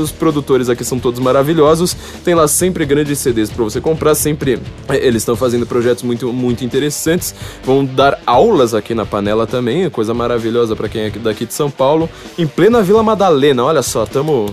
os 0.00 0.12
produtores 0.12 0.68
aqui 0.68 0.84
são 0.84 1.00
todos 1.00 1.18
maravilhosos. 1.18 1.96
Tem 2.24 2.36
lá 2.36 2.46
sempre 2.46 2.86
grandes 2.86 3.18
CDs 3.18 3.50
para 3.50 3.64
você 3.64 3.80
comprar, 3.80 4.14
sempre 4.14 4.60
é, 4.88 4.96
eles 4.96 5.22
estão 5.22 5.34
fazendo 5.34 5.66
projetos 5.66 6.03
muito, 6.04 6.32
muito 6.32 6.64
interessantes. 6.64 7.34
Vão 7.64 7.84
dar 7.84 8.20
aulas 8.26 8.74
aqui 8.74 8.94
na 8.94 9.06
panela 9.06 9.46
também, 9.46 9.88
coisa 9.90 10.14
maravilhosa 10.14 10.76
para 10.76 10.88
quem 10.88 11.02
é 11.02 11.10
daqui 11.10 11.46
de 11.46 11.54
São 11.54 11.70
Paulo. 11.70 12.08
Em 12.38 12.46
plena 12.46 12.82
Vila 12.82 13.02
Madalena, 13.02 13.64
olha 13.64 13.82
só, 13.82 14.04
estamos 14.04 14.52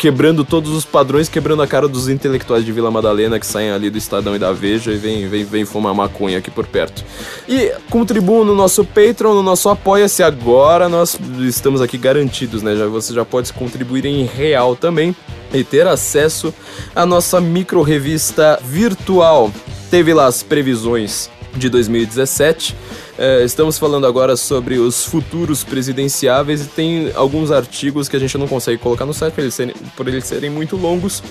quebrando 0.00 0.46
todos 0.46 0.72
os 0.72 0.86
padrões, 0.86 1.28
quebrando 1.28 1.60
a 1.60 1.66
cara 1.66 1.86
dos 1.86 2.08
intelectuais 2.08 2.64
de 2.64 2.72
Vila 2.72 2.90
Madalena 2.90 3.38
que 3.38 3.44
saem 3.44 3.70
ali 3.70 3.90
do 3.90 3.98
Estadão 3.98 4.34
e 4.34 4.38
da 4.38 4.50
Veja 4.50 4.92
e 4.92 4.96
vem, 4.96 5.28
vem, 5.28 5.44
vem 5.44 5.66
fumar 5.66 5.94
maconha 5.94 6.38
aqui 6.38 6.50
por 6.50 6.66
perto. 6.66 7.04
E 7.46 7.70
contribuam 7.90 8.42
no 8.42 8.54
nosso 8.54 8.82
Patreon, 8.82 9.34
no 9.34 9.42
nosso 9.42 9.68
Apoia-se 9.68 10.22
agora, 10.22 10.88
nós 10.88 11.20
estamos 11.40 11.82
aqui 11.82 11.98
garantidos, 11.98 12.62
né? 12.62 12.76
Já, 12.76 12.86
você 12.86 13.12
já 13.12 13.26
pode 13.26 13.52
contribuir 13.52 14.06
em 14.06 14.24
real 14.24 14.74
também 14.74 15.14
e 15.52 15.62
ter 15.62 15.86
acesso 15.86 16.54
à 16.96 17.04
nossa 17.04 17.38
micro 17.38 17.82
revista 17.82 18.58
virtual 18.64 19.52
teve 19.90 20.14
lá 20.14 20.26
as 20.26 20.42
previsões 20.42 21.28
de 21.54 21.68
2017. 21.68 22.76
É, 23.18 23.44
estamos 23.44 23.78
falando 23.78 24.06
agora 24.06 24.36
sobre 24.36 24.78
os 24.78 25.04
futuros 25.04 25.64
presidenciáveis 25.64 26.64
e 26.64 26.68
tem 26.68 27.12
alguns 27.14 27.50
artigos 27.50 28.08
que 28.08 28.16
a 28.16 28.20
gente 28.20 28.36
não 28.38 28.48
consegue 28.48 28.78
colocar 28.78 29.04
no 29.04 29.14
site 29.14 29.34
por 29.34 29.42
eles 29.42 29.54
serem, 29.54 29.74
por 29.96 30.08
eles 30.08 30.24
serem 30.24 30.50
muito 30.50 30.76
longos. 30.76 31.22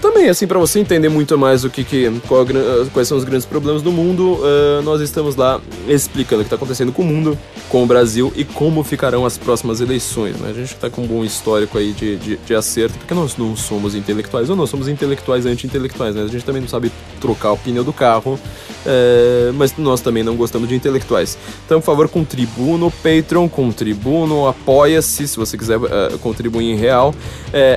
Também, 0.00 0.30
assim, 0.30 0.46
para 0.46 0.58
você 0.58 0.80
entender 0.80 1.10
muito 1.10 1.36
mais 1.36 1.62
o 1.62 1.68
que, 1.68 1.84
que 1.84 2.10
qual, 2.26 2.46
quais 2.92 3.06
são 3.06 3.18
os 3.18 3.24
grandes 3.24 3.44
problemas 3.44 3.82
do 3.82 3.92
mundo, 3.92 4.40
uh, 4.40 4.80
nós 4.82 5.02
estamos 5.02 5.36
lá 5.36 5.60
explicando 5.86 6.40
o 6.40 6.44
que 6.44 6.46
está 6.46 6.56
acontecendo 6.56 6.90
com 6.90 7.02
o 7.02 7.04
mundo, 7.04 7.36
com 7.68 7.82
o 7.82 7.86
Brasil 7.86 8.32
e 8.34 8.42
como 8.42 8.82
ficarão 8.82 9.26
as 9.26 9.36
próximas 9.36 9.80
eleições. 9.82 10.36
Né? 10.36 10.48
A 10.50 10.54
gente 10.54 10.72
está 10.72 10.88
com 10.88 11.02
um 11.02 11.06
bom 11.06 11.22
histórico 11.22 11.76
aí 11.76 11.92
de, 11.92 12.16
de, 12.16 12.36
de, 12.38 12.54
acerto, 12.54 12.96
porque 12.96 13.12
nós 13.12 13.36
não 13.36 13.54
somos 13.54 13.94
intelectuais, 13.94 14.48
ou 14.48 14.56
nós 14.56 14.70
somos 14.70 14.88
intelectuais 14.88 15.44
anti-intelectuais, 15.44 16.14
né? 16.14 16.22
A 16.22 16.28
gente 16.28 16.44
também 16.44 16.62
não 16.62 16.68
sabe 16.68 16.90
trocar 17.20 17.52
o 17.52 17.58
pneu 17.58 17.84
do 17.84 17.92
carro, 17.92 18.34
uh, 18.34 19.52
mas 19.54 19.76
nós 19.76 20.00
também 20.00 20.22
não 20.22 20.34
gostamos 20.34 20.66
de 20.66 20.74
intelectuais. 20.74 21.36
Então, 21.66 21.78
por 21.78 21.86
favor, 21.86 22.08
contribua 22.08 22.78
no 22.78 22.90
Patreon, 22.90 23.50
contribua 23.50 24.26
no 24.26 24.48
Apoia-se, 24.48 25.28
se 25.28 25.36
você 25.36 25.58
quiser 25.58 25.76
uh, 25.76 26.18
contribuir 26.20 26.70
em 26.70 26.76
real. 26.76 27.14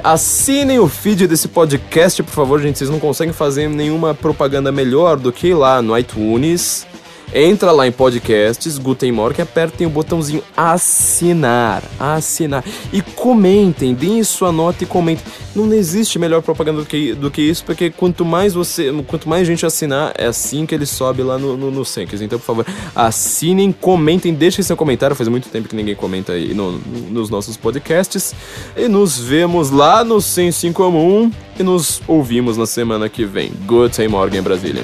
assinem 0.03 0.79
o 0.79 0.87
feed 0.87 1.27
desse 1.27 1.49
podcast 1.49 2.12
podcast, 2.13 2.23
por 2.23 2.31
favor, 2.33 2.61
gente, 2.61 2.77
vocês 2.77 2.89
não 2.89 2.99
conseguem 2.99 3.33
fazer 3.33 3.67
nenhuma 3.67 4.13
propaganda 4.13 4.71
melhor 4.71 5.17
do 5.17 5.31
que 5.31 5.53
lá 5.53 5.81
no 5.81 5.97
iTunes. 5.97 6.85
Entra 7.33 7.71
lá 7.71 7.87
em 7.87 7.91
podcasts, 7.91 8.77
Guten 8.77 9.11
Morgen, 9.11 9.41
apertem 9.41 9.87
o 9.87 9.89
botãozinho 9.89 10.43
assinar, 10.55 11.83
assinar 11.99 12.63
e 12.91 13.01
comentem, 13.01 13.95
deem 13.95 14.23
sua 14.23 14.51
nota 14.51 14.83
e 14.83 14.87
comentem. 14.87 15.25
Não 15.55 15.71
existe 15.73 16.19
melhor 16.19 16.43
propaganda 16.43 16.81
do 16.81 16.85
que, 16.85 17.13
do 17.13 17.31
que 17.31 17.41
isso, 17.41 17.65
porque 17.65 17.89
quanto 17.89 18.23
mais 18.23 18.53
você, 18.53 18.91
quanto 19.07 19.27
mais 19.27 19.47
gente 19.47 19.65
assinar, 19.65 20.13
é 20.15 20.27
assim 20.27 20.65
que 20.67 20.75
ele 20.75 20.85
sobe 20.85 21.23
lá 21.23 21.39
no, 21.39 21.57
no, 21.57 21.71
no. 21.71 21.83
Então, 22.21 22.39
por 22.39 22.45
favor, 22.45 22.65
assinem, 22.95 23.71
comentem, 23.71 24.33
deixem 24.33 24.63
seu 24.63 24.77
comentário. 24.77 25.15
Faz 25.15 25.27
muito 25.27 25.49
tempo 25.49 25.67
que 25.67 25.75
ninguém 25.75 25.95
comenta 25.95 26.33
aí 26.33 26.53
no, 26.53 26.79
nos 27.09 27.29
nossos 27.29 27.57
podcasts. 27.57 28.33
E 28.75 28.87
nos 28.87 29.19
vemos 29.19 29.69
lá 29.69 30.03
no 30.03 30.21
Senso 30.21 30.67
em 30.67 30.73
Comum 30.73 31.31
e 31.59 31.63
nos 31.63 32.01
ouvimos 32.07 32.57
na 32.57 32.65
semana 32.65 33.09
que 33.09 33.25
vem. 33.25 33.51
Guten 33.65 34.07
Morgen, 34.07 34.41
Brasília. 34.41 34.83